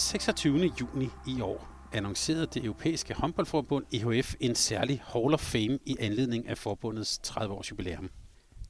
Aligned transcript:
26. 0.00 0.72
juni 0.80 1.08
i 1.26 1.40
år 1.40 1.68
annoncerede 1.92 2.46
det 2.46 2.64
europæiske 2.64 3.14
håndboldforbund 3.14 3.84
EHF 3.92 4.34
en 4.40 4.54
særlig 4.54 5.02
Hall 5.04 5.34
of 5.34 5.40
Fame 5.40 5.78
i 5.86 5.96
anledning 6.00 6.48
af 6.48 6.58
forbundets 6.58 7.20
30-års 7.26 7.70
jubilæum. 7.70 8.10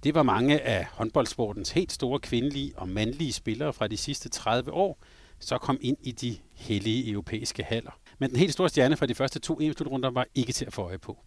Det 0.05 0.15
var 0.15 0.23
mange 0.23 0.61
af 0.61 0.87
håndboldsportens 0.93 1.71
helt 1.71 1.93
store 1.93 2.21
kvindelige 2.21 2.73
og 2.77 2.89
mandlige 2.89 3.33
spillere 3.33 3.73
fra 3.73 3.89
de 3.89 3.97
sidste 3.97 4.29
30 4.29 4.73
år, 4.73 4.99
så 5.39 5.59
kom 5.59 5.79
ind 5.81 5.97
i 6.03 6.13
de 6.13 6.37
hellige 6.55 7.11
europæiske 7.11 7.63
haller. 7.63 7.99
Men 8.19 8.31
den 8.31 8.39
helt 8.39 8.53
store 8.53 8.69
stjerne 8.69 8.97
fra 8.97 9.07
de 9.07 9.15
første 9.15 9.39
to 9.39 9.61
EM-slutrunder 9.61 10.11
var 10.11 10.27
ikke 10.35 10.53
til 10.53 10.65
at 10.65 10.73
få 10.73 10.83
øje 10.83 10.99
på. 10.99 11.19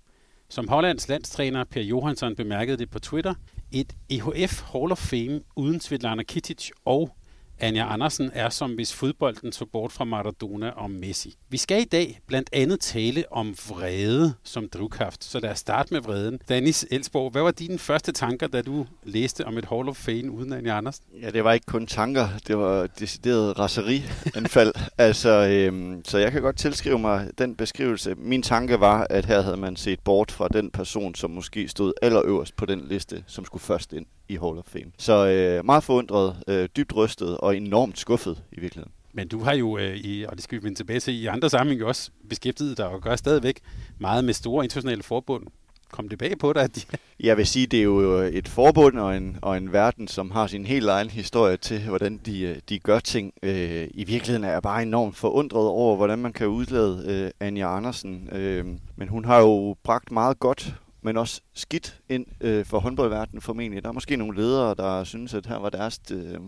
Som 0.49 0.67
Hollands 0.67 1.07
landstræner 1.07 1.63
Per 1.63 1.81
Johansson 1.81 2.35
bemærkede 2.35 2.77
det 2.77 2.89
på 2.89 2.99
Twitter, 2.99 3.33
et 3.71 3.93
EHF 4.09 4.61
Hall 4.61 4.91
of 4.91 4.97
Fame 4.97 5.41
uden 5.55 5.79
Svetlana 5.79 6.23
Kitic 6.23 6.69
og 6.85 7.15
Anja 7.59 7.93
Andersen 7.93 8.31
er 8.33 8.49
som 8.49 8.71
hvis 8.71 8.93
fodbolden 8.93 9.51
tog 9.51 9.69
bort 9.71 9.91
fra 9.91 10.03
Maradona 10.03 10.69
og 10.69 10.91
Messi. 10.91 11.35
Vi 11.49 11.57
skal 11.57 11.81
i 11.81 11.85
dag 11.85 12.19
blandt 12.27 12.49
andet 12.53 12.79
tale 12.79 13.23
om 13.31 13.55
vrede 13.69 14.33
som 14.43 14.69
drivkraft, 14.69 15.23
så 15.23 15.39
lad 15.39 15.51
os 15.51 15.59
starte 15.59 15.93
med 15.93 16.01
vreden. 16.01 16.39
Danis 16.49 16.85
Elsborg, 16.91 17.31
hvad 17.31 17.41
var 17.41 17.51
dine 17.51 17.79
første 17.79 18.11
tanker, 18.11 18.47
da 18.47 18.61
du 18.61 18.85
læste 19.03 19.45
om 19.45 19.57
et 19.57 19.65
Hall 19.65 19.89
of 19.89 19.95
Fame 19.95 20.31
uden 20.31 20.53
Anja 20.53 20.77
Andersen? 20.77 21.05
Ja, 21.21 21.29
det 21.29 21.43
var 21.43 21.53
ikke 21.53 21.65
kun 21.65 21.87
tanker, 21.87 22.27
det 22.47 22.57
var 22.57 22.87
decideret 22.87 23.59
raserianfald. 23.59 24.73
altså, 24.97 25.29
øhm, 25.29 26.05
så 26.05 26.17
jeg 26.17 26.31
kan 26.31 26.41
godt 26.41 26.57
tilskrive 26.57 26.99
mig 26.99 27.29
den 27.37 27.55
beskrivelse. 27.55 28.15
Min 28.17 28.41
tanke 28.41 28.79
var, 28.79 29.07
at 29.09 29.25
her 29.25 29.41
havde 29.41 29.57
man 29.57 29.75
set 29.75 29.99
bort 29.99 30.31
fra 30.31 30.47
den 30.47 30.71
person, 30.71 31.15
som 31.15 31.31
måske 31.31 31.67
stod 31.67 31.93
allerøverst 32.01 32.55
på 32.55 32.65
den 32.65 32.87
liste, 32.87 33.23
som 33.27 33.45
skulle 33.45 33.63
først 33.63 33.93
ind 33.93 34.05
i 34.29 34.35
Hall 34.35 34.57
of 34.57 34.65
Fame. 34.65 34.91
Så 34.97 35.27
øh, 35.27 35.65
meget 35.65 35.83
forundret, 35.83 36.43
øh, 36.47 36.69
dybt 36.77 36.95
rystet 36.95 37.37
og 37.37 37.57
enormt 37.57 37.99
skuffet 37.99 38.43
i 38.51 38.59
virkeligheden. 38.59 38.91
Men 39.13 39.27
du 39.27 39.39
har 39.39 39.53
jo, 39.53 39.77
øh, 39.77 39.95
i, 39.97 40.23
og 40.23 40.35
det 40.35 40.43
skal 40.43 40.59
vi 40.59 40.63
vende 40.63 40.79
tilbage 40.79 40.99
til, 40.99 41.13
i 41.13 41.25
andre 41.25 41.49
sammenhænge 41.49 41.85
også 41.85 42.11
beskæftiget 42.29 42.77
dig 42.77 42.87
og 42.87 43.01
gør 43.01 43.15
stadigvæk 43.15 43.59
meget 43.99 44.25
med 44.25 44.33
store 44.33 44.63
internationale 44.63 45.03
forbund. 45.03 45.43
Kom 45.91 46.09
det 46.09 46.19
bag 46.19 46.37
på 46.37 46.53
dig? 46.53 46.63
At 46.63 46.75
de... 46.75 46.81
Jeg 47.19 47.37
vil 47.37 47.47
sige, 47.47 47.67
det 47.67 47.79
er 47.79 47.83
jo 47.83 48.11
et 48.11 48.47
forbund 48.47 48.99
og 48.99 49.17
en, 49.17 49.37
og 49.41 49.57
en 49.57 49.73
verden, 49.73 50.07
som 50.07 50.31
har 50.31 50.47
sin 50.47 50.65
helt 50.65 50.89
egen 50.89 51.09
historie 51.09 51.57
til, 51.57 51.87
hvordan 51.87 52.17
de, 52.25 52.41
øh, 52.41 52.57
de 52.69 52.79
gør 52.79 52.99
ting. 52.99 53.33
Øh, 53.43 53.87
I 53.93 54.03
virkeligheden 54.03 54.43
er 54.43 54.51
jeg 54.51 54.61
bare 54.61 54.81
enormt 54.81 55.15
forundret 55.15 55.67
over, 55.67 55.95
hvordan 55.95 56.19
man 56.19 56.33
kan 56.33 56.47
udlade 56.47 57.03
øh, 57.07 57.47
Anja 57.47 57.77
Andersen. 57.77 58.29
Øh, 58.31 58.65
men 58.95 59.07
hun 59.07 59.25
har 59.25 59.39
jo 59.39 59.75
bragt 59.83 60.11
meget 60.11 60.39
godt 60.39 60.75
men 61.03 61.17
også 61.17 61.41
skidt 61.53 61.99
ind 62.09 62.25
øh, 62.41 62.65
for 62.65 62.79
håndboldverdenen 62.79 63.41
formentlig. 63.41 63.83
Der 63.83 63.89
er 63.89 63.93
måske 63.93 64.15
nogle 64.15 64.37
ledere, 64.37 64.75
der 64.75 65.03
synes, 65.03 65.33
at 65.33 65.45
her 65.45 65.55
var 65.55 65.69
deres 65.69 65.99
øh, 66.11 66.39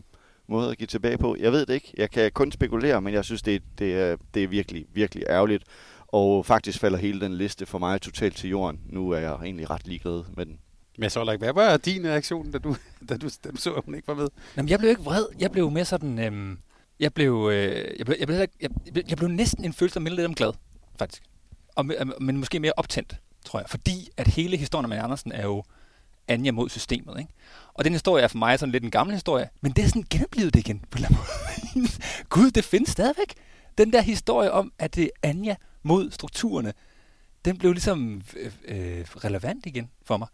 måde 0.47 0.71
at 0.71 0.77
give 0.77 0.87
tilbage 0.87 1.17
på. 1.17 1.35
Jeg 1.39 1.51
ved 1.51 1.65
det 1.65 1.73
ikke. 1.73 1.93
Jeg 1.97 2.11
kan 2.11 2.31
kun 2.31 2.51
spekulere, 2.51 3.01
men 3.01 3.13
jeg 3.13 3.25
synes, 3.25 3.41
det, 3.41 3.63
det, 3.79 3.95
er, 3.95 4.15
det 4.33 4.43
er 4.43 4.47
virkelig, 4.47 4.85
virkelig 4.93 5.23
ærgerligt. 5.29 5.63
Og 6.07 6.45
faktisk 6.45 6.79
falder 6.79 6.97
hele 6.97 7.21
den 7.21 7.33
liste 7.33 7.65
for 7.65 7.77
mig 7.79 8.01
totalt 8.01 8.35
til 8.35 8.49
jorden. 8.49 8.79
Nu 8.89 9.09
er 9.09 9.19
jeg 9.19 9.33
egentlig 9.33 9.69
ret 9.69 9.87
ligeglad 9.87 10.23
med 10.37 10.45
den. 10.45 10.59
Men 10.97 11.09
så, 11.09 11.23
like, 11.23 11.37
hvad 11.37 11.53
var 11.53 11.77
din 11.77 12.07
reaktion, 12.07 12.51
da 12.51 12.57
du, 12.57 12.75
da 13.09 13.17
du, 13.17 13.27
du 13.53 13.57
så, 13.57 13.73
at 13.73 13.83
hun 13.85 13.95
ikke 13.95 14.07
var 14.07 14.15
med? 14.15 14.27
Jamen, 14.57 14.69
jeg 14.69 14.79
blev 14.79 14.89
ikke 14.89 15.03
vred. 15.03 15.25
Jeg 15.39 15.51
blev 15.51 15.71
mere 15.71 15.85
sådan... 15.85 16.19
Øhm, 16.19 16.57
jeg, 16.99 17.13
blev, 17.13 17.49
øh, 17.51 17.97
jeg, 17.97 18.05
blev, 18.05 18.15
jeg, 18.19 18.27
blev, 18.27 18.37
jeg, 18.37 18.69
jeg, 19.09 19.17
blev 19.17 19.29
næsten 19.29 19.65
en 19.65 19.73
følelse 19.73 19.99
af 19.99 20.15
lidt 20.15 20.35
glad, 20.35 20.53
faktisk. 20.99 21.23
Og, 21.75 21.85
men 22.21 22.37
måske 22.37 22.59
mere 22.59 22.73
optændt 22.77 23.15
tror 23.45 23.59
jeg. 23.59 23.69
Fordi 23.69 24.09
at 24.17 24.27
hele 24.27 24.57
historien 24.57 24.89
med 24.89 24.97
Andersen 24.97 25.31
er 25.31 25.43
jo 25.43 25.63
Anja 26.27 26.51
mod 26.51 26.69
systemet. 26.69 27.19
Ikke? 27.19 27.33
Og 27.73 27.83
den 27.83 27.93
historie 27.93 28.23
er 28.23 28.27
for 28.27 28.37
mig 28.37 28.59
sådan 28.59 28.71
lidt 28.71 28.83
en 28.83 28.91
gammel 28.91 29.13
historie, 29.13 29.49
men 29.61 29.71
det 29.71 29.83
er 29.83 29.87
sådan 29.87 30.05
genoplevet 30.09 30.53
det 30.53 30.59
igen 30.59 30.79
på 30.79 30.97
en 30.97 31.05
eller 31.05 31.07
anden 31.07 31.81
måde. 31.81 31.87
Gud, 32.29 32.51
det 32.51 32.65
findes 32.65 32.89
stadigvæk. 32.89 33.33
Den 33.77 33.93
der 33.93 34.01
historie 34.01 34.51
om, 34.51 34.73
at 34.79 34.95
det 34.95 35.03
er 35.03 35.29
Anja 35.29 35.55
mod 35.83 36.11
strukturerne, 36.11 36.73
den 37.45 37.57
blev 37.57 37.71
ligesom 37.71 38.21
øh, 38.35 38.51
øh, 38.67 39.05
relevant 39.05 39.65
igen 39.65 39.89
for 40.03 40.17
mig. 40.17 40.27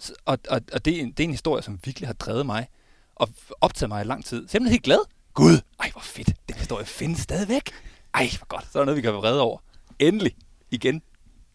Så, 0.00 0.12
og 0.24 0.38
og, 0.48 0.60
og 0.72 0.84
det, 0.84 0.96
er 0.96 1.00
en, 1.00 1.10
det 1.10 1.20
er 1.20 1.24
en 1.24 1.30
historie, 1.30 1.62
som 1.62 1.80
virkelig 1.84 2.08
har 2.08 2.14
drevet 2.14 2.46
mig 2.46 2.68
og 3.14 3.28
optaget 3.60 3.88
mig 3.88 4.04
i 4.04 4.04
lang 4.04 4.24
tid. 4.24 4.48
Så 4.48 4.58
jeg 4.58 4.70
helt 4.70 4.82
glad. 4.82 4.98
Gud, 5.34 5.60
ej 5.80 5.90
hvor 5.90 6.00
fedt. 6.00 6.32
Den 6.48 6.56
historie 6.56 6.86
findes 6.86 7.20
stadigvæk. 7.20 7.70
Ej, 8.14 8.28
hvor 8.38 8.46
godt. 8.46 8.64
Så 8.72 8.78
er 8.78 8.80
der 8.80 8.84
noget, 8.84 8.96
vi 8.96 9.02
kan 9.02 9.12
være 9.12 9.20
vrede 9.20 9.40
over. 9.40 9.58
Endelig. 9.98 10.36
Igen. 10.70 11.02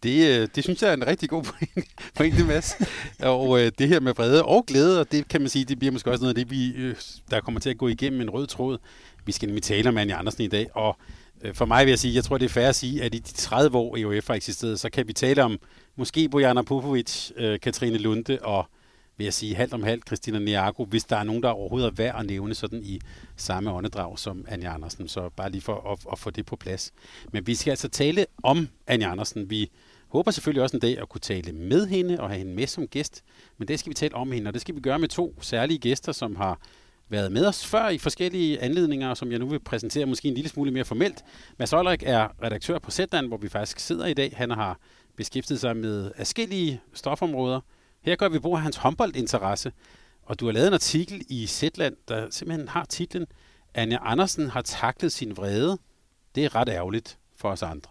Det, 0.04 0.42
øh, 0.42 0.48
det 0.56 0.64
synes 0.64 0.82
jeg 0.82 0.90
er 0.90 0.94
en 0.94 1.08
rigtig 1.08 1.30
god 1.30 1.44
pointe, 1.44 1.92
pointe 2.18 2.44
Mads. 2.44 2.76
Og 3.20 3.62
øh, 3.62 3.72
det 3.78 3.88
her 3.88 4.00
med 4.00 4.14
vrede 4.14 4.46
og 4.46 4.66
glæde, 4.66 5.00
og 5.00 5.12
det 5.12 5.28
kan 5.28 5.42
man 5.42 5.50
sige, 5.50 5.66
det 5.66 5.80
bliver 5.80 5.92
måske 5.92 6.12
også 6.12 6.24
noget 6.24 6.38
af 6.38 6.46
det, 6.46 6.52
vi, 6.52 6.74
øh, 6.76 6.96
der 7.32 7.42
kommer 7.42 7.60
til 7.60 7.70
at 7.70 7.78
gå 7.78 7.88
igennem 7.88 8.22
en 8.22 8.30
rød 8.30 8.48
tråd. 8.48 8.78
Vi 9.26 9.32
skal 9.32 9.48
nemlig 9.48 9.64
tale 9.64 9.90
om 9.90 9.98
Anja 9.98 10.20
Andersen 10.20 10.44
i 10.44 10.48
dag, 10.48 10.68
og 10.74 10.98
øh, 11.44 11.56
for 11.56 11.66
mig 11.66 11.86
vil 11.86 11.92
jeg 11.92 12.00
sige, 12.00 12.16
jeg 12.16 12.24
tror, 12.24 12.38
det 12.38 12.46
er 12.46 12.50
fair 12.50 12.68
at 12.68 12.76
sige, 12.76 13.04
at 13.04 13.16
i 13.16 13.20
de 13.20 13.34
30 13.34 13.78
år 13.78 13.98
EOF 13.98 14.28
har 14.28 14.36
eksisteret, 14.36 14.80
så 14.80 14.90
kan 14.90 15.08
vi 15.08 15.14
tale 15.14 15.44
om 15.44 15.60
måske 15.96 16.30
Bojana 16.30 16.62
Popovic, 16.62 17.32
øh, 17.38 17.60
Katrine 17.60 17.98
Lunde 17.98 18.40
og 18.42 18.66
vil 19.18 19.24
jeg 19.24 19.34
sige, 19.34 19.56
halvt 19.56 19.74
om 19.74 19.84
halvt 19.84 20.08
Christina 20.08 20.40
Niago, 20.40 20.86
hvis 20.86 21.04
der 21.04 21.18
er 21.18 21.24
nogen, 21.24 21.44
der 21.44 21.50
overhovedet 21.50 21.88
er 21.88 21.92
værd 21.92 22.20
at 22.20 22.26
nævne 22.26 22.56
sådan 22.56 22.84
i 22.84 23.00
samme 23.36 23.72
åndedrag 23.72 24.20
som 24.20 24.46
Anja 24.48 24.74
Andersen. 24.74 25.08
Så 25.08 25.30
bare 25.30 25.50
lige 25.52 25.62
for 25.62 25.92
at, 25.92 26.00
at 26.12 26.20
få 26.20 26.30
det 26.30 26.46
på 26.46 26.56
plads. 26.56 26.94
Men 27.32 27.48
vi 27.48 27.56
skal 27.56 27.72
altså 27.72 27.90
tale 27.90 28.26
om 28.44 28.68
Anja 28.88 29.12
Andersen. 29.12 29.50
Vi 29.50 29.72
håber 30.14 30.32
selvfølgelig 30.32 30.64
også 30.64 30.78
en 30.78 30.82
dag 30.82 31.00
at 31.02 31.10
kunne 31.10 31.22
tale 31.22 31.52
med 31.52 31.88
hende 31.88 32.20
og 32.20 32.30
have 32.30 32.38
hende 32.38 32.54
med 32.54 32.68
som 32.68 32.88
gæst. 32.88 33.24
Men 33.58 33.68
det 33.68 33.80
skal 33.80 33.90
vi 33.90 33.94
tale 33.94 34.16
om 34.16 34.32
hende, 34.32 34.48
og 34.48 34.54
det 34.54 34.62
skal 34.62 34.76
vi 34.76 34.80
gøre 34.80 35.00
med 35.00 35.08
to 35.08 35.36
særlige 35.42 35.80
gæster, 35.80 36.12
som 36.12 36.36
har 36.36 36.60
været 37.10 37.32
med 37.32 37.46
os 37.46 37.66
før 37.66 37.90
i 37.90 37.98
forskellige 37.98 38.62
anledninger, 38.62 39.14
som 39.14 39.32
jeg 39.32 39.40
nu 39.40 39.48
vil 39.48 39.60
præsentere 39.60 40.06
måske 40.06 40.28
en 40.28 40.34
lille 40.34 40.50
smule 40.50 40.72
mere 40.72 40.86
formelt. 40.86 41.24
Mads 41.60 41.74
Olrik 41.74 42.04
er 42.06 42.44
redaktør 42.44 42.80
på 42.80 42.92
Zetland, 42.92 43.28
hvor 43.28 43.38
vi 43.38 43.50
faktisk 43.50 43.80
sidder 43.80 44.06
i 44.06 44.14
dag. 44.14 44.34
Han 44.38 44.50
har 44.50 44.80
beskæftiget 45.18 45.60
sig 45.60 45.78
med 45.78 46.12
forskellige 46.18 46.82
stofområder. 46.94 47.62
Her 48.02 48.16
gør 48.16 48.30
vi 48.30 48.40
brug 48.40 48.56
af 48.56 48.62
hans 48.62 48.76
håndboldinteresse, 48.76 49.72
og 50.24 50.40
du 50.40 50.46
har 50.46 50.52
lavet 50.52 50.68
en 50.68 50.74
artikel 50.74 51.22
i 51.30 51.48
Zetland, 51.48 51.96
der 52.08 52.28
simpelthen 52.30 52.68
har 52.68 52.86
titlen 52.86 53.26
Anja 53.74 53.98
Andersen 54.02 54.50
har 54.50 54.62
taklet 54.62 55.12
sin 55.12 55.38
vrede. 55.38 55.78
Det 56.36 56.46
er 56.46 56.56
ret 56.56 56.70
ærgerligt 56.70 57.18
for 57.36 57.50
os 57.50 57.64
andre. 57.64 57.90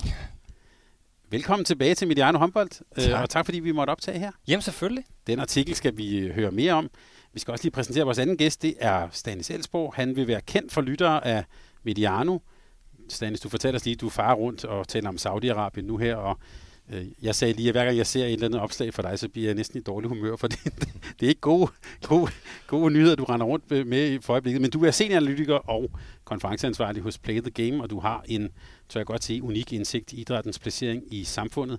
Velkommen 1.32 1.65
tilbage 1.65 1.94
til 1.94 2.09
Mediano 2.09 2.38
Håndbold, 2.38 2.70
øh, 2.98 3.04
tak. 3.04 3.22
og 3.22 3.31
tak 3.31 3.44
fordi 3.44 3.60
vi 3.60 3.72
måtte 3.72 3.91
optage 3.91 4.19
her. 4.19 4.31
Jamen 4.48 4.62
selvfølgelig. 4.62 5.04
Den 5.26 5.41
artikel 5.41 5.75
skal 5.75 5.97
vi 5.97 6.19
øh, 6.19 6.34
høre 6.34 6.50
mere 6.50 6.72
om. 6.72 6.91
Vi 7.32 7.41
skal 7.41 7.53
også 7.53 7.65
lige 7.65 7.72
præsentere 7.72 8.04
vores 8.04 8.19
anden 8.19 8.37
gæst, 8.37 8.62
det 8.62 8.75
er 8.81 9.09
Stanis 9.12 9.50
Elsborg. 9.50 9.94
Han 9.94 10.16
vil 10.16 10.26
være 10.26 10.41
kendt 10.41 10.72
for 10.72 10.81
lyttere 10.81 11.26
af 11.26 11.44
Mediano. 11.82 12.38
Stanis, 13.08 13.40
du 13.40 13.49
fortæller 13.49 13.79
os 13.79 13.84
lige, 13.84 13.96
du 13.96 14.08
farer 14.08 14.34
rundt 14.34 14.64
og 14.64 14.88
taler 14.88 15.08
om 15.08 15.17
Saudi-Arabien 15.17 15.81
nu 15.81 15.96
her, 15.96 16.17
og 16.17 16.38
jeg 17.22 17.34
sagde 17.34 17.54
lige, 17.54 17.68
at 17.68 17.74
hver 17.74 17.84
gang 17.84 17.96
jeg 17.96 18.06
ser 18.06 18.24
et 18.24 18.32
eller 18.32 18.46
andet 18.46 18.60
opslag 18.60 18.94
for 18.94 19.02
dig, 19.02 19.18
så 19.18 19.28
bliver 19.28 19.48
jeg 19.48 19.54
næsten 19.54 19.78
i 19.78 19.82
dårlig 19.82 20.08
humør, 20.08 20.36
for 20.40 20.46
det, 20.46 20.64
det 21.20 21.26
er 21.26 21.28
ikke 21.28 21.40
gode, 21.40 21.70
gode, 22.02 22.30
gode 22.66 22.92
nyheder, 22.92 23.16
du 23.16 23.24
render 23.24 23.46
rundt 23.46 23.86
med 23.86 24.10
i 24.10 24.18
øjeblikket. 24.28 24.62
Men 24.62 24.70
du 24.70 24.84
er 24.84 24.90
senioranalytiker 24.90 25.54
og 25.54 25.90
konferenceansvarlig 26.24 27.02
hos 27.02 27.18
Play 27.18 27.40
the 27.40 27.50
Game, 27.50 27.82
og 27.82 27.90
du 27.90 28.00
har 28.00 28.24
en 28.28 28.50
så 28.92 28.98
jeg 28.98 29.06
godt 29.06 29.24
se 29.24 29.42
unik 29.42 29.72
indsigt 29.72 30.12
i 30.12 30.20
idrættens 30.20 30.58
placering 30.58 31.14
i 31.14 31.24
samfundet. 31.24 31.78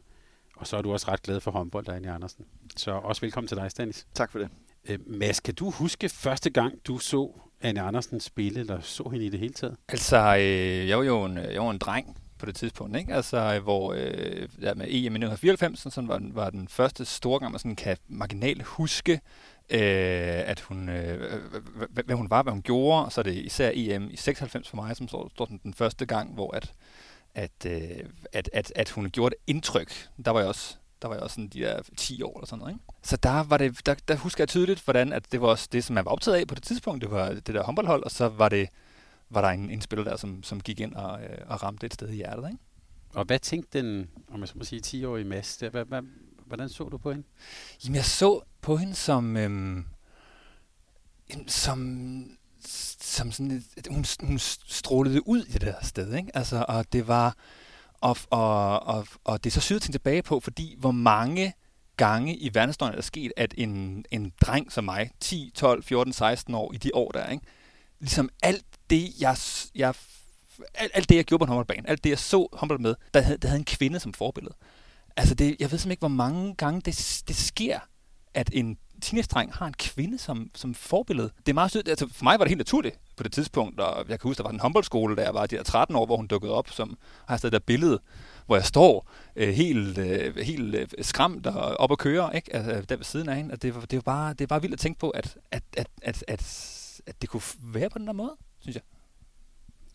Og 0.55 0.67
så 0.67 0.77
er 0.77 0.81
du 0.81 0.91
også 0.91 1.11
ret 1.11 1.21
glad 1.21 1.39
for 1.39 1.51
håndbold, 1.51 1.89
Anja 1.89 2.15
Andersen. 2.15 2.45
Så 2.75 2.91
også 2.91 3.21
velkommen 3.21 3.47
til 3.47 3.57
dig, 3.57 3.71
Stanis. 3.71 4.07
Tak 4.13 4.31
for 4.31 4.39
det. 4.39 4.49
Øh, 4.89 4.99
Mads, 5.07 5.39
kan 5.39 5.55
du 5.55 5.69
huske 5.69 6.09
første 6.09 6.49
gang, 6.49 6.73
du 6.87 6.97
så 6.97 7.31
Anja 7.61 7.87
Andersen 7.87 8.19
spille, 8.19 8.59
eller 8.59 8.81
så 8.81 9.09
hende 9.11 9.25
i 9.25 9.29
det 9.29 9.39
hele 9.39 9.53
taget? 9.53 9.75
Altså, 9.87 10.17
øh, 10.17 10.87
jeg 10.87 10.97
var 10.97 11.03
jo 11.03 11.25
en, 11.25 11.37
jeg 11.37 11.61
var 11.61 11.71
en 11.71 11.77
dreng 11.77 12.17
på 12.43 12.47
det 12.47 12.55
tidspunkt, 12.55 12.97
ikke? 12.97 13.13
Altså, 13.13 13.37
øh, 13.37 13.63
hvor 13.63 13.93
øh, 13.93 14.47
ja, 14.61 14.73
med 14.73 14.85
EM 14.85 15.15
i 15.15 15.25
1994, 15.25 15.79
sådan 15.93 16.07
var, 16.07 16.17
den, 16.17 16.35
var 16.35 16.49
den 16.49 16.67
første 16.67 17.05
store 17.05 17.39
gang, 17.39 17.51
man 17.51 17.59
sådan 17.59 17.75
kan 17.75 17.97
marginalt 18.07 18.63
huske, 18.63 19.13
øh, 19.69 20.49
at 20.49 20.59
hun, 20.59 20.89
øh, 20.89 21.41
hvad 22.05 22.15
hun 22.15 22.29
var, 22.29 22.43
hvad 22.43 22.53
hun 22.53 22.61
gjorde, 22.61 23.05
og 23.05 23.11
så 23.11 23.21
er 23.21 23.23
det 23.23 23.35
især 23.35 23.71
EM 23.73 24.09
i 24.11 24.15
96 24.15 24.69
for 24.69 24.75
mig, 24.75 24.95
som 24.95 25.07
står, 25.07 25.29
står 25.29 25.45
den 25.45 25.73
første 25.73 26.05
gang, 26.05 26.33
hvor 26.33 26.55
at 26.55 26.73
at, 27.35 27.65
øh, 27.67 28.05
at, 28.33 28.49
at, 28.53 28.71
at 28.75 28.89
hun 28.89 29.09
gjorde 29.09 29.35
et 29.35 29.53
indtryk. 29.53 30.07
Der 30.25 30.31
var 30.31 30.39
jeg 30.39 30.47
også 30.47 30.75
der 31.01 31.07
var 31.07 31.15
jeg 31.15 31.23
også 31.23 31.33
sådan 31.33 31.47
de 31.47 31.59
der 31.59 31.81
10 31.97 32.21
år 32.21 32.37
eller 32.37 32.47
sådan 32.47 32.59
noget. 32.59 32.73
Ikke? 32.73 32.85
Så 33.03 33.17
der, 33.17 33.43
var 33.43 33.57
det, 33.57 33.85
der, 33.85 33.95
der 34.07 34.15
husker 34.15 34.43
jeg 34.43 34.49
tydeligt, 34.49 34.83
hvordan 34.83 35.13
at 35.13 35.31
det 35.31 35.41
var 35.41 35.47
også 35.47 35.69
det, 35.71 35.83
som 35.83 35.93
man 35.93 36.05
var 36.05 36.11
optaget 36.11 36.37
af 36.37 36.47
på 36.47 36.55
det 36.55 36.63
tidspunkt. 36.63 37.01
Det 37.01 37.11
var 37.11 37.29
det 37.29 37.47
der 37.47 37.63
håndboldhold, 37.63 38.03
og 38.03 38.11
så 38.11 38.27
var, 38.27 38.49
det, 38.49 38.69
var 39.33 39.41
der 39.41 39.49
en, 39.49 39.69
en 39.69 39.81
spiller 39.81 40.03
der, 40.03 40.17
som, 40.17 40.43
som 40.43 40.61
gik 40.61 40.79
ind 40.79 40.93
og, 40.93 41.23
øh, 41.23 41.37
og 41.47 41.63
ramte 41.63 41.85
et 41.85 41.93
sted 41.93 42.09
i 42.09 42.15
hjertet. 42.15 42.47
Ikke? 42.47 42.63
Og 43.13 43.25
hvad 43.25 43.39
tænkte 43.39 43.81
den, 43.81 44.09
om 44.27 44.39
jeg 44.39 44.47
så 44.47 44.57
må 44.57 44.63
sige, 44.63 44.81
10-årige 44.85 45.25
Mads? 45.25 45.57
Der, 45.57 45.69
hvad, 45.69 45.85
hvad, 45.85 46.01
hvordan 46.45 46.69
så 46.69 46.83
du 46.83 46.97
på 46.97 47.11
hende? 47.11 47.27
Jamen, 47.83 47.95
jeg 47.95 48.05
så 48.05 48.41
på 48.61 48.77
hende 48.77 48.95
som... 48.95 49.37
Øhm, 49.37 49.85
som 51.47 51.79
som 53.01 53.31
sådan 53.31 53.51
et, 53.51 53.87
hun, 53.89 54.05
hun 54.19 54.39
strålede 54.39 55.27
ud 55.27 55.43
i 55.45 55.51
det 55.51 55.61
der 55.61 55.75
sted, 55.81 56.13
ikke? 56.13 56.31
Altså, 56.37 56.65
og 56.67 56.93
det 56.93 57.07
var, 57.07 57.35
og, 58.01 58.17
og, 58.29 58.83
og, 58.83 59.07
og 59.23 59.43
det 59.43 59.49
er 59.49 59.53
så 59.53 59.61
sygt 59.61 59.75
at 59.75 59.81
tænke 59.81 59.93
tilbage 59.93 60.23
på, 60.23 60.39
fordi 60.39 60.75
hvor 60.79 60.91
mange 60.91 61.53
gange 61.97 62.37
i 62.37 62.49
verdenshistorien 62.53 62.91
er 62.91 62.95
der 62.97 63.01
sket, 63.01 63.31
at 63.37 63.53
en, 63.57 64.05
en 64.11 64.31
dreng 64.41 64.71
som 64.71 64.83
mig, 64.83 65.11
10, 65.19 65.51
12, 65.55 65.83
14, 65.83 66.13
16 66.13 66.55
år, 66.55 66.73
i 66.73 66.77
de 66.77 66.91
år 66.93 67.11
der, 67.11 67.29
ikke? 67.29 67.45
ligesom 67.99 68.29
alt 68.43 68.65
det, 68.93 69.21
jeg, 69.21 69.37
jeg 69.75 69.93
alt, 70.73 70.91
alt 70.93 71.09
det, 71.09 71.15
jeg 71.15 71.25
gjorde 71.25 71.39
på 71.39 71.43
en 71.45 71.49
håndboldbane, 71.49 71.89
alt 71.89 72.03
det, 72.03 72.09
jeg 72.09 72.19
så 72.19 72.47
håndbold 72.53 72.79
med, 72.79 72.95
der 73.13 73.21
havde, 73.21 73.37
der 73.37 73.47
havde 73.47 73.59
en 73.59 73.65
kvinde 73.65 73.99
som 73.99 74.13
forbillede. 74.13 74.55
Altså, 75.17 75.35
det, 75.35 75.45
jeg 75.45 75.71
ved 75.71 75.77
simpelthen 75.77 75.91
ikke, 75.91 76.01
hvor 76.01 76.07
mange 76.07 76.55
gange 76.55 76.81
det, 76.81 77.23
det 77.27 77.35
sker, 77.35 77.79
at 78.33 78.49
en 78.53 78.77
teenage-dreng 79.01 79.53
har 79.53 79.67
en 79.67 79.73
kvinde 79.73 80.17
som, 80.17 80.51
som 80.55 80.73
forbillede. 80.73 81.31
Det 81.37 81.49
er 81.49 81.53
meget 81.53 81.71
sødt. 81.71 81.89
Altså, 81.89 82.07
for 82.11 82.23
mig 82.23 82.39
var 82.39 82.45
det 82.45 82.49
helt 82.49 82.57
naturligt 82.57 82.99
på 83.17 83.23
det 83.23 83.31
tidspunkt, 83.31 83.79
og 83.79 84.09
jeg 84.09 84.19
kan 84.19 84.29
huske, 84.29 84.37
der 84.37 84.43
var 84.43 84.53
en 84.53 84.59
håndboldskole, 84.59 85.15
der 85.15 85.23
jeg 85.23 85.33
var 85.33 85.45
de 85.45 85.55
der 85.55 85.63
13 85.63 85.95
år, 85.95 86.05
hvor 86.05 86.17
hun 86.17 86.27
dukkede 86.27 86.53
op, 86.53 86.69
som 86.69 86.97
har 87.27 87.37
stadig 87.37 87.51
der 87.51 87.59
billede, 87.59 87.99
hvor 88.45 88.55
jeg 88.55 88.65
står 88.65 89.09
øh, 89.35 89.49
helt, 89.49 89.97
øh, 89.97 90.37
helt 90.37 90.75
øh, 90.75 90.87
skræmt 91.01 91.47
og 91.47 91.77
op 91.77 91.91
og 91.91 91.97
køre, 91.97 92.35
ikke? 92.35 92.55
Altså, 92.55 92.71
øh, 92.71 92.83
der 92.89 92.95
ved 92.95 93.05
siden 93.05 93.29
af 93.29 93.35
hende. 93.35 93.53
Og 93.53 93.61
det, 93.61 93.75
var, 93.75 93.81
det, 93.81 93.95
var 93.95 94.01
bare, 94.01 94.33
det 94.33 94.41
er 94.41 94.47
bare 94.47 94.61
vildt 94.61 94.73
at 94.73 94.79
tænke 94.79 94.99
på, 94.99 95.09
at, 95.09 95.37
at, 95.51 95.63
at, 95.77 95.87
at, 96.01 96.23
at, 96.27 96.41
at 97.05 97.21
det 97.21 97.29
kunne 97.29 97.43
være 97.61 97.89
på 97.89 97.99
den 97.99 98.07
der 98.07 98.13
måde, 98.13 98.35
synes 98.63 98.75
jeg. 98.75 98.83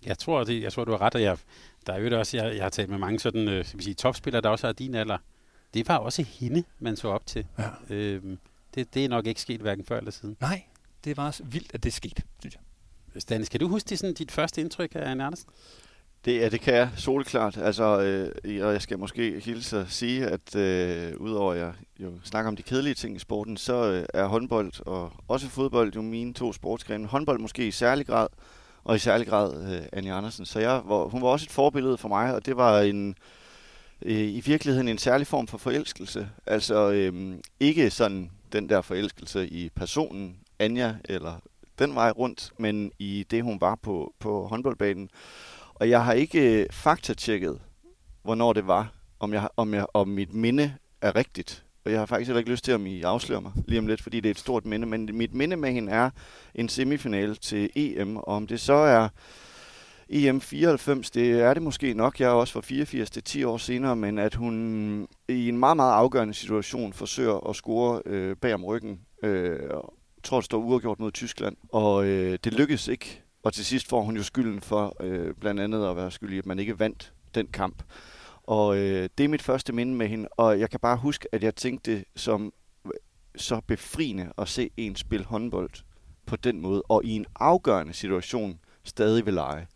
Jeg 0.06 0.18
tror, 0.18 0.44
det, 0.44 0.62
jeg 0.62 0.72
tror 0.72 0.84
du 0.84 0.90
har 0.90 1.00
ret, 1.00 1.14
og 1.14 1.22
jeg, 1.22 1.38
der 1.86 1.92
er 1.92 1.98
jo 1.98 2.18
også, 2.18 2.36
jeg, 2.36 2.56
jeg 2.56 2.62
har 2.64 2.70
talt 2.70 2.90
med 2.90 2.98
mange 2.98 3.18
sådan, 3.18 3.48
øh, 3.48 3.64
skal 3.64 3.78
vi 3.78 3.84
sige, 3.84 3.94
topspillere, 3.94 4.42
der 4.42 4.48
også 4.48 4.66
har 4.66 4.72
din 4.72 4.94
alder. 4.94 5.18
Det 5.74 5.88
var 5.88 5.96
også 5.96 6.22
hende, 6.22 6.64
man 6.78 6.96
så 6.96 7.08
op 7.08 7.26
til. 7.26 7.46
Ja. 7.58 7.94
Øhm, 7.94 8.38
det, 8.74 8.94
det 8.94 9.04
er 9.04 9.08
nok 9.08 9.26
ikke 9.26 9.40
sket 9.40 9.60
hverken 9.60 9.84
før 9.84 9.98
eller 9.98 10.10
siden. 10.10 10.36
Nej, 10.40 10.62
det 11.04 11.16
var 11.16 11.26
også 11.26 11.44
vildt, 11.44 11.74
at 11.74 11.84
det 11.84 11.92
skete, 11.92 12.22
synes 12.40 12.54
jeg. 12.54 12.62
Stanis, 13.22 13.48
kan 13.48 13.60
du 13.60 13.68
huske 13.68 13.88
det, 13.88 13.98
sådan, 13.98 14.14
dit 14.14 14.30
første 14.30 14.60
indtryk 14.60 14.94
af 14.94 15.10
Anne 15.10 15.24
Andersen? 15.24 15.48
Det, 16.24 16.40
ja, 16.40 16.48
det 16.48 16.60
kan 16.60 16.74
jeg 16.74 16.90
soleklart. 16.96 17.56
Altså, 17.56 18.00
øh, 18.44 18.66
og 18.66 18.72
jeg 18.72 18.82
skal 18.82 18.98
måske 18.98 19.40
hilse 19.40 19.78
at 19.78 19.90
sige, 19.90 20.26
at 20.26 20.56
øh, 20.56 21.16
udover 21.16 21.52
at 21.52 21.58
jeg 21.58 21.72
jo 22.00 22.12
snakker 22.24 22.48
om 22.48 22.56
de 22.56 22.62
kedelige 22.62 22.94
ting 22.94 23.16
i 23.16 23.18
sporten, 23.18 23.56
så 23.56 23.92
øh, 23.92 24.06
er 24.14 24.26
håndbold 24.26 24.86
og 24.86 25.12
også 25.28 25.48
fodbold 25.48 25.92
jo 25.94 26.02
mine 26.02 26.34
to 26.34 26.52
sportsgrene. 26.52 27.06
Håndbold 27.06 27.38
måske 27.38 27.66
i 27.66 27.70
særlig 27.70 28.06
grad, 28.06 28.26
og 28.88 28.96
i 28.96 28.98
særlig 28.98 29.26
grad 29.26 29.72
øh, 29.72 29.82
Annie 29.92 30.12
Andersen. 30.12 30.46
Så 30.46 30.60
jeg, 30.60 30.78
hvor, 30.78 31.08
hun 31.08 31.22
var 31.22 31.28
også 31.28 31.44
et 31.44 31.50
forbillede 31.50 31.98
for 31.98 32.08
mig, 32.08 32.34
og 32.34 32.46
det 32.46 32.56
var 32.56 32.80
en 32.80 33.14
øh, 34.02 34.16
i 34.16 34.40
virkeligheden 34.40 34.88
en 34.88 34.98
særlig 34.98 35.26
form 35.26 35.46
for 35.46 35.58
forelskelse. 35.58 36.28
Altså 36.46 36.90
øh, 36.90 37.38
ikke 37.60 37.90
sådan 37.90 38.30
den 38.52 38.68
der 38.68 38.80
forelskelse 38.80 39.48
i 39.48 39.68
personen, 39.68 40.36
Anja, 40.58 40.94
eller 41.04 41.40
den 41.78 41.94
vej 41.94 42.10
rundt, 42.10 42.52
men 42.58 42.92
i 42.98 43.26
det, 43.30 43.42
hun 43.42 43.60
var 43.60 43.74
på, 43.74 44.14
på 44.18 44.46
håndboldbanen. 44.46 45.10
Og 45.74 45.90
jeg 45.90 46.04
har 46.04 46.12
ikke 46.12 46.62
øh, 46.62 46.66
faktatjekket, 46.70 47.60
hvornår 48.22 48.52
det 48.52 48.66
var, 48.66 48.92
om, 49.20 49.32
jeg, 49.32 49.48
om, 49.56 49.74
jeg, 49.74 49.86
om 49.94 50.08
mit 50.08 50.34
minde 50.34 50.74
er 51.02 51.16
rigtigt. 51.16 51.64
Og 51.84 51.90
jeg 51.90 52.00
har 52.00 52.06
faktisk 52.06 52.28
heller 52.28 52.38
ikke 52.38 52.50
lyst 52.50 52.64
til, 52.64 52.74
om 52.74 52.86
I 52.86 53.02
afslører 53.02 53.40
mig 53.40 53.52
lige 53.66 53.78
om 53.78 53.86
lidt, 53.86 54.02
fordi 54.02 54.20
det 54.20 54.28
er 54.28 54.30
et 54.30 54.38
stort 54.38 54.66
minde. 54.66 54.86
Men 54.86 55.10
mit 55.12 55.34
minde 55.34 55.56
med 55.56 55.72
hende 55.72 55.92
er 55.92 56.10
en 56.54 56.68
semifinale 56.68 57.34
til 57.34 57.70
EM, 57.74 58.16
og 58.16 58.28
om 58.28 58.46
det 58.46 58.60
så 58.60 58.72
er 58.72 59.08
EM 60.08 60.40
94, 60.40 61.10
det 61.10 61.40
er 61.40 61.54
det 61.54 61.62
måske 61.62 61.94
nok. 61.94 62.20
Jeg 62.20 62.26
er 62.26 62.32
også 62.32 62.52
fra 62.52 62.60
84 62.60 63.10
til 63.10 63.22
10 63.22 63.44
år 63.44 63.56
senere, 63.56 63.96
men 63.96 64.18
at 64.18 64.34
hun 64.34 65.08
i 65.28 65.48
en 65.48 65.58
meget, 65.58 65.76
meget 65.76 65.92
afgørende 65.92 66.34
situation 66.34 66.92
forsøger 66.92 67.48
at 67.48 67.56
score 67.56 68.02
øh, 68.06 68.36
bag 68.36 68.54
om 68.54 68.64
ryggen. 68.64 69.00
Øh, 69.22 69.58
tror, 70.22 70.38
det 70.38 70.44
står 70.44 70.58
uafgjort 70.58 71.00
mod 71.00 71.12
Tyskland, 71.12 71.56
og 71.72 72.06
øh, 72.06 72.38
det 72.44 72.54
lykkes 72.54 72.88
ikke. 72.88 73.22
Og 73.42 73.52
til 73.52 73.64
sidst 73.64 73.88
får 73.88 74.02
hun 74.02 74.16
jo 74.16 74.22
skylden 74.22 74.60
for 74.60 74.96
øh, 75.00 75.34
blandt 75.40 75.60
andet 75.60 75.86
at 75.86 75.96
være 75.96 76.10
skyldig, 76.10 76.38
at 76.38 76.46
man 76.46 76.58
ikke 76.58 76.78
vandt 76.78 77.12
den 77.34 77.46
kamp. 77.46 77.82
Og 78.48 78.76
øh, 78.76 79.08
det 79.18 79.24
er 79.24 79.28
mit 79.28 79.42
første 79.42 79.72
minde 79.72 79.94
med 79.94 80.08
hende, 80.08 80.28
og 80.36 80.60
jeg 80.60 80.70
kan 80.70 80.80
bare 80.80 80.96
huske, 80.96 81.28
at 81.32 81.42
jeg 81.42 81.54
tænkte 81.54 82.04
som 82.16 82.52
så 83.36 83.60
befriende 83.66 84.32
at 84.38 84.48
se 84.48 84.70
en 84.76 84.96
spille 84.96 85.26
håndbold 85.26 85.70
på 86.26 86.36
den 86.36 86.60
måde, 86.60 86.82
og 86.82 87.04
i 87.04 87.10
en 87.10 87.26
afgørende 87.36 87.92
situation 87.92 88.58
stadig 88.84 89.26
vil 89.26 89.34
lege. 89.34 89.66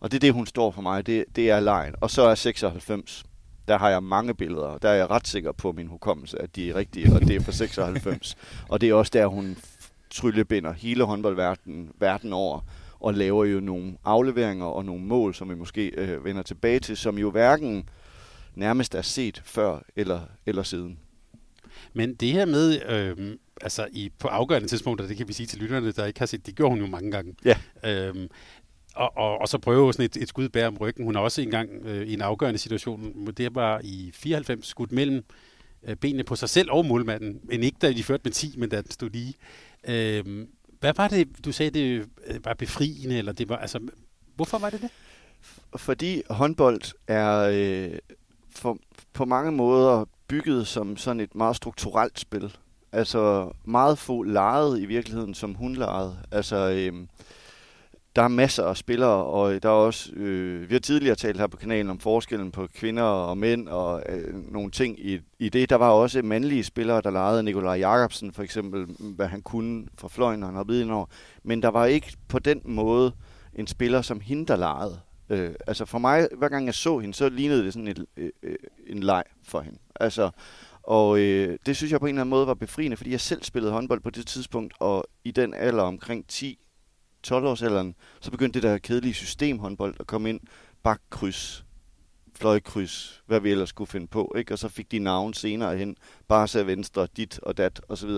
Og 0.00 0.10
det 0.10 0.16
er 0.16 0.20
det, 0.20 0.32
hun 0.32 0.46
står 0.46 0.70
for 0.70 0.82
mig, 0.82 1.06
det, 1.06 1.24
det 1.36 1.50
er 1.50 1.60
lejen. 1.60 1.94
Og 2.00 2.10
så 2.10 2.22
er 2.22 2.34
96, 2.34 3.24
der 3.68 3.78
har 3.78 3.90
jeg 3.90 4.02
mange 4.02 4.34
billeder, 4.34 4.78
der 4.78 4.88
er 4.88 4.94
jeg 4.94 5.10
ret 5.10 5.28
sikker 5.28 5.52
på 5.52 5.72
min 5.72 5.86
hukommelse, 5.86 6.42
at 6.42 6.56
de 6.56 6.70
er 6.70 6.74
rigtige, 6.74 7.14
og 7.14 7.20
det 7.20 7.36
er 7.36 7.40
fra 7.40 7.52
96. 7.52 8.36
og 8.70 8.80
det 8.80 8.88
er 8.88 8.94
også 8.94 9.10
der, 9.14 9.26
hun 9.26 9.56
tryllebinder 10.10 10.72
hele 10.72 11.04
håndboldverdenen 11.04 11.92
verden 11.98 12.32
over, 12.32 12.60
og 13.00 13.14
laver 13.14 13.44
jo 13.44 13.60
nogle 13.60 13.96
afleveringer 14.04 14.66
og 14.66 14.84
nogle 14.84 15.04
mål, 15.04 15.34
som 15.34 15.50
vi 15.50 15.54
måske 15.54 15.86
øh, 15.86 16.24
vender 16.24 16.42
tilbage 16.42 16.80
til, 16.80 16.96
som 16.96 17.18
jo 17.18 17.30
hverken 17.30 17.88
nærmest 18.56 18.94
er 18.94 19.02
set 19.02 19.42
før 19.44 19.80
eller, 19.96 20.20
eller 20.46 20.62
siden. 20.62 20.98
Men 21.92 22.14
det 22.14 22.32
her 22.32 22.44
med, 22.44 22.82
øh, 22.88 23.36
altså 23.60 23.88
i, 23.92 24.10
på 24.18 24.28
afgørende 24.28 24.68
tidspunkter, 24.68 25.06
det 25.06 25.16
kan 25.16 25.28
vi 25.28 25.32
sige 25.32 25.46
til 25.46 25.58
lytterne, 25.58 25.92
der 25.92 26.06
ikke 26.06 26.18
har 26.18 26.26
set, 26.26 26.46
det 26.46 26.54
gjorde 26.54 26.70
hun 26.70 26.80
jo 26.80 26.86
mange 26.86 27.10
gange. 27.10 27.34
Ja. 27.44 27.56
Øh, 27.84 28.28
og, 28.94 29.16
og, 29.16 29.38
og 29.38 29.48
så 29.48 29.58
prøve 29.58 29.92
sådan 29.92 30.04
et, 30.04 30.16
et 30.16 30.28
skud 30.28 30.48
bær 30.48 30.66
om 30.66 30.76
ryggen. 30.76 31.04
Hun 31.04 31.14
har 31.14 31.22
også 31.22 31.42
engang 31.42 31.70
øh, 31.84 32.06
i 32.06 32.14
en 32.14 32.20
afgørende 32.20 32.58
situation, 32.58 33.26
det 33.26 33.54
var 33.54 33.80
i 33.84 34.10
94, 34.14 34.66
skudt 34.66 34.92
mellem 34.92 35.24
øh, 35.82 35.96
benene 35.96 36.24
på 36.24 36.36
sig 36.36 36.48
selv 36.48 36.70
og 36.70 36.86
målmanden. 36.86 37.40
Men 37.42 37.62
ikke 37.62 37.78
da 37.82 37.92
de 37.92 38.04
førte 38.04 38.20
med 38.24 38.32
10, 38.32 38.54
men 38.58 38.68
da 38.68 38.80
den 38.80 38.90
stod 38.90 39.10
lige. 39.10 39.34
Øh, 39.88 40.46
hvad 40.80 40.94
var 40.96 41.08
det, 41.08 41.44
du 41.44 41.52
sagde, 41.52 41.70
det 41.70 42.08
øh, 42.26 42.44
var 42.44 42.54
befriende, 42.54 43.18
eller 43.18 43.32
det 43.32 43.48
var, 43.48 43.56
altså, 43.56 43.80
hvorfor 44.34 44.58
var 44.58 44.70
det 44.70 44.80
det? 44.80 44.90
Fordi 45.76 46.22
håndbold 46.30 46.80
er 47.06 47.38
øh, 47.38 47.98
for, 48.58 48.78
på 49.12 49.24
mange 49.24 49.52
måder 49.52 50.04
bygget 50.28 50.66
som 50.66 50.96
sådan 50.96 51.20
et 51.20 51.34
meget 51.34 51.56
strukturelt 51.56 52.20
spil. 52.20 52.56
Altså 52.92 53.52
meget 53.64 53.98
få 53.98 54.22
lejet 54.22 54.80
i 54.80 54.86
virkeligheden, 54.86 55.34
som 55.34 55.54
hun 55.54 55.74
lejede. 55.74 56.16
Altså, 56.30 56.56
øh, 56.56 57.06
der 58.16 58.22
er 58.22 58.28
masser 58.28 58.64
af 58.64 58.76
spillere, 58.76 59.24
og 59.24 59.62
der 59.62 59.68
er 59.68 59.72
også, 59.72 60.12
øh, 60.12 60.68
vi 60.68 60.74
har 60.74 60.80
tidligere 60.80 61.16
talt 61.16 61.40
her 61.40 61.46
på 61.46 61.56
kanalen 61.56 61.90
om 61.90 61.98
forskellen 61.98 62.50
på 62.50 62.66
kvinder 62.74 63.02
og 63.02 63.38
mænd, 63.38 63.68
og 63.68 64.02
øh, 64.08 64.52
nogle 64.52 64.70
ting 64.70 65.06
i, 65.06 65.20
i 65.38 65.48
det. 65.48 65.70
Der 65.70 65.76
var 65.76 65.90
også 65.90 66.22
mandlige 66.22 66.64
spillere, 66.64 67.00
der 67.00 67.10
legede 67.10 67.42
Nikolaj 67.42 67.78
Jakobsen 67.78 68.32
for 68.32 68.42
eksempel, 68.42 68.86
hvad 68.98 69.26
han 69.26 69.42
kunne 69.42 69.86
fra 69.98 70.08
fløjen, 70.08 70.40
når 70.40 70.46
han 70.46 70.56
har 70.56 70.80
ind 70.82 70.90
over. 70.90 71.06
Men 71.42 71.62
der 71.62 71.68
var 71.68 71.84
ikke 71.84 72.16
på 72.28 72.38
den 72.38 72.60
måde 72.64 73.12
en 73.54 73.66
spiller 73.66 74.02
som 74.02 74.20
hende, 74.20 74.46
der 74.46 74.56
legede. 74.56 75.00
Øh, 75.30 75.54
altså 75.66 75.84
for 75.84 75.98
mig, 75.98 76.28
hver 76.38 76.48
gang 76.48 76.66
jeg 76.66 76.74
så 76.74 76.98
hende, 76.98 77.14
så 77.14 77.28
lignede 77.28 77.64
det 77.64 77.72
sådan 77.72 77.88
et, 77.88 78.06
øh, 78.16 78.30
øh, 78.42 78.56
en 78.86 79.02
leg 79.02 79.24
for 79.42 79.60
hende. 79.60 79.78
Altså, 79.94 80.30
og 80.82 81.18
øh, 81.18 81.58
det 81.66 81.76
synes 81.76 81.92
jeg 81.92 82.00
på 82.00 82.06
en 82.06 82.14
eller 82.14 82.20
anden 82.20 82.30
måde 82.30 82.46
var 82.46 82.54
befriende, 82.54 82.96
fordi 82.96 83.10
jeg 83.10 83.20
selv 83.20 83.42
spillede 83.42 83.72
håndbold 83.72 84.00
på 84.00 84.10
det 84.10 84.26
tidspunkt, 84.26 84.74
og 84.80 85.04
i 85.24 85.30
den 85.30 85.54
alder 85.54 85.82
omkring 85.82 86.26
10 86.28 86.58
12-årsalderen, 87.26 87.94
så 88.20 88.30
begyndte 88.30 88.60
det 88.60 88.62
der 88.62 88.78
kedelige 88.78 89.14
systemhåndbold 89.14 89.94
at 90.00 90.06
komme 90.06 90.28
ind. 90.28 90.40
Bakkryds, 90.82 91.64
fløjkryds, 92.34 93.22
hvad 93.26 93.40
vi 93.40 93.50
ellers 93.50 93.68
skulle 93.68 93.90
finde 93.90 94.06
på. 94.06 94.34
Ikke? 94.38 94.54
Og 94.54 94.58
så 94.58 94.68
fik 94.68 94.90
de 94.92 94.98
navn 94.98 95.34
senere 95.34 95.76
hen. 95.76 95.96
Barca 96.28 96.62
venstre, 96.62 97.08
dit 97.16 97.38
og 97.38 97.56
dat 97.56 97.80
osv. 97.88 98.10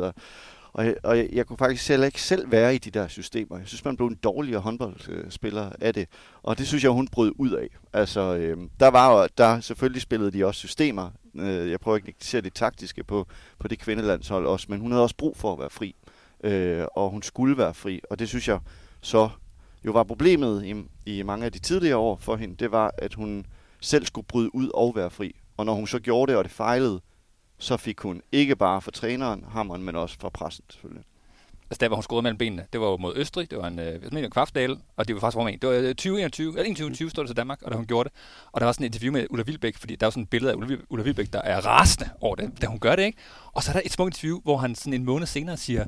Og, 0.78 0.86
jeg, 0.86 0.94
og 1.02 1.18
jeg, 1.18 1.28
jeg 1.32 1.46
kunne 1.46 1.56
faktisk 1.56 1.84
selv 1.84 2.04
ikke 2.04 2.22
selv 2.22 2.50
være 2.50 2.74
i 2.74 2.78
de 2.78 2.90
der 2.90 3.08
systemer. 3.08 3.58
Jeg 3.58 3.68
synes, 3.68 3.84
man 3.84 3.96
blev 3.96 4.06
en 4.08 4.14
dårligere 4.14 4.60
håndboldspiller 4.60 5.72
af 5.80 5.94
det. 5.94 6.08
Og 6.42 6.58
det 6.58 6.66
synes 6.66 6.84
jeg, 6.84 6.90
hun 6.90 7.08
brød 7.08 7.32
ud 7.36 7.50
af. 7.50 7.68
Altså, 7.92 8.36
øh, 8.36 8.58
der 8.80 8.88
var 8.88 9.28
der 9.38 9.60
selvfølgelig 9.60 10.02
spillede 10.02 10.30
de 10.30 10.46
også 10.46 10.58
systemer. 10.58 11.10
Øh, 11.34 11.70
jeg 11.70 11.80
prøver 11.80 11.96
ikke 11.96 12.08
at 12.08 12.24
se 12.24 12.40
det 12.40 12.54
taktiske 12.54 13.04
på, 13.04 13.26
på 13.58 13.68
det 13.68 13.78
kvindelandshold 13.78 14.46
også, 14.46 14.66
men 14.68 14.80
hun 14.80 14.90
havde 14.90 15.02
også 15.02 15.16
brug 15.16 15.36
for 15.36 15.52
at 15.52 15.58
være 15.58 15.70
fri. 15.70 15.94
Øh, 16.44 16.84
og 16.96 17.10
hun 17.10 17.22
skulle 17.22 17.58
være 17.58 17.74
fri. 17.74 18.00
Og 18.10 18.18
det 18.18 18.28
synes 18.28 18.48
jeg, 18.48 18.58
så 19.00 19.28
jo 19.86 19.92
var 19.92 20.04
problemet 20.04 20.64
i, 20.64 20.74
i 21.06 21.22
mange 21.22 21.44
af 21.44 21.52
de 21.52 21.58
tidligere 21.58 21.96
år 21.96 22.16
for 22.16 22.36
hende, 22.36 22.56
det 22.56 22.72
var, 22.72 22.94
at 22.98 23.14
hun 23.14 23.46
selv 23.80 24.06
skulle 24.06 24.26
bryde 24.26 24.54
ud 24.54 24.70
og 24.74 24.96
være 24.96 25.10
fri. 25.10 25.36
Og 25.56 25.66
når 25.66 25.74
hun 25.74 25.86
så 25.86 25.98
gjorde 25.98 26.32
det, 26.32 26.38
og 26.38 26.44
det 26.44 26.52
fejlede, 26.52 27.00
så 27.58 27.76
fik 27.76 28.00
hun 28.00 28.22
ikke 28.32 28.56
bare 28.56 28.80
fra 28.80 28.90
træneren 28.90 29.44
hammeren, 29.48 29.82
men 29.82 29.96
også 29.96 30.16
fra 30.20 30.28
pressen 30.28 30.64
selvfølgelig. 30.70 31.04
altså 31.70 31.78
der, 31.80 31.88
hvor 31.88 31.96
hun 31.96 32.02
scorede 32.02 32.22
mellem 32.22 32.38
benene, 32.38 32.66
det 32.72 32.80
var 32.80 32.86
jo 32.86 32.96
mod 32.96 33.16
Østrig, 33.16 33.50
det 33.50 33.58
var 33.58 33.66
en, 33.66 33.78
øh, 33.78 34.24
en 34.24 34.30
kvartdale, 34.30 34.78
og 34.96 35.08
det 35.08 35.14
var 35.14 35.20
faktisk 35.20 35.36
hvor 35.36 35.48
det 35.48 35.68
var 35.68 35.88
øh, 35.88 35.94
2021, 35.94 36.48
eller 36.48 36.62
2021 36.62 37.10
stod 37.10 37.24
det 37.24 37.28
til 37.28 37.36
Danmark, 37.36 37.62
og 37.62 37.70
da 37.70 37.76
hun 37.76 37.86
gjorde 37.86 38.08
det. 38.08 38.16
Og 38.52 38.60
der 38.60 38.64
var 38.64 38.72
sådan 38.72 38.84
et 38.84 38.94
interview 38.94 39.12
med 39.12 39.26
Ulla 39.30 39.42
Vilbæk, 39.42 39.76
fordi 39.76 39.96
der 39.96 40.06
var 40.06 40.10
sådan 40.10 40.22
et 40.22 40.30
billede 40.30 40.52
af 40.52 40.56
Ulla, 40.90 41.02
Vilbæk, 41.02 41.32
der 41.32 41.42
er 41.42 41.66
rasende 41.66 42.10
over 42.20 42.36
det, 42.36 42.62
da 42.62 42.66
hun 42.66 42.78
gør 42.78 42.96
det, 42.96 43.02
ikke? 43.02 43.18
Og 43.52 43.62
så 43.62 43.70
er 43.70 43.72
der 43.72 43.82
et 43.84 43.92
smukt 43.92 44.08
interview, 44.08 44.40
hvor 44.40 44.56
han 44.56 44.74
sådan 44.74 44.92
en 44.92 45.04
måned 45.04 45.26
senere 45.26 45.56
siger, 45.56 45.84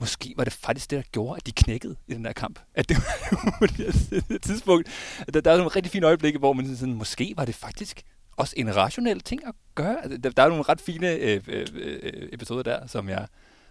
måske 0.00 0.34
var 0.36 0.44
det 0.44 0.52
faktisk 0.52 0.90
det, 0.90 0.96
der 0.96 1.02
gjorde, 1.12 1.36
at 1.36 1.46
de 1.46 1.52
knækkede 1.52 1.96
i 2.08 2.14
den 2.14 2.24
der 2.24 2.32
kamp. 2.32 2.58
At 2.74 2.88
det 2.88 2.96
var 2.96 3.64
et 4.16 4.28
det 4.28 4.42
tidspunkt. 4.42 4.88
Der, 5.34 5.40
der 5.40 5.52
er 5.52 5.56
nogle 5.56 5.70
rigtig 5.70 5.92
fine 5.92 6.06
øjeblikke, 6.06 6.38
hvor 6.38 6.52
man 6.52 6.76
sådan, 6.76 6.94
måske 6.94 7.34
var 7.36 7.44
det 7.44 7.54
faktisk 7.54 8.02
også 8.40 8.54
en 8.56 8.76
rationel 8.76 9.20
ting 9.20 9.46
at 9.46 9.54
gøre. 9.74 10.02
Altså, 10.02 10.18
der, 10.18 10.30
der 10.30 10.42
er 10.42 10.48
nogle 10.48 10.62
ret 10.62 10.80
fine 10.80 11.14
øh, 11.14 11.40
øh, 11.48 11.66
øh, 11.72 12.28
episoder 12.32 12.62
der, 12.62 12.86
som 12.86 13.08
jeg 13.08 13.26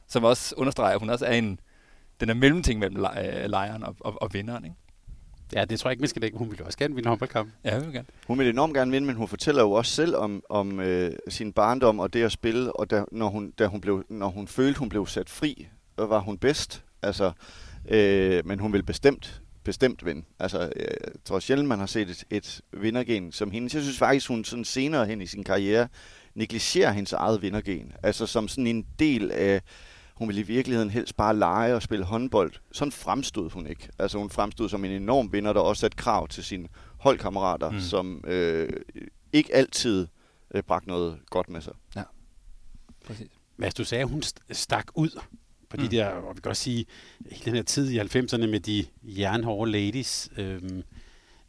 som 0.10 0.24
også 0.24 0.56
understreger, 0.58 0.94
at 0.94 1.00
hun 1.00 1.10
også 1.10 1.26
er 1.26 1.34
en, 1.34 1.60
den 2.20 2.30
er 2.30 2.34
mellemting 2.34 2.80
mellem 2.80 3.06
øh, 3.06 3.50
lejren 3.50 3.84
og, 3.84 3.96
og, 4.00 4.22
og 4.22 4.34
vinderen. 4.34 4.66
Ikke? 4.66 4.76
Ja, 5.54 5.66
det 5.66 5.80
tror 5.80 5.90
jeg 5.90 5.94
ikke, 5.94 6.02
man 6.02 6.08
skal 6.08 6.22
lægge. 6.22 6.38
Hun 6.38 6.52
vil 6.52 6.64
også 6.64 6.78
gerne 6.78 6.96
vinde 6.96 7.10
håndboldkamp. 7.10 7.50
Ja, 7.64 7.76
hun 7.76 7.86
vil 7.86 7.94
gerne. 7.94 8.08
Hun 8.28 8.40
vil 8.40 8.48
enormt 8.48 8.74
gerne 8.74 8.92
vinde, 8.92 9.08
men 9.08 9.16
hun 9.16 9.28
fortæller 9.28 9.62
jo 9.62 9.72
også 9.72 9.92
selv 9.92 10.16
om, 10.16 10.44
om 10.50 10.80
øh, 10.80 11.12
sin 11.28 11.54
barndom 11.54 12.00
og 12.00 12.14
det 12.14 12.24
at 12.24 12.32
spille, 12.32 12.76
og 12.76 12.90
da, 12.90 13.04
når, 13.12 13.30
hun, 13.30 13.52
da 13.52 13.68
hun 13.68 13.82
blev, 13.82 14.04
når 14.10 14.28
hun 14.28 14.48
følte, 14.48 14.80
hun 14.80 14.90
blev 14.90 15.08
sat 15.08 15.30
fri, 15.30 15.68
var 15.98 16.20
hun 16.20 16.38
bedst. 16.38 16.84
Altså, 17.02 17.32
øh, 17.90 18.46
men 18.46 18.60
hun 18.60 18.74
vil 18.74 18.84
bestemt 18.84 19.42
bestemt 19.70 20.06
vinde. 20.06 20.26
Altså, 20.40 20.60
jeg 20.60 20.98
tror 21.26 21.40
sjældent, 21.40 21.68
man 21.68 21.80
har 21.80 21.86
set 21.86 22.10
et, 22.10 22.24
et 22.30 22.62
vindergen 22.74 23.32
som 23.32 23.52
hende. 23.52 23.70
Jeg 23.74 23.84
synes 23.84 23.98
faktisk, 23.98 24.28
hun 24.28 24.46
sådan 24.46 24.66
senere 24.66 25.06
hen 25.06 25.22
i 25.22 25.26
sin 25.26 25.44
karriere 25.44 25.88
negligerer 26.36 26.92
hendes 26.92 27.14
eget 27.14 27.42
vindergen. 27.42 27.94
Altså 28.04 28.26
som 28.26 28.48
sådan 28.48 28.68
en 28.68 28.86
del 29.00 29.32
af, 29.32 29.62
hun 30.16 30.28
ville 30.28 30.42
i 30.42 30.46
virkeligheden 30.46 30.90
helst 30.90 31.18
bare 31.18 31.36
lege 31.36 31.76
og 31.76 31.82
spille 31.82 32.06
håndbold. 32.06 32.52
Sådan 32.72 32.92
fremstod 32.92 33.50
hun 33.50 33.68
ikke. 33.68 33.90
Altså 34.00 34.18
hun 34.18 34.30
fremstod 34.30 34.70
som 34.70 34.86
en 34.86 34.92
enorm 34.92 35.34
vinder, 35.34 35.54
der 35.54 35.60
også 35.60 35.80
satte 35.80 35.98
krav 35.98 36.28
til 36.28 36.44
sine 36.44 36.68
holdkammerater, 36.98 37.72
mm. 37.72 37.80
som 37.80 38.24
øh, 38.28 38.70
ikke 39.34 39.56
altid 39.56 40.08
øh, 40.54 40.64
bragte 40.64 40.88
noget 40.88 41.20
godt 41.30 41.50
med 41.50 41.62
sig. 41.62 41.74
Ja, 41.96 42.04
præcis. 43.06 43.28
Mads, 43.58 43.74
du 43.74 43.84
sagde, 43.84 44.02
at 44.02 44.10
hun 44.10 44.24
stak 44.52 44.88
ud 44.96 45.20
på 45.70 45.78
mm. 45.78 45.84
de 45.88 45.98
der, 45.98 46.08
og 46.08 46.36
vi 46.36 46.42
kan 46.42 46.50
også 46.50 46.64
sige, 46.64 46.86
hele 47.32 47.46
den 47.46 47.56
her 47.56 47.64
tid 47.64 47.92
i 47.92 48.00
90'erne 48.00 48.48
med 48.48 48.60
de 48.60 48.86
jernhårde 49.04 49.72
ladies. 49.72 50.30
Øhm, 50.38 50.84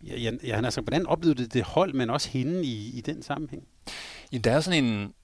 ja, 0.06 0.32
ja, 0.44 0.64
altså, 0.64 0.80
hvordan 0.80 1.06
oplevede 1.06 1.42
det 1.42 1.54
det 1.54 1.62
hold, 1.62 1.94
men 1.94 2.10
også 2.10 2.30
hende 2.30 2.64
i, 2.64 2.98
i 2.98 3.00
den 3.00 3.22
sammenhæng? 3.22 3.62
Jamen, 4.32 4.44
der 4.44 4.52
er 4.52 4.60
sådan 4.60 4.84
en, 4.84 5.14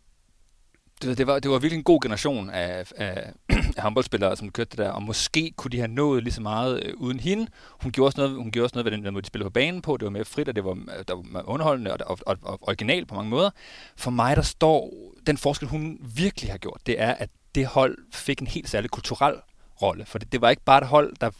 det, 1.03 1.19
det, 1.19 1.27
var, 1.27 1.39
det 1.39 1.51
var 1.51 1.59
virkelig 1.59 1.79
en 1.79 1.85
god 1.85 2.01
generation 2.03 2.51
af, 2.51 2.93
af, 2.97 3.33
af 3.49 3.83
håndboldspillere, 3.83 4.37
som 4.37 4.51
kørte 4.51 4.71
det 4.71 4.79
der, 4.79 4.91
og 4.91 5.03
måske 5.03 5.53
kunne 5.57 5.71
de 5.71 5.79
have 5.79 5.89
nået 5.89 6.23
lige 6.23 6.35
så 6.35 6.43
meget 6.43 6.83
øh, 6.85 6.95
uden 6.97 7.21
hende. 7.21 7.47
Hun 7.83 7.93
gjorde 7.93 8.09
også 8.09 8.21
noget, 8.21 8.37
hun 8.37 8.51
gjorde 8.51 8.65
også 8.65 8.77
noget 8.77 8.85
ved 8.85 8.93
den, 8.93 9.05
der 9.05 9.11
måde, 9.11 9.23
de 9.23 9.27
spillede 9.27 9.51
på 9.51 9.53
banen 9.53 9.83
på. 9.83 9.97
Det 9.97 10.05
var 10.05 10.11
mere 10.11 10.25
frit, 10.25 10.49
og 10.49 10.57
det 10.57 10.65
var, 10.65 10.75
der 11.09 11.33
var 11.33 11.49
underholdende 11.49 11.93
og, 11.93 11.99
og, 12.07 12.19
og, 12.27 12.39
og 12.43 12.59
original 12.63 13.07
på 13.07 13.15
mange 13.15 13.31
måder. 13.31 13.51
For 13.97 14.11
mig, 14.11 14.37
der 14.37 14.43
står 14.43 14.93
den 15.27 15.37
forskel, 15.37 15.69
hun 15.69 15.99
virkelig 16.17 16.51
har 16.51 16.59
gjort, 16.59 16.81
det 16.87 17.01
er, 17.01 17.15
at 17.15 17.31
det 17.57 17.67
hold 17.67 17.99
fik 18.13 18.41
en 18.41 18.47
helt 18.47 18.69
særlig 18.69 18.91
kulturel 18.91 19.35
rolle. 19.83 20.07
For 20.07 20.19
det, 20.19 20.33
det 20.33 20.41
var 20.41 20.51
ikke 20.51 20.65
bare 20.65 20.79
et 20.79 20.87
hold, 20.87 21.17
der... 21.21 21.31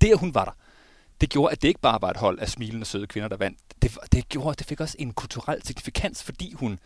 Det, 0.00 0.12
at 0.12 0.18
hun 0.18 0.34
var 0.34 0.44
der, 0.44 0.52
det 1.20 1.30
gjorde, 1.30 1.52
at 1.52 1.62
det 1.62 1.68
ikke 1.68 1.80
bare 1.80 1.98
var 2.02 2.10
et 2.10 2.16
hold 2.16 2.38
af 2.38 2.48
smilende, 2.48 2.86
søde 2.86 3.06
kvinder, 3.06 3.28
der 3.28 3.36
vandt. 3.36 3.58
Det, 3.82 3.98
det 4.12 4.28
gjorde, 4.28 4.50
at 4.50 4.58
det 4.58 4.66
fik 4.66 4.80
også 4.80 4.96
en 4.98 5.12
kulturel 5.12 5.66
signifikans, 5.66 6.22
fordi 6.22 6.52
hun, 6.52 6.78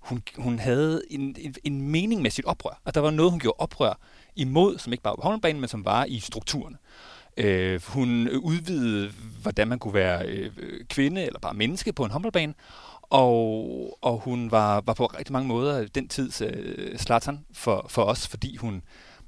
hun, 0.00 0.22
hun 0.36 0.58
havde 0.58 1.02
en, 1.10 1.36
en, 1.38 1.54
en 1.64 1.82
mening 1.82 2.22
med 2.22 2.30
sit 2.30 2.44
oprør. 2.44 2.80
Og 2.84 2.94
der 2.94 3.00
var 3.00 3.10
noget, 3.10 3.30
hun 3.30 3.40
gjorde 3.40 3.56
oprør 3.58 3.94
imod, 4.36 4.78
som 4.78 4.92
ikke 4.92 5.02
bare 5.02 5.10
var 5.10 5.22
på 5.22 5.28
håndbanen, 5.28 5.60
men 5.60 5.68
som 5.68 5.84
var 5.84 6.04
i 6.04 6.20
strukturerne. 6.20 6.76
Øh, 7.36 7.80
hun 7.88 8.28
udvidede, 8.28 9.12
hvordan 9.42 9.68
man 9.68 9.78
kunne 9.78 9.94
være 9.94 10.26
øh, 10.26 10.52
kvinde 10.88 11.26
eller 11.26 11.38
bare 11.38 11.54
menneske 11.54 11.92
på 11.92 12.04
en 12.04 12.10
håndboldbane. 12.10 12.54
Og, 13.12 13.98
og 14.02 14.18
hun 14.18 14.50
var, 14.50 14.80
var 14.80 14.94
på 14.94 15.06
rigtig 15.06 15.32
mange 15.32 15.48
måder 15.48 15.86
den 15.86 16.08
tids 16.08 16.40
øh, 16.40 16.98
slattern 16.98 17.44
for, 17.52 17.86
for 17.88 18.02
os, 18.02 18.28
fordi 18.28 18.56
hun, 18.56 18.82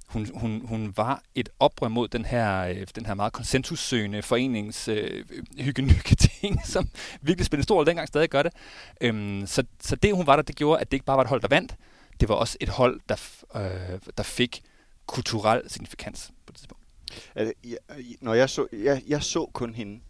hun, 0.06 0.30
hun, 0.34 0.62
hun 0.64 0.92
var 0.96 1.22
et 1.34 1.48
oprør 1.58 1.88
mod 1.88 2.08
den 2.08 2.24
her, 2.24 2.64
øh, 2.64 2.86
den 2.94 3.06
her 3.06 3.14
meget 3.14 3.32
konsensussøgende 3.32 4.22
forenings 4.22 4.88
øh, 4.88 5.24
ting, 6.40 6.66
som 6.66 6.88
virkelig 7.22 7.46
spillede 7.46 7.64
stor 7.64 7.76
rolle 7.76 7.86
dengang, 7.86 8.08
stadig 8.08 8.28
gør 8.28 8.42
det. 8.42 8.52
Øhm, 9.00 9.46
så, 9.46 9.64
så 9.80 9.96
det, 9.96 10.14
hun 10.14 10.26
var 10.26 10.36
der, 10.36 10.42
det 10.42 10.56
gjorde, 10.56 10.80
at 10.80 10.90
det 10.90 10.96
ikke 10.96 11.06
bare 11.06 11.16
var 11.16 11.22
et 11.22 11.28
hold, 11.28 11.40
der 11.40 11.48
vandt, 11.48 11.76
det 12.20 12.28
var 12.28 12.34
også 12.34 12.56
et 12.60 12.68
hold, 12.68 13.00
der, 13.08 13.16
øh, 13.56 14.00
der 14.16 14.22
fik 14.22 14.62
kulturel 15.06 15.62
signifikans 15.66 16.32
på 16.46 16.52
det 16.52 16.58
tidspunkt. 16.58 16.84
Altså, 17.34 17.54
jeg, 17.64 17.78
når 18.20 18.34
jeg 18.34 18.50
så, 18.50 18.66
jeg, 18.72 19.02
jeg 19.06 19.22
så 19.22 19.50
kun 19.52 19.74
hende. 19.74 20.00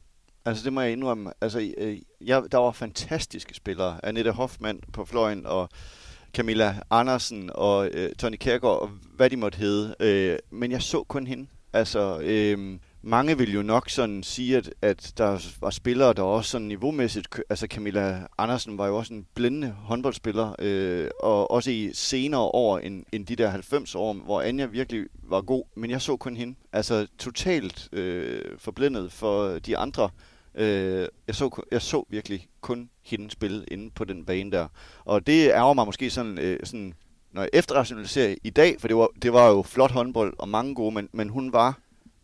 Altså 0.47 0.65
det 0.65 0.73
må 0.73 0.81
jeg 0.81 0.93
indrømme. 0.93 1.33
Altså, 1.41 1.73
øh, 1.79 1.99
jeg, 2.21 2.43
der 2.53 2.59
var 2.59 2.73
fantastiske 2.73 3.55
spillere. 3.55 4.01
Annette 4.03 4.31
Hoffmann 4.31 4.81
på 4.93 5.05
fløjen 5.05 5.47
og 5.47 5.69
Camilla 6.35 6.75
Andersen 6.91 7.51
og 7.55 7.89
øh, 7.93 8.13
Tony 8.13 8.37
Kærgaard 8.37 8.81
og 8.81 8.91
hvad 9.17 9.31
de 9.31 9.37
måtte 9.37 9.59
hedde. 9.59 9.95
Øh, 10.01 10.39
men 10.51 10.71
jeg 10.73 10.83
så 10.83 11.03
kun 11.03 11.27
hende. 11.27 11.47
Altså, 11.73 12.21
øh, 12.21 12.79
mange 13.03 13.39
vil 13.39 13.55
jo 13.55 13.63
nok 13.63 13.91
sådan 13.91 14.23
sige, 14.23 14.57
at, 14.57 14.75
at 14.83 15.13
der 15.19 15.39
var 15.61 15.71
spillere, 15.71 16.13
der 16.13 16.23
også 16.23 16.51
sådan 16.51 16.67
niveaumæssigt... 16.67 17.29
Altså 17.51 17.67
Camilla 17.67 18.27
Andersen 18.39 18.79
var 18.79 18.87
jo 18.87 18.97
også 18.97 19.15
en 19.15 19.27
blændende 19.35 19.71
håndboldspiller, 19.71 20.55
øh, 20.59 21.09
og 21.21 21.51
også 21.51 21.71
i 21.71 21.91
senere 21.95 22.41
år 22.41 22.79
end, 22.79 23.05
end 23.13 23.27
de 23.27 23.37
der 23.37 23.49
90 23.49 23.95
år, 23.95 24.13
hvor 24.13 24.43
Anja 24.43 24.67
virkelig 24.67 25.07
var 25.23 25.41
god. 25.41 25.65
Men 25.77 25.91
jeg 25.91 26.03
så 26.03 26.17
kun 26.17 26.37
hende. 26.37 26.55
Altså 26.73 27.07
totalt 27.19 27.89
øh, 27.93 28.41
forblændet 28.59 29.13
for 29.13 29.59
de 29.59 29.79
andre 29.79 30.11
Øh, 30.55 31.09
jeg, 31.27 31.35
så, 31.35 31.63
jeg 31.71 31.83
så 31.83 32.05
virkelig 32.09 32.49
kun 32.61 32.91
hende 33.03 33.31
spille 33.31 33.65
inde 33.69 33.91
på 33.91 34.05
den 34.05 34.25
bane 34.25 34.51
der. 34.51 34.69
Og 35.05 35.27
det 35.27 35.51
ærger 35.51 35.75
mig 35.75 35.87
måske 35.87 36.11
sådan, 36.11 36.39
øh, 36.39 36.59
sådan 36.65 36.95
når 37.33 37.43
jeg 37.43 37.51
efterrationaliserer 37.53 38.35
i 38.45 38.51
dag, 38.51 38.81
for 38.81 38.89
det 38.89 38.97
var, 38.97 39.09
det 39.23 39.33
var 39.33 39.49
jo 39.49 39.63
flot 39.63 39.91
håndbold 39.91 40.35
og 40.39 40.49
mange 40.49 40.75
gode, 40.75 40.95
men, 40.95 41.09
men 41.13 41.29
hun 41.29 41.53
var 41.53 41.79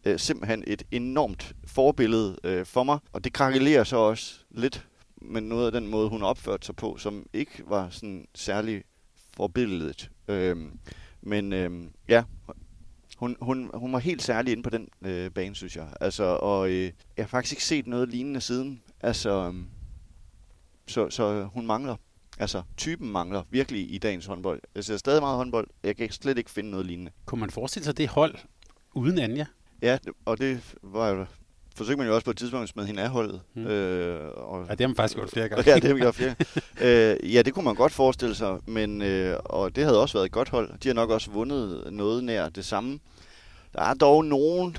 øh, 0.04 0.18
simpelthen 0.18 0.64
et 0.66 0.82
enormt 0.90 1.52
forbillede 1.66 2.36
øh, 2.44 2.66
for 2.66 2.82
mig. 2.82 2.98
Og 3.12 3.24
det 3.24 3.32
krakelerer 3.32 3.84
så 3.84 3.96
også 3.96 4.34
lidt 4.50 4.86
med 5.22 5.40
noget 5.40 5.66
af 5.66 5.72
den 5.72 5.86
måde, 5.86 6.08
hun 6.08 6.22
opførte 6.22 6.66
sig 6.66 6.76
på, 6.76 6.96
som 6.96 7.26
ikke 7.32 7.62
var 7.66 7.88
sådan 7.90 8.26
særlig 8.34 8.84
forbilledet. 9.36 10.10
Øh, 10.28 10.56
men 11.22 11.52
øh, 11.52 11.70
ja, 12.08 12.22
hun, 13.20 13.36
hun, 13.40 13.70
hun 13.74 13.92
var 13.92 13.98
helt 13.98 14.22
særlig 14.22 14.52
inde 14.52 14.62
på 14.62 14.70
den 14.70 14.88
øh, 15.02 15.30
bane, 15.30 15.54
synes 15.54 15.76
jeg. 15.76 15.88
Altså, 16.00 16.24
og 16.24 16.70
øh, 16.70 16.92
jeg 17.16 17.24
har 17.24 17.26
faktisk 17.26 17.52
ikke 17.52 17.64
set 17.64 17.86
noget 17.86 18.08
lignende 18.08 18.40
siden. 18.40 18.82
Altså, 19.00 19.30
øh, 19.30 19.54
så, 20.86 21.10
så 21.10 21.44
hun 21.44 21.66
mangler. 21.66 21.96
Altså, 22.38 22.62
typen 22.76 23.12
mangler 23.12 23.42
virkelig 23.50 23.94
i 23.94 23.98
dagens 23.98 24.26
håndbold. 24.26 24.60
Jeg 24.74 24.84
ser 24.84 24.96
stadig 24.96 25.22
meget 25.22 25.36
håndbold. 25.36 25.68
Jeg 25.82 25.96
kan 25.96 26.10
slet 26.10 26.38
ikke 26.38 26.50
finde 26.50 26.70
noget 26.70 26.86
lignende. 26.86 27.10
Kunne 27.24 27.40
man 27.40 27.50
forestille 27.50 27.84
sig 27.84 27.98
det 27.98 28.08
hold 28.08 28.34
uden 28.94 29.18
Anja? 29.18 29.46
Ja, 29.82 29.98
og 30.24 30.38
det 30.38 30.74
var 30.82 31.08
jo 31.08 31.26
forsøgte 31.80 31.98
man 31.98 32.06
jo 32.06 32.14
også 32.14 32.24
på 32.24 32.30
et 32.30 32.36
tidspunkt 32.36 32.62
at 32.62 32.68
smide 32.68 32.86
hende 32.86 33.02
af 33.02 33.08
holdet. 33.08 33.40
Hmm. 33.54 33.66
Øh, 33.66 34.30
og, 34.34 34.66
ja, 34.68 34.72
det 34.72 34.80
har 34.80 34.88
man 34.88 34.96
faktisk 34.96 35.16
gjort 35.16 35.30
flere 35.30 35.48
gange. 35.48 35.64
ja, 35.70 35.74
det 35.74 35.84
har 35.84 35.94
vi 35.94 36.00
gjort 36.00 36.14
flere 36.14 36.34
øh, 36.80 37.34
Ja, 37.34 37.42
det 37.42 37.54
kunne 37.54 37.64
man 37.64 37.74
godt 37.74 37.92
forestille 37.92 38.34
sig, 38.34 38.58
men 38.66 39.02
øh, 39.02 39.36
og 39.44 39.76
det 39.76 39.84
havde 39.84 40.00
også 40.00 40.18
været 40.18 40.26
et 40.26 40.32
godt 40.32 40.48
hold. 40.48 40.78
De 40.78 40.88
har 40.88 40.94
nok 40.94 41.10
også 41.10 41.30
vundet 41.30 41.92
noget 41.92 42.24
nær 42.24 42.48
det 42.48 42.64
samme. 42.64 42.98
Der 43.72 43.82
er 43.82 43.94
dog 43.94 44.24
nogen, 44.24 44.76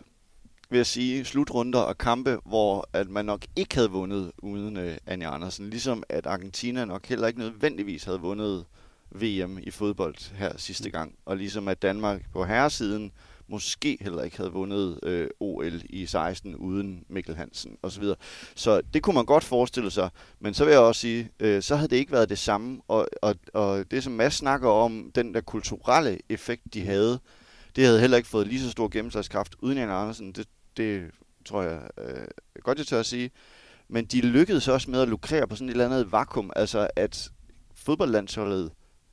vil 0.70 0.78
jeg 0.78 0.86
sige, 0.86 1.26
slutrunder 1.26 1.80
og 1.80 1.98
kampe, 1.98 2.38
hvor 2.46 2.90
at 2.94 3.10
man 3.10 3.26
nok 3.26 3.46
ikke 3.56 3.76
havde 3.76 3.90
vundet 3.90 4.32
uden 4.38 4.78
øh, 4.78 4.98
Anja 5.08 5.36
Andersen. 5.36 5.70
Ligesom 5.70 6.04
at 6.10 6.26
Argentina 6.26 6.86
nok 6.86 7.06
heller 7.06 7.28
ikke 7.28 7.40
nødvendigvis 7.40 8.04
havde 8.04 8.20
vundet 8.20 8.66
VM 9.12 9.58
i 9.62 9.72
fodbold 9.72 10.36
her 10.36 10.52
sidste 10.58 10.84
hmm. 10.84 10.92
gang. 10.92 11.16
Og 11.26 11.38
ligesom 11.38 11.68
at 11.68 11.82
Danmark 11.82 12.22
på 12.34 12.46
herresiden 12.46 13.12
måske 13.52 13.98
heller 14.02 14.24
ikke 14.24 14.38
havde 14.38 14.52
vundet 14.52 15.00
øh, 15.04 15.30
OL 15.40 15.82
i 15.90 16.06
16 16.06 16.56
uden 16.56 17.06
Mikkel 17.10 17.36
Hansen 17.36 17.78
osv. 17.84 18.04
Så, 18.04 18.16
så 18.56 18.82
det 18.94 19.04
kunne 19.04 19.14
man 19.14 19.26
godt 19.26 19.44
forestille 19.44 19.92
sig, 19.92 20.10
men 20.40 20.54
så 20.54 20.66
vil 20.66 20.72
jeg 20.72 20.80
også 20.80 21.02
sige, 21.02 21.30
øh, 21.40 21.62
så 21.62 21.76
havde 21.76 21.90
det 21.90 21.96
ikke 21.96 22.12
været 22.12 22.30
det 22.30 22.40
samme, 22.40 22.82
og, 22.88 23.08
og, 23.22 23.36
og 23.54 23.92
det 23.92 24.04
som 24.04 24.14
Mads 24.14 24.34
snakker 24.34 24.70
om, 24.70 25.12
den 25.16 25.34
der 25.34 25.42
kulturelle 25.42 26.20
effekt, 26.30 26.62
de 26.74 26.86
havde, 26.86 27.20
det 27.76 27.86
havde 27.86 28.00
heller 28.00 28.18
ikke 28.18 28.30
fået 28.30 28.48
lige 28.48 28.62
så 28.62 28.72
stor 28.72 28.88
gennemslagskraft 28.88 29.56
uden 29.60 29.78
Jan 29.78 29.90
Andersen, 29.90 30.32
det, 30.32 30.48
det 30.78 31.12
tror 31.46 31.62
jeg 31.62 31.82
øh, 31.98 32.28
godt, 32.64 32.78
jeg 32.78 32.88
tør 32.88 33.00
at 33.00 33.06
sige. 33.06 33.32
Men 33.88 34.06
de 34.06 34.22
lykkedes 34.22 34.68
også 34.68 34.92
med 34.92 35.02
at 35.02 35.08
lukrere 35.08 35.48
på 35.48 35.56
sådan 35.56 35.70
et 35.70 35.72
eller 35.72 35.86
andet 35.86 36.12
vakuum, 36.12 36.52
altså 36.56 36.88
at 36.96 37.32
fodboldlandsholdet 37.76 38.72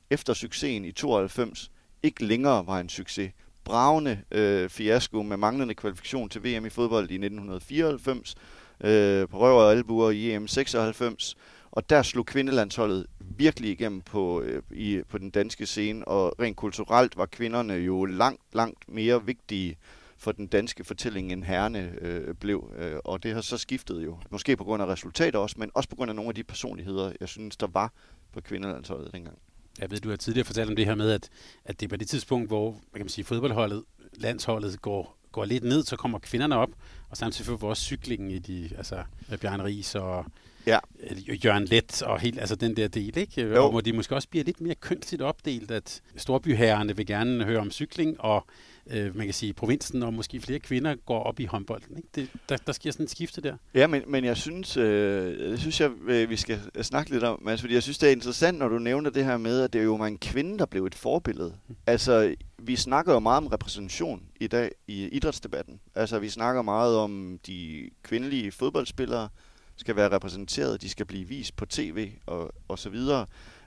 efter 0.09 0.33
succesen 0.33 0.85
i 0.85 0.91
92 0.91 1.71
ikke 2.03 2.25
længere 2.25 2.67
var 2.67 2.79
en 2.79 2.89
succes 2.89 3.31
bravende 3.69 4.21
øh, 4.31 4.69
fiasko 4.69 5.21
med 5.23 5.37
manglende 5.37 5.73
kvalifikation 5.73 6.29
til 6.29 6.43
VM 6.43 6.65
i 6.65 6.69
fodbold 6.69 7.11
i 7.11 7.15
1994, 7.15 8.35
øh, 8.83 9.27
på 9.27 9.39
røv 9.39 9.57
og 9.57 9.71
albuer 9.71 10.09
i 10.11 10.31
EM 10.33 10.47
96, 10.47 11.37
Og 11.71 11.89
der 11.89 12.01
slog 12.01 12.25
kvindelandsholdet 12.25 13.05
virkelig 13.19 13.71
igennem 13.71 14.01
på, 14.01 14.41
øh, 14.41 14.63
i, 14.71 15.01
på 15.09 15.17
den 15.17 15.29
danske 15.29 15.65
scene, 15.65 16.07
og 16.07 16.35
rent 16.39 16.57
kulturelt 16.57 17.17
var 17.17 17.25
kvinderne 17.25 17.73
jo 17.73 18.05
langt, 18.05 18.41
langt 18.53 18.89
mere 18.89 19.25
vigtige 19.25 19.77
for 20.17 20.31
den 20.31 20.47
danske 20.47 20.83
fortælling, 20.83 21.31
end 21.31 21.43
herrene 21.43 21.93
øh, 22.01 22.35
blev. 22.35 22.71
Øh, 22.77 22.97
og 23.05 23.23
det 23.23 23.33
har 23.33 23.41
så 23.41 23.57
skiftet 23.57 24.05
jo. 24.05 24.17
Måske 24.29 24.57
på 24.57 24.63
grund 24.63 24.83
af 24.83 24.87
resultater 24.87 25.39
også, 25.39 25.55
men 25.59 25.71
også 25.73 25.89
på 25.89 25.95
grund 25.95 26.11
af 26.11 26.15
nogle 26.15 26.29
af 26.29 26.35
de 26.35 26.43
personligheder, 26.43 27.11
jeg 27.19 27.29
synes, 27.29 27.57
der 27.57 27.67
var 27.67 27.91
på 28.33 28.41
kvindelandsholdet 28.41 29.13
dengang. 29.13 29.37
Jeg 29.81 29.91
ved, 29.91 29.99
du 29.99 30.09
har 30.09 30.15
tidligere 30.15 30.45
fortalt 30.45 30.69
om 30.69 30.75
det 30.75 30.85
her 30.85 30.95
med, 30.95 31.11
at, 31.11 31.29
at 31.65 31.79
det 31.79 31.85
er 31.85 31.89
på 31.89 31.95
det 31.95 32.07
tidspunkt, 32.07 32.47
hvor 32.47 32.71
hvad 32.71 32.99
kan 32.99 33.05
man 33.05 33.09
sige, 33.09 33.25
fodboldholdet, 33.25 33.83
landsholdet 34.13 34.81
går, 34.81 35.17
går 35.31 35.45
lidt 35.45 35.63
ned, 35.63 35.83
så 35.83 35.95
kommer 35.95 36.19
kvinderne 36.19 36.55
op, 36.55 36.69
og 37.09 37.17
samtidig 37.17 37.45
får 37.45 37.57
vores 37.57 37.79
cyklingen 37.79 38.31
i 38.31 38.39
de, 38.39 38.69
altså 38.77 39.03
Bjørn 39.41 39.61
Ries 39.61 39.95
og 39.95 40.25
ja. 40.65 40.79
Øh, 40.99 41.45
Jørgen 41.45 41.65
Let 41.65 42.01
og 42.01 42.19
helt, 42.19 42.39
altså 42.39 42.55
den 42.55 42.75
der 42.75 42.87
del, 42.87 43.17
ikke? 43.17 43.41
Jo. 43.41 43.63
Og 43.63 43.71
hvor 43.71 43.81
de 43.81 43.93
måske 43.93 44.15
også 44.15 44.29
bliver 44.29 44.43
lidt 44.43 44.61
mere 44.61 44.75
kønsligt 44.75 45.21
opdelt, 45.21 45.71
at 45.71 46.01
storbyherrerne 46.15 46.95
vil 46.95 47.05
gerne 47.05 47.43
høre 47.43 47.59
om 47.59 47.71
cykling, 47.71 48.21
og 48.21 48.45
øh, 48.87 49.15
man 49.15 49.27
kan 49.27 49.33
sige, 49.33 49.53
provinsen 49.53 50.03
og 50.03 50.13
måske 50.13 50.41
flere 50.41 50.59
kvinder 50.59 50.95
går 50.95 51.23
op 51.23 51.39
i 51.39 51.45
håndbolden. 51.45 51.97
Ikke? 51.97 52.09
Det, 52.15 52.29
der, 52.49 52.57
der 52.57 52.73
sker 52.73 52.91
sådan 52.91 53.03
et 53.03 53.09
skifte 53.09 53.41
der. 53.41 53.57
Ja, 53.73 53.87
men, 53.87 54.03
men 54.07 54.25
jeg 54.25 54.37
synes, 54.37 54.77
øh, 54.77 55.51
det 55.51 55.59
synes 55.59 55.81
jeg, 55.81 55.91
øh, 56.07 56.29
vi 56.29 56.35
skal 56.35 56.59
snakke 56.81 57.11
lidt 57.11 57.23
om, 57.23 57.39
Mads, 57.41 57.61
fordi 57.61 57.73
jeg 57.73 57.83
synes, 57.83 57.97
det 57.97 58.07
er 58.07 58.11
interessant, 58.11 58.57
når 58.57 58.67
du 58.67 58.79
nævner 58.79 59.09
det 59.09 59.25
her 59.25 59.37
med, 59.37 59.61
at 59.61 59.73
det 59.73 59.79
er 59.79 59.85
jo 59.85 59.95
en 59.95 60.17
kvinde, 60.17 60.59
der 60.59 60.65
blev 60.65 60.85
et 60.85 60.95
forbillede. 60.95 61.53
Mm. 61.67 61.75
Altså, 61.87 62.35
vi 62.57 62.75
snakker 62.75 63.13
jo 63.13 63.19
meget 63.19 63.37
om 63.37 63.47
repræsentation 63.47 64.23
i 64.39 64.47
dag 64.47 64.71
i 64.87 65.07
idrætsdebatten. 65.07 65.79
Altså, 65.95 66.19
vi 66.19 66.29
snakker 66.29 66.61
meget 66.61 66.97
om 66.97 67.39
de 67.47 67.89
kvindelige 68.03 68.51
fodboldspillere, 68.51 69.29
skal 69.75 69.95
være 69.95 70.11
repræsenteret, 70.11 70.81
de 70.81 70.89
skal 70.89 71.05
blive 71.05 71.27
vist 71.27 71.55
på 71.55 71.65
tv 71.65 72.11
og, 72.25 72.51
og 72.67 72.79
så 72.79 72.89
videre. 72.89 73.25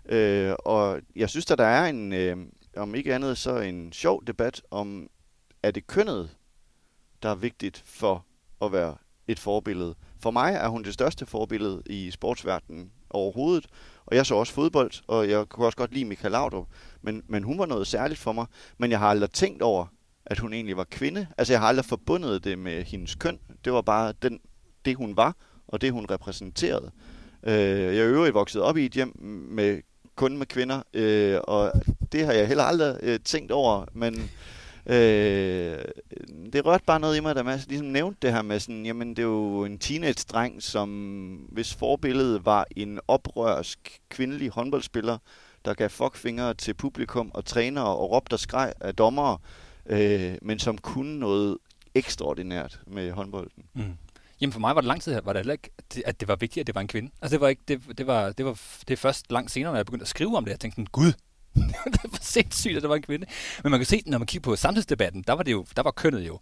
Øh, 0.09 0.52
og 0.59 1.00
jeg 1.16 1.31
synes, 1.31 1.50
at 1.50 1.59
der 1.59 1.64
er 1.64 1.87
en, 1.87 2.12
øh, 2.12 2.37
om 2.76 2.95
ikke 2.95 3.14
andet, 3.14 3.38
så 3.38 3.57
en 3.57 3.93
sjov 3.93 4.23
debat 4.26 4.62
om, 4.71 5.11
er 5.62 5.71
det 5.71 5.87
kønnet, 5.87 6.37
der 7.23 7.29
er 7.29 7.35
vigtigt 7.35 7.83
for 7.87 8.26
at 8.62 8.73
være 8.73 8.97
et 9.29 9.38
forbillede. 9.38 9.95
For 10.21 10.31
mig 10.31 10.55
er 10.55 10.69
hun 10.69 10.85
det 10.85 10.95
største 10.95 11.26
forbillede 11.26 11.83
i 11.87 12.11
sportsverdenen 12.11 12.93
overhovedet, 13.11 13.67
og 14.07 14.17
jeg 14.17 14.26
så 14.26 14.35
også 14.35 14.52
fodbold, 14.52 14.91
og 15.07 15.31
jeg 15.31 15.49
kunne 15.49 15.67
også 15.67 15.76
godt 15.76 15.93
lide 15.93 16.05
Michael 16.05 16.33
Laudrup, 16.33 16.67
men, 17.02 17.23
men 17.29 17.43
hun 17.43 17.59
var 17.59 17.67
noget 17.67 17.87
særligt 17.87 18.21
for 18.21 18.33
mig. 18.33 18.47
Men 18.79 18.91
jeg 18.91 18.99
har 18.99 19.09
aldrig 19.09 19.31
tænkt 19.31 19.62
over, 19.62 19.87
at 20.26 20.38
hun 20.38 20.52
egentlig 20.52 20.76
var 20.76 20.87
kvinde. 20.91 21.26
Altså 21.38 21.52
jeg 21.52 21.61
har 21.61 21.67
aldrig 21.67 21.85
forbundet 21.85 22.45
det 22.45 22.59
med 22.59 22.85
hendes 22.85 23.14
køn. 23.14 23.38
Det 23.64 23.73
var 23.73 23.83
bare 23.83 24.12
den, 24.23 24.41
det, 24.85 24.97
hun 24.97 25.17
var, 25.17 25.37
og 25.69 25.81
det, 25.81 25.93
hun 25.93 26.07
repræsenterede. 26.11 26.91
Øh, 27.43 27.97
jeg 27.97 27.99
er 27.99 28.09
øvrigt 28.09 28.35
vokset 28.35 28.62
op 28.62 28.76
i 28.76 28.87
et 28.87 28.93
hjem 28.93 29.17
med 29.50 29.81
kun 30.14 30.38
med 30.38 30.47
kvinder, 30.47 30.83
øh, 30.95 31.38
og 31.45 31.73
det 32.12 32.26
har 32.26 32.33
jeg 32.33 32.49
heller 32.49 32.64
aldrig 32.64 32.97
øh, 33.02 33.21
tænkt 33.25 33.52
over, 33.52 33.85
men 33.92 34.31
øh, 34.87 35.78
det 36.52 36.66
rørte 36.66 36.85
bare 36.87 37.00
noget 37.00 37.16
i 37.16 37.21
mig, 37.21 37.35
da 37.35 37.42
man 37.42 37.61
ligesom 37.69 37.87
nævnte 37.87 38.19
det 38.23 38.33
her 38.33 38.42
med 38.42 38.61
sådan, 38.61 38.87
jamen 38.87 39.11
det 39.11 39.19
er 39.19 39.23
jo 39.23 39.64
en 39.64 39.78
teenage-dreng, 39.78 40.62
som 40.62 40.88
hvis 41.49 41.75
forbillede 41.75 42.45
var 42.45 42.66
en 42.76 43.00
oprørsk 43.09 44.00
kvindelig 44.09 44.50
håndboldspiller, 44.50 45.19
der 45.64 45.75
gav 45.75 45.88
fuckfingre 45.88 46.54
til 46.54 46.75
publikum 46.75 47.31
og 47.35 47.45
trænere 47.45 47.97
og 47.97 48.11
råbte 48.11 48.35
og 48.35 48.40
skreg 48.40 48.73
af 48.81 48.95
dommere, 48.95 49.38
øh, 49.87 50.35
men 50.42 50.59
som 50.59 50.78
kunne 50.78 51.19
noget 51.19 51.59
ekstraordinært 51.95 52.81
med 52.87 53.12
håndbolden. 53.12 53.64
Mm. 53.75 53.97
Jamen 54.40 54.52
for 54.52 54.61
mig 54.61 54.75
var 54.75 54.81
det 54.81 54.88
lang 54.88 55.02
tid 55.02 55.12
her, 55.12 55.21
var 55.21 55.33
det 55.33 55.52
ikke, 55.52 55.71
at 56.04 56.21
det 56.21 56.28
var 56.28 56.37
vigtigt, 56.37 56.61
at 56.62 56.66
det 56.66 56.75
var 56.75 56.81
en 56.81 56.88
kvinde. 56.88 57.11
Altså 57.23 57.35
det 57.35 57.40
var 57.40 57.49
ikke, 57.49 57.62
det, 57.69 57.99
det 57.99 58.07
var, 58.07 58.33
det 58.33 58.45
var 58.45 58.61
det 58.88 58.90
er 58.90 58.97
først 58.97 59.33
langt 59.33 59.50
senere, 59.50 59.73
når 59.73 59.78
jeg 59.78 59.87
begyndte 59.87 60.04
at 60.04 60.09
skrive 60.09 60.37
om 60.37 60.45
det, 60.45 60.50
jeg 60.50 60.61
tænkte, 60.61 60.85
gud, 60.92 61.12
det 61.92 62.04
var 62.04 62.18
sindssygt, 62.21 62.76
at 62.76 62.82
der 62.82 62.88
var 62.88 62.97
en 62.97 63.02
kvinde. 63.02 63.26
Men 63.62 63.71
man 63.71 63.80
kan 63.80 63.87
se, 63.87 64.02
når 64.06 64.18
man 64.18 64.26
kigger 64.26 64.50
på 64.50 64.56
samtidsdebatten, 64.56 65.25
der 65.26 65.32
var, 65.32 65.42
det 65.42 65.52
jo, 65.52 65.66
der 65.76 65.82
var 65.82 65.90
kønnet 65.90 66.26
jo 66.26 66.38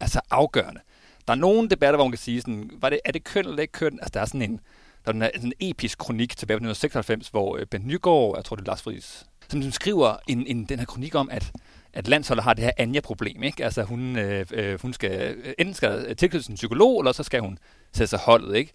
altså 0.00 0.20
afgørende. 0.30 0.80
Der 1.26 1.32
er 1.32 1.38
nogle 1.38 1.68
debatter, 1.68 1.96
hvor 1.96 2.04
man 2.04 2.12
kan 2.12 2.18
sige, 2.18 2.40
sådan, 2.40 2.70
var 2.80 2.90
det, 2.90 3.00
er 3.04 3.12
det 3.12 3.24
køn 3.24 3.44
eller 3.44 3.62
ikke 3.62 3.72
køn? 3.72 3.98
Altså 4.02 4.10
der 4.14 4.20
er 4.20 4.24
sådan 4.24 4.42
en, 4.42 4.60
der 5.06 5.12
er 5.12 5.30
sådan 5.34 5.52
en 5.60 5.70
episk 5.70 5.98
kronik 5.98 6.36
tilbage 6.36 6.54
fra 6.54 6.70
1996, 6.70 7.28
hvor 7.28 7.56
øh, 7.56 7.66
Ben 7.66 7.86
Nygaard, 7.86 8.36
jeg 8.36 8.44
tror 8.44 8.56
det 8.56 8.62
er 8.62 8.66
Lars 8.66 8.82
Friis, 8.82 9.26
som, 9.48 9.62
som 9.62 9.72
skriver 9.72 10.16
en, 10.28 10.46
en, 10.46 10.64
den 10.64 10.78
her 10.78 10.86
kronik 10.86 11.14
om, 11.14 11.28
at 11.30 11.52
at 11.94 12.08
landsholdet 12.08 12.44
har 12.44 12.54
det 12.54 12.64
her 12.64 12.70
Anja-problem. 12.76 13.42
Ikke? 13.42 13.64
Altså 13.64 13.82
hun, 13.82 14.18
øh, 14.18 14.46
øh, 14.50 14.82
hun 14.82 14.92
skal, 14.92 15.36
øh, 15.36 15.54
enten 15.58 15.74
skal 15.74 16.16
tilknyttes 16.16 16.48
en 16.48 16.54
psykolog, 16.54 17.00
eller 17.00 17.12
så 17.12 17.22
skal 17.22 17.40
hun 17.40 17.58
sætte 17.92 18.06
sig 18.06 18.18
holdet. 18.18 18.56
Ikke? 18.56 18.72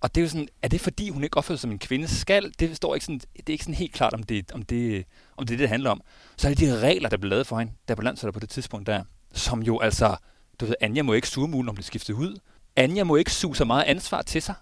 Og 0.00 0.14
det 0.14 0.20
er 0.20 0.22
jo 0.22 0.28
sådan, 0.28 0.48
er 0.62 0.68
det 0.68 0.80
fordi, 0.80 1.10
hun 1.10 1.24
ikke 1.24 1.36
opfører 1.36 1.56
sig 1.56 1.62
som 1.62 1.70
en 1.70 1.78
kvinde 1.78 2.08
skal? 2.08 2.52
Det, 2.58 2.76
står 2.76 2.94
ikke 2.94 3.06
sådan, 3.06 3.20
det 3.36 3.48
er 3.48 3.52
ikke 3.52 3.64
sådan 3.64 3.74
helt 3.74 3.92
klart, 3.92 4.14
om 4.14 4.22
det, 4.22 4.52
om 4.52 4.62
det, 4.62 5.04
om 5.36 5.46
det, 5.46 5.58
det 5.58 5.68
handler 5.68 5.90
om. 5.90 6.00
Så 6.36 6.48
er 6.48 6.54
det 6.54 6.60
de 6.60 6.80
regler, 6.80 7.08
der 7.08 7.16
blev 7.16 7.30
lavet 7.30 7.46
for 7.46 7.58
hende, 7.58 7.72
der 7.88 7.94
på 7.94 8.02
landsholdet 8.02 8.34
på 8.34 8.40
det 8.40 8.48
tidspunkt 8.48 8.86
der, 8.86 9.04
som 9.32 9.62
jo 9.62 9.78
altså, 9.78 10.16
du 10.60 10.66
ved, 10.66 10.74
Anja 10.80 11.02
må 11.02 11.12
ikke 11.12 11.28
suge 11.28 11.48
mulen, 11.48 11.68
om 11.68 11.76
det 11.76 11.84
skiftet 11.84 12.14
ud. 12.14 12.38
Anja 12.76 13.04
må 13.04 13.16
ikke 13.16 13.32
suge 13.32 13.56
så 13.56 13.64
meget 13.64 13.84
ansvar 13.84 14.22
til 14.22 14.42
sig. 14.42 14.54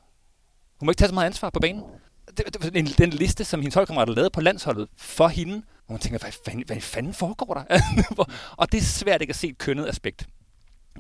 Hun 0.81 0.87
må 0.87 0.91
ikke 0.91 0.99
tage 0.99 1.09
så 1.09 1.15
meget 1.15 1.27
ansvar 1.27 1.51
på 1.51 1.61
banen. 1.61 1.83
Det, 2.37 2.63
det, 2.63 2.75
den, 2.75 2.87
den 2.87 3.11
liste, 3.11 3.45
som 3.45 3.61
hendes 3.61 3.75
holdkammerater 3.75 4.15
lavede 4.15 4.31
på 4.31 4.41
landsholdet 4.41 4.89
for 4.97 5.29
hende, 5.29 5.63
og 5.87 5.93
man 5.93 6.01
tænker, 6.01 6.19
hvad 6.19 6.33
fanden, 6.45 6.65
hvad 6.67 6.81
fanden 6.81 7.15
foregår 7.15 7.55
der? 7.55 7.81
og 8.57 8.73
det 8.73 8.79
er 8.79 8.83
svært 8.83 9.21
ikke 9.21 9.31
at 9.31 9.37
se 9.37 9.49
et 9.49 9.59
kønnet 9.59 9.89
aspekt 9.89 10.29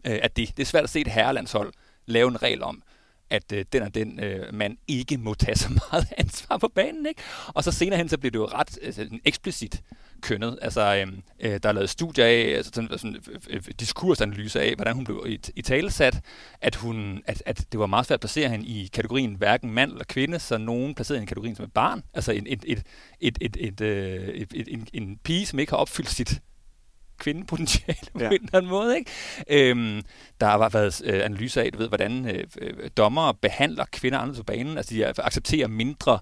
øh, 0.05 0.19
af 0.23 0.31
det. 0.31 0.57
Det 0.57 0.63
er 0.63 0.67
svært 0.67 0.85
at 0.85 0.91
se 0.91 1.01
et 1.01 1.09
herrelandshold 1.09 1.73
lave 2.07 2.29
en 2.29 2.43
regel 2.43 2.63
om, 2.63 2.83
at 3.31 3.53
øh, 3.53 3.65
den 3.73 3.83
og 3.83 3.95
den 3.95 4.21
øh, 4.21 4.55
mand 4.55 4.77
ikke 4.89 5.17
må 5.17 5.35
tage 5.35 5.57
så 5.57 5.69
meget 5.69 6.07
ansvar 6.25 6.57
på 6.57 6.69
banen. 6.69 7.07
Ikke? 7.07 7.23
Og 7.47 7.65
så 7.65 7.73
senere 7.73 7.99
hen, 7.99 8.09
så 8.09 8.19
bliver 8.19 8.31
det 8.31 8.39
jo 8.39 8.47
ret 8.47 8.79
øh, 8.83 9.11
eksplicit 9.25 9.83
kønnet. 10.25 10.59
Altså, 10.63 10.97
øhm, 10.97 11.23
øh, 11.41 11.61
der 11.63 11.69
er 11.69 11.73
lavet 11.73 11.91
studier 11.91 12.25
af, 12.25 12.57
altså 12.57 12.71
sådan, 12.75 12.99
sådan 12.99 13.17
øh, 13.51 13.63
diskursanalyser 13.81 14.61
af, 14.61 14.75
hvordan 14.77 14.95
hun 14.95 15.05
blev 15.05 15.25
i, 15.29 15.41
i 15.57 15.63
talesat, 15.63 16.21
at, 16.61 16.75
hun, 16.75 17.23
at, 17.27 17.43
at 17.47 17.67
det 17.73 17.81
var 17.81 17.87
meget 17.87 18.07
svært 18.07 18.17
at 18.17 18.21
placere 18.21 18.49
hende 18.49 18.67
i 18.67 18.91
kategorien 18.93 19.35
hverken 19.35 19.71
mand 19.71 19.91
eller 19.93 20.05
kvinde, 20.05 20.39
så 20.39 20.59
nogen 20.59 20.95
placerede 20.95 21.21
hende 21.21 21.29
i 21.29 21.33
kategorien 21.33 21.57
som 21.57 21.65
et 21.65 21.73
barn. 21.73 22.03
Altså 22.15 22.33
en, 22.33 22.47
et, 22.47 22.65
et, 22.67 22.83
et, 23.21 23.39
et, 23.41 23.57
et, 23.61 23.81
øh, 23.81 24.29
et, 24.29 24.53
et, 24.55 24.69
en, 24.69 24.89
en 24.93 25.19
pige, 25.25 25.47
som 25.47 25.59
ikke 25.59 25.73
har 25.73 25.77
opfyldt 25.77 26.11
sit 26.11 26.41
kvindepotentiale 27.19 28.09
på 28.13 28.19
ja. 28.21 28.27
en 28.27 28.33
eller 28.33 28.55
anden 28.55 28.71
måde. 28.71 28.99
Ikke? 28.99 29.11
Øhm, 29.71 30.03
der 30.41 30.47
har 30.47 30.69
været 30.69 31.03
øh, 31.05 31.25
analyser 31.25 31.63
af, 31.63 31.73
du 31.73 31.79
ved, 31.79 31.89
hvordan 31.89 32.29
øh, 32.29 32.45
øh, 32.61 32.91
dommere 32.97 33.35
behandler 33.35 33.85
kvinder 33.93 34.19
anderledes 34.19 34.41
på 34.41 34.45
banen. 34.45 34.77
Altså 34.77 34.95
de 34.95 35.07
accepterer 35.07 35.69
mindre 35.69 36.19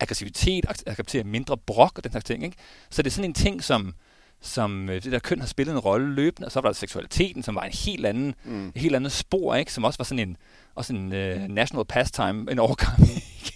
aggressivitet, 0.00 0.66
accepterer 0.86 1.24
mindre 1.24 1.56
brok 1.56 1.92
og 1.98 2.04
den 2.04 2.12
slags 2.12 2.24
ting. 2.24 2.44
Ikke? 2.44 2.56
Så 2.90 3.02
det 3.02 3.10
er 3.10 3.14
sådan 3.14 3.30
en 3.30 3.34
ting, 3.34 3.64
som, 3.64 3.94
som 4.40 4.88
øh, 4.88 5.02
det 5.02 5.12
der 5.12 5.18
køn 5.18 5.40
har 5.40 5.46
spillet 5.46 5.72
en 5.72 5.78
rolle 5.78 6.14
løbende, 6.14 6.46
og 6.46 6.52
så 6.52 6.60
var 6.60 6.68
der 6.68 6.74
seksualiteten, 6.74 7.42
som 7.42 7.54
var 7.54 7.62
en 7.62 7.72
helt 7.72 8.06
anden, 8.06 8.34
mm. 8.44 8.72
helt 8.76 8.96
anden 8.96 9.10
spor, 9.10 9.54
ikke? 9.54 9.72
som 9.72 9.84
også 9.84 9.98
var 9.98 10.04
sådan 10.04 10.28
en, 10.28 10.36
også 10.74 10.92
en 10.92 11.06
uh, 11.06 11.48
national 11.48 11.84
pastime, 11.84 12.52
en 12.52 12.58
overgang, 12.58 12.98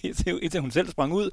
indtil 0.43 0.61
hun 0.61 0.71
selv 0.71 0.89
sprang 0.89 1.13
ud. 1.13 1.29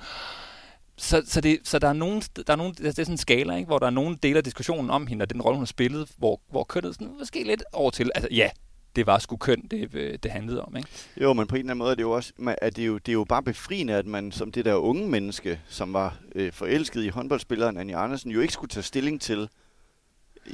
Så, 0.96 1.22
så, 1.26 1.40
det, 1.40 1.58
så 1.64 1.78
der 1.78 1.88
er 1.88 1.92
nogen, 1.92 2.22
der 2.46 2.52
er 2.52 2.56
nogen, 2.56 2.74
det 2.74 2.86
er 2.86 2.92
sådan 2.92 3.14
en 3.14 3.18
skala, 3.18 3.56
ikke? 3.56 3.66
hvor 3.66 3.78
der 3.78 3.86
er 3.86 3.90
nogle 3.90 4.16
dele 4.22 4.38
af 4.38 4.44
diskussionen 4.44 4.90
om 4.90 5.06
hende, 5.06 5.22
og 5.22 5.30
den 5.30 5.42
rolle, 5.42 5.56
hun 5.56 5.62
har 5.62 5.66
spillet, 5.66 6.08
hvor, 6.18 6.40
hvor 6.50 6.64
kønnet 6.64 6.94
sådan, 6.94 7.14
måske 7.18 7.44
lidt 7.44 7.64
over 7.72 7.90
til, 7.90 8.10
altså 8.14 8.28
ja, 8.30 8.50
det 8.96 9.06
var 9.06 9.18
sgu 9.18 9.36
køn, 9.36 9.62
det, 9.70 9.94
øh, 9.94 10.18
det 10.22 10.30
handlede 10.30 10.64
om. 10.64 10.76
Ikke? 10.76 10.88
Jo, 11.20 11.32
men 11.32 11.46
på 11.46 11.54
en 11.54 11.58
eller 11.58 11.70
anden 11.70 11.78
måde 11.78 11.90
er 11.90 11.94
det 11.94 12.02
jo 12.02 12.10
også, 12.10 12.32
at 12.62 12.76
det 12.76 12.82
er 12.82 12.86
jo, 12.86 12.98
det 12.98 13.08
er 13.08 13.12
jo 13.12 13.24
bare 13.24 13.42
befriende, 13.42 13.94
at 13.94 14.06
man 14.06 14.32
som 14.32 14.52
det 14.52 14.64
der 14.64 14.74
unge 14.74 15.08
menneske, 15.08 15.60
som 15.68 15.92
var 15.92 16.16
øh, 16.34 16.52
forelsket 16.52 17.02
i 17.04 17.08
håndboldspilleren 17.08 17.76
Anja 17.76 18.04
Andersen, 18.04 18.30
jo 18.30 18.40
ikke 18.40 18.52
skulle 18.52 18.68
tage 18.68 18.84
stilling 18.84 19.20
til. 19.20 19.48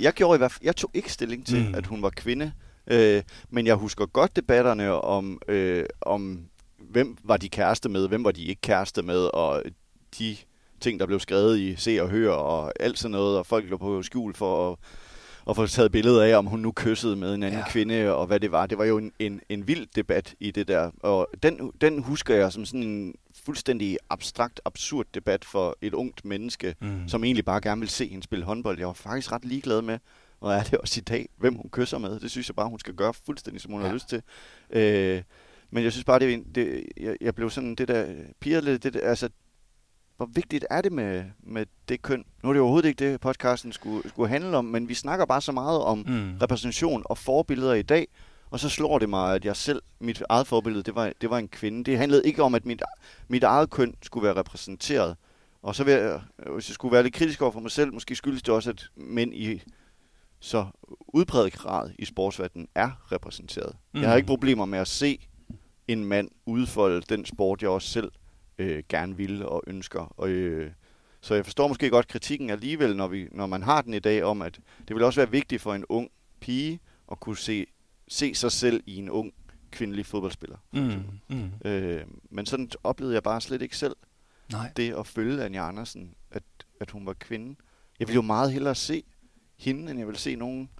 Jeg 0.01 0.12
gjorde 0.12 0.37
i 0.37 0.38
hvert 0.38 0.53
fald, 0.53 0.64
jeg 0.64 0.77
tog 0.77 0.90
ikke 0.94 1.12
stilling 1.12 1.46
til, 1.46 1.68
mm. 1.68 1.74
at 1.74 1.87
hun 1.87 2.03
var 2.03 2.11
kvinde. 2.11 2.53
Øh, 2.87 3.22
men 3.51 3.66
jeg 3.66 3.74
husker 3.74 4.07
godt 4.07 4.37
debatterne 4.37 4.92
om, 4.92 5.40
øh, 5.48 5.87
om, 6.01 6.40
hvem 6.79 7.16
var 7.24 7.37
de 7.37 7.48
kæreste 7.48 7.88
med, 7.88 8.09
hvem 8.09 8.24
var 8.24 8.33
de 8.33 8.44
ikke 8.44 8.61
kæreste 8.61 9.03
med, 9.03 9.18
og 9.35 9.62
de 10.18 10.37
ting, 10.81 11.01
der 11.01 11.07
blev 11.07 11.21
skrevet 11.21 11.59
i 11.59 11.77
Se 11.77 12.03
og 12.03 12.09
Hør 12.09 12.31
og 12.31 12.73
alt 12.81 12.99
sådan 12.99 13.11
noget, 13.11 13.38
og 13.38 13.47
folk 13.47 13.71
lå 13.71 13.77
på 13.77 14.03
skjul 14.03 14.35
for 14.35 14.73
at 14.73 14.79
og 15.49 15.57
få 15.57 15.66
taget 15.66 15.92
billeder 15.92 16.23
af, 16.23 16.38
om 16.38 16.47
hun 16.47 16.61
nu 16.61 16.73
kyssede 16.77 17.16
med 17.16 17.35
en 17.35 17.42
anden 17.42 17.61
ja. 17.61 17.68
kvinde, 17.68 18.14
og 18.14 18.27
hvad 18.27 18.40
det 18.40 18.53
var. 18.53 18.66
Det 18.66 18.79
var 18.79 18.85
jo 18.85 18.99
en, 18.99 19.12
en, 19.18 19.40
en 19.49 19.68
vild 19.68 19.87
debat 19.97 20.35
i 20.40 20.51
det 20.51 20.68
der. 20.68 20.90
Og 21.03 21.29
den, 21.42 21.73
den 21.81 22.03
husker 22.03 22.35
jeg 22.35 22.53
som 22.53 22.64
sådan 22.64 22.83
en 22.83 23.14
fuldstændig 23.44 23.99
abstrakt, 24.11 24.61
absurd 24.64 25.07
debat 25.14 25.44
for 25.44 25.77
et 25.83 25.94
ungt 25.94 26.25
menneske, 26.25 26.75
mm. 26.81 27.09
som 27.09 27.25
egentlig 27.25 27.44
bare 27.44 27.61
gerne 27.61 27.81
vil 27.81 27.88
se 27.88 28.09
hende 28.09 28.23
spille 28.23 28.44
håndbold. 28.44 28.79
Jeg 28.79 28.87
var 28.87 28.92
faktisk 28.92 29.33
ret 29.33 29.44
ligeglad 29.44 29.83
med, 29.83 29.99
og 30.40 30.55
er 30.55 30.62
det 30.62 30.79
også 30.79 31.01
i 31.01 31.03
dag, 31.03 31.29
hvem 31.37 31.55
hun 31.55 31.71
kysser 31.71 31.99
med. 31.99 32.21
Det 32.21 32.31
synes 32.31 32.49
jeg 32.49 32.57
bare, 32.57 32.68
hun 32.68 32.79
skal 32.79 32.94
gøre 32.94 33.14
fuldstændig, 33.14 33.62
som 33.62 33.73
hun 33.73 33.81
ja. 33.81 33.87
har 33.87 33.94
lyst 33.94 34.09
til. 34.09 34.23
Øh, 34.71 35.23
men 35.71 35.85
jeg 35.85 35.92
synes 35.92 36.05
bare, 36.05 36.18
det, 36.18 36.44
det 36.55 36.87
jeg, 36.97 37.16
jeg 37.21 37.35
blev 37.35 37.51
sådan 37.51 37.75
det 37.75 37.88
der 37.88 38.07
piger, 38.40 38.61
det 38.61 38.94
der, 38.94 39.01
altså 39.01 39.29
hvor 40.18 40.26
vigtigt 40.26 40.66
er 40.70 40.81
det 40.81 40.92
med, 40.92 41.24
med 41.40 41.66
det 41.88 42.02
køn? 42.02 42.24
Nu 42.42 42.48
er 42.48 42.52
det 42.52 42.62
overhovedet 42.62 42.88
ikke 42.88 43.11
det, 43.11 43.20
podcasten 43.20 43.72
skulle, 43.72 44.09
skulle 44.09 44.28
handle 44.28 44.57
om, 44.57 44.64
men 44.64 44.88
vi 44.88 44.94
snakker 44.94 45.26
bare 45.26 45.40
så 45.40 45.52
meget 45.52 45.81
om 45.81 45.98
mm. 45.98 46.38
repræsentation 46.42 47.02
og 47.04 47.18
forbilleder 47.18 47.74
i 47.74 47.83
dag, 47.83 48.09
Og 48.50 48.61
så 48.61 48.68
slår 48.68 48.98
det 48.98 49.09
mig, 49.09 49.35
at 49.35 49.44
jeg 49.44 49.57
selv, 49.57 49.83
mit 50.00 50.22
eget 50.28 50.46
forbillede, 50.46 50.83
det 50.83 50.94
var, 50.94 51.12
det 51.20 51.31
var 51.31 51.38
en 51.38 51.48
kvinde. 51.48 51.85
Det 51.85 51.98
handlede 51.98 52.22
ikke 52.24 52.42
om, 52.42 52.54
at 52.54 52.66
mit, 52.66 52.83
mit 53.28 53.42
eget 53.42 53.70
køn 53.70 53.94
skulle 54.02 54.24
være 54.24 54.37
repræsenteret. 54.37 55.16
Og 55.62 55.74
så 55.74 55.85
vil 55.85 55.94
jeg, 55.94 56.20
hvis 56.52 56.68
jeg 56.68 56.74
skulle 56.74 56.92
være 56.92 57.02
lidt 57.02 57.14
kritisk 57.14 57.42
over 57.42 57.52
for 57.52 57.61
mig 57.61 57.70
selv, 57.70 57.92
måske 57.92 58.14
skyldes 58.14 58.42
det 58.42 58.54
også, 58.54 58.70
at 58.70 58.85
mænd 58.96 59.35
i 59.35 59.62
så 60.40 60.66
udbredt 61.09 61.54
grad 61.54 61.90
i 61.98 62.04
sportsverdenen 62.04 62.68
er 62.74 63.12
repræsenteret. 63.12 63.76
Mm. 63.94 64.00
Jeg 64.00 64.09
har 64.09 64.16
ikke 64.16 64.26
problemer 64.26 64.64
med 64.64 64.78
at 64.78 64.88
se 64.88 65.28
en 65.88 66.04
mand 66.04 66.28
udfolde 66.46 67.00
den 67.09 67.26
sport, 67.26 67.62
jeg 67.62 67.70
også 67.70 67.88
selv 67.88 68.12
øh, 68.59 68.83
gerne 68.88 69.16
vil 69.16 69.47
og 69.47 69.62
ønsker. 69.66 70.14
Og, 70.16 70.29
øh, 70.29 70.71
så 71.21 71.35
jeg 71.35 71.44
forstår 71.44 71.68
måske 71.68 71.90
godt 71.90 72.09
kritikken 72.09 72.51
alligevel, 72.51 72.97
når, 72.97 73.09
vi, 73.09 73.29
når 73.33 73.47
man 73.47 73.62
har 73.62 73.83
den 73.83 73.94
i 73.94 73.99
dag, 73.99 74.25
om 74.25 74.42
at 74.42 74.61
det 74.88 74.97
vil 74.97 75.05
også 75.05 75.21
være 75.21 75.31
vigtigt 75.31 75.62
for 75.62 75.75
en 75.75 75.85
ung 75.88 76.11
pige 76.40 76.81
at 77.12 77.21
kunne 77.21 77.37
se, 77.37 77.66
se 78.09 78.35
sig 78.35 78.53
selv 78.53 78.83
i 78.87 78.97
en 78.97 79.11
ung 79.11 79.33
kvindelig 79.71 80.07
fodboldspiller. 80.07 80.57
Mm. 80.73 81.03
Mm. 81.29 81.51
Øh, 81.64 82.03
men 82.31 82.47
sådan 82.47 82.71
oplevede 82.85 83.14
jeg 83.14 83.23
bare 83.23 83.40
slet 83.40 83.62
ikke 83.62 83.77
selv 83.77 83.97
Nej. 84.53 84.73
det 84.77 84.94
at 84.99 85.07
følge 85.07 85.44
Anja 85.44 85.68
Andersen, 85.68 86.14
at, 86.31 86.42
at 86.81 86.90
hun 86.90 87.07
var 87.07 87.12
kvinde. 87.12 87.57
Jeg 88.01 88.09
ville 88.09 88.14
jo 88.14 88.23
meget 88.23 88.53
hellere 88.53 88.75
se 88.75 89.03
hende, 89.57 89.90
end 89.90 89.99
jeg 89.99 90.07
ville 90.07 90.18
se 90.18 90.37
nogen 90.37 90.71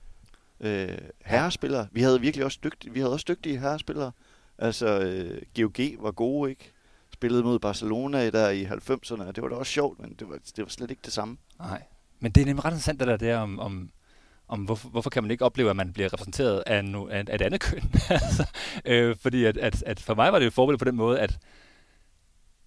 øh, 0.61 0.99
herrespillere. 1.25 1.89
Vi 1.93 2.01
havde 2.01 2.21
virkelig 2.21 2.45
også 2.45 2.59
dygtige, 2.65 2.93
vi 2.93 3.01
havde 3.01 3.13
også 3.13 3.25
dygtige 3.29 3.59
herrespillere. 3.59 4.13
Altså, 4.59 5.01
øh, 5.01 5.43
GOG 5.57 6.03
var 6.03 6.11
gode, 6.11 6.51
ikke? 6.51 6.73
Spillede 7.19 7.43
mod 7.43 7.59
Barcelona 7.59 8.31
der 8.31 8.49
i 8.49 8.65
90'erne, 8.65 9.23
og 9.23 9.37
det 9.37 9.43
var 9.43 9.49
da 9.49 9.55
også 9.55 9.73
sjovt, 9.73 9.99
men 9.99 10.15
det 10.19 10.29
var, 10.29 10.39
det 10.57 10.65
var 10.65 10.69
slet 10.69 10.91
ikke 10.91 11.03
det 11.05 11.13
samme. 11.13 11.37
Nej. 11.59 11.83
Men 12.21 12.33
det 12.33 12.41
er 12.41 12.47
nemlig 12.47 12.65
ret 12.65 12.71
interessant, 12.71 13.01
det 13.01 13.09
der, 13.09 13.17
der 13.17 13.39
om, 13.39 13.59
om, 13.59 13.91
om 14.49 14.61
hvorfor, 14.61 14.89
hvorfor 14.89 15.11
kan 15.11 15.23
man 15.23 15.31
ikke 15.31 15.45
opleve, 15.45 15.71
at 15.71 15.77
man 15.77 15.93
bliver 15.93 16.13
repræsenteret 16.13 16.63
af, 16.67 16.85
no, 16.85 17.09
af, 17.09 17.25
af 17.29 17.35
et 17.35 17.43
andet 17.43 17.61
køn? 17.61 17.83
altså, 18.11 18.47
øh, 18.85 19.17
fordi 19.17 19.45
at, 19.45 19.57
at, 19.57 19.83
at 19.83 20.01
for 20.01 20.15
mig 20.15 20.33
var 20.33 20.39
det 20.39 20.45
jo 20.45 20.49
et 20.49 20.55
forbillede 20.55 20.79
på 20.79 20.85
den 20.85 20.97
måde, 20.97 21.21
at 21.21 21.39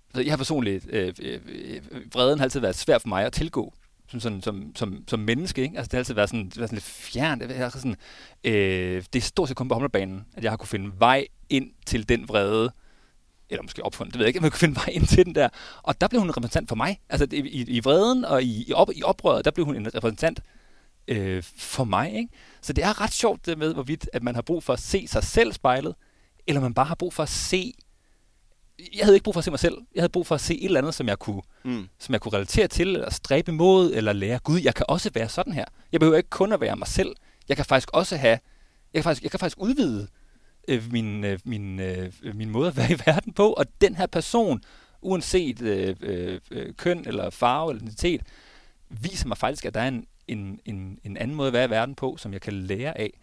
altså, 0.10 0.22
jeg 0.22 0.32
har 0.32 0.38
personligt, 0.38 0.88
øh, 0.90 1.14
øh, 1.22 1.40
øh, 1.46 1.82
vreden 2.14 2.40
har 2.40 2.44
altid 2.44 2.60
været 2.60 2.76
svær 2.76 2.98
for 2.98 3.08
mig 3.08 3.26
at 3.26 3.34
tilgå 3.34 3.74
som, 4.08 4.20
sådan, 4.20 4.42
som, 4.42 4.72
som, 4.76 5.04
som 5.08 5.20
menneske. 5.20 5.62
Ikke? 5.62 5.78
Altså, 5.78 5.88
det 5.88 5.94
har 5.94 6.00
altid 6.00 6.14
været 6.14 6.30
sådan, 6.30 6.52
været 6.56 6.70
sådan 6.70 6.76
lidt 6.76 6.84
fjernt. 6.84 7.42
Det 7.42 7.58
er, 7.58 7.70
sådan, 7.70 7.96
øh, 8.44 9.04
det 9.14 9.20
er 9.20 9.22
stort 9.22 9.48
set 9.48 9.58
kun 9.58 9.68
på 9.68 9.74
håndboldbanen, 9.74 10.26
at 10.34 10.44
jeg 10.44 10.52
har 10.52 10.58
kunne 10.58 10.68
finde 10.68 10.92
vej 11.00 11.28
ind 11.50 11.72
til 11.86 12.10
den 12.10 12.30
vrede, 12.30 12.72
eller 13.52 13.64
måske 13.64 13.86
opfundet, 13.86 14.14
det 14.14 14.20
ved 14.20 14.26
jeg 14.26 14.30
ikke, 14.30 14.40
om 14.40 14.44
jeg 14.44 14.52
kunne 14.52 14.60
finde 14.60 14.76
vej 14.76 14.90
ind 14.92 15.08
til 15.08 15.26
den 15.26 15.36
der. 15.36 15.50
Og 15.84 16.02
der 16.02 16.08
blev 16.08 16.22
hun 16.22 16.30
en 16.30 16.38
repræsentant 16.38 16.70
for 16.70 16.76
mig. 16.76 17.00
Altså 17.10 17.28
i, 17.32 17.66
i 17.68 17.80
vreden 17.80 18.26
og 18.26 18.44
i, 18.44 18.66
i, 18.68 18.74
op, 18.74 18.90
i 18.96 19.04
oprøret, 19.04 19.46
der 19.46 19.52
blev 19.52 19.66
hun 19.66 19.76
en 19.76 19.96
repræsentant 19.96 20.40
øh, 21.08 21.44
for 21.58 21.84
mig. 21.84 22.14
Ikke? 22.14 22.30
Så 22.62 22.74
det 22.74 22.84
er 22.84 23.02
ret 23.02 23.14
sjovt 23.14 23.46
det 23.46 23.58
med, 23.58 23.74
hvorvidt 23.74 24.10
at 24.14 24.24
man 24.24 24.36
har 24.36 24.42
brug 24.42 24.64
for 24.64 24.74
at 24.74 24.80
se 24.80 25.08
sig 25.08 25.24
selv 25.24 25.54
spejlet, 25.54 25.96
eller 26.48 26.62
man 26.62 26.74
bare 26.74 26.86
har 26.86 26.96
brug 26.96 27.14
for 27.14 27.24
at 27.24 27.30
se 27.30 27.74
jeg 28.94 29.06
havde 29.06 29.16
ikke 29.16 29.24
brug 29.24 29.34
for 29.34 29.40
at 29.40 29.46
se 29.46 29.52
mig 29.52 29.60
selv. 29.60 29.78
Jeg 29.96 30.02
havde 30.02 30.12
brug 30.12 30.28
for 30.28 30.36
at 30.36 30.42
se 30.42 30.60
et 30.62 30.66
eller 30.66 30.80
andet, 30.80 30.94
som 30.94 31.08
jeg 31.08 31.20
kunne, 31.20 31.42
mm. 31.64 31.90
som 32.00 32.14
jeg 32.14 32.22
kunne 32.22 32.34
relatere 32.34 32.68
til, 32.68 32.88
eller 32.88 33.10
stræbe 33.10 33.52
imod, 33.52 33.94
eller 33.94 34.14
lære. 34.14 34.40
Gud, 34.40 34.60
jeg 34.60 34.76
kan 34.76 34.86
også 34.90 35.10
være 35.14 35.30
sådan 35.30 35.54
her. 35.54 35.66
Jeg 35.92 36.00
behøver 36.00 36.18
ikke 36.18 36.30
kun 36.30 36.54
at 36.54 36.62
være 36.62 36.76
mig 36.76 36.88
selv. 36.88 37.16
Jeg 37.50 37.58
kan 37.58 37.66
faktisk 37.66 37.90
også 37.94 38.18
have, 38.18 38.40
jeg 38.94 39.00
kan 39.00 39.04
faktisk, 39.04 39.24
jeg 39.24 39.32
kan 39.32 39.40
faktisk 39.40 39.58
udvide 39.58 40.08
øh, 40.68 40.92
min, 40.92 41.24
øh, 41.24 41.40
min, 41.44 41.80
øh, 41.80 42.12
min 42.34 42.50
måde 42.50 42.68
at 42.68 42.78
være 42.78 42.92
i 42.92 42.98
verden 43.06 43.34
på, 43.34 43.54
og 43.54 43.66
den 43.82 43.96
her 43.96 44.06
person, 44.06 44.62
uanset 45.02 45.62
øh, 45.62 45.96
øh, 46.52 46.74
køn, 46.78 47.08
eller 47.08 47.30
farve, 47.30 47.72
eller 47.72 47.84
identitet, 47.84 48.22
viser 48.90 49.28
mig 49.28 49.38
faktisk, 49.38 49.66
at 49.66 49.74
der 49.74 49.82
er 49.82 49.88
en, 49.88 50.06
en, 50.28 50.60
en, 50.66 51.00
en 51.04 51.18
anden 51.18 51.38
måde 51.38 51.48
at 51.48 51.54
være 51.54 51.66
i 51.66 51.70
verden 51.70 51.96
på, 51.96 52.18
som 52.18 52.34
jeg 52.34 52.42
kan 52.42 52.54
lære 52.54 52.98
af. 52.98 53.20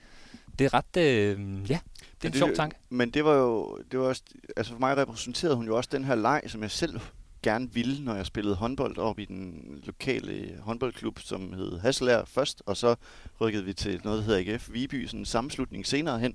Det 0.58 0.64
er 0.64 0.74
ret, 0.74 0.96
øh, 0.96 1.70
ja, 1.70 1.78
det 2.22 2.28
er 2.28 2.28
en 2.28 2.34
sjov 2.34 2.52
tanke. 2.54 2.76
Men 2.90 3.10
det 3.10 3.24
var 3.24 3.34
jo, 3.34 3.78
det 3.92 4.00
var 4.00 4.06
også, 4.06 4.22
altså 4.56 4.72
for 4.72 4.80
mig 4.80 4.96
repræsenterede 4.96 5.56
hun 5.56 5.66
jo 5.66 5.76
også 5.76 5.88
den 5.92 6.04
her 6.04 6.14
leg, 6.14 6.42
som 6.46 6.62
jeg 6.62 6.70
selv 6.70 7.00
gerne 7.42 7.72
ville, 7.72 8.04
når 8.04 8.14
jeg 8.14 8.26
spillede 8.26 8.56
håndbold 8.56 8.98
op 8.98 9.18
i 9.18 9.24
den 9.24 9.64
lokale 9.84 10.58
håndboldklub, 10.60 11.18
som 11.18 11.52
hed 11.52 11.78
Hasselær 11.78 12.24
først, 12.24 12.62
og 12.66 12.76
så 12.76 12.94
rykkede 13.40 13.64
vi 13.64 13.72
til 13.72 14.00
noget, 14.04 14.18
der 14.18 14.24
hedder 14.24 14.54
AGF 14.54 14.68
Viby, 14.72 15.06
sådan 15.06 15.20
en 15.20 15.26
sammenslutning 15.26 15.86
senere 15.86 16.18
hen. 16.18 16.34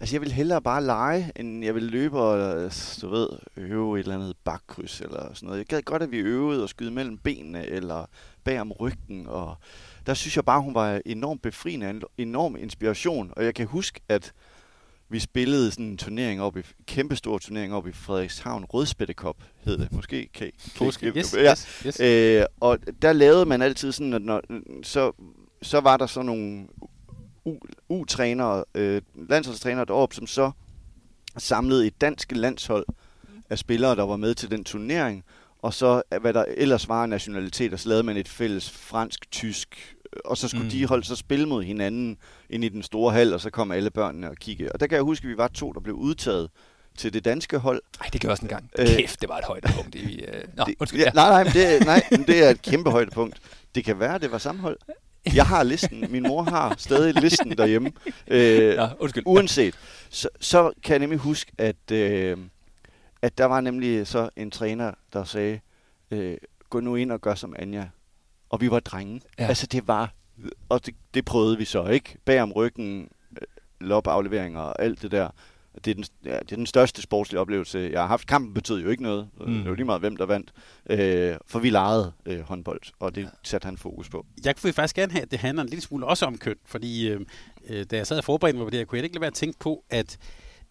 Altså, 0.00 0.14
jeg 0.14 0.20
vil 0.20 0.32
hellere 0.32 0.62
bare 0.62 0.84
lege, 0.84 1.32
end 1.36 1.64
jeg 1.64 1.74
vil 1.74 1.82
løbe 1.82 2.20
og, 2.20 2.70
du 3.02 3.08
ved, 3.08 3.28
øve 3.56 3.98
et 3.98 4.02
eller 4.02 4.14
andet 4.14 4.36
bakkryds 4.44 5.00
eller 5.00 5.34
sådan 5.34 5.46
noget. 5.46 5.58
Jeg 5.58 5.66
gad 5.66 5.82
godt, 5.82 6.02
at 6.02 6.10
vi 6.10 6.18
øvede 6.18 6.62
og 6.62 6.68
skyde 6.68 6.90
mellem 6.90 7.18
benene 7.18 7.66
eller 7.66 8.06
bag 8.44 8.60
om 8.60 8.72
ryggen, 8.72 9.26
og 9.26 9.56
der 10.06 10.14
synes 10.14 10.36
jeg 10.36 10.44
bare, 10.44 10.62
hun 10.62 10.74
var 10.74 11.00
enormt 11.06 11.42
befriende, 11.42 11.90
en 11.90 12.02
enorm 12.18 12.56
inspiration. 12.56 13.32
Og 13.36 13.44
jeg 13.44 13.54
kan 13.54 13.66
huske, 13.66 14.00
at 14.08 14.32
vi 15.08 15.18
spillede 15.18 15.70
sådan 15.70 15.86
en 15.86 15.96
turnering 15.96 16.42
op 16.42 16.56
i, 16.56 16.60
kæmpestor 16.86 17.38
turnering 17.38 17.74
op 17.74 17.86
i 17.86 17.92
Frederikshavn, 17.92 18.64
Rødspætte 18.64 19.14
Cup 19.14 19.36
hed 19.64 19.78
det, 19.78 19.92
måske. 19.92 20.28
Kan, 20.34 20.52
måske. 20.80 21.06
Yes, 21.06 21.34
ja. 21.34 21.50
yes, 21.50 21.82
yes. 21.86 22.00
Øh, 22.00 22.44
og 22.60 22.78
der 23.02 23.12
lavede 23.12 23.46
man 23.46 23.62
altid 23.62 23.92
sådan, 23.92 24.12
at 24.12 24.22
når, 24.22 24.42
så, 24.82 25.12
så 25.62 25.80
var 25.80 25.96
der 25.96 26.06
sådan 26.06 26.26
nogle 26.26 26.66
U-trænere, 27.88 28.64
øh, 28.74 29.02
landsholdstrænere 29.28 29.84
deroppe, 29.84 30.14
som 30.14 30.26
så 30.26 30.50
samlede 31.36 31.86
et 31.86 32.00
dansk 32.00 32.32
landshold 32.32 32.86
af 33.50 33.58
spillere, 33.58 33.96
der 33.96 34.02
var 34.02 34.16
med 34.16 34.34
til 34.34 34.50
den 34.50 34.64
turnering, 34.64 35.24
og 35.58 35.74
så 35.74 36.02
hvad 36.20 36.34
der 36.34 36.44
ellers 36.48 36.88
var 36.88 37.06
nationalitet, 37.06 37.72
og 37.72 37.78
så 37.80 37.88
lavede 37.88 38.02
man 38.02 38.16
et 38.16 38.28
fælles 38.28 38.70
fransk-tysk 38.70 39.96
og 40.24 40.36
så 40.36 40.48
skulle 40.48 40.64
mm. 40.64 40.70
de 40.70 40.86
holde 40.86 41.04
så 41.04 41.16
spille 41.16 41.46
mod 41.46 41.62
hinanden 41.62 42.18
ind 42.50 42.64
i 42.64 42.68
den 42.68 42.82
store 42.82 43.12
hal, 43.12 43.34
og 43.34 43.40
så 43.40 43.50
kom 43.50 43.72
alle 43.72 43.90
børnene 43.90 44.30
og 44.30 44.36
kigge. 44.36 44.72
Og 44.72 44.80
der 44.80 44.86
kan 44.86 44.96
jeg 44.96 45.02
huske, 45.02 45.24
at 45.24 45.28
vi 45.28 45.36
var 45.36 45.48
to, 45.48 45.72
der 45.72 45.80
blev 45.80 45.94
udtaget 45.94 46.50
til 46.98 47.12
det 47.12 47.24
danske 47.24 47.58
hold. 47.58 47.82
Nej, 48.00 48.08
det 48.12 48.20
gør 48.20 48.30
også 48.30 48.42
en 48.42 48.48
gang. 48.48 48.70
Øh, 48.78 48.86
Kæft, 48.86 49.20
det 49.20 49.28
var 49.28 49.38
et 49.38 49.44
højdepunkt. 49.44 49.94
I, 49.94 50.22
uh... 50.22 50.56
Nå, 50.56 50.64
det, 50.64 50.74
undskyld, 50.80 51.00
ja. 51.00 51.10
Nej, 51.14 51.30
nej, 51.30 51.44
men 51.44 51.52
det, 51.52 51.86
nej, 51.86 52.02
men 52.10 52.26
det 52.26 52.44
er 52.46 52.50
et 52.50 52.62
kæmpe 52.62 52.90
højdepunkt. 52.90 53.40
Det 53.74 53.84
kan 53.84 54.00
være, 54.00 54.18
det 54.18 54.32
var 54.32 54.38
samme 54.38 54.60
hold. 54.60 54.78
Jeg 55.34 55.46
har 55.46 55.62
listen. 55.62 56.04
Min 56.10 56.22
mor 56.22 56.42
har 56.42 56.74
stadig 56.78 57.14
listen 57.14 57.58
derhjemme. 57.58 57.92
Øh, 58.28 58.74
ja, 58.74 58.88
undskyld. 58.98 59.22
Uanset. 59.26 59.74
Så, 60.10 60.28
så 60.40 60.72
kan 60.82 60.92
jeg 60.92 60.98
nemlig 60.98 61.18
huske, 61.18 61.52
at, 61.58 61.90
øh, 61.92 62.38
at 63.22 63.38
der 63.38 63.44
var 63.44 63.60
nemlig 63.60 64.06
så 64.06 64.30
en 64.36 64.50
træner, 64.50 64.92
der 65.12 65.24
sagde, 65.24 65.60
øh, 66.10 66.36
gå 66.70 66.80
nu 66.80 66.94
ind 66.96 67.12
og 67.12 67.20
gør 67.20 67.34
som 67.34 67.54
Anja 67.58 67.86
og 68.48 68.60
vi 68.60 68.70
var 68.70 68.80
drenge. 68.80 69.20
Ja. 69.38 69.46
Altså 69.46 69.66
det 69.66 69.88
var, 69.88 70.14
og 70.68 70.86
det, 70.86 70.94
det 71.14 71.24
prøvede 71.24 71.58
vi 71.58 71.64
så, 71.64 71.86
ikke? 71.86 72.18
Bag 72.24 72.42
om 72.42 72.52
ryggen, 72.52 73.08
øh, 73.32 73.46
lopafleveringer 73.80 74.60
og 74.60 74.82
alt 74.82 75.02
det 75.02 75.10
der. 75.10 75.28
Det 75.84 75.90
er, 75.90 75.94
den, 75.94 76.04
ja, 76.24 76.38
det 76.38 76.52
er 76.52 76.56
den 76.56 76.66
største 76.66 77.02
sportslige 77.02 77.40
oplevelse, 77.40 77.88
jeg 77.92 78.00
har 78.00 78.06
haft. 78.06 78.26
Kampen 78.26 78.54
betød 78.54 78.82
jo 78.82 78.88
ikke 78.88 79.02
noget. 79.02 79.28
Mm. 79.40 79.54
Det 79.54 79.68
var 79.68 79.74
lige 79.74 79.84
meget, 79.84 80.00
hvem 80.00 80.16
der 80.16 80.26
vandt. 80.26 80.52
Øh, 80.90 81.36
for 81.46 81.58
vi 81.58 81.70
legede 81.70 82.12
øh, 82.26 82.40
håndbold, 82.40 82.80
og 82.98 83.14
det 83.14 83.30
satte 83.42 83.64
han 83.64 83.76
fokus 83.76 84.08
på. 84.08 84.26
Jeg 84.44 84.56
kunne 84.56 84.72
faktisk 84.72 84.96
gerne 84.96 85.12
have, 85.12 85.22
at 85.22 85.30
det 85.30 85.38
handler 85.38 85.62
en 85.62 85.68
lille 85.68 85.82
smule 85.82 86.06
også 86.06 86.26
om 86.26 86.38
køn, 86.38 86.56
fordi 86.64 87.08
øh, 87.08 87.20
øh 87.68 87.86
da 87.90 87.96
jeg 87.96 88.06
sad 88.06 88.18
og 88.18 88.24
forberedte 88.24 88.58
mig 88.58 88.66
på 88.66 88.70
det, 88.70 88.78
jeg 88.78 88.86
kunne 88.86 88.96
jeg 88.96 89.04
ikke 89.04 89.16
lade 89.16 89.20
være 89.20 89.26
at 89.26 89.34
tænke 89.34 89.58
på, 89.58 89.84
at 89.90 90.18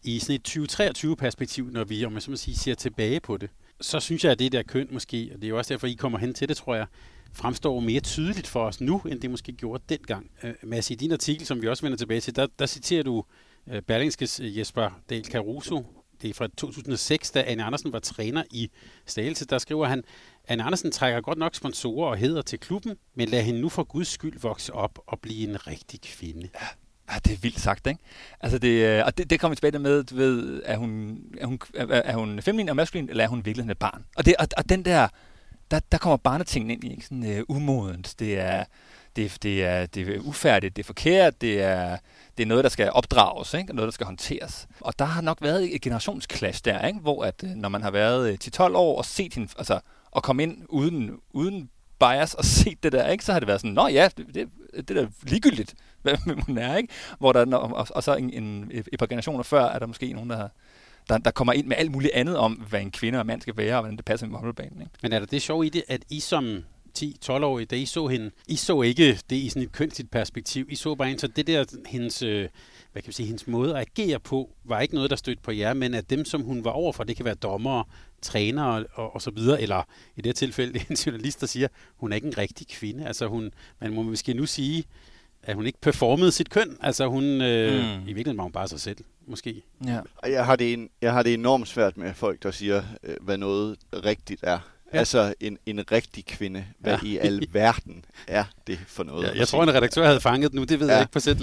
i 0.03 0.19
sådan 0.19 0.35
et 0.35 0.57
2023-perspektiv, 0.57 1.69
når 1.71 1.83
vi, 1.83 2.05
om 2.05 2.13
jeg 2.13 2.21
så 2.21 2.31
må 2.31 2.37
sige, 2.37 2.57
ser 2.57 2.75
tilbage 2.75 3.19
på 3.19 3.37
det, 3.37 3.49
så 3.81 3.99
synes 3.99 4.23
jeg, 4.23 4.31
at 4.31 4.39
det 4.39 4.51
der 4.51 4.63
køn 4.63 4.87
måske, 4.91 5.29
og 5.33 5.41
det 5.41 5.43
er 5.43 5.49
jo 5.49 5.57
også 5.57 5.73
derfor, 5.73 5.87
I 5.87 5.93
kommer 5.93 6.17
hen 6.17 6.33
til 6.33 6.49
det, 6.49 6.57
tror 6.57 6.75
jeg, 6.75 6.85
fremstår 7.33 7.79
mere 7.79 7.99
tydeligt 7.99 8.47
for 8.47 8.65
os 8.65 8.81
nu, 8.81 9.01
end 9.09 9.21
det 9.21 9.29
måske 9.29 9.51
gjorde 9.51 9.83
dengang. 9.89 10.31
Uh, 10.43 10.49
Mads, 10.63 10.91
i 10.91 10.95
din 10.95 11.11
artikel, 11.11 11.45
som 11.45 11.61
vi 11.61 11.67
også 11.67 11.83
vender 11.83 11.97
tilbage 11.97 12.21
til, 12.21 12.35
der, 12.35 12.47
der 12.59 12.65
citerer 12.65 13.03
du 13.03 13.23
Øh, 13.69 13.81
Berlingskes 13.81 14.39
øh, 14.39 14.57
Jesper 14.57 14.99
Del 15.09 15.25
Caruso. 15.25 15.85
Det 16.21 16.29
er 16.29 16.33
fra 16.33 16.47
2006, 16.57 17.31
da 17.31 17.43
Anne 17.47 17.63
Andersen 17.63 17.93
var 17.93 17.99
træner 17.99 18.43
i 18.51 18.71
Stagelse. 19.05 19.45
Der 19.45 19.57
skriver 19.57 19.87
han, 19.87 20.03
Anne 20.47 20.63
Andersen 20.63 20.91
trækker 20.91 21.21
godt 21.21 21.37
nok 21.37 21.55
sponsorer 21.55 22.09
og 22.09 22.17
heder 22.17 22.41
til 22.41 22.59
klubben, 22.59 22.95
men 23.15 23.29
lad 23.29 23.43
hende 23.43 23.61
nu 23.61 23.69
for 23.69 23.83
guds 23.83 24.07
skyld 24.07 24.39
vokse 24.39 24.73
op 24.73 24.99
og 25.07 25.19
blive 25.19 25.49
en 25.49 25.67
rigtig 25.67 26.01
kvinde. 26.01 26.49
Ja. 26.61 26.67
Ja, 27.11 27.19
det 27.25 27.33
er 27.33 27.37
vildt 27.37 27.59
sagt, 27.59 27.87
ikke? 27.87 27.99
Altså 28.41 28.57
det, 28.57 28.85
øh, 28.85 29.05
og 29.05 29.17
det, 29.17 29.29
det 29.29 29.39
kommer 29.39 29.55
vi 29.55 29.55
tilbage 29.55 29.79
med, 29.79 30.03
du 30.03 30.15
ved, 30.15 30.61
er 30.65 30.77
hun, 30.77 31.19
er 31.37 31.45
hun, 31.45 31.59
er, 31.73 31.85
er 31.85 32.15
hun 32.15 32.41
feminin 32.41 32.69
og 32.69 32.75
maskulin, 32.75 33.09
eller 33.09 33.23
er 33.23 33.27
hun 33.27 33.45
virkelig 33.45 33.71
et 33.71 33.77
barn? 33.77 34.05
Og, 34.15 34.25
det, 34.25 34.35
og, 34.39 34.47
og 34.57 34.69
den 34.69 34.85
der, 34.85 35.07
der, 35.71 35.79
der 35.91 35.97
kommer 35.97 36.17
barnetingene 36.17 36.73
ind 36.73 36.83
i, 36.83 36.91
ikke? 36.91 37.05
Sådan 37.05 37.43
uh, 37.49 37.55
umodent, 37.55 38.15
det 38.19 38.39
er, 38.39 38.63
det, 39.15 39.37
det, 39.43 39.63
er, 39.63 39.85
det 39.85 40.15
er 40.15 40.19
ufærdigt, 40.19 40.75
det 40.75 40.83
er 40.83 40.85
forkert, 40.85 41.41
det 41.41 41.61
er, 41.61 41.97
det 42.37 42.43
er 42.43 42.47
noget, 42.47 42.63
der 42.63 42.69
skal 42.69 42.91
opdrages, 42.91 43.53
ikke? 43.53 43.75
noget, 43.75 43.87
der 43.87 43.91
skal 43.91 44.05
håndteres. 44.05 44.67
Og 44.79 44.99
der 44.99 45.05
har 45.05 45.21
nok 45.21 45.37
været 45.41 45.75
et 45.75 45.81
generationsklash 45.81 46.61
der, 46.65 46.87
ikke? 46.87 46.99
hvor 46.99 47.23
at, 47.23 47.43
øh, 47.43 47.49
når 47.49 47.69
man 47.69 47.81
har 47.81 47.91
været 47.91 48.31
øh, 48.31 48.37
10-12 48.59 48.61
år 48.75 48.97
og 48.97 49.05
set 49.05 49.33
hende, 49.33 49.49
altså, 49.57 49.79
og 50.11 50.23
komme 50.23 50.43
ind 50.43 50.65
uden, 50.69 51.11
uden 51.33 51.69
bias 51.99 52.33
og 52.33 52.45
set 52.55 52.83
det 52.83 52.91
der, 52.91 53.07
ikke? 53.07 53.25
så 53.25 53.31
har 53.31 53.39
det 53.39 53.47
været 53.47 53.61
sådan, 53.61 53.73
nå 53.73 53.87
ja, 53.87 54.09
det, 54.17 54.35
det, 54.35 54.49
det 54.87 54.97
er 54.97 55.07
ligegyldigt, 55.23 55.75
hvad 56.01 56.17
hun 56.45 56.57
er, 56.57 56.75
ikke? 56.75 56.93
Hvor 57.19 57.33
der, 57.33 57.55
og, 57.55 57.87
og 57.89 58.03
så 58.03 58.15
en, 58.15 58.29
en, 58.29 58.71
et 58.73 58.99
par 58.99 59.05
generationer 59.05 59.43
før, 59.43 59.65
er 59.65 59.79
der 59.79 59.85
måske 59.85 60.13
nogen, 60.13 60.29
der 60.29 60.37
har 60.37 60.51
der, 61.09 61.17
der 61.17 61.31
kommer 61.31 61.53
ind 61.53 61.67
med 61.67 61.77
alt 61.77 61.91
muligt 61.91 62.13
andet 62.13 62.37
om, 62.37 62.53
hvad 62.53 62.81
en 62.81 62.91
kvinde 62.91 63.19
og 63.19 63.25
mand 63.25 63.41
skal 63.41 63.57
være, 63.57 63.75
og 63.75 63.81
hvordan 63.81 63.97
det 63.97 64.05
passer 64.05 64.27
med 64.27 64.35
håndboldbanen. 64.35 64.81
Ikke? 64.81 64.91
Men 65.01 65.13
er 65.13 65.19
der 65.19 65.25
det 65.25 65.41
sjov 65.41 65.65
i 65.65 65.69
det, 65.69 65.83
at 65.87 66.01
I 66.09 66.19
som 66.19 66.63
10-12-årige, 66.99 67.65
da 67.65 67.75
I 67.75 67.85
så 67.85 68.07
hende, 68.07 68.31
I 68.47 68.55
så 68.55 68.81
ikke 68.81 69.19
det 69.29 69.35
i 69.35 69.49
sådan 69.49 69.63
et 69.63 69.71
kønsligt 69.71 70.11
perspektiv. 70.11 70.65
I 70.69 70.75
så 70.75 70.95
bare 70.95 71.11
ind, 71.11 71.19
så 71.19 71.27
det 71.27 71.47
der, 71.47 71.65
hendes, 71.85 72.21
øh, 72.21 72.47
hvad 72.91 73.01
kan 73.01 73.07
vi 73.07 73.13
sige, 73.13 73.25
hendes 73.25 73.47
måde 73.47 73.77
at 73.77 73.87
agere 73.97 74.19
på, 74.19 74.49
var 74.63 74.81
ikke 74.81 74.95
noget, 74.95 75.09
der 75.09 75.15
stødte 75.15 75.41
på 75.41 75.51
jer, 75.51 75.73
men 75.73 75.93
at 75.93 76.09
dem, 76.09 76.25
som 76.25 76.41
hun 76.41 76.63
var 76.63 76.71
overfor, 76.71 77.03
det 77.03 77.15
kan 77.15 77.25
være 77.25 77.35
dommere, 77.35 77.83
trænere 78.21 78.85
og, 78.93 79.15
og 79.15 79.21
så 79.21 79.31
videre, 79.31 79.61
eller 79.61 79.83
i 80.15 80.21
det 80.21 80.35
tilfælde 80.35 80.79
en 80.89 80.95
journalist, 80.95 81.41
der 81.41 81.47
siger, 81.47 81.67
hun 81.97 82.11
er 82.11 82.15
ikke 82.15 82.27
en 82.27 82.37
rigtig 82.37 82.67
kvinde. 82.67 83.07
Altså 83.07 83.27
hun, 83.27 83.51
man 83.81 83.93
må 83.93 84.01
måske 84.01 84.33
nu 84.33 84.45
sige, 84.45 84.83
at 85.43 85.55
hun 85.55 85.65
ikke 85.65 85.81
performede 85.81 86.31
sit 86.31 86.49
køn. 86.49 86.77
Altså 86.81 87.07
hun, 87.07 87.23
øh, 87.23 87.73
mm. 87.73 88.01
i 88.01 88.05
virkeligheden 88.05 88.37
var 88.37 88.43
hun 88.43 88.51
bare 88.51 88.67
sig 88.67 88.79
selv, 88.79 88.97
måske. 89.27 89.63
Ja. 89.85 89.99
Jeg, 90.23 90.45
har 90.45 90.55
det 90.55 90.73
en, 90.73 90.89
jeg 91.01 91.13
har 91.13 91.23
det 91.23 91.33
enormt 91.33 91.67
svært 91.67 91.97
med 91.97 92.13
folk, 92.13 92.43
der 92.43 92.51
siger, 92.51 92.83
øh, 93.03 93.15
hvad 93.21 93.37
noget 93.37 93.77
rigtigt 93.93 94.43
er. 94.43 94.59
Ja. 94.93 94.99
Altså 94.99 95.33
en, 95.39 95.57
en 95.65 95.91
rigtig 95.91 96.25
kvinde. 96.25 96.65
Hvad 96.79 96.97
ja. 97.03 97.07
i 97.07 97.17
al 97.17 97.47
verden 97.51 98.05
er 98.27 98.43
det 98.67 98.79
for 98.87 99.03
noget? 99.03 99.27
Ja, 99.27 99.37
jeg 99.37 99.47
tror, 99.47 99.63
en 99.63 99.73
redaktør 99.73 100.05
havde 100.05 100.19
fanget 100.19 100.51
det 100.51 100.55
nu. 100.55 100.63
Det 100.63 100.79
ved 100.79 100.87
ja. 100.87 100.93
jeg 100.93 101.01
ikke 101.01 101.11
på 101.11 101.19
sæt 101.19 101.37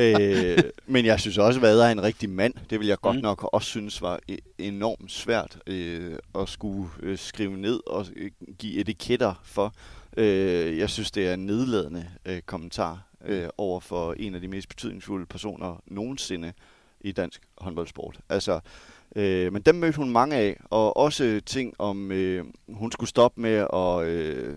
øh, 0.00 0.58
men 0.86 1.04
jeg 1.04 1.20
synes 1.20 1.38
også, 1.38 1.60
hvad 1.60 1.80
er 1.80 1.88
en 1.88 2.02
rigtig 2.02 2.30
mand? 2.30 2.54
Det 2.70 2.80
vil 2.80 2.88
jeg 2.88 2.98
godt 3.00 3.16
mm. 3.16 3.22
nok 3.22 3.48
også 3.52 3.68
synes 3.68 4.02
var 4.02 4.20
e- 4.32 4.54
enormt 4.58 5.12
svært 5.12 5.58
øh, 5.66 6.18
at 6.38 6.48
skulle 6.48 6.90
øh, 7.00 7.18
skrive 7.18 7.56
ned 7.56 7.80
og 7.86 8.06
øh, 8.16 8.30
give 8.58 8.80
etiketter 8.80 9.34
for. 9.44 9.74
Øh, 10.16 10.78
jeg 10.78 10.90
synes, 10.90 11.10
det 11.10 11.28
er 11.28 11.34
en 11.34 11.46
nedladende 11.46 12.06
øh, 12.26 12.40
kommentar 12.40 13.02
øh, 13.24 13.48
over 13.58 13.80
for 13.80 14.14
en 14.18 14.34
af 14.34 14.40
de 14.40 14.48
mest 14.48 14.68
betydningsfulde 14.68 15.26
personer 15.26 15.82
nogensinde 15.86 16.52
i 17.00 17.12
dansk 17.12 17.42
håndboldsport. 17.58 18.18
Altså, 18.28 18.60
øh, 19.16 19.52
men 19.52 19.62
dem 19.62 19.74
mødte 19.74 19.96
hun 19.96 20.10
mange 20.10 20.36
af, 20.36 20.60
og 20.64 20.96
også 20.96 21.40
ting 21.46 21.74
om, 21.78 22.12
øh, 22.12 22.44
hun 22.68 22.92
skulle 22.92 23.08
stoppe 23.08 23.40
med 23.40 23.66
at 23.74 24.06
øh, 24.06 24.56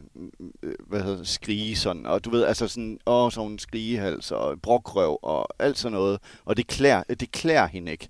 øh 0.64 0.76
hvad 0.88 1.02
hedder, 1.02 1.24
skrige 1.24 1.76
sådan, 1.76 2.06
og 2.06 2.26
du 2.26 2.30
ved, 2.30 2.44
altså 2.44 2.68
sådan, 2.68 3.00
åh, 3.06 3.32
så 3.32 3.42
hun 3.42 3.60
skrigehals 3.60 4.32
og 4.32 4.62
brokrøv 4.62 5.20
og 5.22 5.48
alt 5.60 5.78
sådan 5.78 5.94
noget, 5.94 6.20
og 6.46 6.58
det 6.58 6.68
klæder, 6.68 7.04
øh, 7.10 7.16
det 7.20 7.32
klæder 7.32 7.68
hende 7.68 7.92
ikke. 7.92 8.08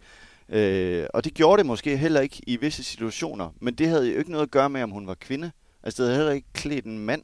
Øh, 0.49 1.05
og 1.13 1.23
det 1.23 1.33
gjorde 1.33 1.57
det 1.57 1.65
måske 1.65 1.97
heller 1.97 2.21
ikke 2.21 2.41
i 2.47 2.55
visse 2.55 2.83
situationer, 2.83 3.49
men 3.59 3.73
det 3.73 3.87
havde 3.87 4.11
jo 4.11 4.17
ikke 4.17 4.31
noget 4.31 4.45
at 4.45 4.51
gøre 4.51 4.69
med, 4.69 4.83
om 4.83 4.91
hun 4.91 5.07
var 5.07 5.13
kvinde. 5.13 5.51
Altså, 5.83 6.03
det 6.03 6.09
havde 6.09 6.19
heller 6.19 6.35
ikke 6.35 6.53
klædt 6.53 6.85
en 6.85 6.99
mand 6.99 7.21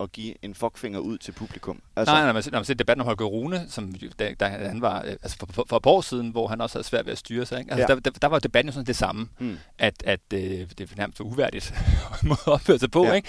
at 0.00 0.12
give 0.12 0.34
en 0.44 0.54
fuckfinger 0.54 0.98
ud 0.98 1.18
til 1.18 1.32
publikum. 1.32 1.82
Altså, 1.96 2.14
nej, 2.14 2.22
nej, 2.22 2.32
man, 2.32 2.42
når 2.52 2.58
man 2.58 2.64
ser 2.64 2.74
debatten 2.74 3.00
om 3.00 3.06
Holger 3.06 3.26
Rune, 3.26 3.66
som 3.68 3.94
da, 4.18 4.34
da 4.40 4.46
han 4.46 4.82
var 4.82 5.00
altså 5.00 5.36
for, 5.38 5.46
for, 5.50 5.66
for 5.68 5.76
et 5.76 5.86
år 5.86 6.00
siden, 6.00 6.30
hvor 6.30 6.46
han 6.46 6.60
også 6.60 6.78
havde 6.78 6.86
svært 6.86 7.06
ved 7.06 7.12
at 7.12 7.18
styre 7.18 7.46
sig. 7.46 7.58
Ikke? 7.58 7.72
Altså, 7.72 7.86
ja. 7.88 7.94
der, 7.94 8.00
der, 8.00 8.10
der, 8.10 8.26
var 8.26 8.38
debatten 8.38 8.68
jo 8.68 8.72
sådan 8.72 8.86
det 8.86 8.96
samme, 8.96 9.28
hmm. 9.38 9.58
at, 9.78 9.94
at 10.04 10.20
øh, 10.34 10.40
det 10.40 10.80
er 10.80 10.86
nærmest 10.96 11.20
uværdigt 11.20 11.74
måde 12.22 12.38
at 12.46 12.52
opføre 12.52 12.78
sig 12.78 12.90
på. 12.90 13.04
Ja. 13.04 13.12
Ikke? 13.12 13.28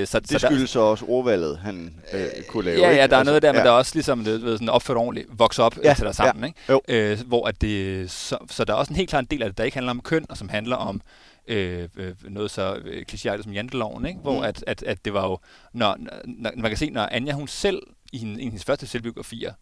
Øh, 0.00 0.06
så, 0.06 0.20
det 0.20 0.30
så 0.30 0.38
skyldes 0.38 0.70
så 0.70 0.80
også 0.80 1.04
ordvalget, 1.08 1.58
han 1.58 1.94
øh, 2.12 2.26
kunne 2.48 2.64
lave. 2.64 2.80
Ja, 2.80 2.82
ja, 2.82 2.86
der 2.86 2.92
ikke? 2.92 3.14
er 3.14 3.18
altså, 3.18 3.24
noget 3.24 3.42
der, 3.42 3.52
men 3.52 3.58
ja. 3.58 3.64
der 3.64 3.70
er 3.70 3.76
også 3.76 3.94
ligesom 3.94 4.24
ved, 4.24 4.54
sådan 4.54 4.68
opført 4.68 4.96
ordentligt, 4.96 5.28
vokse 5.38 5.62
op 5.62 5.78
ja. 5.84 5.94
til 5.94 6.04
dig 6.04 6.14
sammen. 6.14 6.54
Ja. 6.68 6.74
Ikke? 6.74 7.12
Øh, 7.12 7.18
hvor 7.26 7.46
at 7.46 7.60
det, 7.60 8.10
så, 8.10 8.38
så 8.50 8.64
der 8.64 8.72
er 8.72 8.76
også 8.76 8.92
en 8.92 8.96
helt 8.96 9.08
klar 9.08 9.20
en 9.20 9.26
del 9.26 9.42
af 9.42 9.48
det, 9.48 9.58
der 9.58 9.64
ikke 9.64 9.76
handler 9.76 9.90
om 9.90 10.00
køn, 10.00 10.26
og 10.28 10.36
som 10.36 10.48
handler 10.48 10.76
om 10.76 11.00
øh, 11.48 11.88
øh, 11.96 12.14
noget 12.24 12.50
så 12.50 12.74
øh, 12.84 13.04
klichéagtigt 13.12 13.42
som 13.42 13.52
janteloven, 13.52 14.06
ikke? 14.06 14.20
hvor 14.20 14.38
mm. 14.38 14.44
at, 14.44 14.64
at, 14.66 14.82
at 14.82 15.04
det 15.04 15.14
var 15.14 15.26
jo, 15.26 15.38
når, 15.72 15.96
når, 16.24 16.50
man 16.56 16.70
kan 16.70 16.76
se, 16.76 16.90
når 16.90 17.08
Anja 17.12 17.32
hun 17.32 17.48
selv 17.48 17.82
i, 18.12 18.22
en, 18.22 18.40
i 18.40 18.44
hendes 18.44 18.64
første 18.64 18.86
selvbiografier, 18.86 19.52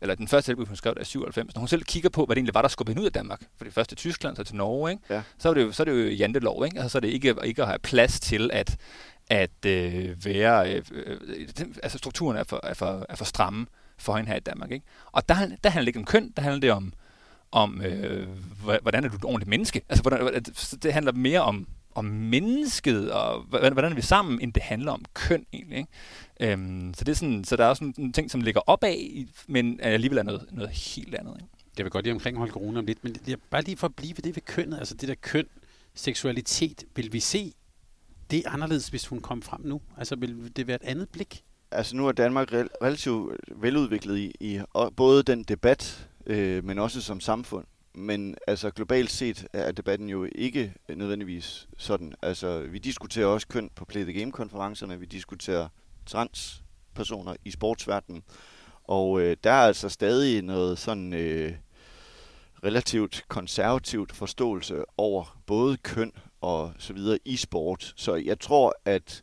eller 0.00 0.14
den 0.14 0.28
første 0.28 0.46
selvbiografi, 0.46 0.70
hun 0.70 0.76
skrev 0.76 0.94
der 0.94 1.00
i 1.00 1.04
97, 1.04 1.54
når 1.54 1.60
hun 1.60 1.68
selv 1.68 1.82
kigger 1.82 2.08
på, 2.08 2.24
hvad 2.24 2.36
det 2.36 2.40
egentlig 2.40 2.54
var, 2.54 2.62
der 2.62 2.68
skubbede 2.68 2.94
hende 2.94 3.02
ud 3.02 3.06
af 3.06 3.12
Danmark, 3.12 3.42
for 3.56 3.64
det 3.64 3.74
første 3.74 3.94
Tyskland, 3.94 4.36
så 4.36 4.44
til 4.44 4.56
Norge, 4.56 4.90
ikke? 4.90 5.02
Ja. 5.10 5.22
Så, 5.38 5.48
er 5.48 5.54
det 5.54 5.62
jo, 5.62 5.72
så 5.72 5.82
er 5.82 5.84
det 5.84 5.92
jo 5.92 6.10
jantelov, 6.10 6.64
ikke? 6.64 6.76
Altså, 6.76 6.88
så 6.88 6.98
er 6.98 7.00
det 7.00 7.08
ikke, 7.08 7.34
ikke 7.44 7.62
at 7.62 7.68
have 7.68 7.78
plads 7.78 8.20
til 8.20 8.50
at, 8.52 8.76
at 9.30 9.66
øh, 9.66 10.24
være, 10.24 10.74
øh, 10.74 10.82
øh, 10.92 11.20
altså 11.82 11.98
strukturen 11.98 12.36
er 12.36 12.44
for, 12.44 12.60
er, 12.62 12.74
for, 12.74 13.06
er 13.08 13.16
for 13.16 13.24
stramme 13.24 13.66
for 13.98 14.16
hende 14.16 14.30
her 14.30 14.36
i 14.36 14.40
Danmark, 14.40 14.70
ikke? 14.70 14.86
Og 15.12 15.28
der, 15.28 15.34
der 15.64 15.70
handler 15.70 15.84
det 15.84 15.88
ikke 15.88 15.98
om 15.98 16.04
køn, 16.04 16.32
der 16.36 16.42
handler 16.42 16.60
det 16.60 16.72
om, 16.72 16.92
om, 17.52 17.82
øh, 17.82 18.28
hvordan 18.82 19.04
er 19.04 19.08
du 19.08 19.16
et 19.16 19.24
ordentligt 19.24 19.48
menneske. 19.48 19.82
Altså, 19.88 20.02
hvordan, 20.02 20.42
det 20.82 20.92
handler 20.92 21.12
mere 21.12 21.40
om, 21.40 21.66
om 21.94 22.04
mennesket, 22.04 23.12
og 23.12 23.42
hvordan 23.42 23.84
er 23.84 23.94
vi 23.94 24.02
sammen, 24.02 24.40
end 24.40 24.52
det 24.52 24.62
handler 24.62 24.92
om 24.92 25.04
køn 25.14 25.46
egentlig. 25.52 25.78
Ikke? 25.78 26.52
Øhm, 26.52 26.94
så, 26.94 27.04
det 27.04 27.12
er 27.12 27.16
sådan, 27.16 27.44
så 27.44 27.56
der 27.56 27.64
er 27.64 27.68
også 27.68 27.92
en 27.98 28.12
ting, 28.12 28.30
som 28.30 28.40
ligger 28.40 28.60
opad, 28.66 29.26
men 29.46 29.80
alligevel 29.80 30.18
er 30.18 30.22
noget, 30.22 30.46
noget 30.52 30.70
helt 30.70 31.14
andet. 31.14 31.36
Ikke? 31.36 31.48
Jeg 31.78 31.84
vil 31.84 31.90
godt 31.90 32.04
lige 32.04 32.14
omkring 32.14 32.38
holde 32.38 32.52
corona 32.52 32.78
om 32.78 32.86
lidt, 32.86 33.04
men 33.04 33.16
jeg, 33.26 33.36
bare 33.50 33.62
lige 33.62 33.76
for 33.76 33.86
at 33.86 33.94
blive 33.94 34.16
ved 34.16 34.22
det 34.22 34.36
ved 34.36 34.42
kønnet, 34.42 34.78
altså 34.78 34.94
det 34.94 35.08
der 35.08 35.14
køn, 35.14 35.46
seksualitet, 35.94 36.84
vil 36.96 37.12
vi 37.12 37.20
se 37.20 37.52
det 38.30 38.42
anderledes, 38.46 38.88
hvis 38.88 39.06
hun 39.06 39.20
kom 39.20 39.42
frem 39.42 39.60
nu? 39.64 39.80
Altså 39.96 40.16
vil 40.16 40.56
det 40.56 40.66
være 40.66 40.76
et 40.76 40.88
andet 40.88 41.08
blik? 41.08 41.44
Altså 41.70 41.96
nu 41.96 42.08
er 42.08 42.12
Danmark 42.12 42.52
relativt 42.52 43.36
veludviklet 43.56 44.18
i, 44.18 44.34
i 44.40 44.60
både 44.96 45.22
den 45.22 45.42
debat, 45.42 46.07
øh, 46.28 46.64
men 46.64 46.78
også 46.78 47.00
som 47.00 47.20
samfund. 47.20 47.64
Men 47.94 48.36
altså 48.46 48.70
globalt 48.70 49.10
set 49.10 49.46
er 49.52 49.72
debatten 49.72 50.08
jo 50.08 50.28
ikke 50.34 50.74
nødvendigvis 50.88 51.68
sådan. 51.78 52.14
Altså 52.22 52.60
vi 52.60 52.78
diskuterer 52.78 53.26
også 53.26 53.48
køn 53.48 53.70
på 53.74 53.84
Play 53.84 54.02
the 54.02 54.12
Game-konferencerne, 54.12 55.00
vi 55.00 55.06
diskuterer 55.06 55.68
transpersoner 56.06 57.34
i 57.44 57.50
sportsverdenen, 57.50 58.22
og 58.84 59.20
øh, 59.20 59.36
der 59.44 59.50
er 59.50 59.66
altså 59.66 59.88
stadig 59.88 60.42
noget 60.42 60.78
sådan 60.78 61.12
øh, 61.12 61.54
relativt 62.64 63.24
konservativt 63.28 64.12
forståelse 64.12 64.84
over 64.96 65.40
både 65.46 65.76
køn 65.76 66.12
og 66.40 66.72
så 66.78 66.92
videre 66.92 67.18
i 67.24 67.36
sport. 67.36 67.92
Så 67.96 68.14
jeg 68.14 68.40
tror, 68.40 68.74
at 68.84 69.22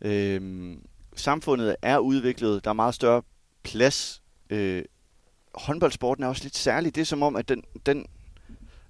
øh, 0.00 0.76
samfundet 1.14 1.76
er 1.82 1.98
udviklet. 1.98 2.64
Der 2.64 2.70
er 2.70 2.74
meget 2.74 2.94
større 2.94 3.22
plads 3.62 4.22
øh, 4.50 4.84
håndboldsporten 5.60 6.24
er 6.24 6.28
også 6.28 6.42
lidt 6.42 6.56
særlig. 6.56 6.94
Det 6.94 7.00
er 7.00 7.04
som 7.04 7.22
om, 7.22 7.36
at 7.36 7.48
den, 7.48 7.64
den 7.86 8.06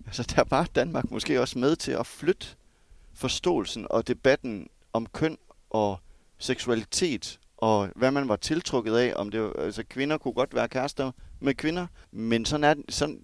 altså 0.06 0.34
der 0.36 0.44
var 0.50 0.68
Danmark 0.74 1.10
måske 1.10 1.40
også 1.40 1.58
med 1.58 1.76
til 1.76 1.92
at 1.92 2.06
flytte 2.06 2.46
forståelsen 3.14 3.86
og 3.90 4.08
debatten 4.08 4.68
om 4.92 5.06
køn 5.06 5.38
og 5.70 5.98
seksualitet 6.38 7.38
og 7.58 7.88
hvad 7.96 8.10
man 8.10 8.28
var 8.28 8.36
tiltrukket 8.36 8.96
af, 8.96 9.12
om 9.16 9.30
det 9.30 9.42
var, 9.42 9.52
altså 9.58 9.84
kvinder 9.90 10.18
kunne 10.18 10.34
godt 10.34 10.54
være 10.54 10.68
kærester 10.68 11.12
med 11.40 11.54
kvinder, 11.54 11.86
men 12.10 12.44
sådan 12.44 12.64
er 12.64 12.82
sådan, 12.88 13.20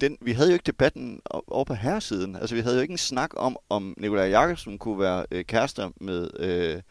den, 0.00 0.18
vi 0.20 0.32
havde 0.32 0.48
jo 0.48 0.52
ikke 0.52 0.66
debatten 0.66 1.20
over 1.24 1.64
på 1.64 1.74
herresiden. 1.74 2.36
Altså 2.36 2.54
vi 2.54 2.60
havde 2.60 2.76
jo 2.76 2.82
ikke 2.82 2.92
en 2.92 2.98
snak 2.98 3.30
om, 3.36 3.56
om 3.68 3.94
Nikolaj 3.96 4.28
Jakobsen 4.28 4.78
kunne 4.78 4.98
være 4.98 5.26
øh, 5.30 5.44
kærester 5.44 5.90
med, 6.00 6.30
øh, 6.38 6.82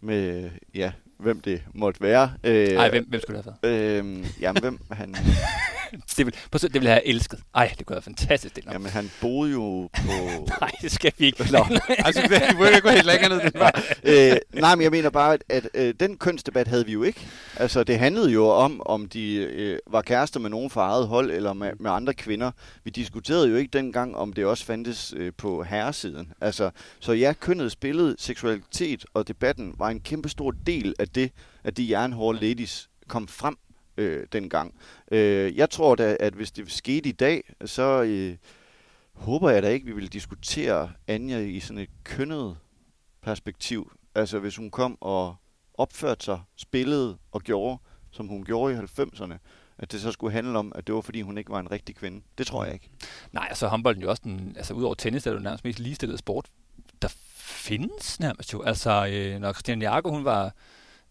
med 0.00 0.50
ja, 0.74 0.92
hvem 1.18 1.40
det 1.40 1.62
måtte 1.74 2.00
være. 2.00 2.32
Nej, 2.42 2.52
øh, 2.52 2.90
hvem, 2.90 3.06
hvem 3.08 3.20
skulle 3.20 3.36
det 3.36 3.44
have 3.44 3.72
været? 3.72 4.04
Øh, 4.04 4.26
jamen, 4.40 4.60
hvem 4.60 4.78
han... 4.90 5.14
det, 6.16 6.26
vil, 6.26 6.34
det 6.52 6.74
ville 6.74 6.88
jeg 6.88 6.94
have 6.94 7.06
elsket. 7.06 7.40
Ej, 7.54 7.72
det 7.78 7.86
kunne 7.86 7.94
være 7.94 8.02
fantastisk. 8.02 8.56
Det 8.56 8.64
jamen, 8.72 8.90
han 8.90 9.10
boede 9.20 9.52
jo 9.52 9.90
på... 9.96 10.12
nej, 10.60 10.70
det 10.82 10.92
skal 10.92 11.12
vi 11.18 11.26
ikke. 11.26 11.52
Nå. 11.52 11.66
altså, 12.06 12.22
vi 12.28 12.56
må 12.58 12.64
ikke 12.64 12.80
gå 12.80 12.88
helt 12.88 13.06
længere 13.06 13.28
ned. 13.28 13.40
Den 13.40 13.60
var. 13.60 13.82
øh, 14.04 14.36
nej, 14.52 14.74
men 14.74 14.82
jeg 14.82 14.90
mener 14.90 15.10
bare, 15.10 15.32
at, 15.32 15.44
at 15.48 15.68
øh, 15.74 15.94
den 16.00 16.16
kønsdebat 16.16 16.68
havde 16.68 16.86
vi 16.86 16.92
jo 16.92 17.02
ikke. 17.02 17.26
Altså, 17.56 17.84
det 17.84 17.98
handlede 17.98 18.30
jo 18.30 18.48
om, 18.48 18.82
om 18.86 19.08
de 19.08 19.34
øh, 19.34 19.78
var 19.86 20.02
kærester 20.02 20.40
med 20.40 20.50
nogen 20.50 20.70
fra 20.70 20.82
eget 20.82 21.06
hold, 21.06 21.30
eller 21.30 21.52
med, 21.52 21.70
med 21.80 21.90
andre 21.90 22.14
kvinder. 22.14 22.50
Vi 22.84 22.90
diskuterede 22.90 23.48
jo 23.48 23.56
ikke 23.56 23.78
dengang, 23.78 24.16
om 24.16 24.32
det 24.32 24.46
også 24.46 24.64
fandtes 24.64 25.14
øh, 25.16 25.32
på 25.36 25.62
herresiden. 25.62 26.32
Altså, 26.40 26.70
så 27.00 27.12
ja, 27.12 27.32
kønnet 27.40 27.72
spillede 27.72 28.16
seksualitet, 28.18 29.04
og 29.14 29.28
debatten 29.28 29.74
var 29.78 29.88
en 29.88 30.00
kæmpe 30.00 30.28
stor 30.28 30.50
del 30.50 30.94
af 30.98 31.08
det, 31.08 31.30
at 31.64 31.76
de 31.76 31.90
jernhårde 31.90 32.40
ladies 32.40 32.88
kom 33.08 33.28
frem 33.28 33.56
øh, 33.96 34.26
dengang. 34.32 34.74
Øh, 35.12 35.56
jeg 35.56 35.70
tror 35.70 35.94
da, 35.94 36.16
at 36.20 36.32
hvis 36.32 36.52
det 36.52 36.72
skete 36.72 37.08
i 37.08 37.12
dag, 37.12 37.54
så 37.64 38.02
øh, 38.02 38.36
håber 39.14 39.50
jeg 39.50 39.62
da 39.62 39.68
ikke, 39.68 39.86
vi 39.86 39.92
vil 39.92 40.12
diskutere 40.12 40.92
Anja 41.06 41.38
i 41.38 41.60
sådan 41.60 41.78
et 41.78 41.90
kønnet 42.04 42.56
perspektiv. 43.22 43.92
Altså 44.14 44.38
hvis 44.38 44.56
hun 44.56 44.70
kom 44.70 44.98
og 45.00 45.36
opførte 45.74 46.24
sig, 46.24 46.40
spillede 46.56 47.18
og 47.32 47.42
gjorde, 47.42 47.78
som 48.10 48.28
hun 48.28 48.44
gjorde 48.44 48.74
i 48.74 48.76
90'erne, 48.76 49.34
at 49.78 49.92
det 49.92 50.00
så 50.00 50.12
skulle 50.12 50.32
handle 50.32 50.58
om, 50.58 50.72
at 50.74 50.86
det 50.86 50.94
var 50.94 51.00
fordi 51.00 51.20
hun 51.20 51.38
ikke 51.38 51.50
var 51.50 51.60
en 51.60 51.70
rigtig 51.70 51.96
kvinde. 51.96 52.22
Det 52.38 52.46
tror 52.46 52.64
jeg 52.64 52.74
ikke. 52.74 52.90
Nej, 53.32 53.46
altså 53.48 53.68
håndbolden 53.68 54.02
jo 54.02 54.10
også 54.10 54.22
den, 54.24 54.54
altså 54.56 54.74
udover 54.74 54.94
tennis, 54.94 55.26
er 55.26 55.30
det 55.30 55.38
jo 55.38 55.42
nærmest 55.42 55.64
mest 55.64 55.78
ligestillede 55.78 56.18
sport. 56.18 56.46
Der 57.02 57.08
findes 57.36 58.20
nærmest 58.20 58.52
jo. 58.52 58.62
Altså, 58.62 59.06
øh, 59.06 59.40
når 59.40 59.52
Christian 59.52 59.82
Jager, 59.82 60.10
hun 60.10 60.24
var 60.24 60.54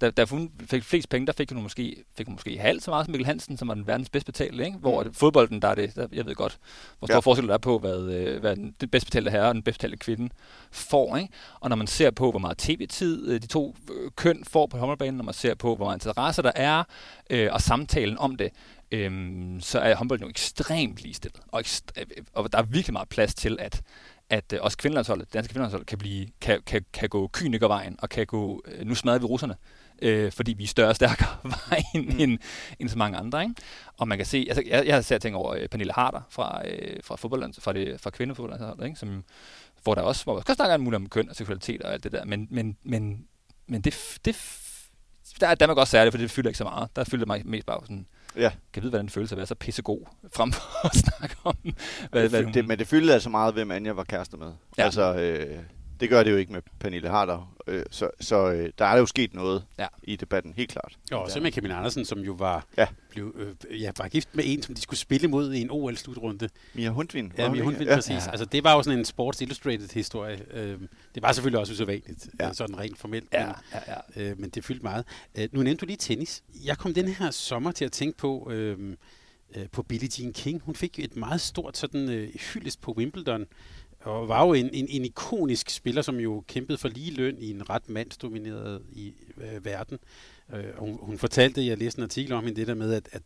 da, 0.04 0.10
da 0.10 0.26
hun 0.26 0.52
fik 0.70 0.84
flest 0.84 1.10
penge, 1.10 1.28
der 1.28 1.34
fik 1.34 1.52
hun 1.52 1.64
måske, 1.64 2.04
fik 2.18 2.26
hun 2.26 2.34
måske 2.34 2.58
halvt 2.58 2.84
så 2.84 2.92
meget 2.92 3.06
som 3.06 3.12
Mikkel 3.12 3.26
Hansen, 3.26 3.58
som 3.58 3.68
var 3.68 3.74
den 3.74 3.88
verdens 3.88 4.10
bedst 4.10 4.26
betalte. 4.26 4.66
Ikke? 4.66 4.78
Hvor 4.78 5.04
mm. 5.04 5.14
fodbolden, 5.14 5.62
der 5.62 5.68
er 5.68 5.76
det, 5.76 5.96
der, 5.96 6.08
jeg 6.12 6.26
ved 6.26 6.36
godt, 6.36 6.60
hvor 7.00 7.08
stor 7.08 7.16
ja. 7.16 7.20
forskel 7.20 7.48
der 7.48 7.54
er 7.54 7.58
på, 7.58 7.80
hvad, 7.80 8.02
øh, 8.02 8.40
hvad 8.40 8.56
den, 8.56 8.76
den 8.82 8.90
bedst 8.90 9.06
betalte 9.06 9.32
herre 9.32 9.48
og 9.48 9.56
den 9.56 9.64
bedst 9.64 9.80
betalte 9.80 9.98
kvinde 9.98 10.30
får. 10.72 11.18
Ikke? 11.18 11.34
Og 11.60 11.70
når 11.70 11.76
man 11.76 11.88
ser 11.88 12.12
på, 12.12 12.32
hvor 12.32 12.40
meget 12.40 12.58
tv-tid 12.58 13.30
øh, 13.30 13.42
de 13.42 13.48
to 13.48 13.76
øh, 13.92 14.12
køn 14.16 14.44
får 14.48 14.68
på 14.68 14.78
håndboldbanen, 14.78 15.18
når 15.18 15.24
man 15.24 15.34
ser 15.34 15.56
på, 15.56 15.76
hvor 15.76 15.86
meget 15.86 15.96
interesse 15.96 16.42
der 16.42 16.52
er, 16.56 16.84
øh, 17.30 17.50
og 17.52 17.62
samtalen 17.62 18.18
om 18.18 18.36
det, 18.36 18.50
øhm, 18.92 19.62
så 19.62 19.80
er 19.80 19.96
håndbolden 19.96 20.24
jo 20.24 20.30
ekstremt 20.30 21.02
ligestillet. 21.02 21.40
Og, 21.48 21.60
ekstre- 21.60 22.06
og 22.34 22.52
der 22.52 22.58
er 22.58 22.64
virkelig 22.64 22.94
meget 22.94 23.10
plads 23.10 23.36
til, 23.36 23.58
at 23.60 23.82
at 24.30 24.54
øh, 24.54 24.60
også 24.62 24.78
kvindelandsholdet, 24.78 25.34
danske 25.34 25.52
kvindelandshold, 25.52 25.86
kan, 25.86 25.98
blive, 25.98 26.28
kan, 26.42 26.62
kan, 26.66 26.86
kan 26.94 27.10
gå 27.10 27.30
kynikervejen 27.34 27.96
og 28.00 28.10
kan 28.10 28.26
gå, 28.26 28.64
øh, 28.66 28.88
nu 28.88 28.96
smadrer 28.96 29.20
vi 29.20 29.26
russerne, 29.26 29.56
øh, 30.04 30.32
fordi 30.32 30.54
vi 30.54 30.64
er 30.64 30.68
større 30.68 30.90
og 30.90 30.96
stærkere 30.96 31.30
end, 31.96 32.06
mm. 32.06 32.20
end, 32.20 32.40
end 32.80 32.90
så 32.90 32.98
mange 32.98 33.18
andre. 33.18 33.44
Ikke? 33.44 33.56
Og 33.98 34.08
man 34.08 34.18
kan 34.18 34.26
se, 34.26 34.46
altså 34.50 34.64
jeg, 34.68 34.86
jeg 34.86 34.96
har 34.96 35.02
sat 35.02 35.22
ting 35.22 35.36
over 35.36 35.56
øh, 35.56 35.68
Pernille 35.68 35.94
Harder 35.94 36.22
fra, 36.30 36.62
øh, 36.68 36.98
fra, 37.04 37.16
fodboldland, 37.16 37.54
fra, 37.60 37.74
det, 37.74 38.02
fra 38.02 38.10
kvindefodboldlandsholdet, 38.10 38.86
ikke? 38.86 39.00
Som, 39.00 39.24
hvor 39.84 39.96
der 39.96 40.02
også, 40.02 40.24
hvor 40.24 40.34
man 40.34 40.44
kan 40.44 40.56
snakke 40.56 40.78
muligt 40.78 40.96
om 40.96 41.10
køn 41.10 41.30
og 41.30 41.36
seksualitet 41.36 41.82
og 41.82 41.94
alt 41.94 42.04
det 42.04 42.12
der, 42.12 42.26
men, 42.26 42.48
men, 42.52 42.78
men, 42.84 43.26
men 43.68 43.82
det, 43.82 44.18
det, 44.26 44.38
der 45.40 45.48
er 45.48 45.56
Danmark 45.56 45.78
også 45.78 45.92
særligt, 45.92 46.14
for 46.14 46.18
det 46.18 46.32
fylder 46.32 46.50
ikke 46.50 46.58
så 46.58 46.64
meget. 46.64 46.90
Der 46.96 47.04
fylder 47.04 47.26
mig 47.26 47.42
mest 47.46 47.66
bare 47.66 47.80
sådan, 47.84 48.06
Ja. 48.36 48.52
kan 48.74 48.84
vide, 48.84 48.90
hvordan 48.90 49.06
det 49.06 49.14
føles 49.14 49.32
at 49.32 49.38
være 49.38 49.48
så 49.48 49.56
pissegod, 49.56 50.06
frem 50.34 50.52
for 50.52 50.86
at 50.88 50.96
snakke 50.96 51.36
om, 51.44 51.56
hvad, 52.12 52.30
hvad 52.30 52.44
hun... 52.44 52.54
det, 52.54 52.68
men 52.68 52.80
det 52.80 52.88
fyldte 52.88 53.14
altså 53.14 53.30
meget, 53.30 53.54
hvem 53.54 53.72
Anja 53.72 53.92
var 53.92 54.04
kærester 54.04 54.38
med. 54.38 54.52
Ja. 54.78 54.84
Altså, 54.84 55.16
øh, 55.16 55.60
det 56.04 56.10
gør 56.10 56.24
det 56.24 56.32
jo 56.32 56.38
ikke 56.38 56.52
med 56.54 56.62
Pernille 56.80 57.10
Harder. 57.10 57.56
Øh, 57.68 57.84
så 57.92 58.10
så 58.20 58.52
øh, 58.52 58.70
der 58.78 58.86
er 58.86 58.98
jo 58.98 59.06
sket 59.06 59.34
noget 59.34 59.64
Ja. 59.80 59.88
i 60.04 60.16
debatten, 60.16 60.54
helt 60.58 60.70
klart. 60.72 60.98
Og 61.12 61.20
også 61.22 61.40
med 61.40 61.52
Camilla 61.52 61.78
Andersen, 61.78 62.06
som 62.06 62.20
jo 62.20 62.32
var, 62.34 62.66
Ja. 62.78 62.88
blev, 63.10 63.36
øh, 63.70 63.82
ja, 63.82 63.92
var 63.98 64.08
gift 64.08 64.30
med 64.36 64.44
en, 64.48 64.62
som 64.64 64.76
de 64.76 64.82
skulle 64.82 65.00
spille 65.00 65.28
mod 65.28 65.54
i 65.54 65.62
en 65.62 65.72
OL-slutrunde. 65.72 66.50
Mia 66.74 66.90
Hundvin. 66.90 67.32
Ja, 67.38 67.50
Mia? 67.52 67.64
Hundvin, 67.64 67.88
ja. 67.88 67.96
præcis. 67.96 68.26
Ja. 68.26 68.32
Altså, 68.32 68.46
det 68.46 68.64
var 68.64 68.74
jo 68.76 68.84
sådan 68.84 69.00
en 69.00 69.06
Sports 69.06 69.42
Illustrated-historie. 69.42 70.42
Øh, 70.54 70.80
det 71.16 71.24
var 71.24 71.32
selvfølgelig 71.32 71.60
også 71.60 71.74
usædvanligt, 71.74 72.28
Ja. 72.40 72.48
ja. 72.48 72.54
sådan 72.54 72.80
rent 72.80 72.98
formelt. 72.98 73.34
Ja, 73.34 73.46
Men, 73.46 73.56
ja, 73.74 73.94
ja. 74.18 74.30
øh, 74.32 74.40
men 74.40 74.50
det 74.50 74.66
fyldte 74.66 74.84
meget. 74.84 75.06
Øh, 75.38 75.48
nu 75.52 75.62
nævnte 75.64 75.82
du 75.82 75.86
lige 75.86 75.98
tennis. 75.98 76.44
Jeg 76.66 76.78
kom 76.78 76.94
den 76.94 77.08
her 77.08 77.32
sommer 77.32 77.72
til 77.72 77.86
at 77.86 77.92
tænke 77.92 78.18
på, 78.18 78.48
øh, 78.52 78.96
øh, 79.56 79.66
på 79.72 79.84
Billie 79.84 80.10
Jean 80.20 80.34
King. 80.34 80.62
Hun 80.66 80.76
fik 80.76 81.00
et 81.00 81.16
meget 81.16 81.42
stort 81.42 81.78
sådan, 81.78 82.10
øh, 82.10 82.30
hyldest 82.54 82.82
på 82.82 82.92
Wimbledon, 82.98 83.46
og 84.04 84.28
var 84.28 84.46
jo 84.46 84.54
en, 84.54 84.70
en, 84.74 84.88
en 84.90 85.06
ikonisk 85.06 85.70
spiller, 85.70 86.02
som 86.02 86.20
jo 86.20 86.44
kæmpede 86.48 86.78
for 86.78 86.88
lige 86.88 87.12
løn 87.12 87.36
i 87.40 87.52
en 87.52 87.70
ret 87.70 87.90
mandsdomineret 87.90 88.82
i, 88.92 89.14
øh, 89.38 89.66
verden. 89.66 90.00
Øh, 90.54 90.64
hun, 90.78 90.98
hun 91.02 91.18
fortalte, 91.18 91.66
jeg 91.66 91.78
læste 91.78 92.00
en 92.00 92.04
artikel 92.04 92.34
om 92.34 92.44
hende, 92.44 92.60
det 92.60 92.68
der 92.68 92.74
med, 92.74 92.94
at, 92.94 93.10
at 93.12 93.22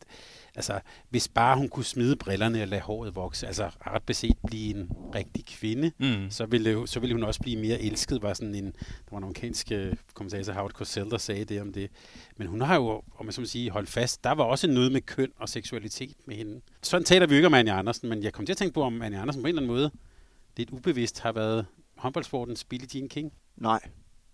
altså, 0.56 0.80
hvis 1.10 1.28
bare 1.28 1.58
hun 1.58 1.70
kunne 1.70 1.86
smide 1.86 2.16
brillerne 2.16 2.62
og 2.62 2.68
lade 2.68 2.82
håret 2.82 3.16
vokse, 3.16 3.48
altså 3.48 3.70
ret 3.88 4.04
beset 4.04 4.38
blive 4.48 4.76
en 4.76 4.92
rigtig 5.16 5.46
kvinde, 5.46 5.92
Mm. 5.98 6.30
så 6.30 6.46
ville, 6.46 6.88
så 6.88 7.00
ville 7.00 7.14
hun 7.16 7.24
også 7.24 7.40
blive 7.42 7.62
mere 7.62 7.82
elsket, 7.82 8.22
var 8.22 8.34
sådan 8.34 8.56
en, 8.56 8.66
der 8.66 8.72
var 9.12 9.18
en 9.18 9.24
amerikansk 9.24 9.72
øh, 9.72 9.94
kommentator, 10.14 10.54
Howard 10.54 10.72
Cosell, 10.72 11.10
der 11.10 11.18
sagde 11.18 11.46
det 11.46 11.62
om 11.62 11.74
det. 11.74 11.90
Men 12.38 12.48
hun 12.48 12.62
har 12.62 12.76
jo, 12.76 12.90
om 13.18 13.26
man 13.26 13.32
så 13.34 13.42
må 13.42 13.48
sige, 13.48 13.70
holdt 13.72 13.90
fast, 13.90 14.24
der 14.24 14.32
var 14.32 14.44
også 14.44 14.68
noget 14.68 14.92
med 14.92 15.02
køn 15.02 15.32
og 15.38 15.50
seksualitet 15.50 16.16
med 16.26 16.36
hende. 16.36 16.62
Sådan 16.84 17.06
taler 17.06 17.28
vi 17.28 17.34
jo 17.34 17.38
ikke 17.38 17.48
om 17.48 17.54
Anja 17.54 17.80
Andersen, 17.80 18.10
men 18.10 18.24
jeg 18.24 18.34
kom 18.34 18.46
til 18.46 18.54
at 18.54 18.58
tænke 18.58 18.74
på, 18.74 18.82
om 18.84 19.02
Anja 19.02 19.22
Andersen 19.22 19.42
på 19.42 19.48
en 19.48 19.50
eller 19.50 19.62
anden 19.62 19.76
måde, 19.76 19.92
lidt 20.58 20.70
ubevidst, 20.70 21.20
har 21.20 21.32
været 21.32 21.66
håndboldsportens 21.98 22.64
Billie 22.64 22.88
Jean 22.96 23.10
King. 23.10 23.34
Nej, 23.56 23.80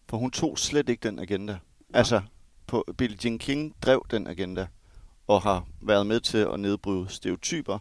for 0.10 0.18
hun 0.18 0.32
tog 0.32 0.60
slet 0.60 0.90
ikke 0.90 1.10
den 1.10 1.20
agenda. 1.20 1.60
Altså, 1.94 2.22
på 2.68 2.86
Billie 2.98 3.18
Jean 3.24 3.40
King 3.40 3.76
drev 3.82 4.06
den 4.12 4.28
agenda, 4.28 4.68
og 5.28 5.42
har 5.42 5.68
været 5.82 6.08
med 6.08 6.20
til 6.20 6.38
at 6.38 6.60
nedbryde 6.60 7.10
stereotyper 7.10 7.80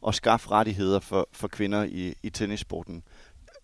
og 0.00 0.14
skaffe 0.14 0.50
rettigheder 0.50 1.00
for, 1.00 1.28
for 1.32 1.48
kvinder 1.48 1.82
i, 1.84 2.14
i 2.22 2.30
tennissporten. 2.30 3.02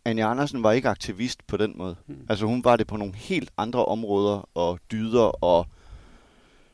Anja 0.04 0.30
Andersen 0.30 0.62
var 0.62 0.72
ikke 0.72 0.88
aktivist 0.88 1.46
på 1.46 1.56
den 1.56 1.72
måde. 1.76 1.96
Hmm. 2.06 2.26
Altså 2.28 2.46
hun 2.46 2.64
var 2.64 2.76
det 2.76 2.86
på 2.86 2.96
nogle 2.96 3.14
helt 3.14 3.50
andre 3.56 3.84
områder 3.84 4.48
og 4.54 4.78
dyder 4.92 5.44
og 5.44 5.66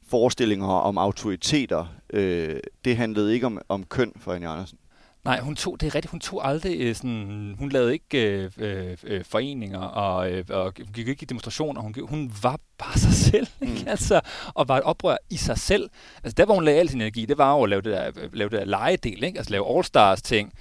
forestillinger 0.06 0.66
om 0.66 0.98
autoriteter. 0.98 1.86
Øh, 2.10 2.60
det 2.84 2.96
handlede 2.96 3.34
ikke 3.34 3.46
om, 3.46 3.60
om 3.68 3.84
køn 3.84 4.12
for 4.16 4.32
Anja 4.32 4.52
Andersen. 4.52 4.78
Nej, 5.24 5.40
hun 5.40 5.56
tog, 5.56 5.80
det 5.80 5.86
er 5.86 5.94
rigtigt, 5.94 6.10
hun 6.10 6.20
tog 6.20 6.48
aldrig 6.48 6.80
øh, 6.80 6.94
sådan, 6.94 7.54
hun 7.58 7.68
lavede 7.68 7.92
ikke 7.92 8.42
øh, 8.42 8.50
øh, 8.58 8.96
øh, 9.04 9.24
foreninger 9.24 9.78
og, 9.78 10.30
øh, 10.32 10.44
og 10.48 10.74
gik 10.74 11.08
ikke 11.08 11.22
i 11.22 11.26
demonstrationer, 11.26 11.80
hun, 11.80 11.94
hun 12.08 12.32
var 12.42 12.60
bare 12.78 12.98
sig 12.98 13.12
selv, 13.12 13.46
ikke? 13.60 13.82
Mm. 13.82 13.88
Altså, 13.88 14.20
og 14.54 14.68
var 14.68 14.76
et 14.76 14.82
oprør 14.82 15.16
i 15.30 15.36
sig 15.36 15.58
selv. 15.58 15.90
Altså 16.24 16.34
der, 16.36 16.44
hvor 16.44 16.54
hun 16.54 16.64
lagde 16.64 16.80
al 16.80 16.88
sin 16.88 17.00
energi, 17.00 17.26
det 17.26 17.38
var 17.38 17.56
jo 17.56 17.62
at 17.62 17.70
lave 17.70 17.82
det 17.82 17.92
der, 17.92 18.28
lave 18.32 18.50
det 18.50 18.58
der 18.58 18.64
legedel, 18.64 19.24
ikke? 19.24 19.38
Altså 19.38 19.50
lave 19.50 19.78
All-Stars 19.78 20.20
ting, 20.20 20.52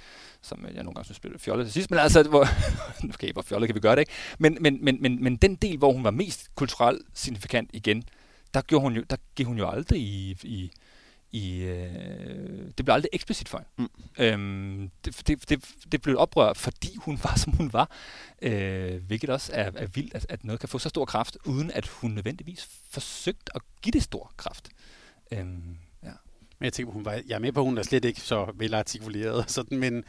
som 0.42 0.64
jeg 0.74 0.82
nogle 0.82 0.94
gange 0.94 1.04
synes 1.04 1.20
blev 1.20 1.38
fjollet 1.38 1.66
til 1.66 1.72
sidst, 1.72 1.90
men 1.90 2.00
altså, 2.00 2.22
hvor, 2.22 2.46
okay, 3.14 3.32
hvor 3.32 3.42
fjollet 3.42 3.68
kan 3.68 3.74
vi 3.74 3.80
gøre 3.80 3.96
det, 3.96 4.00
ikke? 4.00 4.12
Men, 4.38 4.56
men, 4.60 4.84
men, 4.84 4.98
men, 5.00 5.24
men 5.24 5.36
den 5.36 5.54
del, 5.54 5.76
hvor 5.78 5.92
hun 5.92 6.04
var 6.04 6.10
mest 6.10 6.54
kulturelt 6.54 7.02
signifikant 7.14 7.70
igen, 7.72 8.02
der, 8.54 8.60
gjorde 8.60 8.82
hun 8.82 8.92
jo, 8.92 9.02
der 9.10 9.16
gik 9.36 9.46
hun 9.46 9.58
jo 9.58 9.68
aldrig 9.68 10.00
i, 10.00 10.36
i, 10.42 10.70
i 11.32 11.62
øh, 11.62 12.72
det 12.78 12.84
blev 12.84 12.94
aldrig 12.94 13.08
eksplicit 13.12 13.48
for 13.48 13.58
hende. 13.58 13.90
Mm. 14.18 14.24
Øhm, 14.24 14.90
det, 15.04 15.28
det, 15.28 15.48
det, 15.48 15.64
det 15.92 16.02
blev 16.02 16.14
et 16.14 16.18
oprør, 16.18 16.52
fordi 16.52 16.96
hun 16.96 17.18
var, 17.22 17.34
som 17.36 17.52
hun 17.52 17.72
var. 17.72 17.90
Øh, 18.42 19.02
hvilket 19.06 19.30
også 19.30 19.52
er, 19.54 19.70
er 19.76 19.86
vildt, 19.86 20.14
at, 20.14 20.26
at 20.28 20.44
noget 20.44 20.60
kan 20.60 20.68
få 20.68 20.78
så 20.78 20.88
stor 20.88 21.04
kraft, 21.04 21.38
uden 21.44 21.70
at 21.70 21.86
hun 21.86 22.10
nødvendigvis 22.10 22.68
forsøgte 22.90 23.52
at 23.54 23.62
give 23.82 23.92
det 23.92 24.02
stor 24.02 24.32
kraft. 24.36 24.68
Øhm, 25.30 25.76
ja. 26.02 26.10
Men 26.58 26.64
jeg 26.64 26.72
tænker, 26.72 26.92
hun 26.92 27.04
var, 27.04 27.12
jeg 27.12 27.34
er 27.34 27.38
med 27.38 27.52
på, 27.52 27.60
at 27.60 27.66
hun 27.66 27.78
er 27.78 27.82
slet 27.82 28.04
ikke 28.04 28.20
så 28.20 28.52
velartikuleret, 28.54 29.34
og 29.34 29.44
sådan, 29.50 29.78
men, 29.78 30.04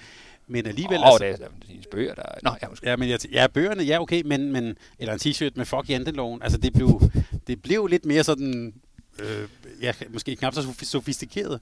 men 0.47 0.65
alligevel... 0.65 0.97
Åh, 0.97 1.05
oh, 1.05 1.13
er, 1.21 1.35
det 1.35 1.45
er 1.45 1.49
hendes 1.67 1.87
bøger, 1.91 2.15
der... 2.15 2.23
Nå, 2.43 2.55
ja, 2.61 2.69
måske. 2.69 2.89
Ja, 2.89 2.95
men 2.95 3.09
jeg, 3.09 3.31
ja, 3.31 3.47
bøgerne, 3.47 3.83
ja, 3.83 4.01
okay, 4.01 4.21
men, 4.25 4.51
men, 4.51 4.77
eller 4.99 5.13
en 5.13 5.19
t-shirt 5.19 5.51
med 5.55 5.65
fuck 5.65 5.89
janteloven. 5.89 6.41
Altså, 6.41 6.57
det 6.57 6.73
blev, 6.73 7.01
det 7.47 7.61
blev 7.61 7.87
lidt 7.87 8.05
mere 8.05 8.23
sådan, 8.23 8.73
øh, 9.19 9.47
ja, 9.81 9.93
måske 10.09 10.35
knap 10.35 10.53
så 10.53 10.61
sof- 10.61 10.85
sofistikeret. 10.85 11.61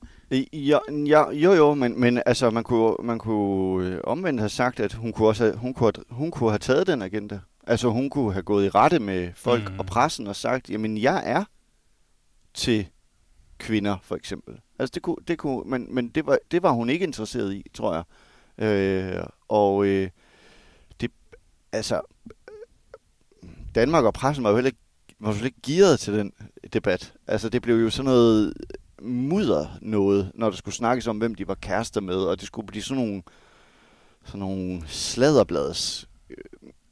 Ja, 0.54 0.80
ja, 1.08 1.30
jo 1.32 1.54
jo, 1.54 1.74
men, 1.74 2.00
men 2.00 2.22
altså, 2.26 2.50
man 2.50 2.64
kunne, 2.64 2.96
man 3.04 3.20
kunne 3.20 3.88
øh, 3.88 4.02
omvendt 4.04 4.40
have 4.40 4.50
sagt, 4.50 4.80
at 4.80 4.94
hun 4.94 5.14
kunne, 5.14 5.28
også 5.28 5.44
have, 5.44 5.56
hun, 5.56 5.74
kunne, 5.74 5.92
have- 5.96 6.06
hun 6.10 6.32
kunne 6.32 6.50
have 6.50 6.60
taget 6.60 6.88
den 6.88 7.02
agenda. 7.02 7.40
Altså 7.68 7.88
hun 7.88 8.10
kunne 8.10 8.34
have 8.34 8.44
gået 8.44 8.66
i 8.66 8.70
rette 8.70 9.00
med 9.00 9.32
folk 9.36 9.72
mm. 9.72 9.80
og 9.80 9.86
pressen 9.86 10.28
og 10.28 10.36
sagt, 10.36 10.70
jamen 10.70 10.98
jeg 10.98 11.24
er 11.26 11.44
til 12.54 12.88
kvinder, 13.58 13.98
for 14.04 14.16
eksempel. 14.16 14.56
Altså 14.80 14.92
det 14.94 15.02
kunne, 15.02 15.16
det 15.28 15.38
kunne 15.38 15.70
men, 15.70 15.88
men 15.96 16.10
det, 16.10 16.26
var, 16.26 16.38
det 16.52 16.64
var 16.64 16.72
hun 16.72 16.90
ikke 16.90 17.04
interesseret 17.04 17.54
i, 17.54 17.66
tror 17.74 17.94
jeg. 17.94 18.04
Øh, 18.66 19.24
og 19.48 19.86
øh, 19.86 20.10
det, 21.02 21.12
altså, 21.72 22.02
Danmark 23.76 24.04
og 24.06 24.14
pressen 24.14 24.44
var 24.44 24.50
jo 24.50 24.56
heller 24.56 24.70
ikke, 24.70 24.80
var 25.28 25.34
slet 25.34 25.46
ikke 25.46 25.62
gearet 25.64 26.00
til 26.00 26.14
den 26.14 26.34
debat. 26.74 27.14
Altså 27.28 27.50
det 27.50 27.62
blev 27.62 27.76
jo 27.76 27.90
sådan 27.90 28.06
noget 28.06 28.54
mudder 29.02 29.78
noget, 29.82 30.32
når 30.34 30.50
der 30.50 30.58
skulle 30.58 30.76
snakkes 30.76 31.08
om, 31.08 31.18
hvem 31.18 31.36
de 31.36 31.48
var 31.48 31.56
kærester 31.56 32.02
med, 32.02 32.16
og 32.16 32.40
det 32.40 32.48
skulle 32.48 32.68
blive 32.68 32.84
sådan 32.84 33.04
nogle, 33.04 33.24
sådan 34.26 34.40
nogle 34.40 34.84
sladderblads 34.88 36.10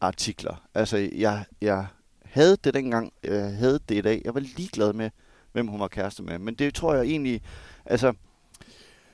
artikler. 0.01 0.61
Altså, 0.73 1.09
jeg, 1.15 1.45
jeg 1.61 1.85
havde 2.25 2.57
det 2.63 2.73
dengang, 2.73 3.13
jeg 3.23 3.55
havde 3.55 3.79
det 3.89 3.97
i 3.97 4.01
dag. 4.01 4.21
Jeg 4.25 4.33
var 4.33 4.39
ligeglad 4.39 4.93
med, 4.93 5.09
hvem 5.51 5.67
hun 5.67 5.79
var 5.79 5.87
kærester 5.87 6.23
med. 6.23 6.39
Men 6.39 6.55
det 6.55 6.73
tror 6.73 6.93
jeg 6.93 7.05
egentlig, 7.05 7.41
altså, 7.85 8.13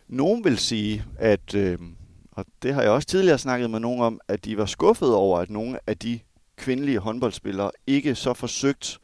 nogen 0.08 0.44
vil 0.44 0.58
sige, 0.58 1.04
at, 1.18 1.56
øh, 1.56 1.80
og 2.32 2.46
det 2.62 2.74
har 2.74 2.82
jeg 2.82 2.92
også 2.92 3.08
tidligere 3.08 3.38
snakket 3.38 3.70
med 3.70 3.80
nogen 3.80 4.02
om, 4.02 4.20
at 4.28 4.46
de 4.46 4.58
var 4.58 4.66
skuffet 4.66 5.14
over, 5.14 5.40
at 5.40 5.50
nogle 5.50 5.80
af 5.88 5.98
de 5.98 6.20
kvindelige 6.58 7.00
håndboldspillere 7.00 7.72
ikke 7.88 8.16
så 8.16 8.34
forsøgt 8.34 9.00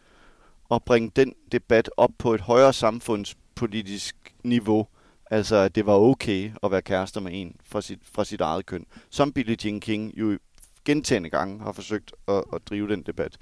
at 0.72 0.84
bringe 0.84 1.12
den 1.16 1.34
debat 1.52 1.90
op 1.98 2.12
på 2.18 2.34
et 2.34 2.42
højere 2.42 2.74
samfundspolitisk 2.74 4.16
niveau. 4.44 4.88
Altså, 5.32 5.56
at 5.56 5.76
det 5.76 5.86
var 5.86 5.94
okay 5.94 6.52
at 6.64 6.72
være 6.72 6.82
kærester 6.82 7.22
med 7.22 7.32
en 7.34 7.56
fra 7.64 7.82
sit, 7.82 8.00
fra 8.12 8.26
sit 8.26 8.42
eget 8.42 8.66
køn. 8.66 8.86
Som 9.10 9.34
Billie 9.34 9.58
Jean 9.66 9.80
King 9.80 10.14
jo 10.20 10.38
gentagende 10.86 11.30
gange 11.30 11.64
har 11.64 11.72
forsøgt 11.72 12.14
at, 12.28 12.44
at 12.54 12.62
drive 12.70 12.90
den 12.90 13.04
debat. 13.04 13.38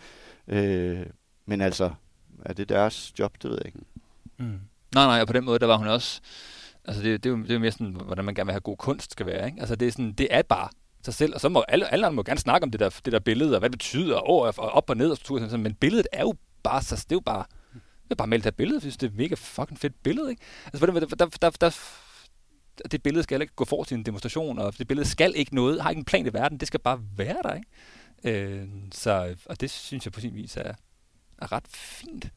Øh, 0.47 1.05
men 1.45 1.61
altså, 1.61 1.91
er 2.45 2.53
det 2.53 2.69
deres 2.69 3.13
job? 3.19 3.33
Det 3.41 3.49
ved 3.49 3.57
jeg 3.57 3.65
ikke. 3.65 3.79
Mm. 4.37 4.59
Nej, 4.95 5.05
nej, 5.05 5.21
og 5.21 5.27
på 5.27 5.33
den 5.33 5.45
måde, 5.45 5.59
der 5.59 5.65
var 5.65 5.77
hun 5.77 5.87
også... 5.87 6.21
Altså, 6.85 7.03
det, 7.03 7.23
det, 7.23 7.29
er 7.29 7.33
jo, 7.33 7.41
det 7.41 7.49
er 7.49 7.53
jo 7.53 7.59
mere 7.59 7.71
sådan, 7.71 7.95
hvordan 8.05 8.25
man 8.25 8.35
gerne 8.35 8.47
vil 8.47 8.53
have 8.53 8.61
god 8.61 8.77
kunst 8.77 9.11
skal 9.11 9.25
være, 9.25 9.45
ikke? 9.45 9.59
Altså, 9.59 9.75
det 9.75 9.87
er, 9.87 9.91
sådan, 9.91 10.11
det 10.11 10.27
er 10.31 10.41
bare 10.41 10.69
sig 11.05 11.13
selv, 11.13 11.33
og 11.33 11.41
så 11.41 11.49
må 11.49 11.63
alle, 11.67 11.93
alle 11.93 12.05
andre 12.05 12.15
må 12.15 12.23
gerne 12.23 12.39
snakke 12.39 12.63
om 12.63 12.71
det 12.71 12.79
der, 12.79 12.99
det 13.05 13.13
der 13.13 13.19
billede, 13.19 13.55
og 13.55 13.59
hvad 13.59 13.69
det 13.69 13.79
betyder, 13.79 14.17
og, 14.17 14.39
og 14.39 14.69
op 14.71 14.89
og 14.89 14.97
ned, 14.97 15.11
og 15.11 15.17
sådan, 15.17 15.59
men 15.59 15.73
billedet 15.73 16.07
er 16.11 16.21
jo 16.21 16.33
bare, 16.69 16.81
så, 16.81 16.95
det 16.95 17.11
er 17.11 17.15
jo 17.15 17.19
bare, 17.19 17.45
jeg 17.73 18.11
er 18.11 18.15
bare 18.15 18.27
meldt 18.27 18.45
af 18.45 18.55
billede, 18.55 18.75
jeg 18.75 18.81
synes, 18.81 18.97
det 18.97 19.07
er 19.07 19.11
et 19.11 19.17
mega 19.17 19.35
fucking 19.35 19.79
fedt 19.79 20.03
billede, 20.03 20.29
ikke? 20.29 20.41
Altså, 20.65 20.85
der, 20.85 20.99
det, 20.99 21.19
der, 21.19 21.25
der, 21.41 21.49
der, 21.49 21.71
det 22.91 23.03
billede 23.03 23.23
skal 23.23 23.41
ikke 23.41 23.55
gå 23.55 23.65
for 23.65 23.83
til 23.83 23.95
en 23.97 24.03
demonstration, 24.03 24.59
og 24.59 24.77
det 24.77 24.87
billede 24.87 25.07
skal 25.07 25.33
ikke 25.35 25.55
noget, 25.55 25.81
har 25.81 25.89
ikke 25.89 25.99
en 25.99 26.05
plan 26.05 26.25
i 26.25 26.33
verden, 26.33 26.57
det 26.57 26.67
skal 26.67 26.79
bare 26.79 27.01
være 27.17 27.37
der, 27.43 27.53
ikke? 27.53 27.67
Øh, 28.23 28.67
så, 28.91 29.35
og 29.45 29.61
det 29.61 29.69
synes 29.69 30.05
jeg 30.05 30.13
på 30.13 30.19
sin 30.19 30.35
vis 30.35 30.57
er, 30.57 30.73
er 31.37 31.51
ret 31.51 31.67
fint. 31.67 32.31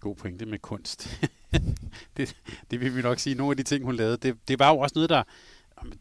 God 0.00 0.14
pointe 0.14 0.46
med 0.46 0.58
kunst. 0.58 1.20
det, 2.16 2.36
det 2.70 2.80
vil 2.80 2.96
vi 2.96 3.02
nok 3.02 3.18
sige. 3.18 3.34
Nogle 3.34 3.52
af 3.52 3.56
de 3.56 3.62
ting, 3.62 3.84
hun 3.84 3.96
lavede, 3.96 4.16
det, 4.16 4.48
det 4.48 4.58
var 4.58 4.70
jo 4.70 4.78
også 4.78 4.92
noget, 4.94 5.10
der 5.10 5.22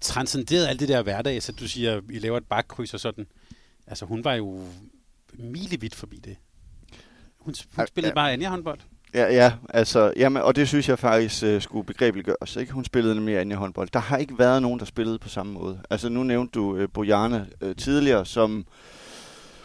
transcenderede 0.01 0.69
alt 0.69 0.79
det 0.79 0.89
der 0.89 1.01
hverdag. 1.01 1.43
Så 1.43 1.51
du 1.51 1.67
siger, 1.67 2.01
I 2.09 2.19
laver 2.19 2.37
et 2.37 2.45
bakkryds 2.45 2.93
og 2.93 2.99
sådan. 2.99 3.27
Altså, 3.87 4.05
hun 4.05 4.23
var 4.23 4.33
jo 4.33 4.67
milevidt 5.33 5.95
forbi 5.95 6.17
det. 6.17 6.37
Hun, 7.47 7.55
hun 7.75 7.87
spillede 7.87 8.09
ja. 8.09 8.13
bare 8.13 8.33
Anja 8.33 8.49
håndbold. 8.49 8.79
Ja, 9.13 9.33
ja, 9.33 9.53
altså, 9.69 10.13
jamen, 10.15 10.43
og 10.43 10.55
det 10.55 10.67
synes 10.67 10.89
jeg 10.89 10.99
faktisk 10.99 11.43
uh, 11.43 11.61
skulle 11.61 11.85
begrebeliggøres. 11.85 12.55
Ikke? 12.55 12.71
Hun 12.71 12.85
spillede 12.85 13.15
nemlig 13.15 13.37
Anja 13.37 13.55
håndbold. 13.55 13.89
Der 13.93 13.99
har 13.99 14.17
ikke 14.17 14.39
været 14.39 14.61
nogen, 14.61 14.79
der 14.79 14.85
spillede 14.85 15.19
på 15.19 15.29
samme 15.29 15.53
måde. 15.53 15.79
Altså, 15.89 16.09
nu 16.09 16.23
nævnte 16.23 16.51
du 16.59 16.75
uh, 16.75 16.85
Bojana 16.93 17.45
uh, 17.65 17.71
tidligere, 17.75 18.25
som 18.25 18.65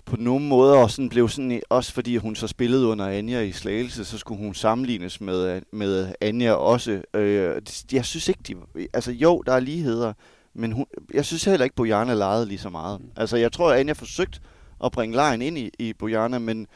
på 0.05 0.17
nogle 0.17 0.45
måder 0.45 0.87
sådan 0.87 1.09
blev 1.09 1.29
sådan, 1.29 1.63
også 1.71 1.93
fordi 1.93 2.17
hun 2.17 2.37
så 2.37 2.47
spillede 2.47 2.87
under 2.87 3.09
Anja 3.09 3.41
i 3.41 3.53
Slagelse, 3.53 4.05
så 4.05 4.19
skulle 4.19 4.39
hun 4.39 4.55
sammenlignes 4.55 5.21
med, 5.21 5.63
med 5.73 6.13
Anja 6.21 6.53
også. 6.53 7.03
Øh, 7.15 7.63
jeg 7.93 8.05
synes 8.05 8.29
ikke, 8.29 8.41
de, 8.49 8.55
altså 8.93 9.13
jo, 9.13 9.43
der 9.47 9.53
er 9.53 9.61
ligheder, 9.61 10.13
men 10.55 10.73
hun, 10.73 10.87
jeg 11.15 11.25
synes 11.25 11.45
heller 11.45 11.65
ikke, 11.65 11.77
Bojana 11.77 12.15
legede 12.15 12.47
lige 12.47 12.59
så 12.59 12.69
meget. 12.69 13.01
Altså 13.17 13.37
jeg 13.37 13.53
tror, 13.53 13.73
at 13.73 13.81
Anja 13.81 13.93
forsøgt 13.93 14.41
at 14.85 14.93
bringe 14.93 15.17
lejen 15.17 15.43
ind 15.43 15.59
i, 15.59 15.71
i 15.79 15.93
Bojana, 15.93 16.39
men 16.39 16.67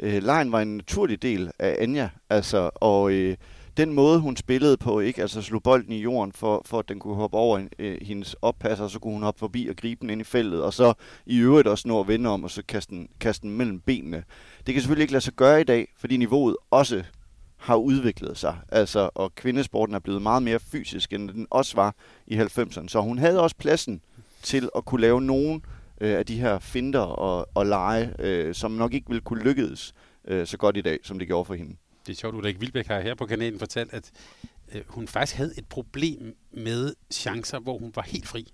øh, 0.00 0.22
lejen 0.22 0.52
var 0.52 0.60
en 0.60 0.76
naturlig 0.76 1.22
del 1.22 1.50
af 1.58 1.76
Anja. 1.78 2.08
Altså, 2.30 2.70
og 2.74 3.12
øh, 3.12 3.36
den 3.76 3.92
måde, 3.92 4.20
hun 4.20 4.36
spillede 4.36 4.76
på, 4.76 5.00
ikke? 5.00 5.22
altså 5.22 5.42
slog 5.42 5.62
bolden 5.62 5.92
i 5.92 6.00
jorden, 6.00 6.32
for, 6.32 6.62
for 6.64 6.78
at 6.78 6.88
den 6.88 6.98
kunne 6.98 7.14
hoppe 7.14 7.36
over 7.36 7.58
en, 7.58 7.70
øh, 7.78 7.98
hendes 8.02 8.36
oppasser, 8.42 8.88
så 8.88 8.98
kunne 8.98 9.12
hun 9.12 9.22
hoppe 9.22 9.38
forbi 9.38 9.66
og 9.70 9.76
gribe 9.76 10.00
den 10.00 10.10
ind 10.10 10.20
i 10.20 10.24
feltet, 10.24 10.62
og 10.62 10.74
så 10.74 10.92
i 11.26 11.38
øvrigt 11.38 11.68
også 11.68 11.88
nå 11.88 12.00
at 12.00 12.08
vende 12.08 12.30
om, 12.30 12.44
og 12.44 12.50
så 12.50 12.62
kaste 12.68 12.94
den, 12.94 13.08
kaste 13.20 13.42
den 13.42 13.56
mellem 13.56 13.80
benene. 13.80 14.24
Det 14.66 14.74
kan 14.74 14.82
selvfølgelig 14.82 15.02
ikke 15.02 15.12
lade 15.12 15.24
sig 15.24 15.34
gøre 15.34 15.60
i 15.60 15.64
dag, 15.64 15.88
fordi 15.98 16.16
niveauet 16.16 16.56
også 16.70 17.02
har 17.56 17.76
udviklet 17.76 18.38
sig. 18.38 18.56
Altså, 18.68 19.10
og 19.14 19.34
kvindesporten 19.34 19.94
er 19.94 19.98
blevet 19.98 20.22
meget 20.22 20.42
mere 20.42 20.58
fysisk, 20.58 21.12
end 21.12 21.28
den 21.28 21.46
også 21.50 21.76
var 21.76 21.94
i 22.26 22.36
90'erne. 22.36 22.88
Så 22.88 23.00
hun 23.00 23.18
havde 23.18 23.40
også 23.40 23.56
pladsen 23.56 24.00
til 24.42 24.68
at 24.76 24.84
kunne 24.84 25.00
lave 25.00 25.20
nogen 25.20 25.64
øh, 26.00 26.18
af 26.18 26.26
de 26.26 26.40
her 26.40 26.58
finder 26.58 27.00
og, 27.00 27.48
og 27.54 27.66
lege, 27.66 28.14
øh, 28.18 28.54
som 28.54 28.70
nok 28.70 28.94
ikke 28.94 29.08
ville 29.08 29.20
kunne 29.20 29.42
lykkes 29.42 29.94
øh, 30.24 30.46
så 30.46 30.56
godt 30.56 30.76
i 30.76 30.80
dag, 30.80 30.98
som 31.02 31.18
det 31.18 31.28
gjorde 31.28 31.44
for 31.44 31.54
hende. 31.54 31.76
Det 32.06 32.12
er 32.12 32.16
sjovt, 32.16 32.34
Ulrik 32.34 32.60
Vilbæk 32.60 32.86
har 32.86 33.00
her 33.00 33.14
på 33.14 33.26
kanalen 33.26 33.58
fortalt, 33.58 33.92
at 33.92 34.10
øh, 34.74 34.82
hun 34.86 35.08
faktisk 35.08 35.36
havde 35.36 35.52
et 35.58 35.66
problem 35.66 36.36
med 36.52 36.94
chancer, 37.10 37.58
hvor 37.58 37.78
hun 37.78 37.92
var 37.94 38.02
helt 38.02 38.28
fri. 38.28 38.52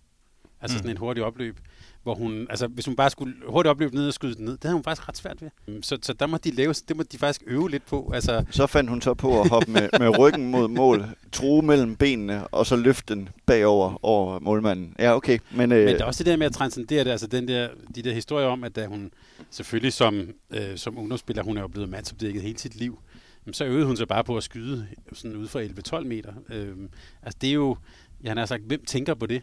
Altså 0.61 0.75
mm. 0.75 0.79
sådan 0.79 0.91
en 0.91 0.97
hurtig 0.97 1.25
opløb 1.25 1.59
hvor 2.03 2.15
hun, 2.15 2.47
altså 2.51 2.67
hvis 2.67 2.87
hun 2.87 2.97
bare 2.97 3.11
skulle 3.11 3.35
hurtigt 3.49 3.71
opløbe 3.71 3.95
ned 3.95 4.09
og 4.09 4.15
skyde 4.15 4.35
den 4.35 4.45
ned, 4.45 4.53
det 4.53 4.65
havde 4.65 4.75
hun 4.75 4.85
faktisk 4.85 5.09
ret 5.09 5.17
svært 5.17 5.43
ved. 5.43 5.51
Mm, 5.69 5.83
så, 5.83 5.99
så 6.03 6.13
der 6.13 6.27
må 6.27 6.37
de 6.37 6.51
lave, 6.51 6.75
det 6.89 6.97
må 6.97 7.03
de 7.03 7.19
faktisk 7.19 7.43
øve 7.47 7.71
lidt 7.71 7.87
på. 7.87 8.11
Altså. 8.15 8.45
Så 8.51 8.67
fandt 8.67 8.91
hun 8.91 9.03
så 9.03 9.15
på 9.15 9.41
at 9.41 9.49
hoppe 9.49 9.71
med, 9.71 9.89
med 9.99 10.19
ryggen 10.19 10.51
mod 10.51 10.69
mål, 10.69 11.07
true 11.33 11.63
mellem 11.63 11.97
benene, 11.97 12.47
og 12.47 12.67
så 12.67 12.77
løfte 12.77 13.15
den 13.15 13.29
bagover 13.47 14.05
over 14.05 14.39
målmanden. 14.39 14.97
Ja, 14.99 15.17
okay. 15.17 15.39
Men, 15.51 15.73
øh, 15.73 15.85
Men 15.85 15.95
der 15.95 16.03
er 16.03 16.05
også 16.05 16.25
det 16.25 16.31
der 16.31 16.37
med 16.37 16.47
at 16.47 16.53
transcendere 16.53 17.05
det, 17.05 17.11
altså 17.11 17.27
den 17.27 17.49
der, 17.49 17.69
de 17.95 18.03
der 18.03 18.13
historier 18.13 18.47
om, 18.47 18.65
at 18.65 18.77
da 18.77 18.87
hun 18.87 19.11
selvfølgelig 19.51 19.93
som, 19.93 20.29
øh, 20.51 20.77
som 20.77 20.99
ungdomsspiller, 20.99 21.43
hun 21.43 21.57
er 21.57 21.61
jo 21.61 21.69
blevet 21.69 21.89
mandsopdækket 21.89 22.43
hele 22.43 22.59
sit 22.59 22.77
liv, 22.77 22.99
så 23.53 23.65
øvede 23.65 23.87
hun 23.87 23.97
sig 23.97 24.09
bare 24.09 24.25
på 24.25 24.37
at 24.37 24.43
skyde 24.43 24.87
sådan 25.13 25.37
ud 25.37 25.49
fra 25.49 25.63
11-12 26.01 26.05
meter. 26.05 26.33
Øh, 26.51 26.77
altså 27.23 27.39
det 27.41 27.49
er 27.49 27.55
jo, 27.55 27.77
jeg 28.23 28.33
har 28.33 28.47
sagt, 28.47 28.63
hvem 28.63 28.85
tænker 28.85 29.15
på 29.15 29.27
det? 29.27 29.43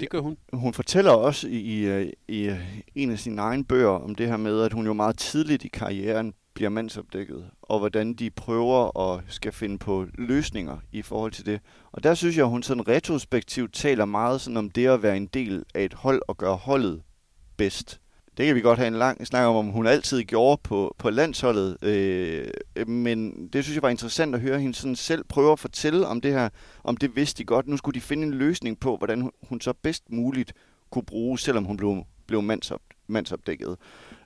Det 0.00 0.10
gør 0.10 0.20
hun. 0.20 0.36
Hun 0.52 0.72
fortæller 0.72 1.12
også 1.12 1.48
i, 1.48 1.60
i, 1.60 1.86
øh, 1.86 2.12
i 2.28 2.42
øh, 2.42 2.80
en 2.94 3.10
af 3.10 3.18
sine 3.18 3.42
egne 3.42 3.64
bøger 3.64 3.88
om 3.88 4.14
det 4.14 4.28
her 4.28 4.36
med, 4.36 4.62
at 4.62 4.72
hun 4.72 4.86
jo 4.86 4.92
meget 4.92 5.18
tidligt 5.18 5.64
i 5.64 5.68
karrieren 5.68 6.34
bliver 6.54 6.70
mandsopdækket, 6.70 7.50
og 7.62 7.78
hvordan 7.78 8.14
de 8.14 8.30
prøver 8.30 9.00
at 9.00 9.24
skal 9.28 9.52
finde 9.52 9.78
på 9.78 10.06
løsninger 10.14 10.76
i 10.92 11.02
forhold 11.02 11.32
til 11.32 11.46
det. 11.46 11.60
Og 11.92 12.02
der 12.02 12.14
synes 12.14 12.36
jeg, 12.36 12.44
at 12.44 12.50
hun 12.50 12.62
sådan 12.62 12.88
retrospektivt 12.88 13.74
taler 13.74 14.04
meget 14.04 14.40
sådan 14.40 14.56
om 14.56 14.70
det 14.70 14.86
at 14.86 15.02
være 15.02 15.16
en 15.16 15.26
del 15.26 15.64
af 15.74 15.84
et 15.84 15.94
hold 15.94 16.22
og 16.28 16.36
gøre 16.36 16.56
holdet 16.56 17.02
bedst. 17.56 18.00
Det 18.38 18.46
kan 18.46 18.56
vi 18.56 18.60
godt 18.60 18.78
have 18.78 18.88
en 18.88 18.98
lang 18.98 19.26
snak 19.26 19.46
om, 19.46 19.56
om 19.56 19.66
hun 19.66 19.86
altid 19.86 20.22
gjorde 20.22 20.60
på, 20.64 20.94
på 20.98 21.10
landsholdet. 21.10 21.76
Øh, 21.82 22.88
men 22.88 23.48
det 23.52 23.64
synes 23.64 23.74
jeg 23.74 23.82
var 23.82 23.88
interessant 23.88 24.34
at 24.34 24.40
høre 24.40 24.60
hende 24.60 24.74
sådan 24.74 24.96
selv 24.96 25.24
prøve 25.24 25.52
at 25.52 25.58
fortælle 25.58 26.06
om 26.06 26.20
det 26.20 26.32
her, 26.32 26.48
om 26.84 26.96
det 26.96 27.16
vidste 27.16 27.38
de 27.38 27.44
godt. 27.44 27.68
Nu 27.68 27.76
skulle 27.76 27.94
de 27.94 28.00
finde 28.00 28.22
en 28.22 28.34
løsning 28.34 28.80
på, 28.80 28.96
hvordan 28.96 29.30
hun 29.48 29.60
så 29.60 29.72
bedst 29.72 30.10
muligt 30.10 30.52
kunne 30.90 31.04
bruge, 31.04 31.38
selvom 31.38 31.64
hun 31.64 31.76
blev, 31.76 32.02
blev 32.26 32.42
mandsop, 32.42 32.80
mandsopdækket. 33.06 33.76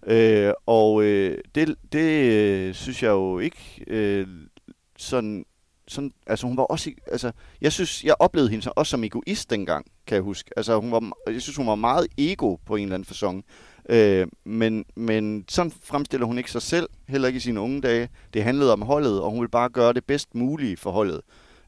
Øh, 0.06 0.52
og 0.66 1.02
øh, 1.02 1.38
det, 1.54 1.74
det 1.92 2.32
øh, 2.32 2.74
synes 2.74 3.02
jeg 3.02 3.10
jo 3.10 3.38
ikke 3.38 3.84
øh, 3.86 4.26
sådan 4.98 5.44
sådan, 5.88 6.12
altså 6.26 6.46
hun 6.46 6.56
var 6.56 6.62
også, 6.62 6.90
altså, 7.06 7.32
jeg 7.60 7.72
synes, 7.72 8.04
jeg 8.04 8.14
oplevede 8.18 8.50
hende 8.50 8.72
også 8.72 8.90
som 8.90 9.04
egoist 9.04 9.50
dengang, 9.50 9.86
kan 10.06 10.14
jeg 10.14 10.22
huske. 10.22 10.50
Altså, 10.56 10.80
hun 10.80 10.92
var, 10.92 11.12
jeg 11.26 11.42
synes, 11.42 11.56
hun 11.56 11.66
var 11.66 11.74
meget 11.74 12.06
ego 12.18 12.56
på 12.66 12.76
en 12.76 12.82
eller 12.82 12.94
anden 12.94 13.06
fasong. 13.06 13.44
Øh, 13.88 14.26
men, 14.44 14.84
men 14.96 15.44
sådan 15.48 15.72
fremstiller 15.82 16.26
hun 16.26 16.38
ikke 16.38 16.50
sig 16.50 16.62
selv, 16.62 16.88
heller 17.08 17.28
ikke 17.28 17.36
i 17.36 17.40
sine 17.40 17.60
unge 17.60 17.80
dage. 17.80 18.08
Det 18.34 18.44
handlede 18.44 18.72
om 18.72 18.82
holdet, 18.82 19.20
og 19.20 19.30
hun 19.30 19.40
ville 19.40 19.50
bare 19.50 19.68
gøre 19.68 19.92
det 19.92 20.04
bedst 20.04 20.34
mulige 20.34 20.76
for 20.76 20.90
holdet. 20.90 21.20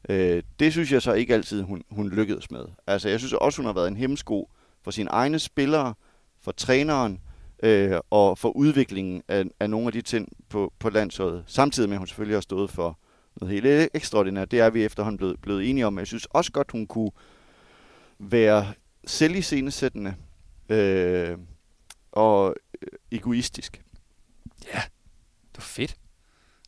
Øh, 0.09 0.43
det 0.59 0.71
synes 0.71 0.91
jeg 0.91 1.01
så 1.01 1.13
ikke 1.13 1.33
altid, 1.33 1.61
hun, 1.61 1.83
hun 1.91 2.09
lykkedes 2.09 2.51
med. 2.51 2.65
Altså, 2.87 3.09
jeg 3.09 3.19
synes 3.19 3.33
også, 3.33 3.57
hun 3.57 3.65
har 3.65 3.73
været 3.73 3.87
en 3.87 3.97
hemmesko 3.97 4.49
for 4.83 4.91
sine 4.91 5.09
egne 5.09 5.39
spillere, 5.39 5.93
for 6.41 6.51
træneren, 6.51 7.19
øh, 7.63 7.99
og 8.09 8.37
for 8.37 8.49
udviklingen 8.49 9.21
af, 9.27 9.43
af 9.59 9.69
nogle 9.69 9.87
af 9.87 9.93
de 9.93 10.01
ting 10.01 10.29
på, 10.49 10.73
på 10.79 10.89
landsholdet. 10.89 11.43
Samtidig 11.47 11.89
med, 11.89 11.95
at 11.95 11.99
hun 11.99 12.07
selvfølgelig 12.07 12.35
har 12.35 12.41
stået 12.41 12.69
for 12.69 12.99
noget 13.41 13.53
helt 13.53 13.65
e- 13.65 13.89
ekstraordinært. 13.93 14.51
Det 14.51 14.59
er 14.59 14.69
vi 14.69 14.85
efterhånden 14.85 15.17
blevet, 15.17 15.41
blevet 15.41 15.69
enige 15.69 15.87
om. 15.87 15.99
Jeg 15.99 16.07
synes 16.07 16.25
også 16.25 16.51
godt, 16.51 16.71
hun 16.71 16.87
kunne 16.87 17.11
være 18.19 18.67
selviscenesættende. 19.07 20.15
Øh, 20.69 21.37
og 22.15 22.55
øh, 22.81 22.87
egoistisk. 23.11 23.81
Ja, 24.73 24.81
det 25.51 25.57
var 25.57 25.61
fedt. 25.61 25.97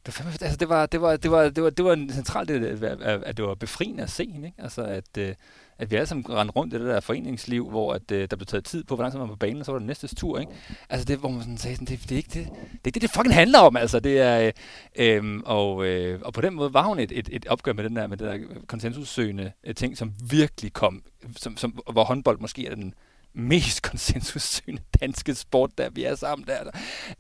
Det 0.06 0.26
var, 0.26 0.32
altså 0.42 0.58
det 0.58 0.70
var, 0.70 0.86
det 0.86 1.02
var, 1.02 1.18
det 1.18 1.32
var, 1.32 1.50
det 1.50 1.64
var, 1.64 1.70
det 1.70 1.86
var 1.86 1.94
en 1.94 2.10
central 2.10 2.48
del 2.48 2.84
af, 2.84 3.20
at 3.26 3.38
det 3.38 3.46
var 3.46 3.56
befriende 3.56 4.04
at 4.04 4.10
se 4.10 4.32
hende, 4.32 4.48
ikke? 4.48 4.62
Altså 4.62 4.84
at, 4.84 5.18
øh, 5.18 5.36
at 5.78 5.92
vi 5.92 5.96
alle 5.96 6.08
sammen 6.08 6.30
rendte 6.30 6.52
rundt 6.56 6.74
i 6.74 6.78
det 6.78 6.86
der 6.86 7.00
foreningsliv, 7.00 7.70
hvor 7.70 7.94
at, 7.94 8.12
øh, 8.12 8.28
der 8.30 8.36
blev 8.36 8.46
taget 8.46 8.64
tid 8.64 8.84
på, 8.84 8.96
hvor 8.96 9.04
langt 9.04 9.16
man 9.16 9.22
var 9.22 9.34
på 9.34 9.36
banen, 9.36 9.60
og 9.60 9.66
så 9.66 9.72
var 9.72 9.80
det 9.80 9.88
næste 9.88 10.16
tur, 10.16 10.40
ikke? 10.40 10.52
Altså 10.90 11.06
det, 11.06 11.18
hvor 11.18 11.30
man 11.30 11.42
sådan 11.42 11.58
sagde, 11.58 11.76
sådan, 11.76 11.88
det, 11.88 12.04
det, 12.04 12.12
er 12.12 12.18
ikke 12.18 12.30
det, 12.34 12.46
det 12.46 12.84
er 12.84 12.88
ikke 12.88 13.00
det, 13.00 13.02
det 13.02 13.12
fucking 13.12 13.36
handler 13.36 13.60
om, 13.60 13.78
altså. 13.78 14.00
Det 14.00 14.20
er, 14.20 14.52
øhm, 14.96 15.42
og, 15.46 15.86
øh, 15.86 16.22
og 16.22 16.34
på 16.34 16.42
den 16.42 16.54
måde 16.54 16.74
var 16.74 16.84
hun 16.84 17.00
et, 17.00 17.12
et, 17.12 17.30
et 17.32 17.46
opgør 17.48 17.74
med 17.74 17.84
den 17.84 17.96
der, 17.96 18.08
med 18.08 18.18
det 18.18 18.28
der 18.28 18.40
konsensussøgende 18.68 19.52
ting, 19.76 19.98
som 19.98 20.14
virkelig 20.30 20.74
kom, 20.74 21.04
som, 21.36 21.58
som, 21.58 21.80
hvor 21.92 22.04
håndbold 22.04 22.40
måske 22.40 22.68
er 22.68 22.76
den 22.76 22.94
mest 23.34 23.82
konsensussøgende 23.90 24.82
danske 25.02 25.36
sport, 25.36 25.78
der 25.78 25.90
vi 25.90 26.04
er 26.04 26.16
sammen 26.16 26.48
der. 26.48 26.64
der. 26.64 26.72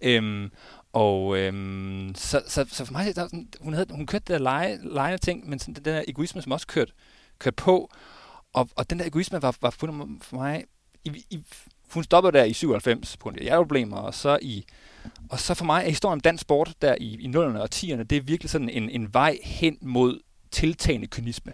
Øhm, 0.01 0.51
og 0.93 1.37
øhm, 1.37 2.11
så, 2.15 2.41
så, 2.47 2.65
så 2.71 2.85
for 2.85 2.91
mig, 2.91 3.15
der, 3.15 3.25
sådan, 3.25 3.47
hun, 3.61 3.73
havde, 3.73 3.87
hun 3.91 4.05
kørte 4.05 4.23
det 4.23 4.33
der 4.33 4.43
lege, 4.43 4.79
lege 4.83 5.17
ting, 5.17 5.49
men 5.49 5.59
sådan, 5.59 5.73
den 5.73 5.85
der 5.85 6.03
egoisme, 6.07 6.41
som 6.41 6.51
også 6.51 6.67
kørte, 6.67 6.91
kørte 7.39 7.55
på. 7.55 7.91
Og, 8.53 8.69
og 8.75 8.89
den 8.89 8.99
der 8.99 9.05
egoisme 9.05 9.41
var, 9.41 9.55
var 9.61 9.69
for 9.69 10.35
mig... 10.35 10.65
I, 11.03 11.25
i, 11.29 11.43
hun 11.93 12.03
stoppede 12.03 12.37
der 12.37 12.43
i 12.43 12.53
97 12.53 13.17
på 13.17 13.23
grund 13.23 13.37
af 13.37 13.57
problemer, 13.57 13.97
og 13.97 14.13
så 14.13 14.39
i 14.41 14.65
og 15.29 15.39
så 15.39 15.53
for 15.53 15.65
mig 15.65 15.83
er 15.83 15.89
historien 15.89 16.13
om 16.13 16.19
dansk 16.19 16.41
sport 16.41 16.73
der 16.81 16.95
i, 16.99 17.17
i 17.19 17.27
0'erne 17.27 17.57
og 17.57 17.69
10'erne, 17.75 18.03
det 18.03 18.17
er 18.17 18.21
virkelig 18.21 18.49
sådan 18.49 18.69
en, 18.69 18.89
en 18.89 19.13
vej 19.13 19.37
hen 19.43 19.77
mod 19.81 20.19
tiltagende 20.51 21.07
kynisme 21.07 21.53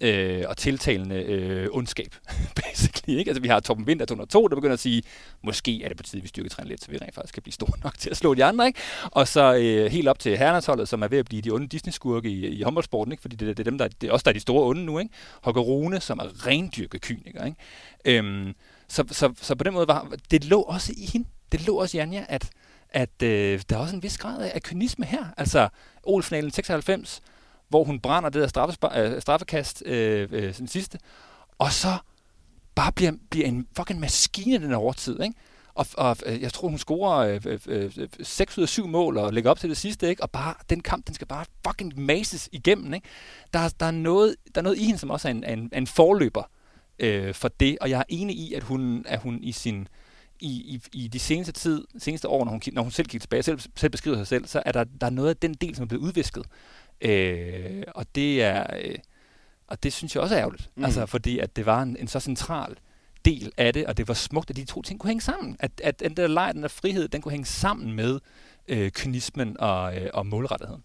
øh, 0.00 0.44
og 0.48 0.56
tiltalende 0.56 1.16
øh, 1.16 1.68
ondskab, 1.70 2.14
basically. 2.62 3.18
Ikke? 3.18 3.28
Altså, 3.30 3.42
vi 3.42 3.48
har 3.48 3.60
Torben 3.60 3.84
Winter 3.84 4.06
202, 4.06 4.48
der 4.48 4.54
begynder 4.54 4.74
at 4.74 4.80
sige, 4.80 5.02
måske 5.42 5.84
er 5.84 5.88
det 5.88 5.96
på 5.96 6.02
tide, 6.02 6.22
vi 6.22 6.28
styrketræner 6.28 6.68
lidt, 6.68 6.84
så 6.84 6.90
vi 6.90 6.96
rent 6.96 7.14
faktisk 7.14 7.34
kan 7.34 7.42
blive 7.42 7.52
store 7.52 7.78
nok 7.84 7.98
til 7.98 8.10
at 8.10 8.16
slå 8.16 8.34
de 8.34 8.44
andre. 8.44 8.66
Ikke? 8.66 8.80
Og 9.04 9.28
så 9.28 9.54
øh, 9.54 9.90
helt 9.90 10.08
op 10.08 10.18
til 10.18 10.38
herrelandsholdet, 10.38 10.88
som 10.88 11.02
er 11.02 11.08
ved 11.08 11.18
at 11.18 11.26
blive 11.26 11.42
de 11.42 11.50
onde 11.50 11.66
Disney-skurke 11.66 12.28
i, 12.28 12.46
i 12.46 12.62
håndboldsporten, 12.62 13.12
ikke? 13.12 13.20
fordi 13.20 13.36
det, 13.36 13.56
det, 13.56 13.58
er 13.58 13.70
dem, 13.70 13.78
der, 13.78 13.88
det 14.00 14.08
er 14.08 14.12
også 14.12 14.24
der 14.24 14.30
er 14.30 14.34
de 14.34 14.40
store 14.40 14.68
onde 14.68 14.84
nu. 14.84 14.98
Ikke? 14.98 15.10
Holger 15.42 15.60
Rune, 15.60 16.00
som 16.00 16.18
er 16.18 16.46
rendyrket 16.46 17.00
kyniker. 17.00 17.44
Ikke? 17.44 18.18
Øhm, 18.18 18.54
så, 18.88 19.04
så, 19.10 19.32
så 19.40 19.54
på 19.54 19.64
den 19.64 19.72
måde 19.72 19.88
var 19.88 20.12
det 20.30 20.44
lå 20.44 20.60
også 20.60 20.92
i 20.96 21.06
hende. 21.12 21.28
Det 21.52 21.66
lå 21.66 21.74
også 21.74 21.96
i 21.96 22.00
Anja, 22.00 22.24
at, 22.28 22.50
at 22.90 23.22
øh, 23.22 23.60
der 23.70 23.76
er 23.76 23.80
også 23.80 23.96
en 23.96 24.02
vis 24.02 24.18
grad 24.18 24.50
af 24.54 24.62
kynisme 24.62 25.04
her. 25.04 25.24
Altså, 25.36 25.68
OL-finalen 26.02 26.50
96, 26.50 27.22
hvor 27.68 27.84
hun 27.84 28.00
brænder 28.00 28.30
det 28.30 28.54
der 28.54 28.90
øh, 28.94 29.20
straffekast, 29.20 29.82
øh, 29.86 30.28
øh, 30.32 30.58
den 30.58 30.68
sidste, 30.68 30.98
og 31.58 31.72
så 31.72 31.98
bare 32.74 32.92
bliver, 32.92 33.12
bliver 33.30 33.46
en 33.46 33.66
fucking 33.76 34.00
maskine 34.00 34.58
den 34.58 34.72
overtid, 34.72 35.20
ikke? 35.20 35.34
Og, 35.74 35.86
og 35.94 36.16
øh, 36.26 36.42
jeg 36.42 36.52
tror, 36.52 36.68
hun 36.68 36.78
scorer 36.78 37.18
øh, 37.18 37.40
øh, 37.46 37.60
øh, 37.66 37.92
øh 37.98 38.08
6 38.22 38.58
ud 38.58 38.62
af 38.62 38.68
7 38.68 38.86
mål 38.86 39.16
og 39.16 39.32
lægger 39.32 39.50
op 39.50 39.58
til 39.58 39.68
det 39.68 39.76
sidste, 39.76 40.08
ikke? 40.08 40.22
Og 40.22 40.30
bare, 40.30 40.54
den 40.70 40.80
kamp, 40.80 41.06
den 41.06 41.14
skal 41.14 41.26
bare 41.26 41.44
fucking 41.66 42.00
mases 42.00 42.48
igennem, 42.52 42.94
ikke? 42.94 43.08
Der, 43.52 43.68
der, 43.80 43.86
er, 43.86 43.90
noget, 43.90 44.36
der 44.54 44.60
er 44.60 44.62
noget 44.62 44.78
i 44.78 44.84
hende, 44.84 44.98
som 44.98 45.10
også 45.10 45.28
er 45.28 45.32
en, 45.32 45.44
en, 45.44 45.70
en 45.72 45.86
forløber 45.86 46.50
øh, 46.98 47.34
for 47.34 47.48
det, 47.48 47.78
og 47.80 47.90
jeg 47.90 47.98
er 47.98 48.04
enig 48.08 48.36
i, 48.36 48.54
at 48.54 48.62
hun, 48.62 49.04
at 49.08 49.20
hun 49.20 49.38
i 49.42 49.52
sin 49.52 49.88
i, 50.40 50.48
i, 50.48 50.80
i 50.92 51.08
de 51.08 51.18
seneste 51.18 51.52
tid, 51.52 51.84
seneste 51.98 52.28
år, 52.28 52.44
når 52.44 52.52
hun, 52.52 52.60
når 52.72 52.82
hun 52.82 52.90
selv 52.90 53.08
kigger 53.08 53.20
tilbage, 53.20 53.42
selv, 53.42 53.60
selv 53.76 53.90
beskriver 53.90 54.16
sig 54.16 54.26
selv, 54.26 54.46
så 54.46 54.62
er 54.66 54.72
der, 54.72 54.84
der 54.84 55.06
er 55.06 55.10
noget 55.10 55.28
af 55.28 55.36
den 55.36 55.54
del, 55.54 55.76
som 55.76 55.82
er 55.82 55.86
blevet 55.86 56.02
udvisket. 56.02 56.44
Øh, 57.00 57.82
og 57.94 58.06
det 58.14 58.42
er... 58.42 58.66
Øh, 58.82 58.94
og 59.66 59.82
det 59.82 59.92
synes 59.92 60.14
jeg 60.14 60.22
også 60.22 60.34
er 60.34 60.40
ærgerligt, 60.40 60.70
mm. 60.74 60.84
altså 60.84 61.06
fordi 61.06 61.38
at 61.38 61.56
det 61.56 61.66
var 61.66 61.82
en, 61.82 61.96
en 62.00 62.08
så 62.08 62.20
central 62.20 62.76
del 63.24 63.52
af 63.56 63.74
det, 63.74 63.86
og 63.86 63.96
det 63.96 64.08
var 64.08 64.14
smukt, 64.14 64.50
at 64.50 64.56
de 64.56 64.64
to 64.64 64.82
ting 64.82 65.00
kunne 65.00 65.08
hænge 65.08 65.20
sammen. 65.20 65.56
At, 65.60 65.80
at 65.84 66.00
den 66.00 66.16
der 66.16 66.26
leg, 66.26 66.54
den 66.54 66.62
der 66.62 66.68
frihed, 66.68 67.08
den 67.08 67.22
kunne 67.22 67.32
hænge 67.32 67.46
sammen 67.46 67.92
med 67.92 68.20
øh, 68.68 68.90
kynismen 68.90 69.60
og, 69.60 69.96
øh, 69.96 70.10
og 70.14 70.26
målrettigheden. 70.26 70.82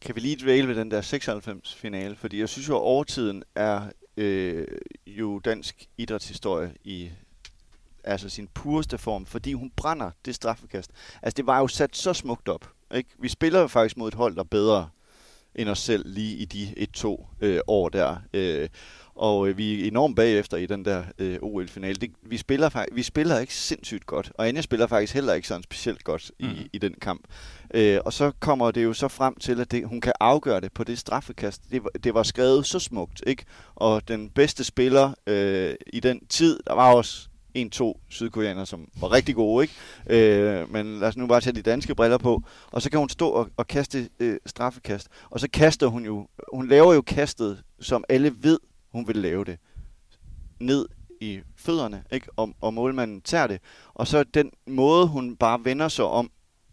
Kan 0.00 0.14
vi 0.14 0.20
lige 0.20 0.36
dvæle 0.36 0.68
ved 0.68 0.74
den 0.74 0.90
der 0.90 1.02
96-finale? 1.02 2.16
Fordi 2.16 2.40
jeg 2.40 2.48
synes 2.48 2.68
jo, 2.68 2.76
at 2.76 2.80
overtiden 2.80 3.44
er 3.54 3.82
øh, 4.16 4.66
jo 5.06 5.38
dansk 5.38 5.88
idrætshistorie 5.98 6.72
i 6.84 7.10
altså 8.04 8.28
sin 8.28 8.48
pureste 8.54 8.98
form, 8.98 9.26
fordi 9.26 9.52
hun 9.52 9.72
brænder 9.76 10.10
det 10.24 10.34
straffekast. 10.34 10.90
Altså 11.22 11.34
det 11.36 11.46
var 11.46 11.58
jo 11.58 11.68
sat 11.68 11.96
så 11.96 12.12
smukt 12.12 12.48
op. 12.48 12.70
Ikke? 12.94 13.10
Vi 13.18 13.28
spiller 13.28 13.60
jo 13.60 13.66
faktisk 13.66 13.96
mod 13.96 14.08
et 14.08 14.14
hold, 14.14 14.34
der 14.34 14.40
er 14.40 14.44
bedre 14.44 14.88
end 15.54 15.68
os 15.68 15.78
selv 15.78 16.02
lige 16.06 16.36
i 16.36 16.44
de 16.44 16.74
et-to 16.76 17.26
øh, 17.40 17.60
år 17.66 17.88
der. 17.88 18.16
Øh, 18.34 18.68
og 19.14 19.48
øh, 19.48 19.58
vi 19.58 19.82
er 19.82 19.86
enormt 19.86 20.16
bagefter 20.16 20.56
i 20.56 20.66
den 20.66 20.84
der 20.84 21.04
øh, 21.18 21.38
OL-finale. 21.42 21.94
Det, 21.94 22.10
vi, 22.22 22.36
spiller, 22.36 22.84
vi 22.92 23.02
spiller 23.02 23.38
ikke 23.38 23.54
sindssygt 23.54 24.06
godt, 24.06 24.32
og 24.34 24.48
Anja 24.48 24.62
spiller 24.62 24.86
faktisk 24.86 25.14
heller 25.14 25.34
ikke 25.34 25.48
sådan 25.48 25.62
specielt 25.62 26.04
godt 26.04 26.30
i, 26.38 26.44
mm. 26.44 26.68
i 26.72 26.78
den 26.78 26.94
kamp. 27.00 27.24
Øh, 27.74 27.98
og 28.04 28.12
så 28.12 28.32
kommer 28.40 28.70
det 28.70 28.84
jo 28.84 28.92
så 28.92 29.08
frem 29.08 29.34
til, 29.34 29.60
at 29.60 29.70
det, 29.70 29.88
hun 29.88 30.00
kan 30.00 30.12
afgøre 30.20 30.60
det 30.60 30.72
på 30.72 30.84
det 30.84 30.98
straffekast. 30.98 31.62
Det, 31.70 31.82
det 32.04 32.14
var 32.14 32.22
skrevet 32.22 32.66
så 32.66 32.78
smukt, 32.78 33.22
ikke? 33.26 33.44
Og 33.74 34.08
den 34.08 34.30
bedste 34.30 34.64
spiller 34.64 35.12
øh, 35.26 35.74
i 35.92 36.00
den 36.00 36.26
tid, 36.26 36.60
der 36.66 36.74
var 36.74 36.94
også 36.94 37.28
en-to 37.54 38.00
sydkoreanere, 38.08 38.66
som 38.66 38.88
var 39.00 39.12
rigtig 39.12 39.34
gode, 39.34 39.64
ikke? 39.64 39.74
Øh, 40.06 40.72
men 40.72 40.98
lad 40.98 41.08
os 41.08 41.16
nu 41.16 41.26
bare 41.26 41.40
tage 41.40 41.54
de 41.54 41.62
danske 41.62 41.94
briller 41.94 42.18
på. 42.18 42.42
Og 42.70 42.82
så 42.82 42.90
kan 42.90 42.98
hun 42.98 43.08
stå 43.08 43.28
og, 43.28 43.48
og 43.56 43.66
kaste 43.66 44.08
øh, 44.20 44.38
straffekast. 44.46 45.08
Og 45.30 45.40
så 45.40 45.48
kaster 45.52 45.86
hun 45.86 46.04
jo, 46.04 46.26
hun 46.52 46.68
laver 46.68 46.94
jo 46.94 47.02
kastet, 47.02 47.62
som 47.80 48.04
alle 48.08 48.34
ved, 48.42 48.58
hun 48.92 49.08
vil 49.08 49.16
lave 49.16 49.44
det. 49.44 49.58
Ned 50.60 50.86
i 51.20 51.40
fødderne, 51.56 52.04
ikke? 52.12 52.26
Og, 52.36 52.54
og 52.60 52.74
målmanden 52.74 53.20
tager 53.20 53.46
det. 53.46 53.60
Og 53.94 54.06
så 54.06 54.24
den 54.24 54.50
måde, 54.66 55.06
hun 55.06 55.36
bare 55.36 55.64
vender 55.64 55.88
sig 55.88 56.04
om 56.04 56.30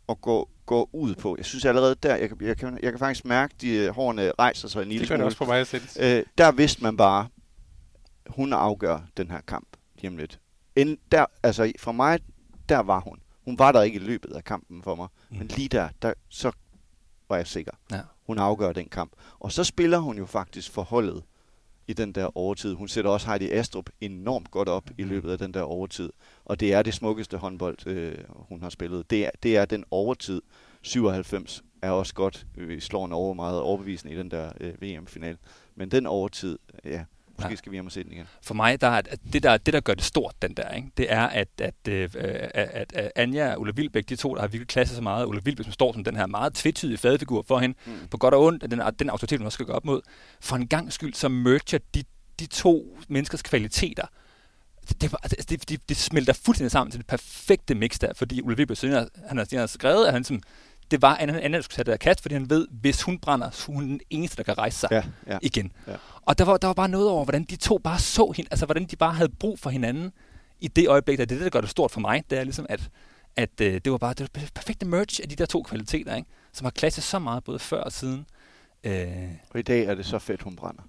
og 0.08 0.22
går, 0.22 0.52
går 0.66 0.90
ud 0.94 1.16
på. 1.16 1.36
Jeg 1.38 1.46
synes 1.46 1.66
allerede 1.66 1.96
der, 2.04 2.16
jeg, 2.16 2.30
jeg, 2.42 2.58
kan, 2.58 2.80
jeg 2.84 2.92
kan 2.92 3.00
faktisk 3.00 3.26
mærke, 3.26 3.56
de 3.62 3.70
øh, 3.70 3.90
hårene 3.90 4.32
rejser 4.40 4.68
sig 4.68 4.82
en 4.82 4.88
lille 4.88 5.00
Det 5.00 5.10
gør 5.10 5.18
det 5.18 5.26
også 5.26 5.38
på 5.38 5.46
mig 5.46 5.60
at 5.60 5.74
øh, 6.00 6.24
Der 6.38 6.52
vidste 6.52 6.84
man 6.84 6.98
bare, 6.98 7.28
hun 8.28 8.54
afgør 8.54 9.00
den 9.18 9.32
her 9.32 9.42
kamp 9.48 9.68
lige 9.96 10.10
om 10.10 10.18
lidt. 10.18 10.40
Inden 10.80 10.98
der, 11.12 11.26
altså 11.44 11.72
for 11.80 11.92
mig, 11.92 12.20
der 12.70 12.80
var 12.80 13.00
hun. 13.00 13.20
Hun 13.46 13.60
var 13.60 13.72
der 13.72 13.82
ikke 13.82 13.96
i 13.96 14.04
løbet 14.04 14.32
af 14.32 14.44
kampen 14.44 14.84
for 14.84 14.96
mig. 14.96 15.08
Mm. 15.30 15.38
Men 15.38 15.48
lige 15.48 15.70
der, 15.70 15.90
der, 16.02 16.14
så 16.30 16.52
var 17.30 17.36
jeg 17.36 17.48
sikker. 17.48 17.72
Ja. 17.92 18.02
Hun 18.26 18.40
afgør 18.40 18.74
den 18.74 18.90
kamp. 18.90 19.12
Og 19.40 19.52
så 19.52 19.64
spiller 19.64 19.98
hun 19.98 20.18
jo 20.18 20.26
faktisk 20.26 20.72
forholdet 20.72 21.24
i 21.88 21.94
den 21.94 22.12
der 22.12 22.38
overtid. 22.38 22.74
Hun 22.74 22.88
sætter 22.88 23.12
også 23.12 23.28
Heidi 23.28 23.52
Astrup 23.52 23.90
enormt 24.02 24.52
godt 24.52 24.70
op 24.70 24.90
i 24.98 25.04
løbet 25.04 25.32
af 25.32 25.38
den 25.38 25.54
der 25.54 25.62
overtid. 25.62 26.10
Og 26.46 26.60
det 26.60 26.74
er 26.74 26.82
det 26.82 26.94
smukkeste 26.94 27.38
håndbold, 27.38 27.88
øh, 27.88 28.18
hun 28.30 28.62
har 28.62 28.70
spillet. 28.70 29.10
Det 29.10 29.26
er, 29.26 29.30
det 29.44 29.58
er 29.58 29.66
den 29.66 29.84
overtid. 29.92 30.42
97 30.82 31.64
er 31.82 31.92
også 31.92 32.14
godt. 32.14 32.48
Vi 32.56 32.80
slår 32.80 33.06
en 33.06 33.14
over 33.14 33.34
meget 33.34 33.62
overbevisende 33.62 34.14
i 34.14 34.18
den 34.18 34.32
der 34.32 34.52
øh, 34.60 34.82
VM-final. 34.82 35.38
Men 35.76 35.92
den 35.92 36.06
overtid, 36.06 36.60
ja, 36.86 37.04
Måske 37.40 37.50
ja. 37.50 37.56
skal 37.56 37.72
vi 37.72 37.76
hjem 37.76 37.86
og 37.86 37.92
se 37.92 38.04
den 38.04 38.12
igen. 38.12 38.28
For 38.42 38.54
mig, 38.54 38.82
der 38.82 38.88
er, 38.88 39.02
det, 39.34 39.44
der, 39.44 39.58
det 39.58 39.74
der 39.74 39.80
gør 39.80 39.94
det 39.94 40.04
stort, 40.04 40.36
den 40.42 40.54
der, 40.54 40.70
ikke? 40.70 40.92
det 40.98 41.12
er, 41.14 41.28
at, 41.28 41.48
at, 41.62 41.74
øh, 41.88 42.10
at, 42.14 42.52
at, 42.54 42.94
at 42.94 43.12
Anja 43.16 43.54
og 43.54 43.62
Ulla 43.62 43.74
Vilbæk, 43.76 44.10
de 44.10 44.16
to, 44.16 44.36
der 44.36 44.42
har 44.42 44.48
virkelig 44.48 44.68
klasse 44.68 44.96
så 44.96 45.02
meget, 45.02 45.26
Ulla 45.26 45.42
Vilbæk, 45.44 45.64
som 45.64 45.74
står 45.74 45.94
som 45.94 46.04
den 46.04 46.16
her 46.16 46.26
meget 46.26 46.54
tvetydige 46.54 46.98
fadefigur 46.98 47.42
for 47.48 47.60
hende, 47.60 47.76
mm. 47.86 48.08
på 48.12 48.18
godt 48.18 48.34
og 48.34 48.44
ondt, 48.44 48.72
den, 48.72 48.82
den 49.00 49.10
autoritet, 49.10 49.40
hun 49.40 49.46
også 49.46 49.56
skal 49.56 49.66
gå 49.66 49.74
op 49.74 49.86
mod, 49.86 50.02
for 50.42 50.56
en 50.56 50.68
gang 50.68 50.94
skyld, 50.94 51.14
så 51.14 51.30
merger 51.30 51.80
de, 51.96 52.04
de 52.40 52.46
to 52.46 52.98
menneskers 53.08 53.42
kvaliteter 53.42 54.06
det, 55.02 55.14
altså, 55.24 55.46
det, 55.50 55.70
det, 55.70 55.90
det 55.90 55.98
smelter 55.98 56.34
fuldstændig 56.34 56.72
sammen 56.72 56.92
til 56.92 56.98
det 56.98 57.08
perfekte 57.08 57.76
mix 57.76 58.00
der, 58.00 58.14
fordi 58.14 58.42
Ulla 58.42 58.56
Vilbæk, 58.56 58.82
han 58.82 58.92
har, 58.92 59.08
han 59.28 59.60
har 59.60 59.66
skrevet, 59.66 60.06
at 60.06 60.14
han 60.14 60.24
som, 60.24 60.42
det 60.92 61.02
var, 61.02 61.16
at 61.16 61.42
han 61.52 61.64
skulle 61.64 61.76
tage 61.76 61.92
det 61.92 62.00
kast, 62.00 62.22
fordi 62.22 62.36
han 62.36 62.50
ved, 62.50 62.68
hvis 62.72 63.02
hun 63.02 63.20
brænder, 63.20 63.50
så 63.50 63.72
er 63.72 63.76
hun 63.76 63.84
den 63.84 64.00
eneste, 64.10 64.38
der 64.38 64.44
kan 64.44 64.58
rejse 64.58 64.80
sig 64.80 64.90
ja, 64.92 65.04
ja, 65.28 65.38
igen. 65.42 65.72
Ja. 65.88 65.96
Og 66.22 66.38
der 66.38 66.46
var, 66.46 66.58
der 66.58 66.68
var 66.68 66.74
bare 66.74 66.90
noget 66.90 67.10
over, 67.10 67.24
hvordan 67.24 67.44
de 67.44 67.56
to 67.56 67.78
bare 67.78 68.00
så 68.00 68.34
hende, 68.38 68.48
altså 68.52 68.66
hvordan 68.66 68.86
de 68.86 68.96
bare 68.96 69.14
havde 69.14 69.30
brug 69.40 69.60
for 69.60 69.70
hinanden 69.70 70.12
i 70.60 70.68
det 70.68 70.88
øjeblik, 70.88 71.18
der 71.18 71.26
det 71.26 71.36
er 71.36 71.40
det, 71.40 71.46
der 71.46 71.50
gør 71.50 71.62
det 71.62 71.70
stort 71.70 71.92
for 71.92 72.00
mig, 72.00 72.24
det 72.30 72.40
er 72.40 72.44
ligesom, 72.44 72.66
at, 72.70 72.90
at 73.36 73.62
øh, 73.62 73.82
det 73.86 73.92
var 73.92 73.98
bare 73.98 74.14
det 74.14 74.30
var 74.34 74.42
perfekte 74.56 74.86
merge 74.86 75.24
af 75.24 75.30
de 75.30 75.36
der 75.36 75.46
to 75.46 75.64
kvaliteter, 75.64 76.16
ikke? 76.16 76.28
som 76.54 76.66
har 76.66 76.72
klasset 76.72 77.04
så 77.04 77.20
meget 77.20 77.44
både 77.44 77.60
før 77.60 77.82
og 77.82 77.92
siden. 77.92 78.26
Øh, 78.84 79.30
og 79.50 79.60
i 79.60 79.64
dag 79.64 79.86
er 79.86 79.96
det 79.96 80.06
så 80.06 80.20
fedt, 80.20 80.42
hun 80.42 80.56
brænder. 80.56 80.84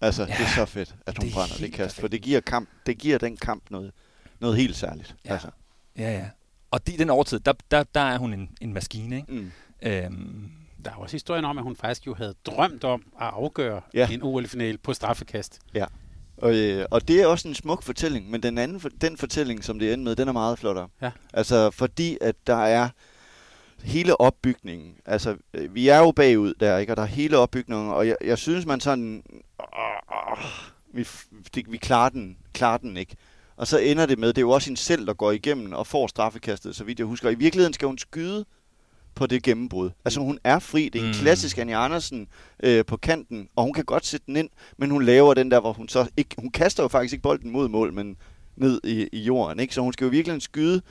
Altså, 0.00 0.22
ja, 0.22 0.28
det 0.28 0.40
er 0.40 0.54
så 0.54 0.64
fedt, 0.66 0.94
at 1.06 1.18
hun 1.18 1.26
det 1.26 1.34
brænder 1.34 1.56
det 1.56 1.72
kast, 1.72 1.76
perfekt. 1.76 2.00
for 2.00 2.08
det 2.08 2.22
giver, 2.22 2.40
kamp, 2.40 2.68
det 2.86 2.98
giver 2.98 3.18
den 3.18 3.36
kamp 3.36 3.70
noget, 3.70 3.92
noget 4.40 4.56
helt 4.56 4.76
særligt. 4.76 5.16
Ja, 5.24 5.32
altså. 5.32 5.48
ja, 5.98 6.12
ja. 6.12 6.28
Og 6.76 6.86
de, 6.86 6.98
den 6.98 7.10
overtid, 7.10 7.40
der, 7.40 7.52
der, 7.70 7.82
der 7.82 8.00
er 8.00 8.18
hun 8.18 8.32
en, 8.34 8.48
en 8.60 8.72
maskine, 8.72 9.16
ikke? 9.16 9.32
Mm. 9.32 9.52
Øhm, 9.82 10.50
der 10.84 10.90
er 10.90 10.94
også 10.94 11.14
historien 11.14 11.44
om, 11.44 11.58
at 11.58 11.64
hun 11.64 11.76
faktisk 11.76 12.06
jo 12.06 12.14
havde 12.14 12.34
drømt 12.46 12.84
om 12.84 13.02
at 13.20 13.26
afgøre 13.26 13.80
ja. 13.94 14.08
en 14.10 14.22
OL-final 14.22 14.78
på 14.78 14.94
straffekast. 14.94 15.58
Ja. 15.74 15.84
Og, 16.36 16.54
øh, 16.54 16.86
og 16.90 17.08
det 17.08 17.22
er 17.22 17.26
også 17.26 17.48
en 17.48 17.54
smuk 17.54 17.82
fortælling, 17.82 18.30
men 18.30 18.42
den 18.42 18.58
anden, 18.58 18.78
den 19.00 19.16
fortælling, 19.16 19.64
som 19.64 19.78
det 19.78 19.92
ender 19.92 20.04
med, 20.04 20.16
den 20.16 20.28
er 20.28 20.32
meget 20.32 20.58
flottere. 20.58 20.88
Ja. 21.02 21.10
Altså, 21.32 21.70
fordi 21.70 22.18
at 22.20 22.34
der 22.46 22.56
er 22.56 22.88
hele 23.82 24.20
opbygningen. 24.20 24.94
Altså, 25.06 25.36
øh, 25.54 25.74
vi 25.74 25.88
er 25.88 25.98
jo 25.98 26.10
bagud 26.10 26.54
der, 26.60 26.78
ikke? 26.78 26.92
Og 26.92 26.96
der 26.96 27.02
er 27.02 27.06
hele 27.06 27.38
opbygningen, 27.38 27.90
og 27.90 28.08
jeg, 28.08 28.16
jeg 28.24 28.38
synes, 28.38 28.66
man 28.66 28.80
sådan... 28.80 29.22
Øh, 29.60 30.38
øh, 30.40 30.44
vi, 30.92 31.06
det, 31.54 31.72
vi 31.72 31.76
klarer 31.76 32.08
den, 32.08 32.36
klarer 32.52 32.78
den 32.78 32.96
ikke. 32.96 33.16
Og 33.56 33.66
så 33.66 33.78
ender 33.78 34.06
det 34.06 34.18
med, 34.18 34.28
det 34.28 34.38
er 34.38 34.42
jo 34.42 34.50
også 34.50 34.70
en 34.70 34.76
selv, 34.76 35.06
der 35.06 35.14
går 35.14 35.32
igennem 35.32 35.72
og 35.72 35.86
får 35.86 36.06
straffekastet, 36.06 36.76
så 36.76 36.84
vidt 36.84 36.98
jeg 36.98 37.06
husker. 37.06 37.30
I 37.30 37.34
virkeligheden 37.34 37.72
skal 37.72 37.86
hun 37.86 37.98
skyde 37.98 38.44
på 39.14 39.26
det 39.26 39.42
gennembrud. 39.42 39.90
Altså 40.04 40.20
hun 40.20 40.38
er 40.44 40.58
fri. 40.58 40.88
Det 40.88 40.98
er 40.98 41.02
en 41.02 41.10
mm. 41.10 41.14
klassisk 41.14 41.58
Anja 41.58 41.84
Andersen 41.84 42.28
øh, 42.62 42.84
på 42.84 42.96
kanten, 42.96 43.48
og 43.56 43.64
hun 43.64 43.72
kan 43.72 43.84
godt 43.84 44.06
sætte 44.06 44.26
den 44.26 44.36
ind, 44.36 44.48
men 44.78 44.90
hun 44.90 45.02
laver 45.02 45.34
den 45.34 45.50
der, 45.50 45.60
hvor 45.60 45.72
hun 45.72 45.88
så 45.88 46.06
ikke... 46.16 46.34
Hun 46.38 46.50
kaster 46.50 46.82
jo 46.82 46.88
faktisk 46.88 47.12
ikke 47.12 47.22
bolden 47.22 47.50
mod 47.50 47.68
mål, 47.68 47.92
men 47.92 48.16
ned 48.56 48.80
i, 48.84 49.08
i 49.12 49.20
jorden, 49.20 49.60
ikke? 49.60 49.74
Så 49.74 49.80
hun 49.80 49.92
skal 49.92 50.04
jo 50.04 50.10
virkelig 50.10 50.42
skyde, 50.42 50.82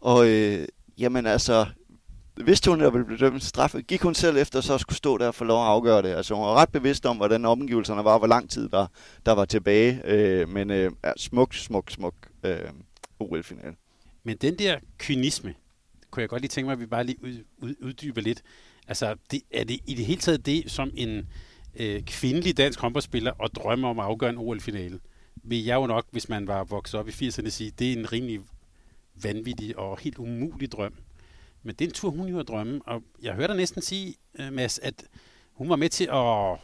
og 0.00 0.28
øh, 0.28 0.68
jamen 0.98 1.26
altså, 1.26 1.66
vidste 2.46 2.70
hun, 2.70 2.80
at 2.80 2.92
ville 2.92 3.04
blive 3.04 3.18
dømt 3.18 3.44
straffet, 3.44 3.86
gik 3.86 4.02
hun 4.02 4.14
selv 4.14 4.36
efter, 4.36 4.60
så 4.60 4.78
skulle 4.78 4.96
stå 4.96 5.18
der 5.18 5.26
og 5.26 5.34
få 5.34 5.44
lov 5.44 5.62
at 5.62 5.68
afgøre 5.68 6.02
det. 6.02 6.08
Altså 6.08 6.34
hun 6.34 6.44
var 6.44 6.54
ret 6.54 6.68
bevidst 6.68 7.06
om, 7.06 7.16
hvordan 7.16 7.44
omgivelserne 7.44 8.04
var, 8.04 8.18
hvor 8.18 8.26
lang 8.26 8.50
tid 8.50 8.68
der, 8.68 8.86
der 9.26 9.32
var 9.32 9.44
tilbage. 9.44 10.00
Øh, 10.04 10.48
men 10.48 10.70
øh, 10.70 10.90
ja, 11.04 11.12
smuk, 11.16 11.54
smuk, 11.54 11.90
smuk 11.90 12.14
øh, 12.44 12.58
OL-finale. 13.18 13.74
Men 14.24 14.36
den 14.36 14.58
der 14.58 14.78
kynisme, 14.98 15.54
kunne 16.10 16.20
jeg 16.20 16.28
godt 16.28 16.42
lige 16.42 16.48
tænke 16.48 16.66
mig, 16.66 16.72
at 16.72 16.80
vi 16.80 16.86
bare 16.86 17.04
lige 17.04 17.24
ud, 17.24 17.44
ud, 17.58 17.74
uddyber 17.82 18.20
lidt. 18.20 18.42
Altså, 18.88 19.14
det, 19.30 19.40
er 19.50 19.64
det 19.64 19.80
i 19.86 19.94
det 19.94 20.06
hele 20.06 20.20
taget 20.20 20.46
det, 20.46 20.70
som 20.70 20.90
en 20.94 21.28
øh, 21.76 22.02
kvindelig 22.02 22.56
dansk 22.56 22.80
håndboldspiller 22.80 23.32
og 23.38 23.54
drømmer 23.54 23.88
om 23.88 23.98
at 23.98 24.04
afgøre 24.04 24.30
en 24.30 24.38
OL-finale? 24.38 25.00
Vil 25.42 25.64
jeg 25.64 25.74
jo 25.74 25.86
nok, 25.86 26.06
hvis 26.10 26.28
man 26.28 26.46
var 26.46 26.64
vokset 26.64 27.00
op 27.00 27.08
i 27.08 27.10
80'erne, 27.10 27.48
sige, 27.48 27.72
det 27.78 27.92
er 27.92 27.96
en 27.96 28.12
rimelig 28.12 28.40
vanvittig 29.22 29.78
og 29.78 29.98
helt 29.98 30.18
umulig 30.18 30.72
drøm. 30.72 30.94
Men 31.62 31.74
den 31.74 31.90
tur, 31.90 32.10
hun 32.10 32.28
jo 32.28 32.38
at 32.38 32.48
drømme, 32.48 32.80
og 32.86 33.02
jeg 33.22 33.34
hørte 33.34 33.48
dig 33.48 33.56
næsten 33.56 33.82
sige, 33.82 34.14
øh, 34.38 34.52
Mads, 34.52 34.78
at 34.78 35.04
hun 35.52 35.68
var 35.68 35.76
med 35.76 35.88
til 35.88 36.04
at 36.12 36.58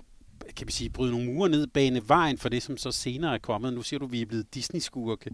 kan 0.56 0.66
vi 0.66 0.72
sige, 0.72 0.90
bryde 0.90 1.10
nogle 1.10 1.26
mure 1.26 1.48
ned, 1.48 1.66
bane 1.66 2.08
vejen 2.08 2.38
for 2.38 2.48
det, 2.48 2.62
som 2.62 2.76
så 2.76 2.92
senere 2.92 3.34
er 3.34 3.38
kommet. 3.38 3.72
Nu 3.72 3.82
siger 3.82 3.98
du, 3.98 4.04
at 4.04 4.12
vi 4.12 4.22
er 4.22 4.26
blevet 4.26 4.54
Disney-skurke. 4.54 5.30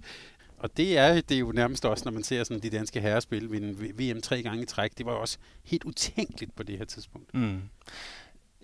Og 0.59 0.77
det 0.77 0.99
er 0.99 1.21
det 1.21 1.35
er 1.35 1.39
jo 1.39 1.53
nærmest 1.53 1.85
også, 1.85 2.05
når 2.05 2.13
man 2.13 2.23
ser 2.23 2.45
sådan 2.45 2.63
de 2.63 2.71
danske 2.71 3.01
herrespil 3.01 3.53
vinde 3.53 3.93
VM 3.99 4.21
tre 4.21 4.43
gange 4.43 4.63
i 4.63 4.67
træk. 4.67 4.99
Det 4.99 5.07
var 5.07 5.13
jo 5.13 5.21
også 5.21 5.39
helt 5.65 5.85
utænkeligt 5.85 6.57
på 6.57 6.63
det 6.63 6.79
her 6.79 6.85
tidspunkt. 6.85 7.35
Mm. 7.35 7.61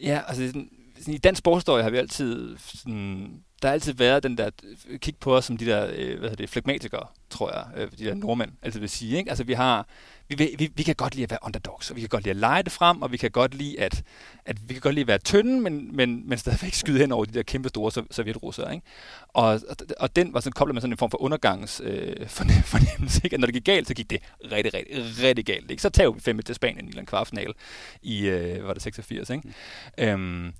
Ja, 0.03 0.20
altså 0.26 0.46
sådan, 0.46 0.70
sådan, 0.99 1.14
i 1.14 1.18
dansk 1.18 1.38
sportshistorie 1.38 1.82
har 1.82 1.90
vi 1.90 1.96
altid 1.96 2.57
sådan, 2.59 3.42
der 3.62 3.68
har 3.68 3.72
altid 3.72 3.92
været 3.92 4.22
den 4.22 4.38
der, 4.38 4.51
øh, 4.88 4.99
kig 4.99 5.16
på 5.16 5.36
os 5.36 5.44
som 5.44 5.57
de 5.57 5.66
der, 5.66 5.86
øh, 5.86 6.18
hvad 6.18 6.30
hedder 6.30 6.34
det, 6.34 6.51
flegmatikere, 6.51 7.07
tror 7.30 7.53
jeg, 7.53 7.66
øh, 7.76 7.90
de 7.99 8.05
der 8.05 8.14
nordmænd 8.14 8.51
altid 8.62 8.80
vil 8.80 8.88
sige. 8.88 9.18
Ikke? 9.18 9.30
Altså 9.30 9.44
vi 9.44 9.53
har, 9.53 9.88
vi, 10.28 10.54
vi, 10.58 10.72
vi 10.74 10.82
kan 10.82 10.94
godt 10.94 11.14
lide 11.14 11.24
at 11.24 11.30
være 11.30 11.38
underdogs, 11.42 11.90
og 11.90 11.96
vi 11.96 12.00
kan 12.00 12.08
godt 12.08 12.24
lide 12.24 12.30
at 12.30 12.36
lege 12.36 12.62
det 12.62 12.72
frem, 12.72 13.02
og 13.02 13.12
vi 13.12 13.16
kan 13.16 13.30
godt 13.30 13.54
lide 13.54 13.80
at, 13.80 14.02
at 14.44 14.68
vi 14.68 14.74
kan 14.74 14.80
godt 14.80 14.94
lide 14.94 15.02
at 15.02 15.08
være 15.08 15.18
tynde, 15.18 15.60
men, 15.60 15.96
men, 15.96 16.28
men 16.28 16.38
stadigvæk 16.38 16.74
skyde 16.82 16.98
hen 16.98 17.12
over 17.12 17.24
de 17.24 17.32
der 17.32 17.42
kæmpe 17.42 17.68
store 17.68 18.06
sovjetrusser. 18.10 18.70
Ikke? 18.70 18.86
Og, 19.28 19.60
og 20.00 20.16
den 20.16 20.34
var 20.34 20.40
sådan 20.40 20.52
koblet 20.52 20.74
med 20.74 20.80
sådan 20.80 20.92
en 20.92 20.98
form 20.98 21.10
for 21.10 21.22
undergangs 21.22 21.80
øh, 21.84 22.28
fornemmelse, 22.28 23.20
ikke? 23.24 23.34
At 23.34 23.40
når 23.40 23.46
det 23.46 23.54
gik 23.54 23.64
galt, 23.64 23.88
så 23.88 23.94
gik 23.94 24.10
det 24.10 24.22
rigtig, 24.52 24.74
rigtig, 24.74 25.22
rigtig 25.22 25.44
galt. 25.44 25.70
Ikke? 25.70 25.82
Så 25.82 25.90
tager 25.90 26.10
vi 26.10 26.20
fem 26.20 26.38
til 26.38 26.54
Spanien 26.54 26.88
i 26.88 26.98
en 26.98 27.06
kvartfinal 27.06 27.54
i, 28.02 28.26
øh, 28.26 28.66
var 28.66 28.72
det 28.72 28.82
86, 28.82 29.30
ikke? 29.30 29.42
Mm. 29.98 30.04
Øhm, 30.04 30.52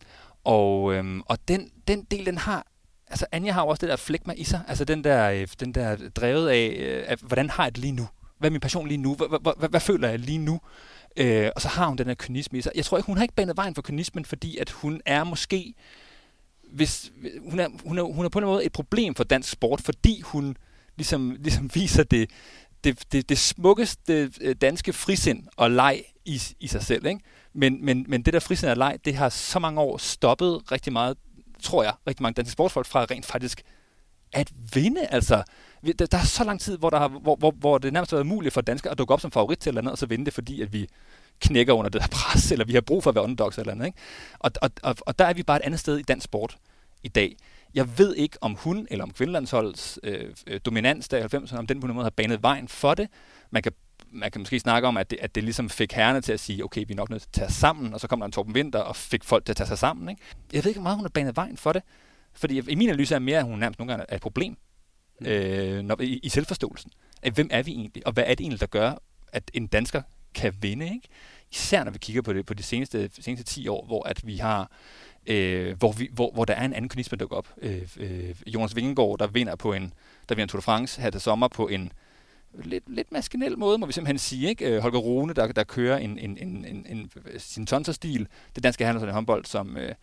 og, 0.45 0.95
øhm, 0.95 1.21
og 1.21 1.39
den, 1.49 1.71
den 1.89 2.05
del, 2.11 2.27
den 2.27 2.39
har 2.39 2.67
altså 3.11 3.27
Anja 3.33 3.53
har 3.53 3.63
jo 3.63 3.69
også 3.69 3.81
det 3.81 3.89
der 3.89 3.97
flegma 3.97 4.33
i 4.37 4.45
sig, 4.45 4.61
altså 4.69 4.85
den 4.85 5.05
der, 5.05 5.31
øh, 5.31 5.49
den 5.61 5.75
der 5.75 5.97
drevet 6.17 6.49
af, 6.49 6.77
øh, 6.79 7.05
af, 7.07 7.17
hvordan 7.23 7.51
har 7.51 7.65
jeg 7.65 7.75
det 7.75 7.81
lige 7.81 7.93
nu? 7.93 8.09
Hvad 8.39 8.51
er 8.51 8.53
min 8.53 8.61
passion 8.61 8.89
lige 8.89 8.99
nu? 8.99 9.15
Hvad, 9.15 9.29
hvad, 9.29 9.59
hvad, 9.59 9.69
hvad 9.69 9.81
føler 9.81 10.09
jeg 10.09 10.19
lige 10.19 10.39
nu? 10.39 10.61
Øh, 11.17 11.51
og 11.57 11.63
så 11.63 11.69
har 11.69 11.87
hun 11.87 11.99
den 11.99 12.07
her 12.07 12.15
kynisme 12.15 12.59
i 12.59 12.63
sig. 12.63 12.73
Jeg 12.75 12.85
tror 12.85 12.99
ikke, 12.99 13.07
hun 13.07 13.17
har 13.17 13.23
ikke 13.23 13.35
banet 13.35 13.57
vejen 13.57 13.75
for 13.75 13.83
kynismen, 13.83 14.25
fordi 14.25 14.57
at 14.57 14.71
hun 14.71 15.01
er 15.07 15.25
måske, 15.25 15.75
hvis, 16.73 17.13
hun, 17.51 17.61
er, 17.61 17.69
hun, 17.85 17.99
er, 17.99 18.03
hun 18.03 18.25
er 18.25 18.29
på 18.29 18.39
en 18.39 18.45
måde 18.45 18.65
et 18.65 18.73
problem 18.73 19.15
for 19.15 19.25
dansk 19.25 19.51
sport, 19.51 19.81
fordi 19.81 20.21
hun 20.21 20.57
ligesom, 20.97 21.37
ligesom 21.39 21.71
viser 21.75 22.03
det, 22.03 22.31
det, 22.85 23.13
det, 23.13 23.29
det 23.29 23.39
smukkeste 23.39 24.31
øh, 24.41 24.55
danske 24.61 24.93
frisind 24.93 25.47
og 25.57 25.71
leg 25.71 26.03
i, 26.25 26.43
i 26.61 26.67
sig 26.67 26.83
selv. 26.83 27.07
Ikke? 27.07 27.21
Men, 27.53 27.85
men, 27.85 28.05
men 28.09 28.23
det 28.23 28.33
der 28.33 28.41
frisind 28.41 28.71
og 28.71 28.77
leg, 28.77 28.99
det 29.05 29.15
har 29.15 29.29
så 29.29 29.59
mange 29.59 29.81
år 29.81 29.99
stoppet 29.99 30.73
rigtig 30.73 30.93
meget 30.93 31.17
tror 31.63 31.83
jeg, 31.83 31.95
rigtig 32.07 32.23
mange 32.23 32.35
danske 32.35 32.53
sportsfolk 32.53 32.87
fra 32.87 33.05
rent 33.05 33.27
faktisk 33.27 33.63
at 34.33 34.53
vinde. 34.75 35.07
Altså, 35.07 35.43
der, 35.99 36.07
der 36.07 36.19
er 36.19 36.23
så 36.23 36.45
lang 36.45 36.61
tid, 36.61 36.79
hvor, 36.79 36.91
der 36.91 36.99
har, 36.99 37.09
hvor, 37.09 37.37
hvor, 37.37 37.51
hvor 37.51 37.79
det 37.79 37.93
nærmest 37.93 38.11
har 38.11 38.17
været 38.17 38.27
muligt 38.27 38.55
for 38.55 38.61
danskere 38.61 38.91
at 38.91 38.99
dukke 38.99 39.15
op 39.15 39.21
som 39.21 39.31
favorit 39.31 39.59
til 39.59 39.69
et 39.69 39.71
eller 39.71 39.81
andet, 39.81 39.93
og 39.93 39.99
så 39.99 40.07
vinde 40.07 40.25
det, 40.25 40.35
fordi 40.35 40.63
at 40.63 40.73
vi 40.73 40.89
knækker 41.41 41.73
under 41.73 41.91
det 41.91 42.01
der 42.01 42.09
pres, 42.09 42.53
eller 42.53 42.65
vi 42.65 42.73
har 42.73 42.81
brug 42.81 43.03
for 43.03 43.11
at 43.11 43.15
være 43.15 43.25
underdogs 43.25 43.59
eller 43.59 43.73
andet. 43.73 43.87
Ikke? 43.87 43.99
Og, 44.39 44.51
og, 44.63 44.71
og, 44.83 44.97
og 45.01 45.19
der 45.19 45.25
er 45.25 45.33
vi 45.33 45.43
bare 45.43 45.57
et 45.57 45.63
andet 45.65 45.81
sted 45.81 45.99
i 45.99 46.03
dansk 46.03 46.25
sport 46.25 46.57
i 47.03 47.09
dag. 47.09 47.37
Jeg 47.75 47.99
ved 47.99 48.15
ikke, 48.17 48.39
om 48.41 48.55
hun 48.55 48.87
eller 48.91 49.05
om 49.05 49.11
kvindelandsholdets 49.11 49.99
øh, 50.03 50.35
øh, 50.47 50.61
dominans 50.67 51.09
der 51.09 51.19
i 51.19 51.37
90'erne, 51.37 51.59
om 51.59 51.67
den 51.67 51.81
på 51.81 51.87
nogen 51.87 51.95
måde 51.95 52.05
har 52.05 52.11
banet 52.11 52.43
vejen 52.43 52.69
for 52.69 52.95
det. 52.95 53.09
Man 53.51 53.63
kan, 53.63 53.73
man 54.11 54.31
kan 54.31 54.41
måske 54.41 54.61
snakke 54.61 54.89
om, 54.89 54.97
at 54.97 55.11
det, 55.11 55.19
at 55.23 55.35
det 55.35 55.45
ligesom 55.45 55.71
fik 55.71 55.93
herrerne 55.93 56.21
til 56.21 56.33
at 56.33 56.41
sige, 56.41 56.65
okay, 56.65 56.85
vi 56.87 56.93
er 56.93 56.97
nok 56.97 57.11
nødt 57.11 57.23
til 57.23 57.29
at 57.29 57.33
tage 57.33 57.47
os 57.47 57.53
sammen, 57.53 57.95
og 57.95 58.01
så 58.01 58.09
kom 58.09 58.21
der 58.21 58.27
en 58.27 58.33
Torben 58.33 58.55
Winter 58.55 58.79
og 58.79 58.97
fik 58.97 59.25
folk 59.25 59.45
til 59.45 59.53
at 59.53 59.57
tage 59.57 59.67
sig 59.67 59.79
sammen. 59.79 60.09
Ikke? 60.09 60.23
Jeg 60.53 60.65
ved 60.65 60.71
ikke, 60.71 60.81
hvor 60.81 60.83
meget 60.83 60.97
hun 60.97 61.05
har 61.05 61.11
banet 61.11 61.37
vejen 61.37 61.57
for 61.57 61.73
det. 61.73 61.83
Fordi 62.39 62.63
i 62.69 62.75
min 62.75 62.89
analyse 62.89 63.15
er 63.15 63.19
mere, 63.19 63.39
at 63.39 63.45
hun 63.45 63.59
nærmest 63.59 63.79
nogle 63.79 63.93
gange 63.93 64.07
er 64.09 64.17
et 64.17 64.23
problem 64.23 64.57
mm. 65.21 65.27
øh, 65.27 65.83
når, 65.83 66.01
i, 66.01 66.21
i 66.23 66.29
selvforståelsen. 66.29 66.91
At 67.23 67.33
hvem 67.33 67.49
er 67.51 67.63
vi 67.63 67.71
egentlig, 67.71 68.07
og 68.07 68.13
hvad 68.13 68.25
er 68.27 68.35
det 68.35 68.41
egentlig, 68.41 68.61
der 68.61 68.67
gør, 68.67 68.95
at 69.33 69.51
en 69.55 69.67
dansker 69.67 70.03
kan 70.35 70.55
vinde? 70.61 70.85
Ikke? 70.85 71.09
Især 71.53 71.85
når 71.85 71.91
vi 71.91 71.99
kigger 71.99 72.23
på 72.23 72.33
det 72.33 72.47
på 72.47 72.55
de 72.55 72.63
seneste, 72.63 73.11
seneste 73.21 73.45
10 73.45 73.69
år, 73.69 73.87
hvor 73.87 74.09
at 74.09 74.27
vi 74.27 74.37
har 74.37 74.71
øh, 75.27 75.79
hvor, 75.79 75.93
vi, 75.93 76.09
hvor, 76.13 76.31
hvor 76.31 76.45
der 76.45 76.55
er 76.55 76.65
en 76.65 76.73
anden 76.73 76.89
kynisme, 76.89 77.19
der 77.19 77.27
går 77.27 77.37
op. 77.37 77.49
Øh, 77.63 77.89
øh, 77.97 78.35
Jonas 78.47 78.77
Vingegaard, 78.77 79.19
der 79.19 79.27
vinder 79.27 79.57
på 79.57 79.73
en, 79.73 79.93
der 80.29 80.35
vinder 80.35 80.47
Tour 80.47 80.61
de 80.61 80.65
France 80.65 81.01
her 81.01 81.11
til 81.11 81.21
sommer 81.21 81.49
på 81.49 81.69
en 81.69 81.93
lidt, 82.55 82.85
lidt 82.87 83.13
maskinel 83.13 83.59
måde, 83.59 83.79
må 83.79 83.87
vi 83.87 83.93
simpelthen 83.93 84.19
sige. 84.19 84.49
Ikke? 84.49 84.67
Øh, 84.67 84.83
Holger 84.83 84.99
Rune, 84.99 85.35
der, 85.35 85.53
der 85.53 85.65
kører 85.65 85.99
en, 85.99 86.19
en, 86.19 86.39
en, 86.39 86.65
en, 86.65 86.87
en 86.89 87.11
sin 87.39 87.67
tonserstil. 87.67 88.29
Det 88.55 88.63
danske 88.63 88.85
handelshold 88.85 89.11
i 89.11 89.15
håndbold, 89.15 89.45
som, 89.45 89.77
øh, 89.77 89.95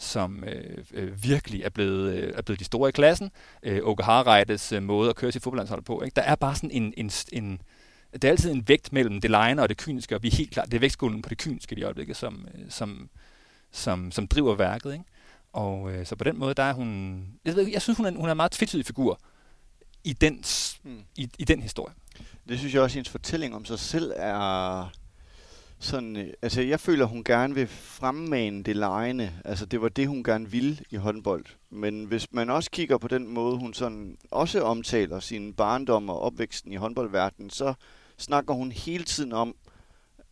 som 0.00 0.44
øh, 0.44 0.84
øh, 0.92 1.24
virkelig 1.24 1.62
er 1.62 1.68
blevet, 1.68 2.14
øh, 2.14 2.32
er 2.36 2.42
blevet 2.42 2.60
de 2.60 2.64
store 2.64 2.88
i 2.88 2.92
klassen. 2.92 3.30
Øh, 3.62 3.80
Åke 3.82 4.02
Harreides 4.02 4.72
øh, 4.72 4.82
måde 4.82 5.10
at 5.10 5.16
køre 5.16 5.32
sit 5.32 5.42
fodboldlandshold 5.42 5.82
på. 5.82 6.02
Ikke? 6.02 6.14
Der 6.14 6.22
er 6.22 6.34
bare 6.34 6.54
sådan 6.54 6.70
en, 6.70 6.94
en, 6.96 7.10
en 7.32 7.60
det 8.12 8.24
er 8.24 8.28
altid 8.28 8.50
en 8.50 8.68
vægt 8.68 8.92
mellem 8.92 9.20
det 9.20 9.30
lejende 9.30 9.62
og 9.62 9.68
det 9.68 9.76
kyniske, 9.76 10.14
og 10.14 10.22
vi 10.22 10.28
er 10.28 10.36
helt 10.36 10.50
klart, 10.50 10.66
det 10.66 10.74
er 10.74 10.80
vægtskolen 10.80 11.22
på 11.22 11.28
det 11.28 11.38
kyniske 11.38 11.76
i 11.78 11.82
øjeblikket, 11.82 12.16
som, 12.16 12.48
øh, 12.54 12.64
som, 12.68 13.10
som, 13.72 14.12
som 14.12 14.26
driver 14.28 14.54
værket. 14.54 14.92
Ikke? 14.92 15.04
Og 15.52 15.92
øh, 15.92 16.06
så 16.06 16.16
på 16.16 16.24
den 16.24 16.38
måde, 16.38 16.54
der 16.54 16.62
er 16.62 16.72
hun... 16.72 17.24
Jeg, 17.44 17.56
ved, 17.56 17.68
jeg 17.68 17.82
synes, 17.82 17.96
hun 17.96 18.06
er, 18.06 18.10
hun 18.10 18.26
er 18.26 18.30
en 18.30 18.36
meget 18.36 18.52
tvetydig 18.52 18.86
figur 18.86 19.20
i 20.04 20.12
den, 20.12 20.44
Hmm. 20.82 21.02
i, 21.16 21.28
i 21.38 21.44
den 21.44 21.62
historie. 21.62 21.94
Det 22.48 22.58
synes 22.58 22.74
jeg 22.74 22.82
også, 22.82 22.92
at 22.92 22.94
hendes 22.94 23.10
fortælling 23.10 23.54
om 23.54 23.64
sig 23.64 23.78
selv 23.78 24.12
er 24.16 24.92
sådan... 25.80 26.16
Øh, 26.16 26.26
altså, 26.42 26.62
jeg 26.62 26.80
føler, 26.80 27.04
hun 27.04 27.24
gerne 27.24 27.54
vil 27.54 27.66
fremmane 27.66 28.62
det 28.62 28.76
lejende. 28.76 29.32
Altså, 29.44 29.66
det 29.66 29.82
var 29.82 29.88
det, 29.88 30.08
hun 30.08 30.24
gerne 30.24 30.50
ville 30.50 30.78
i 30.90 30.96
håndbold. 30.96 31.44
Men 31.70 32.04
hvis 32.04 32.26
man 32.32 32.50
også 32.50 32.70
kigger 32.70 32.98
på 32.98 33.08
den 33.08 33.26
måde, 33.26 33.56
hun 33.56 33.74
sådan 33.74 34.16
også 34.30 34.62
omtaler 34.62 35.20
sin 35.20 35.52
barndom 35.52 36.08
og 36.08 36.20
opvæksten 36.20 36.72
i 36.72 36.76
håndboldverdenen, 36.76 37.50
så 37.50 37.74
snakker 38.18 38.54
hun 38.54 38.72
hele 38.72 39.04
tiden 39.04 39.32
om, 39.32 39.54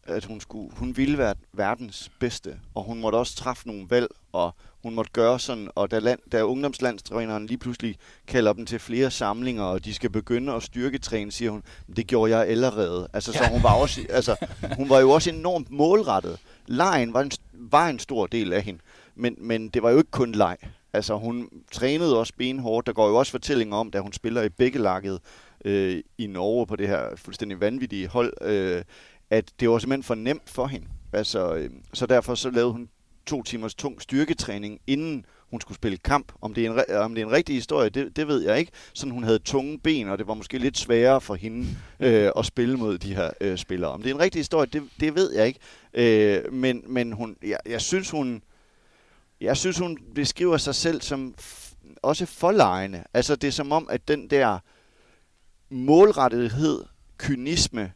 at 0.08 0.24
hun, 0.24 0.40
skulle, 0.40 0.70
hun 0.76 0.96
ville 0.96 1.18
være 1.18 1.34
verdens 1.52 2.10
bedste, 2.20 2.56
og 2.74 2.82
hun 2.84 3.00
måtte 3.00 3.16
også 3.16 3.36
træffe 3.36 3.66
nogle 3.66 3.86
valg, 3.90 4.08
og 4.32 4.54
hun 4.82 4.94
måtte 4.94 5.10
gøre 5.12 5.40
sådan, 5.40 5.68
og 5.74 5.90
da, 5.90 5.98
land, 5.98 6.18
da 6.32 6.42
ungdomslandstræneren 6.44 7.46
lige 7.46 7.58
pludselig 7.58 7.96
kalder 8.26 8.52
dem 8.52 8.66
til 8.66 8.78
flere 8.78 9.10
samlinger, 9.10 9.62
og 9.62 9.84
de 9.84 9.94
skal 9.94 10.10
begynde 10.10 10.52
at 10.52 10.62
styrketræne, 10.62 11.32
siger 11.32 11.50
hun, 11.50 11.62
det 11.96 12.06
gjorde 12.06 12.36
jeg 12.36 12.46
allerede. 12.48 13.08
Altså, 13.12 13.32
så 13.32 13.38
Ja. 13.42 13.50
hun 13.50 13.62
var, 13.62 13.74
også, 13.74 14.00
altså, 14.10 14.36
hun 14.76 14.88
var 14.88 14.98
jo 15.00 15.10
også 15.10 15.30
enormt 15.30 15.70
målrettet. 15.70 16.38
Lejen 16.66 17.14
var 17.14 17.20
en, 17.20 17.30
var 17.52 17.88
en 17.88 17.98
stor 17.98 18.26
del 18.26 18.52
af 18.52 18.62
hende, 18.62 18.80
men, 19.14 19.34
men 19.38 19.68
det 19.68 19.82
var 19.82 19.90
jo 19.90 19.98
ikke 19.98 20.10
kun 20.10 20.32
leg. 20.32 20.56
Altså, 20.92 21.14
hun 21.18 21.48
trænede 21.72 22.18
også 22.18 22.32
benhårdt. 22.38 22.86
Der 22.86 22.92
går 22.92 23.08
jo 23.08 23.16
også 23.16 23.32
fortællinger 23.32 23.76
om, 23.76 23.90
da 23.90 24.00
hun 24.00 24.12
spiller 24.12 24.42
i 24.42 24.48
Bækkelakket 24.48 25.20
øh, 25.64 26.02
i 26.18 26.26
Norge 26.26 26.66
på 26.66 26.76
det 26.76 26.88
her 26.88 27.02
fuldstændig 27.16 27.60
vanvittige 27.60 28.08
hold, 28.08 28.32
øh, 28.42 28.82
at 29.30 29.52
det 29.60 29.70
var 29.70 29.78
simpelthen 29.78 30.02
for 30.02 30.14
nemt 30.14 30.50
for 30.50 30.66
hende. 30.66 30.86
Altså, 31.12 31.54
øh, 31.54 31.70
så 31.94 32.06
derfor 32.06 32.34
så 32.34 32.50
lavede 32.50 32.72
hun 32.72 32.88
to 33.26 33.42
timers 33.42 33.74
tung 33.74 34.02
styrketræning, 34.02 34.80
inden 34.86 35.24
hun 35.50 35.60
skulle 35.60 35.76
spille 35.76 35.98
kamp. 35.98 36.32
Om 36.40 36.54
det 36.54 36.66
er 36.66 36.70
en, 36.70 36.96
om 36.96 37.14
det 37.14 37.22
er 37.22 37.26
en 37.26 37.32
rigtig 37.32 37.54
historie, 37.54 37.88
det, 37.88 38.16
det 38.16 38.28
ved 38.28 38.42
jeg 38.42 38.58
ikke. 38.58 38.72
Sådan 38.94 39.12
hun 39.12 39.24
havde 39.24 39.38
tunge 39.38 39.78
ben, 39.78 40.08
og 40.08 40.18
det 40.18 40.26
var 40.26 40.34
måske 40.34 40.58
lidt 40.58 40.78
sværere 40.78 41.20
for 41.20 41.34
hende 41.34 41.66
øh, 42.00 42.30
at 42.36 42.46
spille 42.46 42.76
mod 42.76 42.98
de 42.98 43.14
her 43.14 43.30
øh, 43.40 43.58
spillere. 43.58 43.90
Om 43.90 44.02
det 44.02 44.10
er 44.10 44.14
en 44.14 44.20
rigtig 44.20 44.40
historie, 44.40 44.66
det, 44.66 44.82
det 45.00 45.14
ved 45.14 45.32
jeg 45.32 45.46
ikke. 45.46 45.60
Øh, 45.94 46.52
men 46.52 46.82
men 46.86 47.12
hun, 47.12 47.36
jeg, 47.42 47.58
jeg 47.66 47.80
synes, 47.80 48.10
hun 48.10 48.42
jeg 49.40 49.56
synes, 49.56 49.78
hun 49.78 49.98
beskriver 50.14 50.56
sig 50.56 50.74
selv 50.74 51.00
som 51.00 51.34
også 52.02 52.26
forlejende. 52.26 53.04
Altså, 53.14 53.36
det 53.36 53.48
er 53.48 53.52
som 53.52 53.72
om, 53.72 53.88
at 53.90 54.08
den 54.08 54.30
der 54.30 54.58
målrettethed, 55.70 56.84
kynisme, 57.18 57.92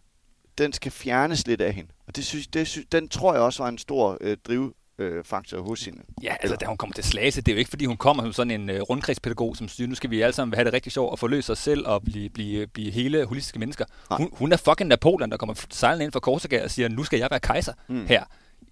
den 0.58 0.72
skal 0.72 0.92
fjernes 0.92 1.46
lidt 1.46 1.60
af 1.60 1.72
hende. 1.72 1.90
Og 2.06 2.16
det 2.16 2.24
synes, 2.24 2.46
det 2.46 2.66
synes, 2.66 2.86
den 2.92 3.08
tror 3.08 3.34
jeg 3.34 3.42
også 3.42 3.62
var 3.62 3.68
en 3.68 3.78
stor 3.78 4.18
øh, 4.20 4.36
drivfaktor 4.46 5.62
hos 5.62 5.84
hende. 5.84 6.02
Ja, 6.22 6.34
altså 6.40 6.56
da 6.56 6.66
hun 6.66 6.76
kommer 6.76 6.94
til 6.94 7.04
Slagelse, 7.04 7.40
det 7.40 7.52
er 7.52 7.56
jo 7.56 7.58
ikke 7.58 7.68
fordi 7.68 7.84
hun 7.84 7.96
kommer 7.96 8.22
som 8.22 8.32
sådan 8.32 8.50
en 8.50 8.70
uh, 8.70 8.76
rundkredspædagog, 8.76 9.56
som 9.56 9.68
siger, 9.68 9.88
nu 9.88 9.94
skal 9.94 10.10
vi 10.10 10.20
alle 10.20 10.32
sammen 10.32 10.54
have 10.54 10.64
det 10.64 10.72
rigtig 10.72 10.92
sjovt 10.92 11.10
og 11.12 11.18
forløse 11.18 11.52
os 11.52 11.58
selv 11.58 11.86
og 11.86 12.02
blive, 12.02 12.30
blive, 12.30 12.66
blive 12.66 12.90
hele 12.90 13.24
holistiske 13.24 13.58
mennesker. 13.58 13.84
Nej. 14.10 14.16
Hun, 14.16 14.28
hun 14.32 14.52
er 14.52 14.56
fucking 14.56 14.88
Napoleon, 14.88 15.30
der 15.30 15.36
kommer 15.36 15.54
sejlende 15.70 16.04
ind 16.04 16.12
fra 16.12 16.20
Korsika 16.20 16.64
og 16.64 16.70
siger, 16.70 16.88
nu 16.88 17.04
skal 17.04 17.18
jeg 17.18 17.28
være 17.30 17.40
kejser 17.40 17.72
Mm. 17.88 18.06
her 18.06 18.24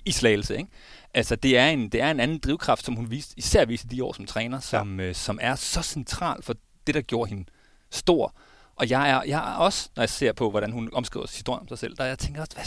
i 0.05 0.13
Slagelse. 0.13 0.57
Ikke? 0.57 0.71
Altså 1.15 1.37
det 1.37 1.59
er, 1.59 1.67
en, 1.69 1.89
det 1.89 2.01
er 2.03 2.11
en 2.11 2.21
anden 2.21 2.39
drivkraft, 2.39 2.85
som 2.85 2.95
hun 2.95 3.11
viste, 3.11 3.35
især 3.37 3.65
viste 3.65 3.89
de 3.89 4.05
år 4.05 4.13
som 4.13 4.27
træner, 4.27 4.61
som, 4.61 5.01
ja. 5.01 5.07
øh, 5.07 5.15
som 5.15 5.39
er 5.43 5.55
så 5.55 5.83
central 5.83 6.43
for 6.43 6.55
det, 6.87 6.95
der 6.95 7.01
gjorde 7.01 7.29
hende 7.29 7.45
stor. 7.91 8.35
Og 8.81 8.91
jeg 8.91 9.11
er, 9.11 9.23
jeg 9.23 9.53
er 9.53 9.57
også, 9.57 9.89
når 9.97 10.03
jeg 10.03 10.11
ser 10.11 10.33
på, 10.33 10.51
hvordan 10.51 10.73
hun 10.73 10.91
omskriver 10.93 11.27
historien 11.27 11.61
om 11.61 11.69
sig 11.69 11.79
selv, 11.79 11.97
der 11.97 12.05
jeg 12.05 12.19
tænker 12.19 12.41
også, 12.41 12.57
hvad, 12.57 12.65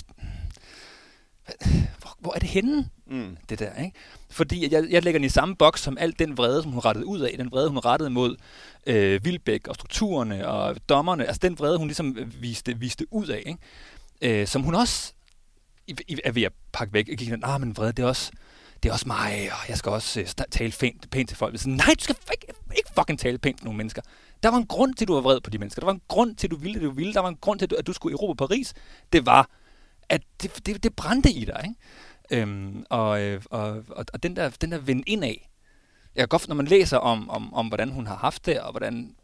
hvor, 2.00 2.18
hvor 2.20 2.34
er 2.36 2.40
det 2.40 2.50
henne? 2.50 2.90
Mm. 3.08 3.38
det 3.50 3.60
der, 3.60 3.84
ikke? 3.84 3.98
Fordi 4.30 4.74
jeg, 4.74 4.86
jeg 4.90 5.04
lægger 5.04 5.20
den 5.20 5.26
i 5.26 5.30
samme 5.30 5.56
boks 5.56 5.82
som 5.82 5.98
alt 5.98 6.20
den 6.20 6.38
vrede, 6.38 6.64
som 6.64 6.72
hun 6.72 6.80
rettede 6.80 7.06
ud 7.06 7.20
af. 7.20 7.36
Den 7.38 7.52
vrede, 7.52 7.70
hun 7.70 7.80
rettede 7.80 8.10
mod 8.10 8.36
øh, 8.88 9.26
Vilbæk 9.26 9.68
og 9.68 9.76
strukturerne 9.76 10.48
og 10.48 10.90
dommerne. 10.90 11.26
Altså 11.26 11.40
den 11.42 11.60
vrede, 11.60 11.78
hun 11.78 11.88
ligesom 11.88 12.18
viste, 12.42 12.78
viste 12.78 13.14
ud 13.14 13.28
af, 13.28 13.44
ikke? 13.46 14.42
Øh, 14.42 14.48
som 14.48 14.62
hun 14.62 14.76
også 14.76 15.14
i, 15.88 15.96
i, 16.08 16.18
er 16.24 16.32
ved 16.32 16.44
at 16.44 16.54
pakke 16.74 16.94
væk. 16.94 17.08
Jeg 17.08 17.18
gik 17.18 17.30
sådan, 17.30 17.44
ah, 17.44 17.60
men 17.62 17.78
vrede, 17.78 17.92
det 17.92 18.04
er 18.04 18.08
også, 18.08 18.32
det 18.84 18.90
er 18.90 18.94
også 18.94 19.08
mig, 19.08 19.50
og 19.52 19.70
jeg 19.70 19.78
skal 19.78 19.92
også 19.92 20.20
øh, 20.20 20.28
tale 20.52 20.74
pænt, 20.80 21.10
pænt 21.10 21.30
til 21.30 21.38
folk. 21.38 21.60
Så, 21.60 21.70
nej, 21.70 21.94
du 22.00 22.04
skal 22.04 22.16
ikke, 22.32 22.54
ikke 22.78 22.90
fucking 22.96 23.20
tale 23.20 23.38
pænt 23.38 23.58
til 23.58 23.66
nogle 23.66 23.78
mennesker. 23.78 24.02
Der 24.44 24.50
var 24.50 24.58
en 24.58 24.66
grund 24.66 24.94
til, 24.94 25.06
at 25.06 25.08
du 25.08 25.14
var 25.14 25.22
vred 25.22 25.42
på 25.42 25.50
de 25.50 25.58
mennesker. 25.58 25.80
Der 25.80 25.86
var 25.86 25.94
en 25.94 26.02
grund 26.08 26.36
til, 26.36 26.48
at 26.48 26.52
du 26.52 26.58
ville 26.58 26.74
det, 26.74 26.82
du 26.82 26.92
ville. 26.92 27.14
Der 27.14 27.20
var 27.20 27.30
en 27.30 27.38
grund 27.42 27.60
til, 27.60 27.70
at 27.78 27.88
du, 27.88 27.94
skulle 27.94 28.14
i 28.14 28.18
Europa 28.22 28.46
Paris. 28.46 28.74
Det 29.14 29.26
var, 29.26 29.50
at 30.10 30.22
det, 30.42 30.66
det, 30.66 30.84
det 30.84 30.96
brændte 30.96 31.32
i 31.32 31.46
dig, 31.46 31.62
ikke? 31.64 32.42
Øhm, 32.42 32.86
og, 32.90 33.22
øh, 33.22 33.42
og, 33.50 33.84
og, 33.90 34.06
og 34.14 34.24
den 34.24 34.36
der, 34.36 34.50
den 34.50 34.72
der 34.72 34.78
vend 34.78 35.04
ind 35.08 35.24
af, 35.24 35.50
jeg 36.16 36.22
kan 36.22 36.28
godt, 36.28 36.48
når 36.48 36.56
man 36.56 36.66
læser 36.66 36.98
om, 36.98 37.30
om, 37.30 37.54
om, 37.54 37.68
hvordan 37.68 37.90
hun 37.90 38.08
har 38.08 38.16
haft 38.16 38.46
det, 38.46 38.60
og 38.60 38.72
hvordan 38.72 39.16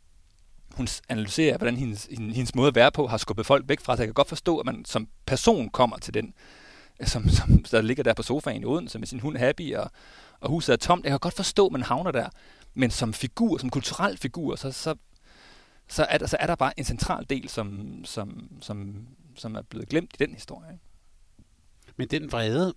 hun 0.74 0.88
analyserer, 1.10 1.58
hvordan 1.58 1.78
hendes, 1.78 2.08
hendes, 2.12 2.36
hendes 2.36 2.56
måde 2.56 2.68
at 2.68 2.76
være 2.76 2.92
på 2.92 3.08
har 3.08 3.18
skubbet 3.18 3.46
folk 3.46 3.70
væk 3.70 3.80
fra 3.80 3.96
sig. 3.96 4.02
Jeg 4.02 4.08
kan 4.08 4.14
godt 4.14 4.30
forstå, 4.30 4.58
at 4.58 4.66
man 4.66 4.86
som 4.86 5.08
person 5.26 5.70
kommer 5.70 5.98
til 5.98 6.14
den, 6.14 6.26
øh, 6.26 6.69
som, 7.04 7.30
som 7.30 7.64
der 7.64 7.82
ligger 7.82 8.04
der 8.04 8.14
på 8.14 8.24
sofaen 8.24 8.62
i 8.62 8.66
Odense 8.66 9.00
med 9.00 9.08
sin 9.08 9.20
hund 9.20 9.38
Happy, 9.38 9.76
og, 9.76 9.92
og 10.40 10.50
huset 10.50 10.74
er 10.74 10.78
tomt. 10.78 11.04
Jeg 11.04 11.12
kan 11.12 11.20
godt 11.20 11.34
forstå, 11.34 11.66
at 11.66 11.72
man 11.72 11.84
havner 11.84 12.12
der. 12.12 12.30
Men 12.74 12.92
som 12.92 13.14
figur, 13.14 13.58
som 13.58 13.70
kulturel 13.70 14.18
figur, 14.18 14.56
så, 14.56 14.72
så, 14.72 14.96
så, 15.88 16.06
er, 16.10 16.18
der, 16.18 16.28
så 16.28 16.38
er 16.40 16.48
der 16.48 16.56
bare 16.56 16.80
en 16.80 16.86
central 16.86 17.26
del, 17.30 17.50
som, 17.50 18.02
som, 18.06 18.50
som, 18.62 19.08
som 19.36 19.56
er 19.56 19.62
blevet 19.62 19.90
glemt 19.90 20.14
i 20.14 20.24
den 20.26 20.34
historie. 20.34 20.72
Ikke? 20.74 20.84
Men 21.98 22.08
den 22.08 22.32
vrede, 22.32 22.74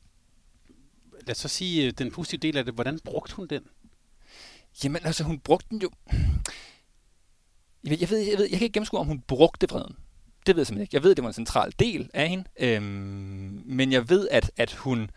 lad 1.27 1.31
os 1.31 1.39
så 1.39 1.49
sige, 1.49 1.87
øh, 1.87 1.93
den 1.93 2.11
positive 2.11 2.39
del 2.39 2.57
af 2.57 2.65
det, 2.65 2.75
hvordan 2.75 2.99
brugte 3.05 3.37
hun 3.37 3.47
den? 3.47 3.63
Jamen, 4.85 5.01
altså, 5.05 5.25
hun 5.25 5.39
brugte 5.39 5.67
den 5.71 5.83
jo... 5.83 5.91
Jeg 7.85 7.91
ved, 7.91 7.99
jeg, 8.01 8.11
ved, 8.11 8.19
jeg, 8.19 8.39
ved, 8.39 8.45
jeg 8.51 8.59
kan 8.59 8.65
ikke 8.65 8.75
gennemskue, 8.75 9.01
om 9.01 9.07
hun 9.07 9.21
brugte 9.21 9.69
vreden. 9.69 9.97
Det 10.47 10.57
ved 10.57 10.61
jeg 10.61 10.67
simpelthen 10.67 10.83
ikke. 10.83 10.95
Jeg 10.95 11.03
ved, 11.03 11.15
det 11.15 11.23
var 11.23 11.31
en 11.31 11.35
central 11.35 11.73
del 11.79 12.11
af 12.15 12.29
hende. 12.29 12.45
Øhm, 12.61 13.63
men 13.67 13.93
jeg 13.93 14.11
ved, 14.11 14.29
at, 14.31 14.51
at 14.57 14.73
hun 14.73 15.11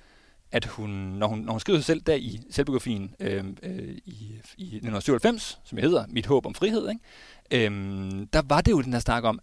at 0.52 0.66
hun, 0.66 0.90
når 0.90 1.28
hun, 1.28 1.40
når 1.40 1.52
hun 1.52 1.60
skriver 1.60 1.80
sig 1.80 1.86
selv 1.86 2.02
der 2.02 2.16
i 2.16 2.40
selvbiografien 2.52 3.16
øhm, 3.20 3.58
øh, 3.64 3.98
i, 4.06 4.42
i 4.58 4.66
1997, 4.66 5.60
som 5.64 5.78
jeg 5.78 5.86
hedder 5.86 6.06
Mit 6.08 6.26
håb 6.26 6.46
om 6.46 6.56
frihed, 6.56 6.90
ikke? 6.90 7.66
Øhm, 7.66 8.28
der 8.28 8.42
var 8.46 8.62
det 8.62 8.72
jo 8.72 8.82
den 8.82 8.94
der 8.94 9.00
snak 9.00 9.24
om, 9.24 9.40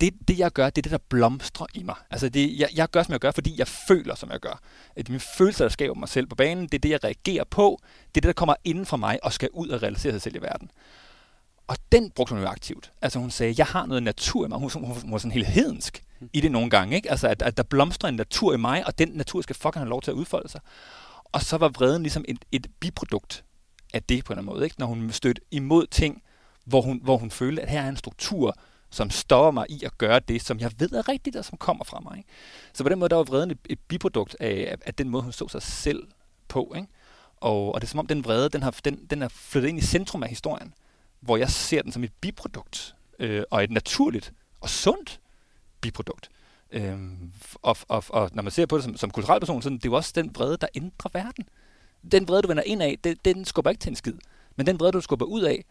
det, 0.00 0.14
det 0.28 0.38
jeg 0.38 0.52
gør, 0.52 0.70
det 0.70 0.78
er 0.78 0.82
det, 0.82 0.92
der 0.92 1.06
blomstrer 1.08 1.66
i 1.74 1.82
mig. 1.82 1.94
Altså 2.10 2.28
det, 2.28 2.58
jeg, 2.58 2.68
jeg 2.74 2.88
gør, 2.90 3.02
som 3.02 3.12
jeg 3.12 3.20
gør, 3.20 3.30
fordi 3.30 3.54
jeg 3.58 3.68
føler, 3.68 4.14
som 4.14 4.30
jeg 4.30 4.40
gør. 4.40 4.60
Det 4.96 5.08
er 5.08 5.12
mine 5.12 5.20
følelser, 5.38 5.64
der 5.64 5.68
skaber 5.70 5.94
mig 5.94 6.08
selv 6.08 6.26
på 6.26 6.34
banen. 6.34 6.64
Det 6.64 6.74
er 6.74 6.78
det, 6.78 6.90
jeg 6.90 7.04
reagerer 7.04 7.44
på. 7.44 7.80
Det 7.82 8.06
er 8.06 8.20
det, 8.20 8.22
der 8.22 8.32
kommer 8.32 8.54
inden 8.64 8.86
fra 8.86 8.96
mig 8.96 9.18
og 9.22 9.32
skal 9.32 9.48
ud 9.52 9.68
og 9.68 9.82
realisere 9.82 10.12
sig 10.12 10.22
selv 10.22 10.36
i 10.36 10.38
verden. 10.38 10.70
Og 11.70 11.76
den 11.92 12.10
brugte 12.10 12.34
hun 12.34 12.42
jo 12.42 12.48
aktivt. 12.48 12.92
Altså 13.02 13.18
hun 13.18 13.30
sagde, 13.30 13.54
jeg 13.58 13.66
har 13.66 13.86
noget 13.86 14.02
natur 14.02 14.46
i 14.46 14.48
mig. 14.48 14.58
Hun, 14.58 14.70
hun, 14.74 14.84
hun 14.84 15.12
var 15.12 15.18
sådan 15.18 15.32
helt 15.32 15.46
hedensk 15.46 16.04
i 16.32 16.40
det 16.40 16.52
nogle 16.52 16.70
gange. 16.70 16.96
Ikke? 16.96 17.10
Altså 17.10 17.28
at, 17.28 17.42
at 17.42 17.56
der 17.56 17.62
blomstrer 17.62 18.08
en 18.08 18.14
natur 18.14 18.54
i 18.54 18.56
mig, 18.56 18.86
og 18.86 18.98
den 18.98 19.08
natur 19.08 19.42
skal 19.42 19.56
fucking 19.56 19.80
have 19.80 19.88
lov 19.88 20.02
til 20.02 20.10
at 20.10 20.14
udfolde 20.14 20.48
sig. 20.48 20.60
Og 21.24 21.42
så 21.42 21.56
var 21.56 21.68
vreden 21.68 22.02
ligesom 22.02 22.24
et, 22.28 22.44
et 22.52 22.66
biprodukt 22.80 23.44
af 23.94 24.02
det 24.02 24.24
på 24.24 24.32
en 24.32 24.38
eller 24.38 24.42
anden 24.42 24.54
måde. 24.54 24.64
Ikke? 24.64 24.76
Når 24.78 24.86
hun 24.86 25.10
stødte 25.10 25.40
imod 25.50 25.86
ting, 25.86 26.22
hvor 26.64 26.82
hun, 26.82 27.00
hvor 27.02 27.16
hun 27.16 27.30
følte, 27.30 27.62
at 27.62 27.70
her 27.70 27.82
er 27.82 27.88
en 27.88 27.96
struktur, 27.96 28.56
som 28.90 29.10
stopper 29.10 29.50
mig 29.50 29.66
i 29.68 29.84
at 29.84 29.98
gøre 29.98 30.20
det, 30.20 30.42
som 30.42 30.60
jeg 30.60 30.72
ved 30.78 30.92
er 30.92 31.08
rigtigt, 31.08 31.36
og 31.36 31.44
som 31.44 31.58
kommer 31.58 31.84
fra 31.84 32.00
mig. 32.00 32.18
Ikke? 32.18 32.28
Så 32.72 32.82
på 32.82 32.88
den 32.88 32.98
måde, 32.98 33.08
der 33.08 33.16
var 33.16 33.24
vreden 33.24 33.50
et, 33.50 33.58
et 33.70 33.78
biprodukt 33.88 34.36
af, 34.40 34.76
af 34.86 34.94
den 34.94 35.08
måde, 35.08 35.22
hun 35.22 35.32
så 35.32 35.48
sig 35.48 35.62
selv 35.62 36.02
på. 36.48 36.72
Ikke? 36.76 36.88
Og, 37.36 37.74
og 37.74 37.80
det 37.80 37.86
er 37.86 37.90
som 37.90 38.00
om, 38.00 38.06
den 38.06 38.24
vrede, 38.24 38.48
den 38.48 38.62
har, 38.62 38.76
den, 38.84 39.06
den 39.10 39.22
er 39.22 39.28
flyttet 39.28 39.68
ind 39.68 39.78
i 39.78 39.82
centrum 39.82 40.22
af 40.22 40.28
historien, 40.28 40.74
hvor 41.20 41.36
jeg 41.36 41.50
ser 41.50 41.82
den 41.82 41.92
som 41.92 42.04
et 42.04 42.12
biprodukt, 42.20 42.94
øh, 43.18 43.42
og 43.50 43.64
et 43.64 43.70
naturligt 43.70 44.32
og 44.60 44.68
sundt 44.68 45.20
biprodukt. 45.80 46.28
Øh, 46.72 46.98
og, 47.62 47.76
og, 47.88 48.04
og 48.08 48.30
når 48.32 48.42
man 48.42 48.52
ser 48.52 48.66
på 48.66 48.76
det 48.76 48.84
som, 48.84 48.96
som 48.96 49.10
kulturel 49.10 49.40
person, 49.40 49.62
så 49.62 49.68
det 49.68 49.84
er 49.84 49.88
jo 49.88 49.94
også 49.94 50.12
den 50.14 50.34
vrede, 50.34 50.56
der 50.56 50.66
ændrer 50.74 51.10
verden. 51.12 51.44
Den 52.12 52.28
vrede, 52.28 52.42
du 52.42 52.48
vender 52.48 52.62
ind 52.62 52.82
af, 52.82 52.98
det, 53.04 53.24
den 53.24 53.44
skubber 53.44 53.70
ikke 53.70 53.80
til 53.80 53.90
en 53.90 53.96
skid. 53.96 54.14
Men 54.56 54.66
den 54.66 54.80
vrede, 54.80 54.92
du 54.92 55.00
skubber 55.00 55.26
ud 55.26 55.42
af, 55.42 55.64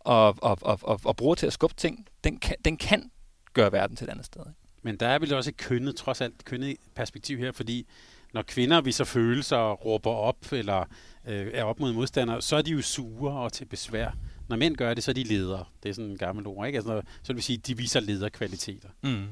og, 0.00 0.36
og, 0.42 0.58
og, 0.62 0.78
og, 0.82 1.00
og 1.04 1.16
bruger 1.16 1.34
til 1.34 1.46
at 1.46 1.52
skubbe 1.52 1.74
ting, 1.76 2.06
den 2.24 2.38
kan, 2.38 2.56
den 2.64 2.76
kan 2.76 3.10
gøre 3.52 3.72
verden 3.72 3.96
til 3.96 4.04
et 4.04 4.10
andet 4.10 4.26
sted. 4.26 4.40
Ikke? 4.40 4.58
Men 4.82 4.96
der 4.96 5.08
er 5.08 5.18
vel 5.18 5.34
også 5.34 5.50
et 5.50 5.56
kønnet, 5.56 5.96
trods 5.96 6.20
alt 6.20 6.44
kønnet 6.44 6.76
perspektiv 6.94 7.38
her, 7.38 7.52
fordi 7.52 7.86
når 8.34 8.42
kvinder 8.42 8.80
viser 8.80 9.04
følelser 9.04 9.56
og 9.56 9.84
råber 9.84 10.10
op, 10.10 10.52
eller 10.52 10.84
øh, 11.26 11.50
er 11.54 11.64
op 11.64 11.80
mod 11.80 11.92
modstandere, 11.92 12.42
så 12.42 12.56
er 12.56 12.62
de 12.62 12.70
jo 12.70 12.82
sure 12.82 13.32
og 13.32 13.52
til 13.52 13.64
besvær. 13.64 14.10
Når 14.48 14.56
mænd 14.56 14.76
gør 14.76 14.94
det, 14.94 15.04
så 15.04 15.10
er 15.10 15.14
de 15.14 15.22
ledere. 15.22 15.64
Det 15.82 15.88
er 15.88 15.94
sådan 15.94 16.10
en 16.10 16.18
gammel 16.18 16.46
ord, 16.46 16.66
ikke? 16.66 16.76
Altså, 16.76 17.02
så 17.22 17.32
vil 17.32 17.42
sige, 17.42 17.58
de 17.58 17.76
viser 17.76 18.00
lederkvaliteter. 18.00 18.88
Mm. 19.02 19.26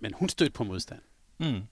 Men 0.00 0.14
hun 0.14 0.28
stødte 0.28 0.52
på 0.52 0.64
modstand. 0.64 1.00
Mm. 1.38 1.62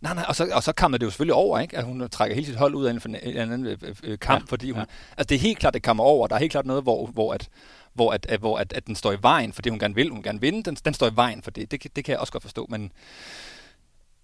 Nej, 0.00 0.14
nej, 0.14 0.24
og 0.28 0.36
så, 0.36 0.48
og 0.52 0.62
så 0.62 0.72
kammer 0.72 0.98
det 0.98 1.06
jo 1.06 1.10
selvfølgelig 1.10 1.34
over, 1.34 1.58
ikke? 1.58 1.78
at 1.78 1.84
hun 1.84 2.08
trækker 2.08 2.34
hele 2.34 2.46
sit 2.46 2.56
hold 2.56 2.74
ud 2.74 2.86
af 2.86 2.90
en, 2.90 3.16
en 3.22 3.36
anden 3.36 3.66
øh, 3.66 3.78
øh, 4.02 4.18
kamp, 4.18 4.42
ja, 4.42 4.46
fordi 4.50 4.70
hun, 4.70 4.80
ja. 4.80 4.86
altså 5.16 5.28
det 5.28 5.34
er 5.34 5.40
helt 5.40 5.58
klart, 5.58 5.74
det 5.74 5.82
kommer 5.82 6.04
over. 6.04 6.26
Der 6.26 6.34
er 6.34 6.40
helt 6.40 6.52
klart 6.52 6.66
noget, 6.66 6.82
hvor, 6.82 7.06
hvor, 7.06 7.32
at, 7.34 7.48
hvor, 7.92 8.12
at, 8.12 8.26
at, 8.28 8.40
hvor 8.40 8.58
at, 8.58 8.72
at 8.72 8.86
den 8.86 8.94
står 8.94 9.12
i 9.12 9.16
vejen 9.22 9.52
for 9.52 9.62
det, 9.62 9.72
hun 9.72 9.78
gerne 9.78 9.94
vil. 9.94 10.10
Hun 10.10 10.22
gerne 10.22 10.40
vinde, 10.40 10.62
den, 10.62 10.74
den 10.74 10.94
står 10.94 11.06
i 11.06 11.16
vejen 11.16 11.42
for 11.42 11.50
det. 11.50 11.70
Det, 11.70 11.96
det 11.96 12.04
kan 12.04 12.12
jeg 12.12 12.18
også 12.18 12.32
godt 12.32 12.42
forstå, 12.42 12.66
men 12.70 12.92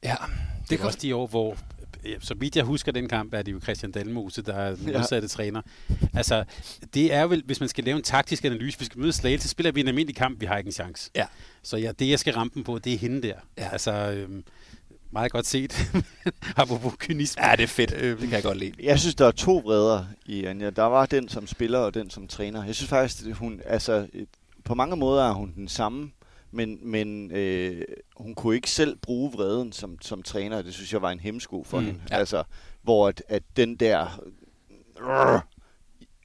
ja. 0.04 0.16
Det, 0.60 0.70
det 0.70 0.80
er 0.80 0.86
også 0.86 0.98
de 1.02 1.16
år, 1.16 1.26
hvor 1.26 1.56
så 2.20 2.34
vidt 2.34 2.56
jeg 2.56 2.64
husker 2.64 2.92
den 2.92 3.08
kamp, 3.08 3.34
er 3.34 3.42
det 3.42 3.52
jo 3.52 3.60
Christian 3.60 3.92
Dalmose, 3.92 4.42
der 4.42 4.54
er 4.54 4.74
den 4.74 4.92
modsatte 4.92 5.16
ja. 5.16 5.26
træner. 5.26 5.62
Altså, 6.14 6.44
det 6.94 7.14
er 7.14 7.26
vel, 7.26 7.42
hvis 7.46 7.60
man 7.60 7.68
skal 7.68 7.84
lave 7.84 7.96
en 7.96 8.02
taktisk 8.02 8.44
analyse, 8.44 8.78
vi 8.78 8.84
skal 8.84 9.00
møde 9.00 9.12
Slagelse, 9.12 9.48
så 9.48 9.50
spiller 9.50 9.72
vi 9.72 9.80
en 9.80 9.88
almindelig 9.88 10.16
kamp, 10.16 10.40
vi 10.40 10.46
har 10.46 10.56
ikke 10.56 10.68
en 10.68 10.72
chance. 10.72 11.10
Ja. 11.14 11.26
Så 11.62 11.76
ja, 11.76 11.92
det, 11.98 12.10
jeg 12.10 12.18
skal 12.18 12.34
ramme 12.34 12.50
dem 12.54 12.64
på, 12.64 12.78
det 12.78 12.94
er 12.94 12.98
hende 12.98 13.22
der. 13.22 13.34
Ja. 13.58 13.68
Altså, 13.72 13.92
øhm, 13.92 14.44
meget 15.10 15.32
godt 15.32 15.46
set. 15.46 15.92
Apropos 16.56 16.92
kynisme. 16.98 17.46
Ja, 17.46 17.56
det 17.56 17.62
er 17.62 17.66
fedt. 17.66 17.90
Det 17.90 18.18
kan 18.18 18.32
jeg 18.32 18.42
godt 18.42 18.58
lide. 18.58 18.72
Jeg 18.82 19.00
synes, 19.00 19.14
der 19.14 19.26
er 19.26 19.30
to 19.30 19.56
vreder 19.58 20.04
i 20.26 20.44
Anja. 20.44 20.70
Der 20.70 20.82
var 20.82 21.06
den 21.06 21.28
som 21.28 21.46
spiller 21.46 21.78
og 21.78 21.94
den 21.94 22.10
som 22.10 22.28
træner. 22.28 22.64
Jeg 22.64 22.74
synes 22.74 22.88
faktisk, 22.88 23.26
at 23.26 23.36
hun, 23.36 23.60
altså, 23.66 24.06
på 24.64 24.74
mange 24.74 24.96
måder 24.96 25.24
er 25.24 25.32
hun 25.32 25.52
den 25.56 25.68
samme, 25.68 26.10
men, 26.50 26.90
men 26.90 27.30
øh, 27.30 27.82
hun 28.16 28.34
kunne 28.34 28.54
ikke 28.54 28.70
selv 28.70 28.96
bruge 28.96 29.32
vreden 29.32 29.72
som, 29.72 30.02
som 30.02 30.22
træner. 30.22 30.62
Det 30.62 30.74
synes 30.74 30.92
jeg 30.92 31.02
var 31.02 31.10
en 31.10 31.20
hemsko 31.20 31.64
for 31.64 31.80
mm, 31.80 31.86
hende. 31.86 32.00
Ja. 32.10 32.16
Altså, 32.16 32.42
hvor 32.82 33.08
at, 33.08 33.22
at 33.28 33.42
den 33.56 33.76
der 33.76 34.22
øh, 35.00 35.40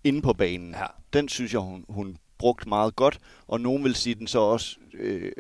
inde 0.04 0.22
på 0.22 0.34
banen, 0.34 0.72
ja. 0.72 0.86
den 1.14 1.30
synes 1.30 1.54
jeg, 1.54 1.62
hun, 1.62 1.86
hun 1.90 2.18
brugte 2.38 2.70
meget 2.70 2.96
godt. 2.96 3.20
Og 3.48 3.62
nogen 3.62 3.84
vil 3.84 3.96
sige, 3.96 4.12
at 4.12 4.20
den 4.20 4.28
så 4.28 4.40
også 4.40 4.76
øh, 4.94 5.32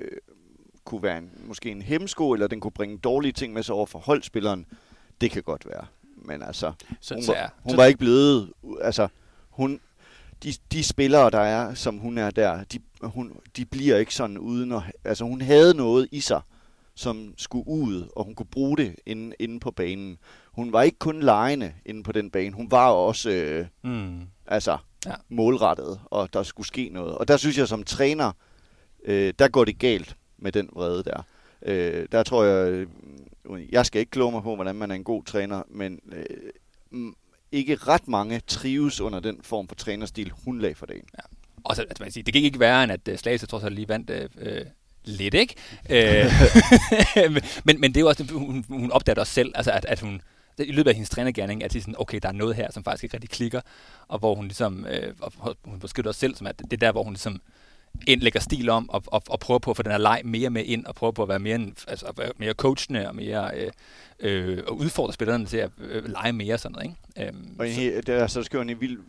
kunne 0.83 1.03
være 1.03 1.17
en, 1.17 1.31
måske 1.45 1.71
en 1.71 1.81
hemsko, 1.81 2.31
eller 2.31 2.47
den 2.47 2.59
kunne 2.59 2.71
bringe 2.71 2.97
dårlige 2.97 3.31
ting 3.31 3.53
med 3.53 3.63
sig 3.63 3.75
over 3.75 3.85
for 3.85 3.99
holdspilleren. 3.99 4.65
Det 5.21 5.31
kan 5.31 5.43
godt 5.43 5.65
være. 5.65 5.85
Men 6.15 6.43
altså, 6.43 6.71
så, 7.01 7.13
hun, 7.13 7.23
så, 7.23 7.31
var, 7.31 7.53
hun 7.63 7.77
var 7.77 7.85
ikke 7.85 7.99
blevet... 7.99 8.53
Altså, 8.81 9.07
hun, 9.49 9.79
de, 10.43 10.53
de 10.71 10.83
spillere, 10.83 11.29
der 11.29 11.39
er, 11.39 11.73
som 11.73 11.97
hun 11.97 12.17
er 12.17 12.31
der, 12.31 12.63
de, 12.63 12.79
hun, 13.01 13.37
de 13.57 13.65
bliver 13.65 13.97
ikke 13.97 14.15
sådan 14.15 14.37
uden 14.37 14.71
at... 14.71 14.81
Altså, 15.03 15.25
hun 15.25 15.41
havde 15.41 15.77
noget 15.77 16.07
i 16.11 16.19
sig, 16.19 16.41
som 16.95 17.33
skulle 17.37 17.67
ud, 17.67 18.09
og 18.15 18.25
hun 18.25 18.35
kunne 18.35 18.45
bruge 18.51 18.77
det 18.77 18.95
inde, 19.05 19.35
inde 19.39 19.59
på 19.59 19.71
banen. 19.71 20.17
Hun 20.51 20.73
var 20.73 20.81
ikke 20.81 20.99
kun 20.99 21.19
lejende 21.21 21.73
inde 21.85 22.03
på 22.03 22.11
den 22.11 22.31
bane, 22.31 22.55
hun 22.55 22.71
var 22.71 22.89
også 22.89 23.29
øh, 23.29 23.65
mm. 23.83 24.21
altså, 24.47 24.77
ja. 25.05 25.13
målrettet, 25.29 25.99
og 26.05 26.33
der 26.33 26.43
skulle 26.43 26.67
ske 26.67 26.89
noget. 26.89 27.17
Og 27.17 27.27
der 27.27 27.37
synes 27.37 27.57
jeg, 27.57 27.67
som 27.67 27.83
træner, 27.83 28.31
øh, 29.05 29.33
der 29.39 29.47
går 29.47 29.65
det 29.65 29.79
galt 29.79 30.17
med 30.37 30.51
den 30.51 30.69
vrede 30.73 31.03
der. 31.03 31.23
Øh, 31.61 32.07
der 32.11 32.23
tror 32.23 32.43
jeg, 32.43 32.71
øh, 32.71 32.87
jeg 33.71 33.85
skal 33.85 33.99
ikke 33.99 34.11
kloge 34.11 34.31
mig 34.31 34.43
på, 34.43 34.55
hvordan 34.55 34.75
man 34.75 34.91
er 34.91 34.95
en 34.95 35.03
god 35.03 35.23
træner, 35.23 35.63
men 35.69 35.99
øh, 36.11 37.11
ikke 37.51 37.75
ret 37.75 38.07
mange 38.07 38.41
trives 38.47 39.01
under 39.01 39.19
den 39.19 39.39
form 39.43 39.67
for 39.67 39.75
trænerstil, 39.75 40.31
hun 40.45 40.59
lagde 40.59 40.75
for 40.75 40.85
dagen. 40.85 41.05
Ja. 41.13 41.23
Og 41.63 41.75
så, 41.75 41.81
altså, 41.81 42.03
man 42.03 42.11
siger, 42.11 42.23
det 42.23 42.33
gik 42.33 42.43
ikke 42.43 42.59
værre, 42.59 42.83
end 42.83 42.91
at 42.91 43.07
uh, 43.11 43.15
Slagelse 43.15 43.45
trods 43.45 43.63
alt 43.63 43.75
lige 43.75 43.89
vandt 43.89 44.09
uh, 44.09 44.71
lidt, 45.05 45.33
ikke? 45.33 45.55
Øh, 45.89 46.31
men, 47.65 47.81
men 47.81 47.91
det 47.91 47.97
er 47.97 48.01
jo 48.01 48.07
også, 48.07 48.23
hun, 48.31 48.65
hun 48.69 48.91
opdagede 48.91 49.19
også 49.19 49.33
selv, 49.33 49.51
altså 49.55 49.71
at, 49.71 49.85
at 49.85 49.99
hun, 49.99 50.21
i 50.57 50.71
løbet 50.71 50.89
af 50.89 50.95
hendes 50.95 51.09
trænergærning, 51.09 51.63
at 51.63 51.71
sige 51.71 51.81
sådan, 51.81 51.95
okay, 51.97 52.19
der 52.21 52.29
er 52.29 52.33
noget 52.33 52.55
her, 52.55 52.71
som 52.71 52.83
faktisk 52.83 53.03
ikke 53.03 53.13
rigtig 53.13 53.29
klikker, 53.29 53.61
og 54.07 54.19
hvor 54.19 54.35
hun 54.35 54.45
ligesom, 54.45 54.85
øh, 54.85 55.13
og 55.19 55.55
hun 55.65 55.79
beskriver 55.79 56.07
også 56.07 56.19
selv, 56.19 56.35
som 56.35 56.47
at 56.47 56.59
det 56.59 56.73
er 56.73 56.77
der, 56.77 56.91
hvor 56.91 57.03
hun 57.03 57.13
ligesom 57.13 57.41
ind 58.07 58.21
lægger 58.21 58.39
stil 58.39 58.69
om, 58.69 58.89
og, 58.89 59.03
og, 59.07 59.23
og 59.29 59.39
prøver 59.39 59.59
på 59.59 59.71
at 59.71 59.77
få 59.77 59.83
den 59.83 59.91
her 59.91 59.97
leg 59.97 60.21
mere 60.25 60.49
med 60.49 60.65
ind, 60.65 60.85
og 60.85 60.95
prøver 60.95 61.11
på 61.11 61.23
at 61.23 61.29
være 61.29 61.39
mere, 61.39 61.71
altså, 61.87 62.05
at 62.05 62.17
være 62.17 62.31
mere 62.37 62.53
coachende, 62.53 63.07
og 63.07 63.15
mere 63.15 63.51
øh, 63.55 63.71
øh, 64.19 64.63
og 64.67 64.77
udfordre 64.77 65.13
spillerne 65.13 65.45
til 65.45 65.57
at 65.57 65.69
øh, 65.77 66.05
lege 66.05 66.33
mere 66.33 66.57
sådan 66.57 66.71
noget, 66.71 66.85
ikke? 67.17 67.29
Øhm, 67.29 67.55
og 67.59 67.69
en, 67.69 67.75
så, 67.75 68.01
der, 68.05 68.27
så 68.27 68.43
sker 68.43 68.61
en 68.61 68.81
vild, 68.81 68.99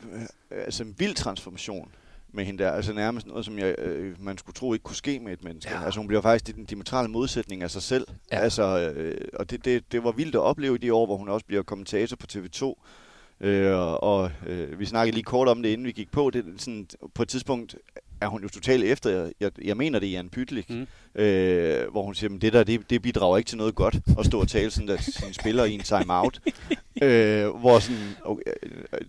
altså 0.51 0.83
en 0.83 0.95
vild 0.99 1.15
transformation 1.15 1.89
med 2.33 2.45
hende 2.45 2.65
der. 2.65 2.71
Altså 2.71 2.93
nærmest 2.93 3.27
noget, 3.27 3.45
som 3.45 3.59
jeg, 3.59 3.75
øh, 3.79 4.25
man 4.25 4.39
skulle 4.39 4.55
tro 4.55 4.73
ikke 4.73 4.83
kunne 4.83 4.97
ske 4.97 5.21
med 5.21 5.33
et 5.33 5.45
menneske. 5.45 5.75
Ja. 5.75 5.85
Altså 5.85 6.01
hun 6.01 6.07
bliver 6.07 6.23
faktisk 6.23 6.57
den 6.57 6.65
diametrale 6.65 7.09
modsætning 7.09 7.63
af 7.63 7.71
sig 7.71 7.83
selv. 7.83 8.07
Ja. 8.33 8.39
Altså, 8.39 8.93
øh, 8.97 9.29
og 9.35 9.51
det, 9.51 9.65
det, 9.65 9.93
det 9.93 10.05
var 10.05 10.13
vildt 10.13 10.35
at 10.35 10.41
opleve 10.41 10.75
i 10.75 10.79
de 10.79 10.95
år, 10.95 11.07
hvor 11.07 11.17
hun 11.17 11.29
også 11.29 11.47
bliver 11.47 11.63
kommentator 11.63 12.17
på 12.17 12.27
TV2. 12.33 12.75
Øh, 13.41 13.77
og 14.03 14.31
øh, 14.47 14.79
vi 14.79 14.87
snakkede 14.87 15.15
lige 15.15 15.25
kort 15.25 15.49
om 15.49 15.63
det, 15.63 15.71
inden 15.71 15.87
vi 15.87 15.93
gik 15.93 16.11
på. 16.11 16.31
Det, 16.31 16.45
sådan, 16.59 16.87
på 17.15 17.23
et 17.23 17.29
tidspunkt 17.29 17.77
er 18.21 18.27
hun 18.27 18.43
jo 18.43 18.49
totalt 18.49 18.85
efter, 18.85 19.31
jeg, 19.41 19.51
jeg 19.65 19.77
mener 19.77 19.99
det 19.99 20.17
er 20.17 20.21
en 20.21 20.29
Pytlik, 20.29 20.71
mm. 20.71 20.87
øh, 21.23 21.91
hvor 21.91 22.03
hun 22.03 22.15
siger, 22.15 22.35
at 22.35 22.43
det 22.43 22.53
der, 22.53 22.65
det, 22.65 22.91
det 22.91 23.03
bidrager 23.03 23.37
ikke 23.37 23.49
til 23.49 23.59
noget 23.59 23.75
godt, 23.75 23.97
at 24.19 24.27
stå 24.27 24.41
og 24.41 24.49
tale 24.49 24.71
sådan 24.71 24.89
der 24.89 24.97
til 24.97 25.13
sine 25.13 25.35
spillere 25.35 25.71
i 25.71 25.75
en 25.75 25.81
timeout. 25.81 26.41
øh, 27.03 27.49
hvor 27.49 27.79
sådan, 27.79 28.17
okay, 28.25 28.43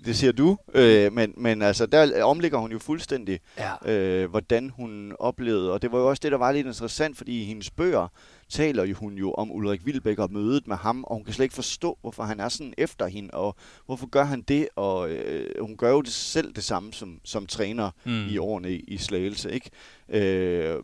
det 0.06 0.16
siger 0.16 0.32
du, 0.32 0.58
øh, 0.74 1.14
men, 1.14 1.34
men 1.38 1.62
altså, 1.62 1.86
der 1.86 2.24
omlægger 2.24 2.58
hun 2.58 2.72
jo 2.72 2.80
fuldstændig, 2.80 3.40
ja. 3.58 3.92
øh, 3.92 4.30
hvordan 4.30 4.70
hun 4.70 5.14
oplevede, 5.20 5.74
og 5.74 5.82
det 5.82 5.92
var 5.92 6.00
jo 6.00 6.10
også 6.10 6.20
det, 6.24 6.32
der 6.32 6.38
var 6.38 6.52
lidt 6.52 6.68
interessant, 6.68 7.18
fordi 7.18 7.42
i 7.42 7.46
hendes 7.46 7.70
bøger 7.70 8.08
taler 8.50 8.94
hun 8.94 9.14
jo 9.14 9.32
om 9.32 9.52
Ulrik 9.52 9.86
Vilbæk 9.86 10.20
og 10.20 10.34
mødet 10.34 10.68
med 10.68 10.76
ham, 10.76 11.04
og 11.04 11.16
hun 11.16 11.26
kan 11.26 11.34
slet 11.34 11.44
ikke 11.44 11.56
forstå, 11.56 11.98
hvorfor 12.02 12.24
han 12.24 12.40
er 12.40 12.50
sådan 12.50 12.74
efter 12.78 13.08
hende, 13.08 13.34
og 13.34 13.56
hvorfor 13.86 14.08
gør 14.08 14.24
han 14.24 14.42
det, 14.42 14.68
og 14.76 15.12
øh, 15.12 15.62
hun 15.62 15.78
gør 15.78 15.92
jo 15.92 16.02
det 16.02 16.14
selv 16.14 16.54
det 16.54 16.64
samme 16.64 16.94
som, 16.94 17.20
som 17.24 17.48
træner 17.48 17.92
mm. 18.06 18.28
i 18.28 18.38
årene 18.38 18.72
i, 18.72 18.80
i 18.80 18.98
Slagelse, 18.98 19.52
ikke? 19.52 19.70
Øh, 20.10 20.76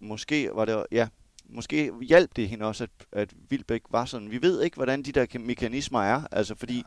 måske 0.00 0.50
var 0.54 0.64
det, 0.64 0.86
ja, 0.92 1.08
måske 1.48 1.92
hjalp 2.02 2.36
det 2.36 2.48
hende 2.48 2.64
også, 2.64 2.84
at, 2.84 2.90
at 3.12 3.34
Vilbæk 3.48 3.82
var 3.90 4.04
sådan. 4.04 4.30
Vi 4.30 4.42
ved 4.42 4.62
ikke, 4.62 4.76
hvordan 4.76 5.02
de 5.02 5.12
der 5.12 5.38
mekanismer 5.38 6.02
er, 6.02 6.22
altså 6.32 6.54
fordi 6.54 6.76
ja. 6.76 6.82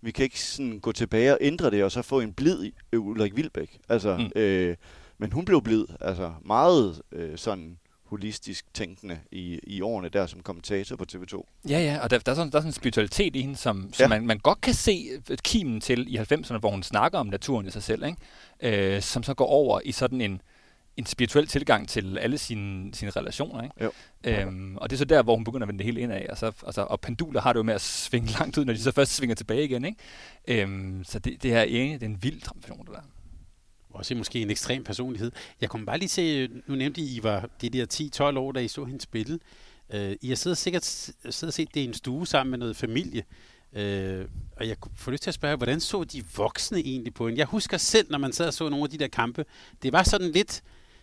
vi 0.00 0.10
kan 0.10 0.24
ikke 0.24 0.40
sådan 0.40 0.80
gå 0.80 0.92
tilbage 0.92 1.32
og 1.32 1.38
ændre 1.40 1.70
det, 1.70 1.84
og 1.84 1.92
så 1.92 2.02
få 2.02 2.20
en 2.20 2.32
blid 2.32 2.72
Ulrik 2.92 3.36
Vilbæk. 3.36 3.78
Altså, 3.88 4.16
mm. 4.16 4.40
øh, 4.40 4.76
men 5.18 5.32
hun 5.32 5.44
blev 5.44 5.62
blid, 5.62 5.84
altså 6.00 6.32
meget 6.44 7.02
øh, 7.12 7.38
sådan 7.38 7.78
holistisk 8.08 8.74
tænkende 8.74 9.20
i, 9.30 9.60
i 9.62 9.80
årene 9.80 10.08
der 10.08 10.26
som 10.26 10.40
kommentator 10.40 10.96
på 10.96 11.04
TV2. 11.12 11.42
Ja, 11.68 11.80
ja, 11.80 11.98
og 12.02 12.10
der, 12.10 12.18
der, 12.18 12.32
er, 12.32 12.36
sådan, 12.36 12.50
der 12.50 12.58
er 12.58 12.60
sådan 12.60 12.68
en 12.68 12.72
spiritualitet 12.72 13.36
i 13.36 13.40
hende, 13.40 13.56
som, 13.56 13.92
som 13.92 14.04
ja. 14.04 14.08
man, 14.08 14.26
man 14.26 14.38
godt 14.38 14.60
kan 14.60 14.74
se 14.74 15.08
kimen 15.44 15.80
til 15.80 16.14
i 16.14 16.18
90'erne, 16.18 16.58
hvor 16.58 16.70
hun 16.70 16.82
snakker 16.82 17.18
om 17.18 17.26
naturen 17.26 17.66
i 17.66 17.70
sig 17.70 17.82
selv, 17.82 18.04
ikke? 18.04 18.94
Øh, 18.94 19.02
som 19.02 19.22
så 19.22 19.34
går 19.34 19.46
over 19.46 19.80
i 19.84 19.92
sådan 19.92 20.20
en, 20.20 20.42
en 20.96 21.06
spirituel 21.06 21.46
tilgang 21.46 21.88
til 21.88 22.18
alle 22.18 22.38
sine, 22.38 22.94
sine 22.94 23.10
relationer. 23.10 23.62
Ikke? 23.62 23.84
Jo. 23.84 23.90
Øhm, 24.24 24.76
og 24.76 24.90
det 24.90 24.96
er 24.96 24.98
så 24.98 25.04
der, 25.04 25.22
hvor 25.22 25.34
hun 25.34 25.44
begynder 25.44 25.64
at 25.64 25.68
vende 25.68 25.78
det 25.78 25.84
hele 25.84 26.00
ind 26.00 26.12
af. 26.12 26.26
Og, 26.30 26.38
så, 26.38 26.52
altså, 26.66 26.82
og 26.82 27.00
penduler 27.00 27.40
har 27.40 27.52
det 27.52 27.58
jo 27.58 27.62
med 27.62 27.74
at 27.74 27.80
svinge 27.80 28.32
langt 28.38 28.58
ud, 28.58 28.64
når 28.64 28.72
de 28.72 28.82
så 28.82 28.92
først 28.92 29.16
svinger 29.16 29.36
tilbage 29.36 29.64
igen. 29.64 29.84
Ikke? 29.84 30.62
Øhm, 30.62 31.04
så 31.04 31.18
det, 31.18 31.42
det 31.42 31.50
her 31.50 31.60
er, 31.60 31.64
det 31.66 32.02
er 32.02 32.06
en 32.06 32.22
vild 32.22 32.40
transformation, 32.40 32.86
det 32.86 32.94
der 32.94 33.00
også 33.90 34.14
måske 34.14 34.42
en 34.42 34.50
ekstrem 34.50 34.84
personlighed. 34.84 35.32
Jeg 35.60 35.68
kunne 35.68 35.86
bare 35.86 35.98
lige 35.98 36.08
se, 36.08 36.48
nu 36.66 36.74
nævnte 36.74 37.00
I, 37.00 37.16
I 37.16 37.22
var 37.22 37.48
det 37.60 37.72
der 37.72 38.30
10-12 38.32 38.38
år, 38.38 38.52
da 38.52 38.60
I 38.60 38.68
så 38.68 38.84
hende 38.84 39.00
spille. 39.00 39.38
Uh, 39.94 40.12
I 40.20 40.28
har 40.28 40.34
siddet 40.34 40.58
sikkert 40.58 40.84
siddet 40.84 41.42
og 41.42 41.52
set 41.52 41.74
det 41.74 41.80
i 41.80 41.84
en 41.84 41.94
stue 41.94 42.26
sammen 42.26 42.50
med 42.50 42.58
noget 42.58 42.76
familie. 42.76 43.24
Uh, 43.72 44.28
og 44.56 44.68
jeg 44.68 44.76
får 44.94 45.10
lyst 45.10 45.22
til 45.22 45.30
at 45.30 45.34
spørge, 45.34 45.56
hvordan 45.56 45.80
så 45.80 46.04
de 46.04 46.24
voksne 46.36 46.78
egentlig 46.78 47.14
på 47.14 47.26
hende? 47.28 47.38
Jeg 47.38 47.46
husker 47.46 47.76
selv, 47.76 48.10
når 48.10 48.18
man 48.18 48.32
sad 48.32 48.46
og 48.46 48.54
så 48.54 48.68
nogle 48.68 48.84
af 48.84 48.90
de 48.90 48.98
der 48.98 49.08
kampe, 49.08 49.44
det 49.82 49.92
var 49.92 50.02
sådan 50.02 50.30
lidt 50.30 50.62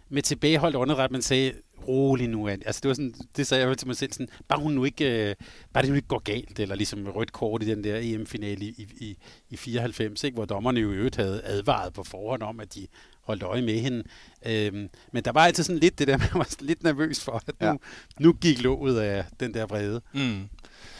med 0.09 0.21
tilbageholdt 0.21 0.75
åndedræt, 0.75 1.11
man 1.11 1.21
sagde, 1.21 1.53
rolig 1.87 2.27
nu. 2.29 2.47
Altså, 2.47 2.79
det 2.83 2.87
var 2.89 2.93
sådan, 2.93 3.13
det 3.37 3.47
sagde 3.47 3.67
jeg 3.67 3.77
til 3.77 3.87
mig 3.87 3.97
selv, 3.97 4.13
sådan, 4.13 4.27
bare 4.47 4.59
hun 4.59 4.71
nu 4.73 4.83
ikke, 4.83 5.29
øh, 5.29 5.35
bare 5.73 5.81
det 5.81 5.89
nu 5.89 5.95
ikke 5.95 6.07
går 6.07 6.19
galt, 6.19 6.59
eller 6.59 6.75
ligesom 6.75 7.07
rødt 7.07 7.31
kort 7.31 7.63
i 7.63 7.65
den 7.65 7.83
der 7.83 7.99
EM-finale 8.01 8.65
i, 8.65 8.87
i, 8.97 9.17
i 9.49 9.57
94, 9.57 10.23
ikke, 10.23 10.35
hvor 10.35 10.45
dommerne 10.45 10.79
jo 10.79 10.91
i 10.91 10.95
øvrigt 10.95 11.15
havde 11.15 11.41
advaret 11.43 11.93
på 11.93 12.03
forhånd 12.03 12.43
om, 12.43 12.59
at 12.59 12.75
de 12.75 12.87
holdt 13.21 13.43
øje 13.43 13.61
med 13.61 13.79
hende. 13.79 14.03
Øhm, 14.45 14.89
men 15.11 15.23
der 15.23 15.31
var 15.31 15.45
altid 15.45 15.63
sådan 15.63 15.79
lidt 15.79 15.99
det 15.99 16.07
der, 16.07 16.17
man 16.23 16.29
var 16.33 16.55
lidt 16.59 16.83
nervøs 16.83 17.23
for, 17.23 17.31
at 17.31 17.47
nu, 17.47 17.53
Ja. 17.61 17.71
ja. 17.71 17.77
nu 18.19 18.33
gik 18.33 18.63
låget 18.63 18.99
af 18.99 19.25
den 19.39 19.53
der 19.53 19.65
vrede. 19.65 20.01
Mm. 20.13 20.49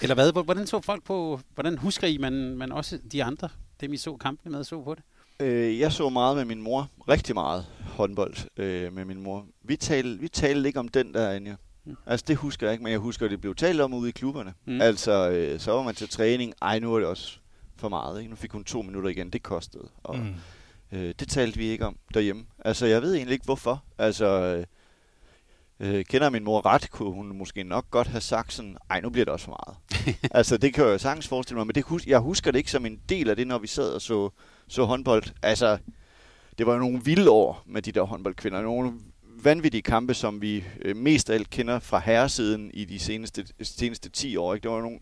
Eller 0.01 0.13
hvad? 0.15 0.43
Hvordan 0.43 0.67
så 0.67 0.81
folk 0.81 1.03
på, 1.03 1.39
hvordan 1.53 1.77
husker 1.77 2.07
I, 2.07 2.17
man, 2.17 2.33
man 2.33 2.71
også 2.71 2.99
de 3.11 3.23
andre, 3.23 3.49
dem 3.81 3.93
I 3.93 3.97
så 3.97 4.17
kampene 4.17 4.51
med, 4.55 4.63
så 4.63 4.81
på 4.83 4.95
det? 4.95 5.03
Øh, 5.39 5.79
jeg 5.79 5.91
så 5.91 6.09
meget 6.09 6.37
med 6.37 6.45
min 6.45 6.61
mor. 6.61 6.89
Rigtig 7.09 7.35
meget 7.35 7.65
håndbold 7.95 8.35
øh, 8.57 8.93
med 8.93 9.05
min 9.05 9.21
mor. 9.23 9.45
Vi 9.63 9.75
talte, 9.75 10.19
vi 10.19 10.27
talte 10.27 10.67
ikke 10.67 10.79
om 10.79 10.87
den 10.87 11.13
der, 11.13 11.29
Anja. 11.31 11.55
Mm. 11.85 11.95
Altså, 12.05 12.25
det 12.27 12.35
husker 12.35 12.67
jeg 12.67 12.71
ikke, 12.73 12.83
men 12.83 12.91
jeg 12.91 12.99
husker, 12.99 13.25
at 13.25 13.31
det 13.31 13.41
blev 13.41 13.55
talt 13.55 13.81
om 13.81 13.93
ude 13.93 14.09
i 14.09 14.11
klubberne. 14.11 14.53
Mm. 14.65 14.81
Altså, 14.81 15.29
øh, 15.29 15.59
så 15.59 15.71
var 15.71 15.83
man 15.83 15.95
til 15.95 16.09
træning. 16.09 16.53
Ej, 16.61 16.79
nu 16.79 16.95
er 16.95 16.99
det 16.99 17.07
også 17.07 17.37
for 17.77 17.89
meget. 17.89 18.19
Ikke? 18.19 18.29
Nu 18.29 18.35
fik 18.35 18.51
hun 18.51 18.63
to 18.63 18.81
minutter 18.81 19.09
igen. 19.09 19.29
Det 19.29 19.43
kostede. 19.43 19.87
Og, 20.03 20.17
Mm. 20.17 20.33
øh, 20.91 21.13
det 21.19 21.27
talte 21.27 21.57
vi 21.57 21.65
ikke 21.65 21.85
om 21.85 21.97
derhjemme. 22.13 22.45
Altså, 22.65 22.85
jeg 22.85 23.01
ved 23.01 23.15
egentlig 23.15 23.33
ikke, 23.33 23.45
hvorfor. 23.45 23.83
Altså, 23.97 24.25
øh, 24.25 24.65
øh, 25.97 26.05
kender 26.05 26.29
min 26.29 26.43
mor 26.43 26.65
ret, 26.65 26.91
kunne 26.91 27.11
hun 27.13 27.37
måske 27.37 27.63
nok 27.63 27.91
godt 27.91 28.07
have 28.07 28.21
sagt 28.21 28.53
sådan, 28.53 28.77
ej, 28.89 29.01
nu 29.01 29.09
bliver 29.09 29.25
det 29.25 29.31
også 29.33 29.45
for 29.45 29.59
meget. 29.67 30.17
altså, 30.39 30.57
det 30.57 30.73
kan 30.73 30.83
jeg 30.85 30.91
jo 30.93 30.97
sagtens 30.97 31.27
forestille 31.27 31.57
mig, 31.57 31.67
men 31.67 31.75
det, 31.75 31.83
hus- 31.83 32.07
jeg 32.07 32.19
husker 32.19 32.51
det 32.51 32.57
ikke 32.59 32.71
som 32.71 32.85
en 32.85 32.99
del 33.09 33.29
af 33.29 33.35
det, 33.35 33.47
når 33.47 33.57
vi 33.57 33.67
sad 33.67 33.89
og 33.93 34.01
så, 34.01 34.29
så 34.67 34.83
håndbold. 34.83 35.23
Altså, 35.43 35.77
det 36.57 36.65
var 36.67 36.73
jo 36.73 36.79
nogle 36.79 37.03
vilde 37.03 37.29
år 37.29 37.63
med 37.65 37.81
de 37.81 37.91
der 37.91 38.01
håndboldkvinder. 38.01 38.61
Nogle 38.61 38.93
vanvittige 39.43 39.81
kampe, 39.81 40.13
som 40.13 40.41
vi 40.41 40.63
øh, 40.81 40.95
mest 40.95 41.29
af 41.29 41.33
alt 41.33 41.49
kender 41.49 41.79
fra 41.79 41.99
herresiden 41.99 42.71
i 42.73 42.85
de 42.85 42.99
seneste, 42.99 43.45
seneste 43.61 44.09
10 44.09 44.37
år. 44.37 44.53
Ikke? 44.53 44.63
Det 44.63 44.71
var 44.71 44.81
nogle 44.81 44.99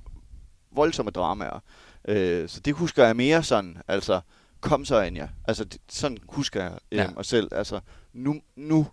voldsomme 0.71 1.11
dramaer. 1.11 1.59
Øh, 2.07 2.49
så 2.49 2.59
det 2.59 2.73
husker 2.73 3.05
jeg 3.05 3.15
mere 3.15 3.43
sådan, 3.43 3.77
altså, 3.87 4.21
kom 4.61 4.85
så, 4.85 4.99
Anja. 4.99 5.27
Altså, 5.47 5.63
det, 5.63 5.81
sådan 5.89 6.17
husker 6.29 6.63
jeg 6.63 6.77
øh, 6.91 6.97
Ja. 6.97 7.07
mig 7.15 7.25
selv. 7.25 7.47
Altså, 7.51 7.79
nu, 8.13 8.41
nu, 8.55 8.87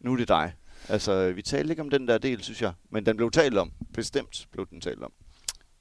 nu 0.00 0.12
er 0.12 0.16
det 0.16 0.28
dig. 0.28 0.52
Altså, 0.88 1.32
vi 1.32 1.42
talte 1.42 1.70
ikke 1.72 1.82
om 1.82 1.90
den 1.90 2.08
der 2.08 2.18
del, 2.18 2.42
synes 2.42 2.62
jeg. 2.62 2.72
Men 2.90 3.06
den 3.06 3.16
blev 3.16 3.30
talt 3.30 3.58
om. 3.58 3.72
Bestemt 3.94 4.46
blev 4.52 4.66
den 4.70 4.80
talt 4.80 5.02
om. 5.02 5.12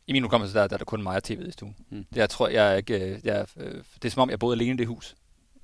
I 0.08 0.14
min 0.14 0.24
hukommelse, 0.24 0.54
der, 0.58 0.68
der 0.68 0.74
er 0.74 0.78
der 0.78 0.86
kun 0.86 1.04
mig 1.04 1.16
og 1.16 1.22
tv'et 1.28 1.48
i 1.48 1.52
stuen. 1.52 1.76
Mm. 1.92 2.06
Jeg 2.16 2.30
tror, 2.30 2.48
jeg 2.48 2.78
ikke... 2.78 3.00
øh, 3.14 3.20
Jeg, 3.24 3.46
øh, 3.58 3.84
det 4.02 4.06
er 4.06 4.10
som 4.10 4.22
om, 4.22 4.30
jeg 4.30 4.40
boede 4.40 4.56
alene 4.56 4.74
i 4.74 4.78
det 4.78 4.88
hus 4.88 5.16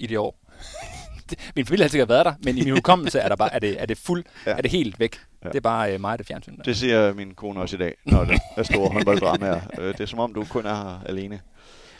i 0.01 0.07
det 0.07 0.17
år. 0.17 0.37
Min 1.55 1.65
familie 1.65 1.83
har 1.83 1.89
sikkert 1.89 2.09
været 2.09 2.25
der, 2.25 2.33
men 2.43 2.57
i 2.57 2.63
min 2.63 2.73
hukommelse 2.73 3.19
er, 3.19 3.29
der 3.29 3.35
bare, 3.35 3.53
er, 3.53 3.59
det, 3.59 3.81
er 3.81 3.85
det 3.85 3.97
fuld, 3.97 4.23
Ja. 4.45 4.51
er 4.51 4.61
det 4.61 4.71
helt 4.71 4.99
væk. 4.99 5.19
Ja. 5.43 5.49
Det 5.49 5.55
er 5.55 5.61
bare 5.61 5.93
øh, 5.93 6.01
mig 6.01 6.17
det 6.17 6.27
fjernsyn. 6.27 6.57
Der. 6.57 6.63
Det 6.63 6.77
siger 6.77 7.13
min 7.13 7.33
kone 7.35 7.59
også 7.61 7.75
i 7.75 7.79
dag, 7.79 7.93
når 8.05 8.23
der 8.25 8.37
er 8.57 8.63
store 8.63 8.89
håndbolddramaer. 8.89 9.61
Øh, 9.79 9.87
Det 9.87 9.99
er 10.01 10.05
som 10.05 10.19
om, 10.19 10.33
du 10.33 10.45
kun 10.49 10.65
er 10.65 10.75
her 10.75 10.99
alene. 11.05 11.41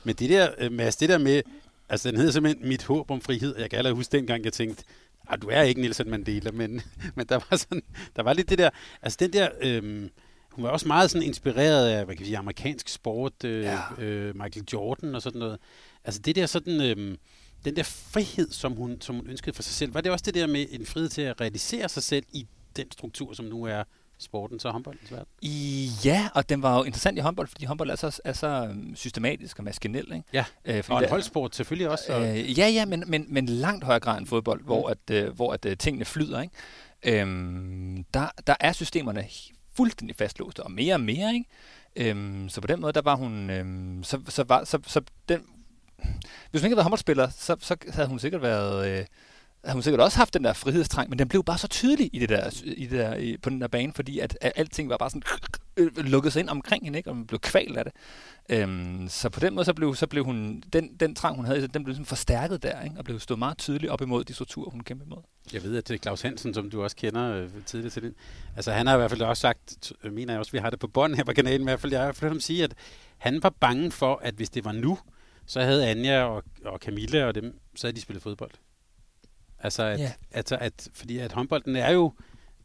Men 0.04 0.16
det 0.16 0.30
der, 0.30 0.50
øh, 0.58 0.72
Mads, 0.72 0.96
det 0.96 1.10
der 1.10 1.18
med, 1.18 1.42
altså 1.90 2.10
den 2.12 2.18
hedder 2.18 2.32
simpelthen 2.32 2.68
Mit 2.70 2.84
håb 2.84 3.12
om 3.12 3.22
frihed. 3.22 3.56
Jeg 3.60 3.70
kan 3.70 3.78
allerede 3.78 3.96
huske 3.96 4.18
dengang, 4.18 4.46
jeg 4.46 4.54
tænkte, 4.54 4.84
ah, 5.30 5.42
du 5.42 5.48
er 5.52 5.62
ikke 5.62 5.82
Nelson 5.82 6.10
Mandela, 6.10 6.52
men, 6.52 6.82
men 7.16 7.26
der 7.30 7.40
var 7.50 7.58
sådan, 7.58 7.82
der 8.16 8.24
var 8.24 8.34
lidt 8.34 8.50
det 8.50 8.58
der, 8.58 8.70
altså 9.02 9.18
den 9.22 9.34
der, 9.34 9.50
øhm, 9.62 10.10
hun 10.52 10.64
var 10.64 10.70
også 10.70 10.88
meget 10.88 11.12
sådan 11.12 11.28
inspireret 11.28 11.88
af, 11.90 12.06
hvad 12.06 12.16
kan 12.16 12.20
vi 12.20 12.26
sige, 12.26 12.38
amerikansk 12.38 12.90
sport, 12.90 13.44
øh, 13.46 13.64
Ja. 13.64 13.80
ja. 13.98 14.04
øh, 14.04 14.36
Michael 14.36 14.66
Jordan 14.74 15.16
og 15.16 15.22
sådan 15.22 15.40
noget. 15.40 15.58
Altså 16.06 16.22
det 16.22 16.36
der 16.36 16.46
sådan, 16.46 16.82
øhm, 16.82 17.18
den 17.66 17.76
der 17.76 17.84
frihed, 17.84 18.52
som 18.52 18.74
hun, 18.74 19.02
som 19.02 19.16
hun 19.16 19.28
ønskede 19.28 19.56
for 19.56 19.64
sig 19.64 19.74
selv, 19.74 19.94
var 19.94 20.02
det 20.02 20.12
også 20.12 20.24
det 20.26 20.34
der 20.34 20.48
med 20.48 20.66
en 20.70 20.86
frihed 20.86 21.10
til 21.10 21.22
at 21.22 21.42
realisere 21.42 21.90
sig 21.90 22.04
selv 22.04 22.26
i 22.32 22.48
den 22.76 22.92
struktur, 22.92 23.34
som 23.34 23.46
nu 23.46 23.64
er 23.64 23.84
sportens 24.20 24.66
og 24.66 24.72
håndboldens 24.72 25.12
verden? 25.12 25.28
I, 25.42 25.90
ja, 26.06 26.30
og 26.34 26.50
den 26.50 26.62
var 26.62 26.78
jo 26.78 26.84
interessant 26.84 27.18
i 27.18 27.22
håndbold, 27.22 27.48
fordi 27.48 27.66
håndbold 27.66 27.90
er 27.90 27.96
så, 27.96 28.22
er 28.26 28.34
så 28.34 28.48
øhm, 28.48 28.96
systematisk 28.96 29.60
og 29.60 29.64
maskinel. 29.64 30.06
Ikke? 30.14 30.24
Ja, 30.34 30.46
Øh, 30.66 30.84
og 30.90 31.04
en 31.04 31.10
holdsport 31.10 31.56
selvfølgelig 31.56 31.90
også. 31.90 32.14
Og, 32.14 32.38
Øh, 32.40 32.60
ja, 32.60 32.68
ja, 32.68 32.86
men, 32.86 33.04
men, 33.08 33.26
men 33.30 33.46
langt 33.46 33.84
højere 33.84 34.00
grad 34.00 34.18
end 34.18 34.28
fodbold, 34.28 34.64
hvor, 34.64 34.90
at, 34.90 34.98
øh, 35.12 35.30
hvor 35.36 35.54
at, 35.54 35.66
øh, 35.66 35.78
tingene 35.78 36.06
flyder. 36.06 36.42
Ikke? 36.42 37.22
Øhm, 37.22 38.06
der, 38.14 38.28
der 38.48 38.56
er 38.60 38.72
systemerne 38.72 39.26
fuldstændig 39.74 40.16
fastlåste, 40.16 40.64
og 40.64 40.72
mere 40.72 40.94
og 40.94 41.02
mere. 41.02 41.34
Ikke? 41.34 42.10
Øhm, 42.10 42.50
så 42.50 42.62
på 42.62 42.68
den 42.68 42.82
måde, 42.82 42.94
der 42.94 43.02
var 43.02 43.16
hun... 43.16 43.50
Øhm, 43.50 44.04
så, 44.04 44.22
så, 44.28 44.44
var, 44.44 44.64
så, 44.64 44.80
så 44.88 45.02
den, 45.30 45.42
hvis 46.52 46.62
hun 46.62 46.66
ikke 46.66 46.70
havde 46.70 46.76
været 46.76 46.84
håndboldspiller, 46.84 47.30
så, 47.30 47.56
så 47.60 47.76
havde 47.90 48.08
hun 48.08 48.20
sikkert 48.20 48.42
været... 48.42 49.00
Øh, 49.00 49.06
havde 49.64 49.76
hun 49.76 49.84
sikkert 49.84 50.02
også 50.02 50.18
haft 50.18 50.34
den 50.34 50.44
der 50.44 50.54
frihedstrang, 50.54 51.10
men 51.10 51.20
den 51.20 51.28
blev 51.28 51.44
bare 51.44 51.58
så 51.58 51.68
tydelig 51.68 52.10
i 52.14 52.20
det 52.20 52.30
der, 52.30 52.62
i 52.64 52.86
det 52.86 53.00
der, 53.00 53.16
i, 53.16 53.38
på 53.38 53.50
den 53.50 53.62
der 53.62 53.68
bane, 53.68 53.94
fordi 53.94 54.20
at, 54.20 54.38
at 54.42 54.52
alting 54.56 54.90
var 54.90 54.98
bare 54.98 55.10
sådan 55.10 55.24
øh, 55.78 55.98
lukket 55.98 56.34
sig 56.34 56.40
ind 56.40 56.50
omkring 56.50 56.84
hende, 56.84 56.98
ikke? 56.98 57.10
og 57.10 57.16
man 57.16 57.28
blev 57.28 57.40
kvalt 57.40 57.78
af 57.78 57.84
det. 57.86 57.94
Øhm, 58.50 59.08
så 59.10 59.30
på 59.30 59.40
den 59.40 59.56
måde, 59.56 59.66
så 59.66 59.74
blev, 59.74 59.96
så 59.96 60.08
blev 60.08 60.24
hun, 60.26 60.64
den, 60.74 60.96
den 61.00 61.16
trang, 61.16 61.36
hun 61.36 61.46
havde, 61.46 61.68
den 61.68 61.84
blev 61.84 61.96
sådan 61.96 62.06
forstærket 62.06 62.64
der, 62.64 62.82
ikke? 62.82 62.96
og 62.98 63.06
blev 63.06 63.20
stået 63.20 63.40
meget 63.40 63.58
tydeligt 63.58 63.92
op 63.92 64.02
imod 64.02 64.24
de 64.24 64.34
strukturer, 64.34 64.70
hun 64.70 64.82
kæmpede 64.82 65.08
imod. 65.08 65.22
Jeg 65.54 65.64
ved, 65.64 65.78
at 65.78 65.88
det 65.88 65.94
er 65.94 65.98
Claus 65.98 66.22
Hansen, 66.22 66.54
som 66.54 66.70
du 66.70 66.84
også 66.84 66.96
kender 66.96 67.34
øh, 67.36 67.50
tidligere 67.66 67.92
til 67.92 68.04
den. 68.04 68.14
Altså 68.56 68.72
han 68.72 68.88
har 68.88 68.94
i 68.94 68.98
hvert 68.98 69.12
fald 69.12 69.22
også 69.22 69.42
sagt, 69.42 69.94
mener 70.12 70.34
jeg 70.34 70.40
også, 70.40 70.52
vi 70.52 70.58
har 70.58 70.70
det 70.70 70.80
på 70.80 70.88
bånd 70.88 71.16
her 71.16 71.24
på 71.24 71.34
kanalen 71.34 71.62
i 71.62 71.64
hvert 71.64 71.80
fald, 71.80 71.94
jeg 71.94 72.02
har 72.02 72.16
hørt 72.22 72.32
ham 72.32 72.40
sige, 72.40 72.64
at 72.64 72.74
han 73.18 73.44
var 73.44 73.54
bange 73.60 73.92
for, 73.92 74.20
at 74.24 74.34
hvis 74.34 74.50
det 74.50 74.66
var 74.66 74.72
nu, 74.72 74.98
så 75.46 75.62
havde 75.62 75.88
Anja 75.88 76.24
og, 76.24 76.44
og 76.66 76.80
Camilla 76.80 77.26
og 77.26 77.36
dem, 77.36 77.60
så 77.76 77.88
havde 77.88 77.96
de 77.96 78.02
spillet 78.02 78.24
fodbold. 78.24 78.52
Altså, 79.60 79.84
at, 79.84 80.00
Ja. 80.00 80.04
yeah. 80.04 80.14
altså 80.32 80.58
at, 80.62 80.88
fordi 80.94 81.18
at 81.18 81.32
håndbolden 81.32 81.76
er 81.76 81.92
jo... 81.92 82.14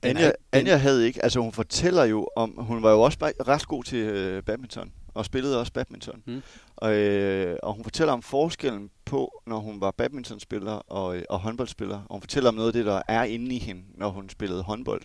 den 0.02 0.10
Anja, 0.16 0.28
er, 0.28 0.32
Anja 0.52 0.76
havde 0.76 1.06
ikke, 1.06 1.22
altså 1.24 1.40
hun 1.40 1.52
fortæller 1.52 2.04
jo 2.04 2.28
om, 2.36 2.54
hun 2.58 2.82
var 2.82 2.90
jo 2.90 3.00
også 3.00 3.18
ret 3.48 3.66
god 3.68 3.84
til 3.84 3.98
øh, 3.98 4.42
badminton, 4.42 4.92
og 5.14 5.24
spillede 5.24 5.60
også 5.60 5.72
badminton. 5.72 6.22
Mm. 6.26 6.42
Og, 6.76 6.94
øh, 6.94 7.58
og 7.62 7.74
hun 7.74 7.84
fortæller 7.84 8.12
om 8.12 8.22
forskellen 8.22 8.90
på, 9.04 9.42
når 9.46 9.58
hun 9.58 9.80
var 9.80 9.90
badmintonspiller 9.90 10.72
og, 10.72 11.16
øh, 11.16 11.22
og 11.30 11.38
håndboldspiller. 11.38 11.96
Og 11.96 12.14
hun 12.14 12.20
fortæller 12.20 12.48
om 12.48 12.54
noget 12.54 12.68
af 12.68 12.72
det, 12.72 12.86
der 12.86 13.02
er 13.08 13.24
inde 13.24 13.54
i 13.54 13.58
hende, 13.58 13.82
når 13.94 14.08
hun 14.08 14.28
spillede 14.28 14.62
håndbold. 14.62 15.02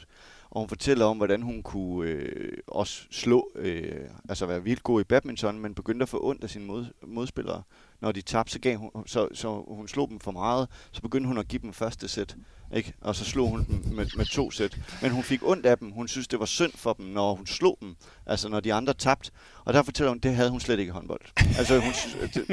Og 0.51 0.59
hun 0.59 0.69
fortæller 0.69 1.05
om, 1.05 1.17
hvordan 1.17 1.41
hun 1.41 1.63
kunne 1.63 2.09
øh, 2.09 2.57
også 2.67 3.01
slå, 3.11 3.51
øh, 3.55 4.09
altså 4.29 4.45
være 4.45 4.63
vildt 4.63 4.83
god 4.83 5.01
i 5.01 5.03
badminton, 5.03 5.59
men 5.59 5.75
begyndte 5.75 6.03
at 6.03 6.09
få 6.09 6.19
ondt 6.23 6.43
af 6.43 6.49
sine 6.49 6.65
mod, 6.65 6.85
modspillere. 7.07 7.63
Når 8.01 8.11
de 8.11 8.21
tabte, 8.21 8.51
så, 8.51 8.59
gav 8.59 8.77
hun, 8.77 8.91
så, 9.05 9.27
så 9.33 9.63
hun 9.67 9.87
slog 9.87 10.09
dem 10.09 10.19
for 10.19 10.31
meget, 10.31 10.67
så 10.91 11.01
begyndte 11.01 11.27
hun 11.27 11.37
at 11.37 11.47
give 11.47 11.61
dem 11.61 11.73
første 11.73 12.07
sæt. 12.07 12.35
Ikke? 12.73 12.93
Og 13.01 13.15
så 13.15 13.25
slog 13.25 13.49
hun 13.49 13.65
dem 13.65 13.93
med, 13.95 14.07
med 14.17 14.25
to 14.25 14.51
sæt. 14.51 14.77
Men 15.01 15.11
hun 15.11 15.23
fik 15.23 15.39
ondt 15.43 15.65
af 15.65 15.77
dem. 15.77 15.91
Hun 15.91 16.07
synes, 16.07 16.27
det 16.27 16.39
var 16.39 16.45
synd 16.45 16.71
for 16.75 16.93
dem, 16.93 17.05
når 17.05 17.35
hun 17.35 17.47
slog 17.47 17.77
dem. 17.81 17.95
Altså, 18.25 18.49
når 18.49 18.59
de 18.59 18.73
andre 18.73 18.93
tabte. 18.93 19.31
Og 19.65 19.73
der 19.73 19.83
fortæller 19.83 20.09
hun, 20.09 20.19
det 20.19 20.35
havde 20.35 20.49
hun 20.49 20.59
slet 20.59 20.79
ikke 20.79 20.89
i 20.89 20.93
håndbold. 20.93 21.21
Altså, 21.57 21.79
hun, 21.79 21.93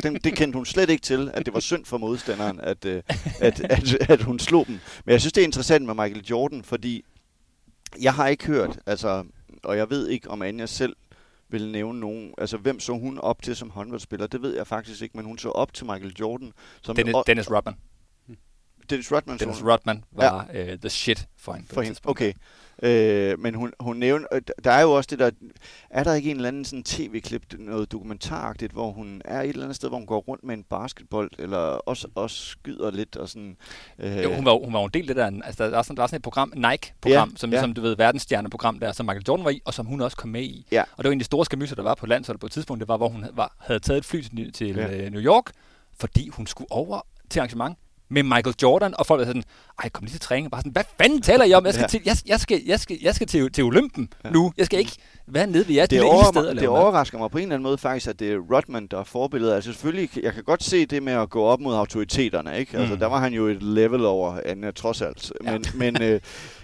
det, 0.03 0.25
det, 0.25 0.35
kendte 0.35 0.57
hun 0.57 0.67
slet 0.67 0.91
ikke 0.91 1.03
til, 1.03 1.31
at 1.35 1.47
det 1.47 1.55
var 1.55 1.61
synd 1.61 1.85
for 1.85 1.99
modstanderen, 1.99 2.61
at, 2.61 2.85
at, 2.85 3.05
at, 3.41 3.61
at, 3.61 4.11
at 4.11 4.23
hun 4.23 4.39
slog 4.39 4.67
dem. 4.67 4.79
Men 5.05 5.13
jeg 5.13 5.21
synes, 5.21 5.33
det 5.33 5.41
er 5.41 5.47
interessant 5.47 5.87
med 5.87 5.95
Michael 5.95 6.25
Jordan, 6.31 6.65
fordi 6.65 7.05
jeg 8.03 8.15
har 8.15 8.27
ikke 8.27 8.47
hørt, 8.47 8.79
altså, 8.87 9.25
og 9.63 9.77
jeg 9.77 9.91
ved 9.91 10.09
ikke, 10.09 10.31
om 10.31 10.43
Anja 10.43 10.67
selv 10.67 10.97
vil 11.49 11.71
nævne 11.73 12.01
nogen. 12.01 12.35
Altså, 12.39 12.57
hvem 12.57 12.81
så 12.81 12.93
hun 12.93 13.19
op 13.19 13.43
til 13.43 13.57
som 13.57 13.71
håndboldspiller? 13.71 14.27
Det 14.27 14.43
ved 14.43 14.57
jeg 14.57 14.67
faktisk 14.67 15.03
ikke, 15.03 15.17
men 15.17 15.27
hun 15.27 15.39
så 15.39 15.49
op 15.51 15.73
til 15.75 15.87
Michael 15.87 16.15
Jordan. 16.21 16.53
Som 16.83 16.97
Dennis, 16.97 17.15
og- 17.15 17.25
Dennis 17.27 17.51
Rodman. 17.51 17.75
Dennis 18.91 19.13
Rodman. 19.13 19.39
Dennis 19.39 19.63
Rodman 19.65 20.05
var 20.13 20.49
ja. 20.55 20.73
uh, 20.73 20.79
the 20.81 20.91
shit 20.91 21.29
for 21.37 21.53
hende. 21.53 21.69
for 21.69 21.83
hende. 21.83 22.01
Okay. 22.05 22.33
Øh, 22.83 23.39
men 23.39 23.55
hun, 23.55 23.73
hun 23.81 23.97
nævner, 23.97 24.27
øh, 24.33 24.41
der 24.65 24.71
er 24.71 24.83
jo 24.83 24.93
også 24.93 25.09
det 25.11 25.19
der, 25.19 25.31
er 25.91 26.05
der 26.05 26.15
ikke 26.15 26.31
en 26.31 26.37
eller 26.37 26.49
anden 26.49 26.65
sådan 26.65 26.83
tv-klip, 26.83 27.43
noget 27.59 27.93
dokumentaragtigt, 27.93 28.73
hvor 28.73 28.91
hun 28.91 29.23
er 29.25 29.41
et 29.43 29.49
eller 29.49 29.63
andet 29.63 29.77
sted, 29.77 29.89
hvor 29.89 29.99
hun 29.99 30.07
går 30.07 30.19
rundt 30.19 30.45
med 30.45 30.55
en 30.55 30.63
basketball, 30.65 31.29
eller 31.39 31.59
også, 31.59 32.09
også 32.15 32.37
skyder 32.47 32.91
lidt 32.91 33.17
og 33.17 33.29
sådan. 33.29 33.57
Øh, 33.99 34.23
Jo, 34.23 34.35
hun 34.35 34.45
var, 34.45 34.65
hun 34.65 34.73
var 34.73 34.85
en 34.85 34.91
del 34.95 35.03
af 35.03 35.07
det 35.07 35.17
der, 35.17 35.41
altså 35.45 35.65
der 35.65 35.71
var 35.71 35.83
sådan, 35.83 35.97
der 35.97 36.03
var 36.03 36.07
sådan 36.07 36.17
et 36.17 36.23
program, 36.23 36.53
Nike-program, 36.57 37.29
Ja, 37.29 37.37
som 37.37 37.51
ja. 37.51 37.57
ligesom, 37.57 37.75
du 37.75 37.81
ved, 37.81 37.97
verdensstjerneprogram 37.97 38.79
der, 38.79 38.93
som 38.93 39.07
Michael 39.07 39.25
Jordan 39.29 39.45
var 39.45 39.51
i, 39.51 39.61
og 39.65 39.75
som 39.75 39.87
hun 39.87 40.01
også 40.01 40.17
kom 40.17 40.31
med 40.31 40.43
i. 40.43 40.67
Ja. 40.73 40.83
Og 40.83 40.99
det 40.99 41.05
var 41.05 41.11
en 41.13 41.19
af 41.19 41.21
de 41.21 41.25
store 41.25 41.45
skamysser, 41.45 41.77
der 41.77 41.83
var 41.83 41.95
på 41.95 42.07
landsholdet 42.07 42.41
på 42.41 42.47
et 42.47 42.53
tidspunkt, 42.53 42.81
det 42.81 42.89
var, 42.89 42.97
hvor 42.97 43.09
hun 43.09 43.25
var, 43.33 43.57
havde 43.61 43.81
taget 43.81 43.99
et 43.99 44.05
fly 44.05 44.21
til, 44.23 44.53
til 44.53 44.67
Ja. 44.77 44.97
ja. 44.97 45.09
New 45.09 45.21
York, 45.23 45.45
fordi 46.01 46.29
hun 46.29 46.47
skulle 46.47 46.73
over 46.73 47.01
til 47.31 47.41
arrangement 47.41 47.79
med 48.11 48.23
Michael 48.23 48.55
Jordan, 48.63 48.95
og 48.99 49.07
folk 49.07 49.19
var 49.19 49.27
sådan, 49.27 49.45
ej, 49.83 49.89
kom 49.89 50.05
lige 50.05 50.13
til 50.15 50.21
træning, 50.21 50.51
bare 50.51 50.61
sådan, 50.61 50.73
hvad 50.73 50.85
fanden 51.01 51.23
taler 51.23 51.45
I 51.45 51.53
om? 51.53 51.65
Jeg 51.67 51.75
skal, 51.75 51.83
Ja. 51.83 51.89
til, 51.89 52.01
jeg, 52.05 52.17
jeg 52.27 52.41
skal, 52.41 52.63
jeg 52.67 52.81
skal, 52.81 52.99
jeg 53.03 53.15
skal 53.15 53.27
til, 53.27 53.53
til 53.53 53.65
Olympen 53.65 54.09
Ja. 54.25 54.31
nu. 54.31 54.53
Jeg 54.57 54.67
skal 54.67 54.79
ikke 54.79 54.93
være 55.27 55.47
nede 55.47 55.69
ved 55.69 55.75
jeres 55.75 55.89
det, 55.89 56.03
over, 56.03 56.23
issted. 56.23 56.41
og 56.43 56.47
det 56.55 56.57
lave 56.63 56.73
mad." 56.73 56.81
overrasker 56.81 57.19
mig 57.19 57.31
på 57.31 57.39
en 57.39 57.43
eller 57.43 57.55
anden 57.55 57.63
måde 57.63 57.79
faktisk, 57.79 58.09
at 58.09 58.21
det 58.21 58.33
er 58.33 58.39
Rodman, 58.55 58.87
der 58.87 58.99
er 59.01 59.05
forbilledet. 59.05 59.55
Altså 59.55 59.73
selvfølgelig, 59.73 60.11
jeg 60.23 60.33
kan 60.35 60.45
godt 60.45 60.63
se 60.65 60.87
det 60.87 61.03
med 61.03 61.13
at 61.13 61.31
gå 61.31 61.43
op 61.43 61.61
mod 61.61 61.75
autoriteterne, 61.75 62.59
ikke? 62.59 62.77
Altså 62.79 62.95
Mm. 62.95 63.01
der 63.01 63.07
var 63.07 63.19
han 63.21 63.33
jo 63.33 63.47
et 63.47 63.63
level 63.63 64.05
over 64.05 64.41
Anja, 64.45 64.71
trods 64.71 65.03
alt. 65.03 65.33
Ja. 65.45 65.53
Men, 65.53 65.65
men, 65.75 66.03
øh, 66.03 66.21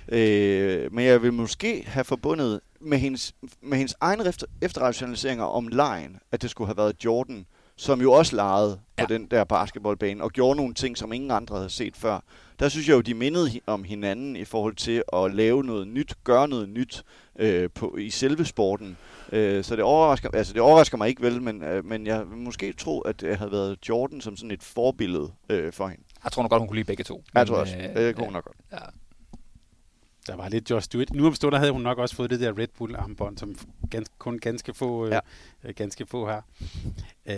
øh, 0.09 0.93
men 0.95 1.05
jeg 1.05 1.23
vil 1.23 1.33
måske 1.33 1.85
have 1.87 2.05
forbundet 2.05 2.61
med 2.81 2.99
hendes, 2.99 3.33
med 3.63 3.79
hendes 3.79 3.95
efter, 4.27 4.47
efterrationaliseringer 4.63 5.45
om 5.45 5.69
lejen, 5.69 6.17
at 6.33 6.43
det 6.43 6.51
skulle 6.51 6.69
have 6.69 6.77
været 6.77 7.05
Jordan, 7.05 7.47
som 7.77 8.01
jo 8.01 8.13
også 8.13 8.37
legede 8.37 8.81
ja. 8.99 9.05
på 9.07 9.13
Ja. 9.13 9.19
den 9.19 9.27
der 9.27 9.45
basketballbane, 9.45 10.23
og 10.25 10.31
gjorde 10.33 10.57
nogle 10.57 10.75
ting, 10.75 10.99
som 10.99 11.13
ingen 11.13 11.31
andre 11.31 11.57
havde 11.57 11.71
set 11.71 11.97
før. 11.97 12.21
Der 12.59 12.69
synes 12.69 12.89
jeg 12.89 12.95
jo, 12.95 13.01
de 13.01 13.15
mindede 13.15 13.61
om 13.67 13.85
hinanden 13.85 14.37
i 14.37 14.45
forhold 14.45 14.75
til 14.77 15.03
at 15.13 15.35
lave 15.35 15.65
noget 15.65 15.89
nyt, 15.89 16.15
gøre 16.25 16.49
noget 16.49 16.69
nyt 16.69 17.05
øh, 17.39 17.71
på, 17.75 17.97
i 17.97 18.11
selve 18.11 18.45
sporten. 18.45 18.97
Øh, 19.33 19.65
så 19.65 19.77
det 19.77 19.85
overrasker, 19.85 20.31
altså 20.35 20.53
det 20.53 20.63
overrasker 20.63 20.97
mig 20.99 21.09
ikke 21.09 21.23
vel, 21.23 21.43
men, 21.43 21.63
øh, 21.63 21.85
men 21.85 22.07
jeg 22.07 22.31
vil 22.31 22.39
måske 22.39 22.73
tro, 22.73 23.01
at 23.01 23.21
det 23.21 23.37
havde 23.39 23.53
været 23.53 23.79
Jordan 23.89 24.21
som 24.21 24.37
sådan 24.37 24.51
et 24.51 24.63
forbillede 24.63 25.33
øh, 25.49 25.73
for 25.73 25.89
hende. 25.89 26.03
Jeg 26.25 26.33
tror 26.33 26.43
nok 26.43 26.51
godt, 26.51 26.61
hun 26.61 26.69
kunne 26.69 26.77
lide 26.77 26.87
begge 26.87 27.05
to. 27.05 27.25
Jeg 27.35 27.47
tror 27.47 27.57
også, 27.57 27.77
øh, 27.77 27.95
det 27.97 28.15
kunne 28.17 28.25
hun 28.25 28.33
nok 28.33 28.45
godt. 28.45 28.57
Ja. 28.73 28.79
Der 30.27 30.37
var 30.37 30.49
lidt 30.49 30.71
Josh 30.71 30.85
Stewart. 30.85 31.11
Nu 31.15 31.27
om 31.27 31.35
stunder 31.35 31.59
havde 31.59 31.73
hun 31.73 31.83
nok 31.83 31.99
også 31.99 32.15
fået 32.17 32.31
det 32.31 32.41
der 32.41 32.59
Red 32.59 32.69
Bull 32.79 32.97
armbånd, 32.97 33.39
som 33.39 33.57
ganske, 33.91 34.15
kun 34.19 34.39
ganske 34.39 34.75
få, 34.75 35.07
Ja. 35.09 35.15
øh, 35.17 35.21
øh, 35.65 35.75
ganske 35.75 36.07
få 36.07 36.27
har. 36.27 36.45
Øh, 37.27 37.37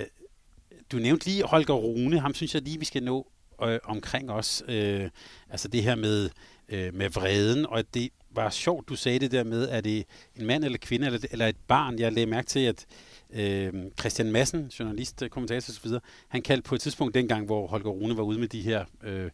du 0.92 0.96
nævnte 0.96 1.26
lige 1.26 1.44
Holger 1.44 1.74
Rune. 1.74 2.20
Ham 2.20 2.34
synes 2.34 2.54
jeg 2.54 2.62
lige, 2.62 2.78
vi 2.78 2.84
skal 2.84 3.02
nå 3.02 3.26
øh, 3.62 3.78
omkring 3.84 4.30
os. 4.30 4.62
Øh, 4.68 5.10
altså 5.50 5.68
det 5.68 5.82
her 5.82 5.94
med, 5.94 6.30
øh, 6.68 6.94
med 6.94 7.10
vreden. 7.10 7.66
Og 7.66 7.94
det 7.94 8.10
var 8.30 8.50
sjovt, 8.50 8.88
du 8.88 8.96
sagde 8.96 9.18
det 9.18 9.30
der 9.30 9.44
med, 9.44 9.68
er 9.70 9.80
det 9.80 10.04
en 10.36 10.46
mand 10.46 10.64
eller 10.64 10.78
kvinde 10.78 11.06
eller, 11.06 11.20
eller 11.30 11.46
et 11.46 11.56
barn? 11.68 11.98
Jeg 11.98 12.12
lagde 12.12 12.30
mærke 12.30 12.46
til, 12.46 12.60
at 12.60 12.86
øh, 13.34 13.72
Christian 14.00 14.32
Madsen, 14.32 14.66
journalist, 14.78 15.22
øh, 15.22 15.30
kommentator 15.30 15.72
osv., 15.72 15.90
han 16.28 16.42
kaldte 16.42 16.68
på 16.68 16.74
et 16.74 16.80
tidspunkt 16.80 17.14
dengang, 17.14 17.46
hvor 17.46 17.66
Holger 17.66 17.90
Rune 17.90 18.16
var 18.16 18.22
ude 18.22 18.38
med 18.38 18.48
de 18.48 18.62
her 18.62 18.84
øh, 19.04 19.30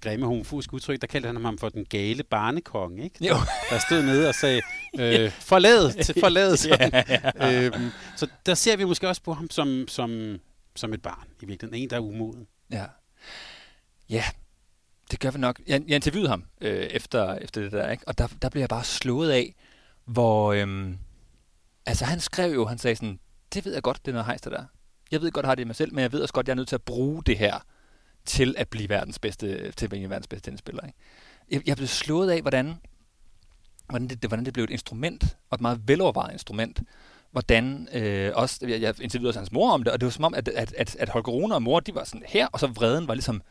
grimme 0.00 0.26
homofobiske 0.26 0.74
udtryk, 0.74 1.00
der 1.00 1.06
kaldte 1.06 1.26
han 1.26 1.44
ham 1.44 1.58
for 1.58 1.68
den 1.68 1.84
gale 1.84 2.22
barnekonge, 2.22 3.04
ikke? 3.04 3.26
Jo. 3.26 3.34
Der 3.70 3.78
stod 3.78 4.02
nede 4.02 4.28
og 4.28 4.34
sagde, 4.34 4.62
øh, 4.98 5.30
forlad, 5.30 6.14
forlad. 6.20 6.56
ja, 6.66 7.02
ja. 7.38 7.64
Øhm, 7.66 7.90
så 8.16 8.26
der 8.46 8.54
ser 8.54 8.76
vi 8.76 8.84
måske 8.84 9.08
også 9.08 9.22
på 9.22 9.32
ham 9.32 9.50
som, 9.50 9.84
som, 9.88 10.38
som 10.76 10.92
et 10.92 11.02
barn, 11.02 11.28
i 11.42 11.46
virkeligheden. 11.46 11.82
En, 11.82 11.90
der 11.90 11.96
er 11.96 12.00
umoden. 12.00 12.46
Ja. 12.70 12.86
Ja, 14.08 14.24
det 15.10 15.20
gør 15.20 15.30
vi 15.30 15.38
nok. 15.38 15.60
Jeg, 15.66 15.82
jeg 15.86 15.94
interviewede 15.94 16.28
ham 16.28 16.44
øh, 16.60 16.86
efter, 16.86 17.34
efter 17.34 17.60
det 17.60 17.72
der, 17.72 17.90
ikke? 17.90 18.08
og 18.08 18.18
der, 18.18 18.26
der 18.42 18.48
blev 18.48 18.60
jeg 18.60 18.68
bare 18.68 18.84
slået 18.84 19.30
af, 19.30 19.54
hvor... 20.04 20.52
Øhm, 20.52 20.98
altså 21.86 22.04
han 22.04 22.20
skrev 22.20 22.54
jo, 22.54 22.64
han 22.66 22.78
sagde 22.78 22.96
sådan, 22.96 23.20
det 23.54 23.64
ved 23.64 23.72
jeg 23.72 23.82
godt, 23.82 24.04
det 24.04 24.08
er 24.08 24.12
noget 24.12 24.26
hejst, 24.26 24.44
der. 24.44 24.64
Jeg 25.10 25.20
ved 25.20 25.30
godt, 25.30 25.44
jeg 25.44 25.48
har 25.48 25.54
det 25.54 25.62
i 25.62 25.66
mig 25.66 25.76
selv, 25.76 25.94
men 25.94 26.02
jeg 26.02 26.12
ved 26.12 26.22
også 26.22 26.34
godt, 26.34 26.48
jeg 26.48 26.52
er 26.52 26.56
nødt 26.56 26.68
til 26.68 26.74
at 26.74 26.82
bruge 26.82 27.22
det 27.24 27.38
her 27.38 27.60
til 28.24 28.54
at 28.58 28.68
blive 28.68 28.88
verdens 28.88 29.18
bedste, 29.18 29.72
til 29.72 29.86
at 29.86 29.90
blive 29.90 30.10
verdens 30.10 30.26
bedste 30.26 30.44
tennisspiller. 30.44 30.86
Ikke? 30.86 30.98
Jeg, 31.50 31.68
jeg 31.68 31.76
blev 31.76 31.88
slået 31.88 32.30
af, 32.30 32.40
hvordan, 32.40 32.74
hvordan, 33.88 34.08
det, 34.08 34.24
hvordan 34.24 34.44
det 34.44 34.52
blev 34.52 34.64
et 34.64 34.70
instrument, 34.70 35.36
og 35.50 35.54
et 35.54 35.60
meget 35.60 35.88
velovervejet 35.88 36.32
instrument, 36.32 36.80
hvordan 37.36 37.88
øh, 37.92 38.32
også, 38.34 38.58
jeg, 38.62 38.80
jeg 38.80 38.94
interviewede 39.00 39.30
også 39.30 39.40
hans 39.40 39.52
mor 39.52 39.72
om 39.72 39.82
det, 39.82 39.92
og 39.92 40.00
det 40.00 40.06
var 40.06 40.10
som 40.10 40.24
om, 40.24 40.34
at, 40.34 40.48
at, 40.48 40.74
at, 40.76 40.96
at 40.98 41.08
Holger 41.08 41.32
Rune 41.32 41.54
og 41.54 41.62
mor, 41.62 41.80
de 41.80 41.94
var 41.94 42.04
sådan 42.04 42.22
her, 42.26 42.46
og 42.52 42.60
så 42.60 42.66
vreden 42.66 43.08
var 43.08 43.14
ligesom, 43.14 43.42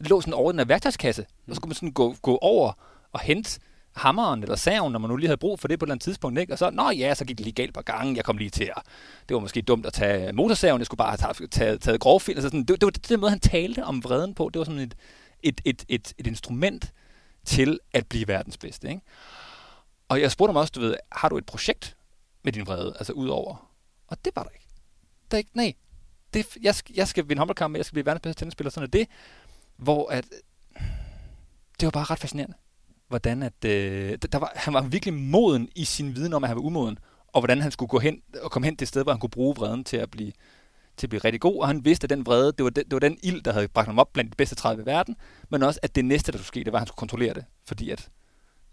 lå 0.00 0.20
sådan 0.20 0.34
over 0.34 0.52
den 0.52 0.58
her 0.58 0.64
værktøjskasse, 0.64 1.22
og 1.22 1.48
så 1.48 1.54
skulle 1.54 1.68
man 1.68 1.74
sådan 1.74 1.92
gå, 1.92 2.14
gå 2.22 2.38
over 2.42 2.72
og 3.12 3.20
hente 3.20 3.60
hammeren 3.92 4.42
eller 4.42 4.56
saven, 4.56 4.92
når 4.92 4.98
man 4.98 5.10
nu 5.10 5.16
lige 5.16 5.28
havde 5.28 5.38
brug 5.38 5.60
for 5.60 5.68
det 5.68 5.78
på 5.78 5.84
et 5.84 5.86
eller 5.86 5.94
andet 5.94 6.04
tidspunkt, 6.04 6.38
ikke? 6.38 6.52
Og 6.52 6.58
så, 6.58 6.70
nå 6.70 6.90
ja, 6.90 7.14
så 7.14 7.24
gik 7.24 7.38
det 7.38 7.46
lige 7.46 7.54
galt 7.54 7.74
på 7.74 7.82
gangen, 7.82 8.16
jeg 8.16 8.24
kom 8.24 8.38
lige 8.38 8.50
til 8.50 8.64
at, 8.76 8.82
det 9.28 9.34
var 9.34 9.40
måske 9.40 9.62
dumt 9.62 9.86
at 9.86 9.92
tage 9.92 10.32
motorsaven, 10.32 10.78
jeg 10.78 10.86
skulle 10.86 10.98
bare 10.98 11.16
have 11.20 11.34
taget, 11.34 11.50
taget, 11.50 11.80
taget 11.80 12.00
grovfil, 12.00 12.32
altså 12.32 12.48
sådan, 12.48 12.64
det, 12.64 12.68
det 12.68 12.82
var 12.82 12.90
det, 12.90 13.08
den 13.08 13.20
måde, 13.20 13.30
han 13.30 13.40
talte 13.40 13.84
om 13.84 14.04
vreden 14.04 14.34
på, 14.34 14.50
det 14.52 14.58
var 14.58 14.64
sådan 14.64 14.80
et, 14.80 14.94
et, 15.42 15.60
et, 15.64 15.84
et, 15.88 16.12
et 16.18 16.26
instrument 16.26 16.92
til 17.44 17.78
at 17.92 18.06
blive 18.06 18.28
verdens 18.28 18.58
bedste, 18.58 18.88
ikke? 18.88 19.00
Og 20.08 20.20
jeg 20.20 20.30
spurgte 20.30 20.52
ham 20.52 20.56
også, 20.56 20.72
du 20.74 20.80
ved, 20.80 20.94
har 21.12 21.28
du 21.28 21.38
et 21.38 21.46
projekt 21.46 21.96
med 22.42 22.52
din 22.52 22.66
vrede, 22.66 22.94
altså 22.98 23.12
ud 23.12 23.28
over? 23.28 23.72
Og 24.06 24.24
det 24.24 24.36
var 24.36 24.42
der 24.42 24.50
ikke. 24.50 24.66
Der 25.30 25.36
er 25.36 25.38
ikke, 25.38 25.50
nej. 25.54 25.74
Det, 26.34 26.56
jeg, 26.62 26.74
jeg 26.94 27.08
skal 27.08 27.28
vinde 27.28 27.40
håndboldkamp, 27.40 27.76
jeg 27.76 27.84
skal 27.84 27.94
blive 27.94 28.06
verdens 28.06 28.22
bedste 28.22 28.40
tennisspiller, 28.40 28.70
sådan 28.70 28.86
er 28.86 28.90
det. 28.90 29.08
Hvor 29.76 30.10
at, 30.10 30.24
det 31.80 31.86
var 31.86 31.90
bare 31.90 32.04
ret 32.04 32.18
fascinerende, 32.18 32.56
hvordan 33.08 33.42
at, 33.42 33.64
øh, 33.64 34.18
der 34.32 34.38
var, 34.38 34.52
han 34.54 34.74
var 34.74 34.82
virkelig 34.82 35.14
moden 35.14 35.68
i 35.74 35.84
sin 35.84 36.16
viden 36.16 36.32
om, 36.32 36.44
at 36.44 36.48
han 36.48 36.56
var 36.56 36.62
umoden, 36.62 36.98
og 37.32 37.40
hvordan 37.40 37.60
han 37.60 37.70
skulle 37.70 37.88
gå 37.88 37.98
hen 37.98 38.22
og 38.42 38.50
komme 38.50 38.66
hen 38.66 38.76
til 38.76 38.84
et 38.84 38.88
sted, 38.88 39.02
hvor 39.02 39.12
han 39.12 39.20
kunne 39.20 39.30
bruge 39.30 39.56
vreden 39.56 39.84
til 39.84 39.96
at 39.96 40.10
blive, 40.10 40.32
til 40.96 41.06
at 41.06 41.10
blive 41.10 41.20
rigtig 41.24 41.40
god, 41.40 41.60
og 41.60 41.66
han 41.66 41.84
vidste, 41.84 42.04
at 42.04 42.10
den 42.10 42.26
vrede, 42.26 42.52
det 42.52 42.64
var 42.64 42.70
den, 42.70 42.84
det 42.84 42.92
var 42.92 42.98
den 42.98 43.18
ild, 43.22 43.42
der 43.42 43.52
havde 43.52 43.68
bragt 43.68 43.86
ham 43.86 43.98
op 43.98 44.12
blandt 44.12 44.32
de 44.32 44.36
bedste 44.36 44.54
30 44.54 44.82
i 44.82 44.86
verden, 44.86 45.16
men 45.50 45.62
også, 45.62 45.80
at 45.82 45.94
det 45.94 46.04
næste, 46.04 46.32
der 46.32 46.38
skulle 46.38 46.46
ske, 46.46 46.64
det 46.64 46.72
var, 46.72 46.78
at 46.78 46.80
han 46.80 46.86
skulle 46.86 46.98
kontrollere 46.98 47.34
det, 47.34 47.44
fordi 47.66 47.90
at 47.90 48.10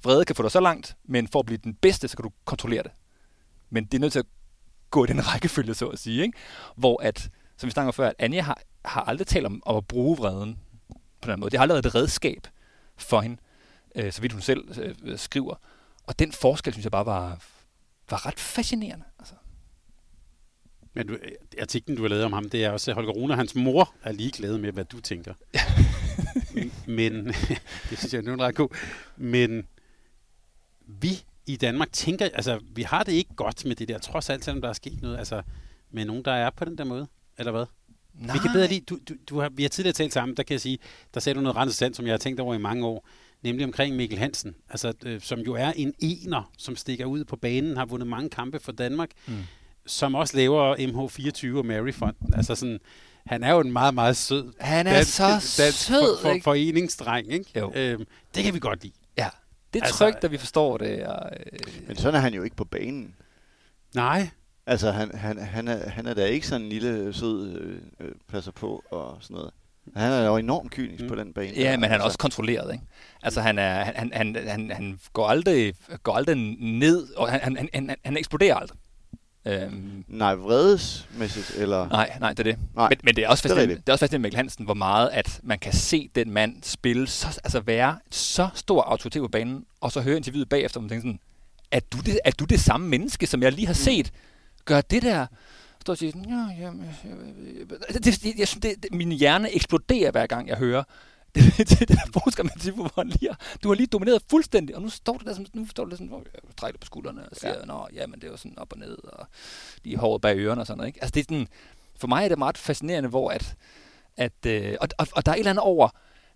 vrede 0.03 0.25
kan 0.25 0.35
få 0.35 0.43
dig 0.43 0.51
så 0.51 0.59
langt, 0.59 0.97
men 1.03 1.27
for 1.27 1.39
at 1.39 1.45
blive 1.45 1.57
den 1.63 1.73
bedste, 1.73 2.07
så 2.07 2.17
kan 2.17 2.23
du 2.23 2.31
kontrollere 2.45 2.83
det. 2.83 2.91
Men 3.69 3.85
det 3.85 3.93
er 3.93 3.99
nødt 3.99 4.11
til 4.11 4.19
at 4.19 4.25
gå 4.89 5.03
i 5.03 5.07
den 5.07 5.27
rækkefølge, 5.33 5.73
så 5.73 5.87
at 5.87 5.99
sige, 5.99 6.21
ikke? 6.21 6.37
hvor 6.75 7.01
at, 7.01 7.29
som 7.57 7.67
vi 7.67 7.71
snakker 7.71 7.91
før, 7.91 8.07
at 8.07 8.15
Anja 8.19 8.41
har, 8.41 8.61
har 8.85 9.01
aldrig 9.01 9.27
talt 9.27 9.45
om, 9.45 9.63
om 9.65 9.77
at 9.77 9.87
bruge 9.87 10.17
vreden 10.17 10.59
på 11.21 11.31
den 11.31 11.39
måde. 11.39 11.51
Det 11.51 11.57
har 11.57 11.61
aldrig 11.61 11.75
været 11.75 11.85
et 11.85 11.95
redskab 11.95 12.47
for 12.97 13.21
hende, 13.21 13.37
øh, 13.95 14.11
så 14.11 14.21
vidt 14.21 14.33
hun 14.33 14.41
selv 14.41 14.95
øh, 15.03 15.17
skriver. 15.17 15.55
Og 16.03 16.19
den 16.19 16.31
forskel, 16.31 16.73
synes 16.73 16.83
jeg 16.83 16.91
bare 16.91 17.05
var, 17.05 17.43
var 18.09 18.25
ret 18.25 18.39
fascinerende. 18.39 19.05
Altså. 19.19 19.33
Men 20.93 21.07
du, 21.07 21.17
artiklen, 21.61 21.97
du 21.97 22.01
har 22.01 22.09
lavet 22.09 22.25
om 22.25 22.33
ham, 22.33 22.49
det 22.49 22.65
er 22.65 22.71
også, 22.71 22.91
at 22.91 22.95
Holger 22.95 23.11
Rune 23.11 23.33
og 23.33 23.37
hans 23.37 23.55
mor 23.55 23.93
er 24.03 24.11
ligeglade 24.11 24.59
med, 24.59 24.71
hvad 24.71 24.85
du 24.85 24.99
tænker. 24.99 25.33
Men, 26.87 27.25
det 27.89 27.97
synes 27.97 28.13
jeg 28.13 28.25
er 28.25 28.39
ret 28.39 28.55
god. 28.55 28.69
Men 29.17 29.67
vi 30.87 31.23
i 31.47 31.55
Danmark 31.55 31.91
tænker, 31.91 32.25
altså 32.33 32.59
vi 32.75 32.81
har 32.81 33.03
det 33.03 33.11
ikke 33.11 33.35
godt 33.35 33.65
med 33.65 33.75
det 33.75 33.87
der, 33.87 33.97
trods 33.97 34.29
alt, 34.29 34.45
selvom 34.45 34.61
der 34.61 34.69
er 34.69 34.73
sket 34.73 35.01
noget, 35.01 35.17
altså 35.17 35.41
med 35.91 36.05
nogen, 36.05 36.25
der 36.25 36.31
er 36.31 36.49
på 36.49 36.65
den 36.65 36.77
der 36.77 36.83
måde, 36.83 37.07
eller 37.37 37.51
hvad? 37.51 37.65
Nej. 38.13 38.33
Vi 38.33 38.39
kan 38.39 38.51
bedre 38.53 38.67
lide, 38.67 38.79
du, 38.79 38.99
du, 39.09 39.13
du 39.29 39.39
har, 39.39 39.49
vi 39.49 39.61
har 39.61 39.69
tidligere 39.69 39.93
talt 39.93 40.13
sammen, 40.13 40.37
der 40.37 40.43
kan 40.43 40.53
jeg 40.53 40.61
sige, 40.61 40.77
der 41.13 41.19
sagde 41.19 41.35
du 41.37 41.41
noget 41.41 41.55
ret 41.55 41.63
interessant, 41.65 41.95
som 41.95 42.05
jeg 42.05 42.13
har 42.13 42.17
tænkt 42.17 42.39
over 42.39 42.55
i 42.55 42.57
mange 42.57 42.85
år, 42.85 43.07
nemlig 43.43 43.65
omkring 43.65 43.95
Mikkel 43.95 44.17
Hansen, 44.17 44.55
altså, 44.69 44.93
øh, 45.05 45.21
som 45.21 45.39
jo 45.39 45.53
er 45.53 45.71
en 45.75 45.93
ener, 45.99 46.51
som 46.57 46.75
stikker 46.75 47.05
ud 47.05 47.23
på 47.23 47.35
banen, 47.35 47.77
har 47.77 47.85
vundet 47.85 48.07
mange 48.07 48.29
kampe 48.29 48.59
for 48.59 48.71
Danmark, 48.71 49.09
mm. 49.27 49.33
som 49.85 50.15
også 50.15 50.37
laver 50.37 50.75
MH24 50.75 51.57
og 51.57 51.65
Maryfonden. 51.65 52.33
Altså 52.33 52.55
sådan, 52.55 52.79
han 53.25 53.43
er 53.43 53.51
jo 53.51 53.59
en 53.59 53.71
meget, 53.71 53.93
meget 53.93 54.17
sød 54.17 54.53
Han 54.59 54.87
er 54.87 54.93
dansk, 54.93 55.15
så 55.15 55.23
dansk 55.63 55.79
sød, 55.79 56.17
for, 56.17 56.21
for, 56.21 56.33
ikke? 56.33 56.43
foreningsdreng. 56.43 57.31
Ikke? 57.31 57.59
Jo. 57.59 57.71
Øhm, 57.75 58.05
det 58.35 58.43
kan 58.43 58.53
vi 58.53 58.59
godt 58.59 58.83
lide. 58.83 58.93
Ja, 59.17 59.29
det 59.75 59.81
er 59.81 59.85
Altså- 59.85 59.97
trygt, 60.05 60.23
at 60.23 60.31
vi 60.31 60.37
forstår 60.37 60.77
det. 60.77 61.03
Og, 61.07 61.29
øh, 61.53 61.87
Men 61.87 61.95
sådan 61.95 62.15
er 62.15 62.19
han 62.19 62.33
jo 62.33 62.43
ikke 62.43 62.55
på 62.55 62.65
banen. 62.65 63.15
Nej, 63.95 64.29
Altså, 64.67 64.91
han, 64.91 65.11
han, 65.15 65.37
han, 65.37 65.67
er, 65.67 65.89
han 65.89 66.05
er 66.05 66.13
da 66.13 66.25
ikke 66.25 66.47
sådan 66.47 66.61
en 66.61 66.69
lille, 66.69 67.13
sød, 67.13 67.57
øh, 67.59 67.77
øh, 67.99 68.11
passer 68.31 68.51
på 68.51 68.83
og 68.91 69.17
sådan 69.21 69.35
noget. 69.35 69.51
Han 69.95 70.11
er 70.11 70.25
jo 70.25 70.37
enormt 70.37 70.71
kynisk 70.71 71.03
Mm. 71.03 71.09
på 71.09 71.15
den 71.15 71.33
bane. 71.33 71.51
ja, 71.55 71.63
der, 71.71 71.77
men 71.77 71.83
han 71.83 71.91
er 71.91 71.93
altså. 71.93 72.05
også 72.05 72.17
kontrolleret, 72.17 72.73
ikke? 72.73 72.85
Altså, 73.23 73.41
han, 73.41 73.59
er, 73.59 73.83
han, 73.83 74.11
han, 74.13 74.35
han, 74.47 74.71
han 74.71 74.99
går, 75.13 75.27
aldrig, 75.27 75.73
går 76.03 76.13
aldrig 76.13 76.35
ned, 76.59 77.13
og 77.15 77.29
han, 77.31 77.39
han, 77.41 77.55
han, 77.57 77.69
han, 77.89 77.95
han 78.05 78.17
eksploderer 78.17 78.55
aldrig. 78.55 78.77
Øhm, 79.47 80.05
Nej, 80.07 80.35
vredesmæssigt, 80.35 81.51
eller... 81.57 81.89
nej, 81.89 82.17
nej, 82.19 82.29
det 82.29 82.39
er 82.39 82.43
det. 82.43 82.57
Nej, 82.75 82.89
men, 82.89 82.97
men 83.03 83.15
det 83.15 83.23
er 83.23 83.29
også 83.29 83.41
er 83.41 83.49
fascinerende, 83.49 83.75
det, 83.75 83.89
er 83.89 83.93
også 83.93 84.03
fascinerende 84.03 84.21
med 84.21 84.27
Mikkel 84.27 84.37
Hansen, 84.37 84.65
hvor 84.65 84.73
meget 84.73 85.09
at 85.09 85.39
man 85.43 85.59
kan 85.59 85.73
se 85.73 86.09
den 86.15 86.31
mand 86.31 86.63
spille, 86.63 87.07
så, 87.07 87.27
altså 87.43 87.59
være 87.59 87.99
så 88.11 88.49
stor 88.55 88.81
autoritet 88.81 89.21
på 89.21 89.27
banen, 89.27 89.65
og 89.81 89.91
så 89.91 90.01
høre 90.01 90.17
interviewet 90.17 90.49
bagefter, 90.49 90.79
og 90.79 90.83
man 90.83 90.89
tænker 90.89 91.01
sådan, 91.01 91.19
er 91.71 91.79
du, 91.79 91.97
det, 91.97 92.19
er 92.25 92.31
du 92.31 92.45
det 92.45 92.59
samme 92.59 92.87
menneske, 92.87 93.27
som 93.27 93.43
jeg 93.43 93.51
lige 93.51 93.67
har 93.67 93.73
set? 93.73 94.11
Gør 94.65 94.81
det 94.81 95.01
der? 95.01 95.25
Står 95.81 95.93
og 95.93 95.97
siger 95.97 96.11
ja, 96.29 96.65
ja, 96.65 96.71
men, 96.71 96.89
det, 97.93 98.05
det, 98.05 98.23
det, 98.23 98.33
jeg 98.37 98.47
synes, 98.47 98.61
det, 98.61 98.83
det, 98.83 98.93
min 98.93 99.11
hjerne 99.11 99.55
eksploderer 99.55 100.11
hver 100.11 100.27
gang, 100.27 100.47
jeg 100.47 100.57
hører 100.57 100.83
det, 101.35 101.69
det, 101.69 101.89
det 101.89 101.97
med 102.37 102.51
interview, 102.55 102.75
hvor 102.75 102.93
han 102.97 103.07
lige 103.07 103.35
du 103.63 103.67
har 103.67 103.75
lige 103.75 103.87
domineret 103.87 104.21
fuldstændig, 104.29 104.75
og 104.75 104.81
nu 104.81 104.89
står 104.89 105.17
du 105.17 105.25
der, 105.25 105.33
som, 105.33 105.45
nu 105.53 105.67
står 105.67 105.83
du 105.83 105.89
der 105.89 105.95
sådan, 105.95 106.11
jeg 106.33 106.41
trækker 106.57 106.79
på 106.79 106.85
skuldrene 106.85 107.29
og 107.29 107.35
siger, 107.35 107.59
ja. 107.59 107.65
nå, 107.65 107.87
ja, 107.93 108.07
men 108.07 108.21
det 108.21 108.29
var 108.29 108.35
sådan 108.35 108.59
op 108.59 108.73
og 108.73 108.79
ned, 108.79 108.97
og 109.03 109.27
lige 109.83 109.97
håret 109.97 110.21
bag 110.21 110.37
ørerne 110.37 110.61
og 110.61 110.67
sådan 110.67 110.77
noget, 110.77 110.87
ikke? 110.87 110.99
Altså, 111.01 111.11
det 111.11 111.19
er 111.19 111.23
sådan, 111.23 111.47
for 111.97 112.07
mig 112.07 112.25
er 112.25 112.29
det 112.29 112.37
meget 112.37 112.57
fascinerende, 112.57 113.09
hvor 113.09 113.29
at, 113.29 113.55
at 114.17 114.45
øh, 114.47 114.77
og, 114.81 114.87
og, 114.97 115.07
og, 115.15 115.25
der 115.25 115.31
er 115.31 115.35
et 115.35 115.39
eller 115.39 115.49
andet 115.49 115.63
over, 115.63 115.89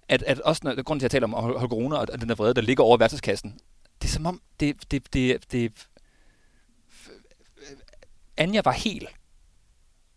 at, 0.09 0.23
at 0.23 0.39
også 0.39 0.61
når, 0.63 0.83
grunden 0.83 0.99
til, 0.99 1.05
at 1.05 1.13
jeg 1.13 1.21
taler 1.21 1.27
om 1.27 1.33
Hol- 1.33 1.59
Holger 1.59 1.75
Rune 1.75 1.95
og, 1.95 2.07
og 2.13 2.21
den 2.21 2.29
der 2.29 2.35
vrede, 2.35 2.53
der 2.53 2.61
ligger 2.61 2.83
over 2.83 2.97
værtskassen, 2.97 3.59
det 4.01 4.07
er 4.07 4.11
som 4.11 4.25
om, 4.25 4.41
det, 4.59 4.91
det, 4.91 5.13
det, 5.13 5.51
det, 5.51 5.87
Anja 8.37 8.61
var 8.65 8.71
helt 8.71 9.09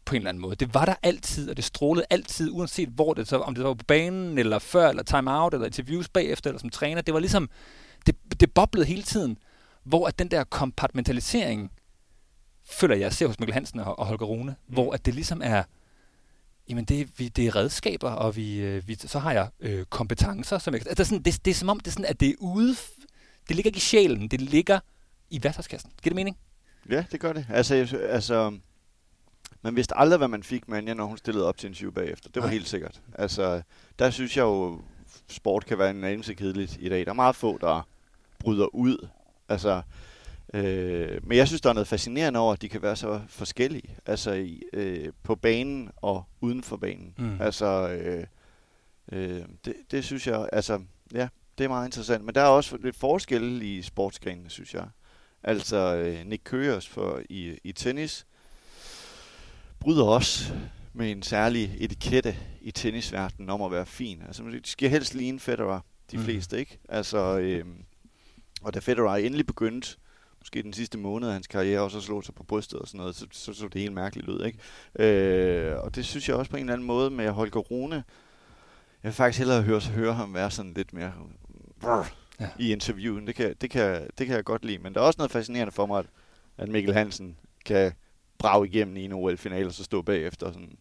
på 0.04 0.14
en 0.14 0.20
eller 0.20 0.28
anden 0.28 0.40
måde. 0.40 0.56
Det 0.56 0.74
var 0.74 0.84
der 0.84 0.94
altid, 1.02 1.50
og 1.50 1.56
det 1.56 1.64
strålede 1.64 2.06
altid, 2.10 2.50
uanset 2.50 2.88
hvor 2.88 3.14
det 3.14 3.28
så, 3.28 3.38
om 3.38 3.54
det 3.54 3.64
var 3.64 3.74
på 3.74 3.84
banen, 3.84 4.38
eller 4.38 4.58
før, 4.58 4.88
eller 4.88 5.02
time-out, 5.02 5.54
eller 5.54 5.66
interviews 5.66 6.08
bagefter, 6.08 6.50
eller 6.50 6.60
som 6.60 6.70
træner. 6.70 7.02
Det 7.02 7.14
var 7.14 7.20
ligesom, 7.20 7.50
det, 8.06 8.16
det 8.40 8.54
boblede 8.54 8.86
hele 8.86 9.02
tiden, 9.02 9.38
hvor 9.84 10.08
at 10.08 10.18
den 10.18 10.28
der 10.28 10.44
kompartmentalisering, 10.44 11.72
føler 12.64 12.96
jeg, 12.96 13.12
ser 13.12 13.26
hos 13.26 13.40
Mikkel 13.40 13.54
Hansen 13.54 13.80
og, 13.80 14.06
Holger 14.06 14.26
Rune, 14.26 14.56
mm. 14.68 14.74
hvor 14.74 14.92
at 14.92 15.06
det 15.06 15.14
ligesom 15.14 15.40
er, 15.44 15.62
jamen 16.68 16.84
det, 16.84 17.18
vi, 17.18 17.28
det 17.28 17.46
er 17.46 17.56
redskaber, 17.56 18.10
og 18.10 18.36
vi, 18.36 18.56
øh, 18.56 18.88
vi, 18.88 18.94
så 18.94 19.18
har 19.18 19.32
jeg 19.32 19.48
øh, 19.60 19.84
kompetencer. 19.84 20.58
Som 20.58 20.74
jeg, 20.74 20.86
altså 20.86 21.04
sådan, 21.04 21.22
det, 21.22 21.44
det 21.44 21.50
er 21.50 21.54
som 21.54 21.68
om, 21.68 21.80
det 21.80 21.86
er 21.86 21.92
sådan, 21.92 22.06
at 22.06 22.20
det 22.20 22.28
er 22.28 22.34
ude, 22.38 22.76
det 23.48 23.56
ligger 23.56 23.68
ikke 23.68 23.76
i 23.76 23.80
sjælen, 23.80 24.28
det 24.28 24.40
ligger 24.40 24.80
i 25.30 25.42
værktøjskassen. 25.42 25.90
Giver 26.02 26.10
det 26.10 26.16
mening? 26.16 26.36
Ja, 26.90 27.04
det 27.12 27.20
gør 27.20 27.32
det. 27.32 27.46
Altså, 27.50 27.98
altså 28.08 28.58
man 29.62 29.76
vidste 29.76 29.96
aldrig, 29.96 30.18
hvad 30.18 30.28
man 30.28 30.42
fik 30.42 30.68
med 30.68 30.78
Anja, 30.78 30.94
når 30.94 31.04
hun 31.04 31.18
stillede 31.18 31.48
op 31.48 31.56
til 31.56 31.66
en 31.66 31.74
20 31.74 31.92
bagefter. 31.92 32.28
Det 32.28 32.42
var 32.42 32.46
Nej. 32.48 32.52
helt 32.52 32.68
sikkert. 32.68 33.00
Altså, 33.14 33.62
der 33.98 34.10
synes 34.10 34.36
jeg 34.36 34.42
jo, 34.42 34.80
sport 35.28 35.66
kan 35.66 35.78
være 35.78 35.90
en 35.90 36.04
anelse 36.04 36.34
kedeligt 36.34 36.76
i 36.80 36.88
dag. 36.88 37.04
Der 37.04 37.10
er 37.10 37.14
meget 37.14 37.36
få, 37.36 37.58
der 37.58 37.88
bryder 38.38 38.74
ud. 38.74 39.08
Altså, 39.48 39.82
øh, 40.54 41.26
men 41.26 41.38
jeg 41.38 41.46
synes, 41.48 41.60
der 41.60 41.68
er 41.68 41.74
noget 41.74 41.88
fascinerende 41.88 42.40
over, 42.40 42.52
at 42.52 42.62
de 42.62 42.68
kan 42.68 42.82
være 42.82 42.96
så 42.96 43.20
forskellige. 43.28 43.96
Altså, 44.06 44.48
øh, 44.72 45.12
på 45.22 45.34
banen 45.34 45.90
og 45.96 46.24
uden 46.40 46.62
for 46.62 46.76
banen. 46.76 47.14
Mm. 47.18 47.40
Altså, 47.40 47.88
øh, 47.88 48.26
Øh, 49.12 49.42
det, 49.64 49.74
det 49.90 50.04
synes 50.04 50.26
jeg, 50.26 50.48
altså, 50.52 50.82
ja, 51.14 51.28
det 51.58 51.64
er 51.64 51.68
meget 51.68 51.86
interessant. 51.86 52.24
Men 52.24 52.34
der 52.34 52.40
er 52.40 52.46
også 52.46 52.76
lidt 52.76 52.96
forskel 52.96 53.62
i 53.62 53.82
sportsgrenene, 53.82 54.50
synes 54.50 54.74
jeg. 54.74 54.88
Altså, 55.42 55.76
øh, 55.96 56.26
Nick 56.26 56.44
Kyrgios 56.44 56.88
for, 56.88 57.20
i, 57.28 57.58
i 57.64 57.72
tennis 57.72 58.26
bryder 59.82 60.04
også 60.04 60.52
med 60.92 61.10
en 61.10 61.22
særlig 61.22 61.76
etikette 61.78 62.36
i 62.60 62.70
tennisverdenen 62.70 63.50
om 63.50 63.62
at 63.62 63.72
være 63.72 63.86
fin. 63.86 64.22
Altså, 64.26 64.42
de 64.42 64.60
skal 64.64 64.90
helst 64.90 65.14
ligne 65.14 65.40
Federer, 65.40 65.80
de 66.10 66.16
mm. 66.16 66.22
fleste, 66.24 66.58
ikke? 66.58 66.78
Altså, 66.88 67.38
øh, 67.38 67.64
og 68.62 68.74
da 68.74 68.78
Federer 68.78 69.16
endelig 69.16 69.46
begyndte, 69.46 69.96
måske 70.40 70.62
den 70.62 70.72
sidste 70.72 70.98
måned 70.98 71.28
af 71.28 71.32
hans 71.32 71.46
karriere, 71.46 71.80
og 71.80 71.90
så 71.90 72.00
slog 72.00 72.24
sig 72.24 72.34
på 72.34 72.42
brystet 72.42 72.78
og 72.78 72.88
sådan 72.88 72.98
noget, 72.98 73.14
så 73.14 73.26
så, 73.32 73.52
så 73.52 73.68
det 73.68 73.80
helt 73.80 73.92
mærkeligt 73.92 74.28
ud, 74.28 74.44
ikke? 74.44 74.58
Øh, 74.98 75.78
og 75.78 75.94
det 75.94 76.04
synes 76.04 76.28
jeg 76.28 76.36
også 76.36 76.50
på 76.50 76.56
en 76.56 76.62
eller 76.62 76.72
anden 76.72 76.86
måde 76.86 77.10
med 77.10 77.30
Holger 77.30 77.60
Rune. 77.60 77.94
Jeg 79.02 79.08
vil 79.08 79.12
faktisk 79.12 79.38
hellere 79.38 79.62
høre, 79.62 79.80
høre 79.80 80.14
ham 80.14 80.34
være 80.34 80.50
sådan 80.50 80.72
lidt 80.72 80.92
mere 80.92 81.12
ja. 82.40 82.48
i 82.58 82.72
interviewen. 82.72 83.26
Det 83.26 83.34
kan, 83.34 83.54
det, 83.60 83.70
kan, 83.70 84.08
det 84.18 84.26
kan 84.26 84.36
jeg 84.36 84.44
godt 84.44 84.64
lide. 84.64 84.78
Men 84.78 84.94
der 84.94 85.00
er 85.00 85.04
også 85.04 85.18
noget 85.18 85.30
fascinerende 85.30 85.72
for 85.72 85.86
mig, 85.86 85.98
at, 85.98 86.06
at 86.58 86.68
Mikkel 86.68 86.94
Hansen 86.94 87.36
kan 87.64 87.92
brage 88.42 88.68
igennem 88.68 88.96
i 88.96 89.04
en 89.04 89.12
OL-finale, 89.12 89.66
og 89.66 89.72
så 89.72 89.84
stå 89.84 90.02
bagefter 90.02 90.52
sådan 90.52 90.76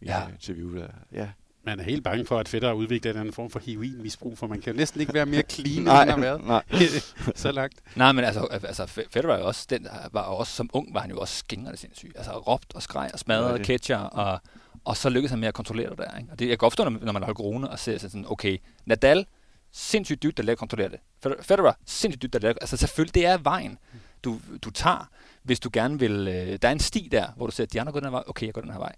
i 0.00 0.06
ja. 0.06 0.28
interview. 0.28 0.76
Der. 0.76 0.88
Ja. 1.12 1.28
Man 1.64 1.80
er 1.80 1.84
helt 1.84 2.04
bange 2.04 2.26
for, 2.26 2.38
at 2.38 2.48
Fedder 2.48 2.72
udvikler 2.72 3.20
en 3.20 3.32
form 3.32 3.50
for 3.50 3.58
heroinmisbrug, 3.58 4.38
for 4.38 4.46
man 4.46 4.60
kan 4.60 4.72
jo 4.72 4.76
næsten 4.76 5.00
ikke 5.00 5.14
være 5.14 5.26
mere 5.26 5.42
clean, 5.50 5.82
nej, 5.84 6.02
end 6.02 6.10
han 6.10 6.22
har 6.22 6.38
været. 6.38 6.46
Nej. 6.46 6.62
så 7.34 7.52
langt. 7.52 7.80
Nej, 7.96 8.12
men 8.12 8.24
altså, 8.24 8.46
altså 8.46 8.86
Fedder 8.86 9.26
var 9.26 9.38
jo 9.38 9.46
også, 9.46 9.66
den, 9.70 9.88
var 10.12 10.20
også 10.20 10.52
som 10.52 10.70
ung, 10.72 10.94
var 10.94 11.00
han 11.00 11.10
jo 11.10 11.18
også 11.18 11.36
skængerne 11.38 11.76
sindssyg. 11.76 12.12
Altså 12.16 12.38
råbt 12.38 12.74
og 12.74 12.82
skreg 12.82 13.10
og 13.12 13.18
smadrede 13.18 13.58
ja, 13.58 13.64
catcher, 13.64 13.96
og, 13.96 14.40
og 14.84 14.96
så 14.96 15.08
lykkedes 15.08 15.30
han 15.30 15.40
med 15.40 15.48
at 15.48 15.54
kontrollere 15.54 15.90
det 15.90 15.98
der. 15.98 16.18
Ikke? 16.18 16.32
Og 16.32 16.38
det, 16.38 16.44
jeg 16.44 16.50
kan 16.50 16.58
godt 16.58 16.72
forstå, 16.72 16.88
når 16.88 17.12
man 17.12 17.22
har 17.22 17.32
corona 17.32 17.66
og 17.66 17.78
ser 17.78 17.98
sådan, 17.98 18.24
okay, 18.28 18.58
Nadal, 18.86 19.26
sindssygt 19.72 20.22
dybt 20.22 20.38
at 20.38 20.44
lære 20.44 20.52
at 20.52 20.58
kontrollere 20.58 20.88
det. 20.88 21.00
Federer, 21.40 21.72
sindssygt 21.86 22.22
dybt 22.22 22.34
at 22.34 22.42
lære. 22.42 22.54
Altså 22.60 22.76
selvfølgelig, 22.76 23.14
det 23.14 23.26
er 23.26 23.38
vejen, 23.38 23.78
du, 24.24 24.40
du 24.64 24.70
tager, 24.70 25.08
hvis 25.42 25.60
du 25.60 25.70
gerne 25.72 25.98
vil... 25.98 26.28
Øh, 26.28 26.58
der 26.62 26.68
er 26.68 26.72
en 26.72 26.80
sti 26.80 27.08
der, 27.12 27.32
hvor 27.36 27.46
du 27.46 27.52
siger, 27.52 27.66
at 27.66 27.72
de 27.72 27.80
andre 27.80 27.92
går 27.92 28.00
den 28.00 28.06
her 28.06 28.10
vej, 28.10 28.22
okay, 28.26 28.46
jeg 28.46 28.54
går 28.54 28.60
den 28.60 28.70
her 28.70 28.78
vej. 28.78 28.94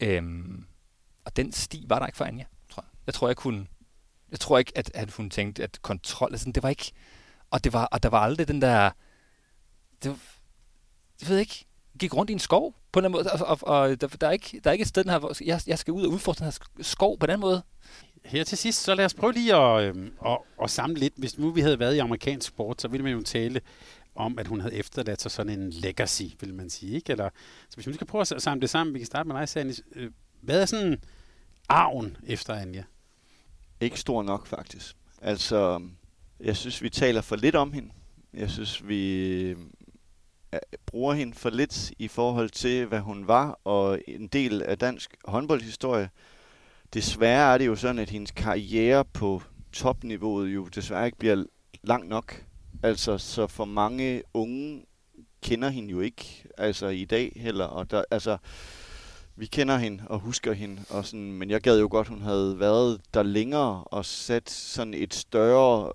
Øhm, 0.00 0.64
og 1.24 1.36
den 1.36 1.52
sti 1.52 1.84
var 1.88 1.98
der 1.98 2.06
ikke 2.06 2.16
for 2.16 2.24
Anja, 2.24 2.44
tror 2.70 2.82
jeg. 2.82 2.88
Jeg 3.06 3.14
tror 3.14 3.30
ikke, 3.30 3.42
hun... 3.42 3.68
Jeg 4.30 4.40
tror 4.40 4.58
ikke, 4.58 4.72
at, 4.74 4.90
at 4.94 5.10
hun 5.10 5.30
tænkte, 5.30 5.62
at 5.62 5.82
kontrol... 5.82 6.28
Altså, 6.32 6.52
det 6.52 6.62
var 6.62 6.68
ikke... 6.68 6.92
Og, 7.50 7.64
det 7.64 7.72
var, 7.72 7.84
og 7.84 8.02
der 8.02 8.08
var 8.08 8.20
aldrig 8.20 8.48
den 8.48 8.62
der... 8.62 8.90
Det 10.02 10.10
var, 10.10 10.18
jeg 11.20 11.28
ved 11.28 11.38
ikke, 11.38 11.66
gik 11.98 12.16
rundt 12.16 12.30
i 12.30 12.32
en 12.32 12.38
skov 12.38 12.74
på 12.92 13.00
en 13.00 13.12
måde, 13.12 13.32
og, 13.32 13.40
og, 13.46 13.58
og 13.62 14.00
der, 14.00 14.08
der, 14.08 14.26
er 14.26 14.30
ikke, 14.30 14.60
der 14.64 14.70
er 14.70 14.72
ikke 14.72 14.82
et 14.82 14.88
sted, 14.88 15.04
den 15.04 15.10
her, 15.10 15.18
hvor 15.18 15.44
jeg, 15.44 15.60
jeg 15.66 15.78
skal 15.78 15.92
ud 15.92 16.04
og 16.04 16.10
udforske 16.10 16.38
den 16.38 16.44
her 16.44 16.58
skov 16.82 17.18
på 17.18 17.26
den 17.26 17.40
måde. 17.40 17.62
Her 18.24 18.44
til 18.44 18.58
sidst, 18.58 18.82
så 18.82 18.94
lad 18.94 19.04
os 19.04 19.14
prøve 19.14 19.32
lige 19.32 19.54
at, 19.54 19.96
øh, 19.96 20.10
at, 20.26 20.38
at 20.62 20.70
samle 20.70 20.98
lidt. 20.98 21.14
Hvis 21.16 21.38
nu 21.38 21.50
vi 21.50 21.60
havde 21.60 21.78
været 21.78 21.94
i 21.94 21.98
amerikansk 21.98 22.48
sport, 22.48 22.82
så 22.82 22.88
ville 22.88 23.04
man 23.04 23.12
jo 23.12 23.22
tale 23.22 23.60
om, 24.14 24.38
at 24.38 24.46
hun 24.46 24.60
havde 24.60 24.74
efterladt 24.74 25.22
sig 25.22 25.30
sådan 25.30 25.60
en 25.60 25.70
legacy, 25.70 26.22
vil 26.40 26.54
man 26.54 26.70
sige. 26.70 26.94
Ikke? 26.94 27.12
Eller, 27.12 27.30
så 27.68 27.76
hvis 27.76 27.86
vi 27.86 27.92
skal 27.92 28.06
prøve 28.06 28.20
at 28.20 28.42
samle 28.42 28.60
det 28.60 28.70
sammen, 28.70 28.94
vi 28.94 28.98
kan 28.98 29.06
starte 29.06 29.28
med 29.28 29.36
dig, 29.36 29.48
Sandy. 29.48 29.72
Øh, 29.94 30.10
hvad 30.40 30.60
er 30.60 30.66
sådan 30.66 31.00
arven 31.68 32.16
efter 32.26 32.54
Anja? 32.54 32.84
Ikke 33.80 34.00
stor 34.00 34.22
nok, 34.22 34.46
faktisk. 34.46 34.96
Altså, 35.22 35.82
jeg 36.40 36.56
synes, 36.56 36.82
vi 36.82 36.90
taler 36.90 37.20
for 37.20 37.36
lidt 37.36 37.54
om 37.54 37.72
hende. 37.72 37.90
Jeg 38.34 38.50
synes, 38.50 38.88
vi 38.88 39.22
øh, 39.38 39.56
bruger 40.86 41.14
hende 41.14 41.34
for 41.34 41.50
lidt 41.50 41.92
i 41.98 42.08
forhold 42.08 42.50
til, 42.50 42.86
hvad 42.86 43.00
hun 43.00 43.26
var, 43.26 43.60
og 43.64 44.00
en 44.08 44.26
del 44.26 44.62
af 44.62 44.78
dansk 44.78 45.16
håndboldhistorie. 45.24 46.10
Desværre 46.94 47.54
er 47.54 47.58
det 47.58 47.66
jo 47.66 47.76
sådan, 47.76 47.98
at 47.98 48.10
hendes 48.10 48.30
karriere 48.30 49.04
på 49.04 49.42
topniveauet 49.72 50.54
jo 50.54 50.64
desværre 50.64 51.06
ikke 51.06 51.18
bliver 51.18 51.44
lang 51.82 52.08
nok. 52.08 52.44
Altså, 52.82 53.18
så 53.18 53.46
for 53.46 53.64
mange 53.64 54.22
unge 54.34 54.84
kender 55.42 55.68
hende 55.68 55.90
jo 55.90 56.00
ikke, 56.00 56.44
altså 56.58 56.88
i 56.88 57.04
dag 57.04 57.32
heller. 57.36 57.64
Og 57.64 57.90
der, 57.90 58.04
altså, 58.10 58.36
vi 59.36 59.46
kender 59.46 59.76
hende 59.76 60.02
og 60.06 60.18
husker 60.18 60.52
hende, 60.52 60.82
og 60.90 61.04
sådan, 61.04 61.32
men 61.32 61.50
jeg 61.50 61.60
gad 61.60 61.80
jo 61.80 61.88
godt, 61.90 62.08
hun 62.08 62.22
havde 62.22 62.60
været 62.60 63.00
der 63.14 63.22
længere 63.22 63.84
og 63.84 64.04
sat 64.04 64.50
sådan 64.50 64.94
et 64.94 65.14
større... 65.14 65.92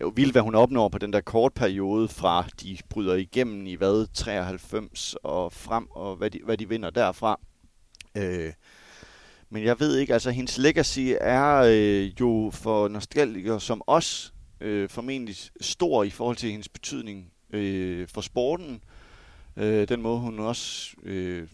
jo 0.00 0.08
vildt, 0.08 0.32
hvad 0.32 0.42
hun 0.42 0.54
opnår 0.54 0.88
på 0.88 0.98
den 0.98 1.12
der 1.12 1.20
kort 1.20 1.54
periode 1.54 2.08
fra, 2.08 2.46
de 2.62 2.78
bryder 2.88 3.14
igennem 3.14 3.66
i 3.66 3.74
hvad, 3.74 4.06
93 4.14 5.16
og 5.22 5.52
frem, 5.52 5.90
og 5.90 6.16
hvad 6.16 6.30
de, 6.30 6.40
hvad 6.44 6.56
de 6.56 6.68
vinder 6.68 6.90
derfra. 6.90 7.40
Øh, 8.16 8.52
men 9.50 9.64
jeg 9.64 9.80
ved 9.80 9.96
ikke, 9.96 10.12
altså 10.12 10.30
hendes 10.30 10.58
legacy 10.58 11.12
er 11.20 11.56
øh, 11.56 12.20
jo 12.20 12.50
for 12.54 12.88
nostalgikere 12.88 13.60
som 13.60 13.82
os 13.86 14.31
øh, 14.62 14.88
formentlig 14.88 15.36
stor 15.60 16.04
i 16.04 16.10
forhold 16.10 16.36
til 16.36 16.50
hendes 16.50 16.68
betydning 16.68 17.32
øh, 17.50 18.08
for 18.08 18.20
sporten. 18.20 18.82
Øh, 19.56 19.88
den 19.88 20.02
måde 20.02 20.18
hun 20.18 20.38
også 20.38 20.96
øh, 21.02 21.48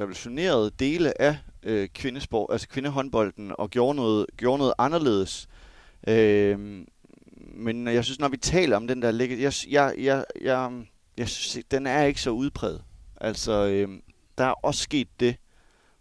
revolutionerede 0.00 0.70
dele 0.78 1.20
af 1.22 1.38
øh, 1.62 1.88
kvindesport, 1.88 2.52
altså 2.52 2.68
kvindehåndbolden 2.68 3.52
og 3.58 3.70
gjorde 3.70 3.96
noget, 3.96 4.26
gjorde 4.36 4.58
noget 4.58 4.74
anderledes. 4.78 5.48
Øh, 6.08 6.84
men 7.36 7.86
jeg 7.86 8.04
synes, 8.04 8.18
når 8.18 8.28
vi 8.28 8.36
taler 8.36 8.76
om 8.76 8.86
den 8.86 9.02
der 9.02 9.10
ligge, 9.10 9.42
jeg, 9.42 9.52
jeg, 9.70 9.94
jeg, 9.98 10.24
jeg, 10.40 10.72
jeg 11.16 11.28
synes, 11.28 11.64
den 11.70 11.86
er 11.86 12.04
ikke 12.04 12.20
så 12.20 12.30
udpræget. 12.30 12.82
Altså, 13.20 13.66
øh, 13.66 13.88
der 14.38 14.44
er 14.44 14.64
også 14.64 14.82
sket 14.82 15.08
det, 15.20 15.36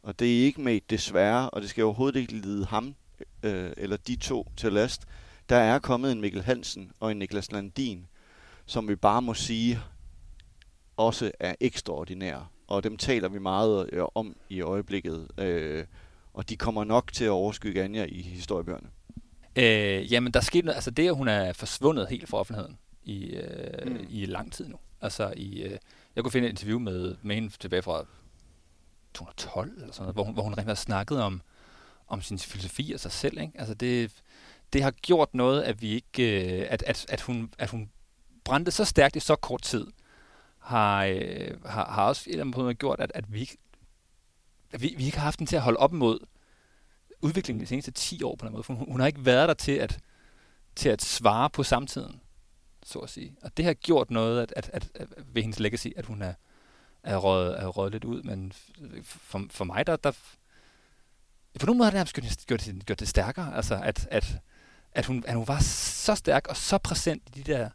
og 0.03 0.19
det 0.19 0.39
er 0.39 0.45
ikke 0.45 0.61
med 0.61 0.79
desværre, 0.89 1.49
og 1.49 1.61
det 1.61 1.69
skal 1.69 1.83
overhovedet 1.83 2.19
ikke 2.19 2.33
lide 2.33 2.65
ham 2.65 2.95
øh, 3.43 3.71
eller 3.77 3.97
de 3.97 4.15
to 4.15 4.47
til 4.57 4.73
last. 4.73 5.01
Der 5.49 5.55
er 5.55 5.79
kommet 5.79 6.11
en 6.11 6.21
Mikkel 6.21 6.43
Hansen 6.43 6.91
og 6.99 7.11
en 7.11 7.19
Niklas 7.19 7.51
Landin, 7.51 8.07
som 8.65 8.87
vi 8.87 8.95
bare 8.95 9.21
må 9.21 9.33
sige 9.33 9.79
også 10.97 11.31
er 11.39 11.55
ekstraordinære. 11.59 12.47
Og 12.67 12.83
dem 12.83 12.97
taler 12.97 13.29
vi 13.29 13.39
meget 13.39 13.89
øh, 13.93 14.03
om 14.15 14.35
i 14.49 14.61
øjeblikket. 14.61 15.27
Øh, 15.37 15.85
og 16.33 16.49
de 16.49 16.57
kommer 16.57 16.83
nok 16.83 17.13
til 17.13 17.25
at 17.25 17.29
overskygge 17.29 17.83
Anja 17.83 18.05
i 18.09 18.21
historiebøgerne. 18.21 18.87
Øh, 19.55 20.13
jamen, 20.13 20.33
der 20.33 20.41
skete 20.41 20.65
noget. 20.65 20.75
Altså 20.75 20.91
det, 20.91 21.07
at 21.07 21.15
hun 21.15 21.27
er 21.27 21.53
forsvundet 21.53 22.07
helt 22.09 22.29
fra 22.29 22.37
offentligheden 22.37 22.77
i, 23.03 23.25
øh, 23.25 23.91
mm. 23.91 24.05
i 24.09 24.25
lang 24.25 24.53
tid 24.53 24.67
nu. 24.67 24.77
Altså, 25.01 25.33
i, 25.37 25.61
øh, 25.61 25.77
jeg 26.15 26.23
kunne 26.23 26.31
finde 26.31 26.47
et 26.47 26.51
interview 26.51 26.79
med, 26.79 27.15
med 27.21 27.35
hende 27.35 27.49
tilbage 27.49 27.81
fra 27.81 28.05
2012 29.13 29.71
eller 29.81 29.93
sådan 29.93 30.03
noget, 30.03 30.15
hvor 30.15 30.23
hun, 30.23 30.33
hvor 30.33 30.43
hun 30.43 30.53
rent 30.53 30.77
snakkede 30.77 31.23
om, 31.23 31.41
om 32.07 32.21
sin 32.21 32.39
filosofi 32.39 32.91
og 32.93 32.99
sig 32.99 33.11
selv. 33.11 33.41
Ikke? 33.41 33.53
Altså 33.55 33.73
det, 33.73 34.11
det 34.73 34.83
har 34.83 34.91
gjort 34.91 35.33
noget, 35.33 35.63
at 35.63 35.81
vi 35.81 35.89
ikke, 35.89 36.61
øh, 36.61 36.67
at, 36.69 36.83
at, 36.83 37.05
at, 37.09 37.21
hun, 37.21 37.53
at 37.57 37.69
hun 37.69 37.89
brændte 38.43 38.71
så 38.71 38.85
stærkt 38.85 39.15
i 39.15 39.19
så 39.19 39.35
kort 39.35 39.61
tid, 39.61 39.87
har, 40.59 41.05
øh, 41.05 41.63
har, 41.65 41.91
har 41.91 42.07
også 42.07 42.29
et 42.29 42.31
eller 42.31 42.57
andet 42.57 42.79
gjort, 42.79 42.99
at, 42.99 43.11
at 43.15 43.33
vi 43.33 43.39
ikke 43.39 43.57
at 44.73 44.81
vi, 44.81 44.93
vi 44.97 45.05
ikke 45.05 45.17
har 45.17 45.23
haft 45.23 45.39
den 45.39 45.47
til 45.47 45.55
at 45.55 45.61
holde 45.61 45.79
op 45.79 45.91
mod 45.91 46.19
udviklingen 47.21 47.61
de 47.61 47.67
seneste 47.67 47.91
10 47.91 48.23
år 48.23 48.35
på 48.35 48.45
den 48.45 48.53
måde. 48.53 48.63
For 48.63 48.73
hun, 48.73 48.91
hun 48.91 48.99
har 48.99 49.07
ikke 49.07 49.25
været 49.25 49.47
der 49.47 49.53
til 49.53 49.71
at, 49.71 49.99
til 50.75 50.89
at 50.89 51.01
svare 51.01 51.49
på 51.49 51.63
samtiden, 51.63 52.21
så 52.83 52.99
at 52.99 53.09
sige. 53.09 53.35
Og 53.41 53.57
det 53.57 53.65
har 53.65 53.73
gjort 53.73 54.11
noget 54.11 54.41
at, 54.41 54.53
at, 54.55 54.69
at, 54.73 54.91
at 54.95 55.07
ved 55.33 55.41
hendes 55.41 55.59
legacy, 55.59 55.87
at 55.95 56.05
hun 56.05 56.21
er, 56.21 56.33
er 57.03 57.17
røget, 57.17 57.61
er 57.61 57.67
røget 57.67 57.91
lidt 57.91 58.03
ud, 58.03 58.23
men 58.23 58.53
for, 59.03 59.45
for 59.49 59.65
mig, 59.65 59.87
der, 59.87 59.95
der 59.95 60.11
på 61.59 61.65
nogen 61.65 61.77
måde 61.77 61.91
har 61.91 62.03
det 62.03 62.13
gjort, 62.13 62.45
gjort, 62.47 62.65
det, 62.65 62.85
gjort 62.85 62.99
det 62.99 63.07
stærkere, 63.07 63.55
altså 63.55 63.79
at, 63.83 64.07
at, 64.11 64.37
at, 64.95 65.05
hun, 65.05 65.23
at 65.27 65.35
hun 65.35 65.47
var 65.47 65.59
så 65.59 66.15
stærk 66.15 66.47
og 66.47 66.57
så 66.57 66.77
præsent 66.77 67.23
i 67.27 67.41
de 67.41 67.53
der 67.53 67.69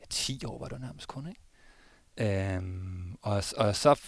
ja, 0.00 0.04
10 0.10 0.44
år, 0.44 0.58
var 0.58 0.68
det 0.68 0.80
nærmest 0.80 1.08
kun, 1.08 1.28
ikke? 1.28 1.40
Øhm, 2.16 3.16
og, 3.22 3.44
og 3.56 3.76
så 3.76 4.00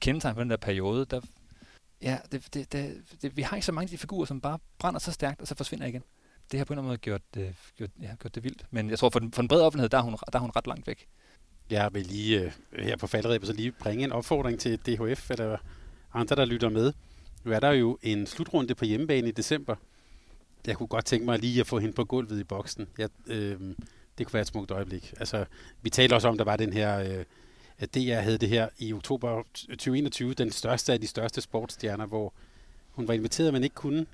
kendetegn 0.00 0.34
på 0.34 0.40
den 0.40 0.50
der 0.50 0.56
periode, 0.56 1.04
der, 1.04 1.20
ja, 2.02 2.18
det, 2.32 2.54
det, 2.54 2.72
det, 2.72 3.02
det, 3.22 3.36
vi 3.36 3.42
har 3.42 3.56
ikke 3.56 3.66
så 3.66 3.72
mange 3.72 3.86
af 3.86 3.90
de 3.90 3.98
figurer, 3.98 4.24
som 4.24 4.40
bare 4.40 4.58
brænder 4.78 5.00
så 5.00 5.12
stærkt, 5.12 5.40
og 5.40 5.46
så 5.46 5.54
forsvinder 5.54 5.86
igen. 5.86 6.02
Det 6.52 6.58
har 6.58 6.64
på 6.64 6.72
en 6.72 6.78
eller 6.78 6.82
anden 6.82 6.88
måde 6.88 6.98
gjort, 6.98 7.22
øh, 7.36 7.54
gjort, 7.76 7.90
ja, 8.02 8.14
gjort 8.20 8.34
det 8.34 8.44
vildt. 8.44 8.66
Men 8.70 8.90
jeg 8.90 8.98
tror, 8.98 9.10
for 9.10 9.18
den, 9.18 9.32
for 9.32 9.42
den 9.42 9.48
brede 9.48 9.66
offentlighed, 9.66 9.88
der 9.88 9.98
er, 9.98 10.02
hun, 10.02 10.16
der 10.32 10.38
er 10.38 10.42
hun 10.42 10.50
ret 10.56 10.66
langt 10.66 10.86
væk. 10.86 11.08
Jeg 11.70 11.94
vil 11.94 12.06
lige 12.06 12.40
øh, 12.72 12.84
her 12.84 12.96
på 12.96 13.06
falderæbet 13.06 13.46
så 13.46 13.52
lige 13.52 13.72
bringe 13.72 14.04
en 14.04 14.12
opfordring 14.12 14.60
til 14.60 14.78
DHF 14.78 15.30
eller 15.30 15.58
andre, 16.14 16.36
der 16.36 16.44
lytter 16.44 16.68
med. 16.68 16.92
Nu 17.44 17.52
er 17.52 17.60
der 17.60 17.70
jo 17.70 17.98
en 18.02 18.26
slutrunde 18.26 18.74
på 18.74 18.84
hjemmebane 18.84 19.28
i 19.28 19.30
december. 19.30 19.76
Jeg 20.66 20.76
kunne 20.76 20.86
godt 20.86 21.04
tænke 21.04 21.26
mig 21.26 21.38
lige 21.38 21.60
at 21.60 21.66
få 21.66 21.78
hende 21.78 21.94
på 21.94 22.04
gulvet 22.04 22.40
i 22.40 22.44
boksen. 22.44 22.88
Jeg, 22.98 23.08
øh, 23.26 23.60
det 24.18 24.26
kunne 24.26 24.34
være 24.34 24.40
et 24.40 24.46
smukt 24.46 24.70
øjeblik. 24.70 25.14
Altså, 25.20 25.44
vi 25.82 25.90
talte 25.90 26.14
også 26.14 26.28
om, 26.28 26.36
der 26.36 26.44
var 26.44 26.56
den 26.56 26.72
her, 26.72 26.98
øh, 26.98 27.24
at 27.78 27.94
DR 27.94 28.14
havde 28.14 28.38
det 28.38 28.48
her 28.48 28.68
i 28.78 28.92
oktober 28.92 29.42
2021, 29.54 30.34
den 30.34 30.52
største 30.52 30.92
af 30.92 31.00
de 31.00 31.06
største 31.06 31.40
sportsstjerner, 31.40 32.06
hvor 32.06 32.32
hun 32.90 33.08
var 33.08 33.14
inviteret, 33.14 33.52
men 33.52 33.64
ikke 33.64 33.74
kunne. 33.74 34.06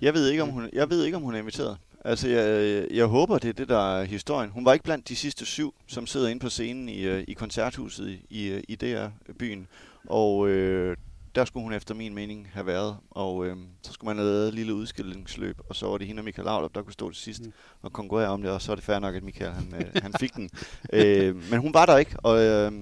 Jeg 0.00 0.14
ved 0.14 0.28
ikke, 0.28 0.42
om 0.42 0.48
hun, 0.48 0.70
jeg 0.72 0.90
ved 0.90 1.04
ikke, 1.04 1.16
om 1.16 1.22
hun 1.22 1.34
er 1.34 1.38
inviteret. 1.38 1.78
Altså, 2.04 2.28
jeg, 2.28 2.86
jeg 2.90 3.06
håber, 3.06 3.38
det 3.38 3.48
er 3.48 3.52
det, 3.52 3.68
der 3.68 3.96
er 3.96 4.04
historien. 4.04 4.50
Hun 4.50 4.64
var 4.64 4.72
ikke 4.72 4.84
blandt 4.84 5.08
de 5.08 5.16
sidste 5.16 5.46
syv, 5.46 5.74
som 5.86 6.06
sidder 6.06 6.28
inde 6.28 6.40
på 6.40 6.48
scenen 6.48 6.88
i, 6.88 7.00
øh, 7.00 7.24
i 7.28 7.32
koncerthuset 7.32 8.08
i, 8.08 8.20
i, 8.30 8.64
i 8.68 8.76
DR-byen. 8.76 9.68
Og 10.06 10.48
øh, 10.48 10.96
der 11.34 11.44
skulle 11.44 11.64
hun 11.64 11.72
efter 11.72 11.94
min 11.94 12.14
mening 12.14 12.48
have 12.52 12.66
været. 12.66 12.96
Og 13.10 13.46
øh, 13.46 13.56
så 13.82 13.92
skulle 13.92 14.08
man 14.08 14.16
have 14.16 14.32
lavet 14.32 14.48
et 14.48 14.54
lille 14.54 14.74
udskillingsløb, 14.74 15.60
og 15.68 15.76
så 15.76 15.86
var 15.86 15.98
det 15.98 16.06
hende 16.06 16.20
og 16.20 16.24
Michael 16.24 16.46
Laudrup, 16.46 16.74
der 16.74 16.82
kunne 16.82 16.92
stå 16.92 17.10
til 17.10 17.22
sidst 17.22 17.42
mm. 17.42 17.52
og 17.82 17.92
konkurrere 17.92 18.28
om 18.28 18.42
det, 18.42 18.50
og 18.50 18.62
så 18.62 18.72
er 18.72 18.76
det 18.76 18.84
fair 18.84 18.98
nok, 18.98 19.14
at 19.14 19.22
Michael 19.22 19.52
han, 19.52 19.74
øh, 19.74 20.02
han 20.02 20.12
fik 20.20 20.34
den. 20.34 20.50
Øh, 20.92 21.50
men 21.50 21.60
hun 21.60 21.74
var 21.74 21.86
der 21.86 21.96
ikke, 21.96 22.16
og 22.22 22.40
øh, 22.40 22.72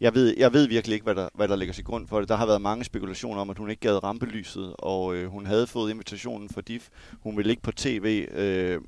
jeg, 0.00 0.14
ved, 0.14 0.34
jeg 0.36 0.52
ved 0.52 0.68
virkelig 0.68 0.94
ikke, 0.94 1.04
hvad 1.04 1.14
der, 1.14 1.28
hvad 1.34 1.48
der 1.48 1.56
ligger 1.56 1.74
til 1.74 1.84
grund 1.84 2.08
for 2.08 2.20
det. 2.20 2.28
Der 2.28 2.36
har 2.36 2.46
været 2.46 2.62
mange 2.62 2.84
spekulationer 2.84 3.40
om, 3.40 3.50
at 3.50 3.58
hun 3.58 3.70
ikke 3.70 3.80
gad 3.80 4.04
rampelyset, 4.04 4.74
og 4.78 5.14
øh, 5.14 5.30
hun 5.30 5.46
havde 5.46 5.66
fået 5.66 5.90
invitationen 5.90 6.48
for 6.48 6.60
DIF. 6.60 6.88
Hun 7.22 7.36
ville 7.36 7.50
ikke 7.50 7.62
på 7.62 7.72
tv, 7.72 8.26
øh, 8.32 8.80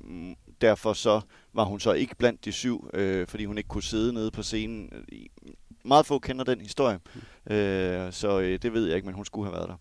derfor 0.61 0.93
så 0.93 1.21
var 1.53 1.63
hun 1.63 1.79
så 1.79 1.93
ikke 1.93 2.15
blandt 2.15 2.45
de 2.45 2.51
syv, 2.51 2.89
øh, 2.93 3.27
fordi 3.27 3.45
hun 3.45 3.57
ikke 3.57 3.67
kunne 3.67 3.83
sidde 3.83 4.13
nede 4.13 4.31
på 4.31 4.43
scenen. 4.43 4.89
Meget 5.85 6.05
få 6.05 6.19
kender 6.19 6.43
den 6.43 6.61
historie, 6.61 6.99
øh, 7.45 8.13
så 8.13 8.39
øh, 8.39 8.59
det 8.61 8.73
ved 8.73 8.85
jeg 8.87 8.95
ikke, 8.95 9.05
men 9.05 9.15
hun 9.15 9.25
skulle 9.25 9.51
have 9.51 9.57
været 9.57 9.69
der. 9.69 9.75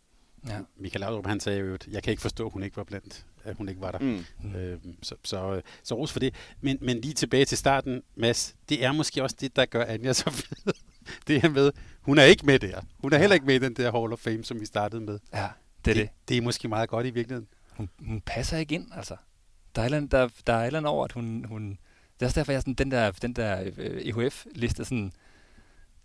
Ja. 0.49 0.59
Michael 0.77 1.01
Laudrup, 1.01 1.27
han 1.27 1.41
sagde 1.41 1.61
jo, 1.61 1.75
at 1.75 1.87
jeg 1.87 2.03
kan 2.03 2.11
ikke 2.11 2.23
forstå, 2.23 2.47
at 2.47 2.53
hun 2.53 2.63
ikke 2.63 2.77
var 2.77 2.85
blandt, 2.85 3.27
at 3.45 3.57
hun 3.57 3.69
ikke 3.69 3.81
var 3.81 3.91
der. 3.91 3.99
Mm. 3.99 4.55
Øh, 4.57 4.79
så, 5.03 5.15
så, 5.25 5.63
så 5.83 5.95
ros 5.95 6.13
for 6.13 6.21
det. 6.21 6.35
Men, 6.61 6.79
men 6.81 7.01
lige 7.01 7.15
tilbage 7.15 7.45
til 7.45 7.59
starten, 7.59 8.03
Mads, 8.17 8.55
det 8.69 8.85
er 8.85 8.93
måske 8.93 9.23
også 9.23 9.37
det, 9.41 9.57
der 9.57 9.65
gør 9.65 9.85
Anja 9.85 10.13
så 10.13 10.31
fed. 10.31 10.73
det 11.27 11.45
er 11.45 11.49
med, 11.49 11.73
hun 12.01 12.19
er 12.19 12.25
ikke 12.25 12.47
med 12.47 12.59
der. 12.59 12.81
Hun 12.99 13.13
er 13.13 13.19
heller 13.19 13.35
ikke 13.35 13.47
med 13.47 13.55
i 13.55 13.59
den 13.59 13.75
der 13.75 13.93
Hall 13.93 14.13
of 14.13 14.19
Fame, 14.19 14.45
som 14.45 14.61
vi 14.61 14.67
startede 14.67 15.01
med. 15.01 15.19
Ja, 15.35 15.49
det 15.85 15.91
er 15.91 15.95
det. 15.95 16.03
Det, 16.03 16.29
det 16.29 16.37
er 16.37 16.43
måske 16.43 16.69
meget 16.69 16.89
godt 16.89 17.07
i 17.07 17.11
virkeligheden. 17.11 17.49
Hun, 17.71 17.89
hun 18.07 18.21
passer 18.21 18.59
ikke 18.59 18.75
ind, 18.75 18.87
altså. 18.97 19.17
Der 19.77 19.83
er 19.83 19.87
et 19.87 20.11
der, 20.13 20.29
der 20.47 20.53
er 20.53 20.61
et 20.61 20.67
eller 20.67 20.79
andet 20.79 20.91
over, 20.91 21.05
at 21.05 21.13
hun, 21.13 21.45
hun... 21.49 21.79
Det 22.15 22.23
er 22.23 22.27
også 22.27 22.41
derfor, 22.41 22.53
jeg 22.53 22.63
sådan, 22.63 22.75
den 22.75 22.91
der, 22.91 23.11
den 23.11 23.33
der 23.33 23.71
øh, 23.77 24.01
EHF-liste, 24.05 24.85
sådan, 24.85 25.13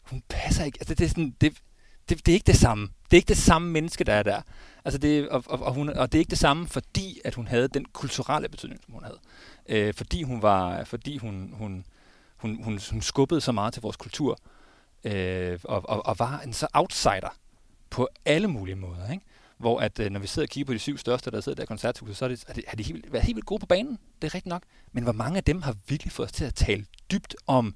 hun 0.10 0.24
passer 0.30 0.64
ikke. 0.64 0.78
Altså, 0.82 0.94
det, 0.94 1.06
er 1.06 1.10
sådan, 1.10 1.36
det, 1.42 1.58
det, 2.10 2.26
det 2.26 2.32
er 2.32 2.34
ikke 2.34 2.48
det 2.48 2.56
samme. 2.56 2.90
Det 3.12 3.18
er 3.18 3.18
ikke 3.18 3.30
det 3.30 3.38
samme 3.38 3.72
menneske, 3.72 4.04
der 4.04 4.14
er 4.14 4.24
der. 4.24 4.42
Altså 4.86 4.98
det, 4.98 5.30
og, 5.30 5.44
og, 5.48 5.60
og, 5.60 5.74
hun, 5.74 5.90
og 5.90 6.12
det 6.12 6.18
er 6.18 6.20
ikke 6.20 6.30
det 6.30 6.38
samme, 6.38 6.68
fordi 6.68 7.20
at 7.26 7.36
hun 7.36 7.48
havde 7.48 7.68
den 7.68 7.86
kulturelle 7.86 8.50
betydning, 8.50 8.82
som 8.84 8.94
hun 8.94 9.04
havde. 9.04 9.20
Øh, 9.70 9.94
fordi 9.94 10.24
hun 10.24 10.42
var, 10.42 10.84
fordi 10.84 11.18
hun, 11.18 11.54
hun, 11.54 11.86
hun, 12.38 12.64
hun, 12.64 12.80
hun 12.92 13.02
skubbede 13.02 13.42
så 13.42 13.52
meget 13.52 13.74
til 13.74 13.82
vores 13.82 13.98
kultur, 13.98 14.40
øh, 15.04 15.60
og, 15.64 15.90
og, 15.90 16.06
og 16.06 16.20
var 16.20 16.40
en 16.40 16.54
så 16.54 16.68
outsider 16.74 17.36
på 17.90 18.08
alle 18.26 18.48
mulige 18.48 18.76
måder. 18.76 19.12
Ikke? 19.12 19.24
Hvor 19.58 19.80
at, 19.80 20.00
øh, 20.00 20.12
når 20.12 20.20
vi 20.20 20.28
sidder 20.28 20.46
og 20.46 20.50
kigger 20.50 20.66
på 20.66 20.74
de 20.74 20.80
syv 20.80 20.98
største, 20.98 21.32
der 21.32 21.42
sidder 21.42 21.56
der 21.56 21.64
i 21.64 21.66
koncerthuset, 21.66 22.18
så 22.18 22.26
er, 22.26 22.30
det, 22.30 22.44
er, 22.48 22.54
det, 22.54 22.64
er 22.68 22.76
de 22.76 22.84
helt, 22.84 23.14
været 23.14 23.26
helt 23.26 23.36
vildt 23.36 23.46
gode 23.46 23.60
på 23.60 23.66
banen. 23.66 24.00
Det 24.22 24.28
er 24.28 24.36
rigtigt 24.36 24.50
nok. 24.50 24.64
Men 24.92 25.04
hvor 25.04 25.14
mange 25.14 25.38
af 25.38 25.44
dem 25.44 25.62
har 25.62 25.76
virkelig 25.88 26.12
fået 26.12 26.26
os 26.26 26.32
til 26.32 26.46
at 26.46 26.54
tale 26.54 26.86
dybt 27.12 27.36
om 27.48 27.76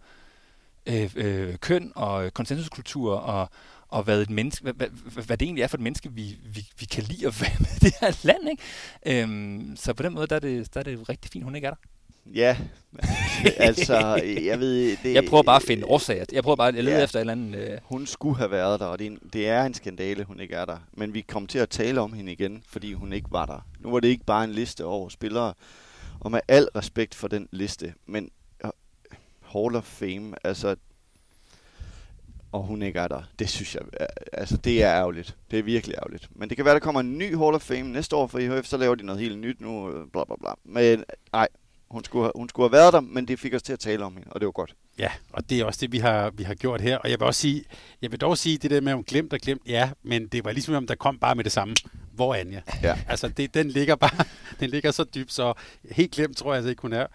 øh, 0.91 1.11
øh, 1.15 1.57
køn 1.57 1.91
og 1.95 2.34
konsensuskultur 2.34 3.15
og, 3.15 3.49
og 3.88 4.03
hvad, 4.03 4.22
et 4.22 4.30
menneske, 4.30 4.63
hvad, 4.63 4.73
hvad, 4.73 4.88
hvad 5.26 5.38
det 5.38 5.45
egentlig 5.45 5.63
er 5.63 5.68
for 5.68 5.77
et 5.77 5.84
menneske, 5.84 6.11
vi, 6.11 6.38
vi, 6.45 6.69
vi 6.80 6.85
kan 6.85 7.03
lide 7.03 7.27
at 7.27 7.41
være 7.41 7.55
med 7.59 7.80
det 7.81 7.93
her 8.01 8.18
land. 8.23 8.49
Ikke? 8.49 9.23
Øhm, 9.23 9.76
så 9.76 9.93
på 9.93 10.03
den 10.03 10.13
måde, 10.13 10.27
der 10.27 10.35
er, 10.35 10.39
det, 10.39 10.73
der 10.73 10.80
er 10.80 10.84
det 10.84 11.09
rigtig 11.09 11.31
fint, 11.31 11.43
hun 11.43 11.55
ikke 11.55 11.65
er 11.65 11.72
der. 11.72 11.77
Ja, 12.26 12.57
altså, 13.57 14.22
jeg 14.43 14.59
ved... 14.59 14.97
Det, 15.03 15.13
jeg 15.13 15.23
prøver 15.26 15.43
bare 15.43 15.55
at 15.55 15.63
finde 15.63 15.85
årsager. 15.85 16.26
Jeg 16.31 16.43
prøver 16.43 16.55
bare 16.55 16.68
at 16.68 16.84
lede 16.84 16.97
ja, 16.97 17.03
efter 17.03 17.19
en 17.19 17.30
eller 17.30 17.31
anden... 17.31 17.55
Øh... 17.55 17.77
Hun 17.84 18.07
skulle 18.07 18.38
have 18.38 18.51
været 18.51 18.80
der, 18.80 18.85
og 18.85 18.99
det 18.99 19.07
er, 19.07 19.11
en, 19.11 19.19
det 19.34 19.47
er 19.47 19.63
en 19.63 19.73
skandale, 19.73 20.23
hun 20.23 20.39
ikke 20.39 20.55
er 20.55 20.65
der. 20.65 20.77
Men 20.93 21.13
vi 21.13 21.22
kom 21.22 21.47
til 21.47 21.59
at 21.59 21.69
tale 21.69 22.01
om 22.01 22.13
hende 22.13 22.31
igen, 22.31 22.63
fordi 22.68 22.93
hun 22.93 23.13
ikke 23.13 23.27
var 23.31 23.45
der. 23.45 23.65
Nu 23.80 23.91
var 23.91 23.99
det 23.99 24.07
ikke 24.07 24.26
bare 24.26 24.43
en 24.43 24.51
liste 24.51 24.85
over 24.85 25.09
spillere, 25.09 25.53
og 26.19 26.31
med 26.31 26.39
al 26.47 26.68
respekt 26.76 27.15
for 27.15 27.27
den 27.27 27.47
liste, 27.51 27.93
men 28.05 28.30
Hall 29.53 29.76
of 29.76 29.84
Fame, 29.84 30.36
altså, 30.44 30.76
og 32.52 32.64
hun 32.64 32.82
ikke 32.82 32.99
er 32.99 33.07
der. 33.07 33.22
Det 33.40 33.49
synes 33.49 33.76
jeg, 33.76 33.82
altså 34.34 34.57
det 34.57 34.84
er 34.84 34.94
ærgerligt. 34.94 35.36
Det 35.52 35.60
er 35.60 35.64
virkelig 35.64 35.95
ærgerligt. 35.95 36.28
Men 36.36 36.49
det 36.49 36.57
kan 36.57 36.65
være, 36.65 36.73
der 36.73 36.80
kommer 36.80 37.02
en 37.02 37.18
ny 37.18 37.38
Hall 37.38 37.56
of 37.56 37.61
Fame 37.61 37.84
næste 37.84 38.15
år 38.15 38.28
for 38.28 38.40
IHF, 38.40 38.65
så 38.65 38.78
laver 38.78 38.95
de 38.95 39.06
noget 39.06 39.22
helt 39.22 39.40
nyt 39.40 39.61
nu, 39.61 39.91
øh, 39.91 40.07
bla 40.11 40.23
bla 40.23 40.36
bla. 40.41 40.53
Men 40.64 41.03
nej, 41.34 41.48
hun 41.91 42.03
skulle, 42.03 42.23
have, 42.23 42.32
hun 42.36 42.49
skulle 42.49 42.69
have 42.69 42.78
været 42.78 42.94
der, 42.94 42.99
men 42.99 43.28
det 43.28 43.40
fik 43.40 43.53
os 43.53 43.64
til 43.64 43.73
at 43.73 43.80
tale 43.80 44.06
om 44.06 44.14
hende, 44.14 44.28
og 44.32 44.40
det 44.40 44.45
var 44.45 44.52
godt. 44.52 44.76
Ja, 44.98 45.11
og 45.34 45.49
det 45.49 45.60
er 45.60 45.65
også 45.65 45.80
det, 45.82 45.91
vi 45.91 45.98
har, 45.98 46.30
vi 46.30 46.44
har 46.44 46.53
gjort 46.53 46.82
her. 46.82 46.98
Og 46.98 47.10
jeg 47.10 47.19
vil 47.19 47.26
også 47.26 47.41
sige, 47.41 47.64
jeg 48.02 48.11
vil 48.11 48.22
dog 48.22 48.38
sige 48.38 48.57
det 48.57 48.72
der 48.72 48.82
med, 48.82 48.91
at 48.91 48.95
hun 48.95 49.03
glemt 49.03 49.34
og 49.34 49.40
glemt, 49.40 49.61
ja, 49.68 49.90
men 50.03 50.28
det 50.28 50.45
var 50.45 50.52
ligesom, 50.52 50.76
om 50.76 50.88
der 50.88 50.95
kom 50.95 51.19
bare 51.19 51.36
med 51.36 51.44
det 51.44 51.52
samme. 51.52 51.76
Hvor 52.14 52.36
Anja? 52.36 52.61
Ja. 52.84 52.98
Altså, 53.07 53.28
det, 53.28 53.53
den 53.53 53.69
ligger 53.69 53.95
bare, 53.95 54.26
den 54.60 54.69
ligger 54.69 54.91
så 54.91 55.03
dybt, 55.03 55.34
så 55.34 55.53
helt 55.91 56.11
glemt 56.11 56.38
tror 56.38 56.52
jeg 56.52 56.57
altså 56.57 56.69
ikke, 56.69 56.82
hun 56.82 56.94
er. 56.94 57.07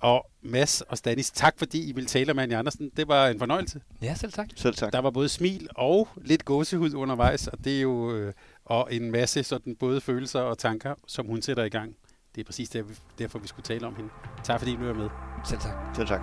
Og 0.00 0.26
Mads 0.42 0.80
og 0.80 0.98
Stanis, 0.98 1.30
tak 1.30 1.54
fordi 1.58 1.88
I 1.88 1.92
ville 1.92 2.06
tale 2.06 2.34
med 2.34 2.42
Anja 2.42 2.58
Andersen. 2.58 2.90
Det 2.96 3.08
var 3.08 3.28
en 3.28 3.38
fornøjelse. 3.38 3.80
Ja, 4.02 4.14
selv 4.14 4.32
tak. 4.32 4.48
Selv 4.56 4.74
tak. 4.74 4.92
Der 4.92 4.98
var 4.98 5.10
både 5.10 5.28
smil 5.28 5.68
og 5.74 6.08
lidt 6.16 6.44
gåsehud 6.44 6.94
undervejs, 6.94 7.48
og 7.48 7.64
det 7.64 7.76
er 7.76 7.80
jo 7.80 8.12
øh, 8.12 8.32
og 8.64 8.88
en 8.90 9.10
masse 9.10 9.42
sådan 9.42 9.76
både 9.76 10.00
følelser 10.00 10.40
og 10.40 10.58
tanker, 10.58 10.94
som 11.06 11.26
hun 11.26 11.42
sætter 11.42 11.64
i 11.64 11.68
gang. 11.68 11.94
Det 12.34 12.40
er 12.40 12.44
præcis 12.44 12.76
derfor, 13.18 13.38
vi 13.38 13.48
skulle 13.48 13.64
tale 13.64 13.86
om 13.86 13.94
hende. 13.96 14.10
Tak 14.44 14.60
fordi 14.60 14.76
du 14.76 14.88
er 14.88 14.94
med. 14.94 15.08
Selv 15.44 15.60
tak. 15.60 15.96
Selv 15.96 16.08
tak. 16.08 16.20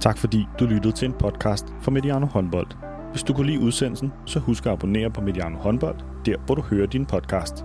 Tak 0.00 0.18
fordi 0.18 0.44
du 0.58 0.64
lyttede 0.64 0.92
til 0.92 1.06
en 1.06 1.12
podcast 1.12 1.66
fra 1.80 1.90
Mediano 1.90 2.26
Håndbold. 2.26 2.66
Hvis 3.10 3.22
du 3.22 3.34
kunne 3.34 3.46
lide 3.46 3.60
udsendelsen, 3.60 4.12
så 4.26 4.38
husk 4.38 4.66
at 4.66 4.72
abonnere 4.72 5.10
på 5.10 5.20
Mediano 5.20 5.58
Håndbold, 5.58 5.98
der 6.26 6.38
hvor 6.46 6.54
du 6.54 6.62
hører 6.62 6.86
din 6.86 7.06
podcast 7.06 7.64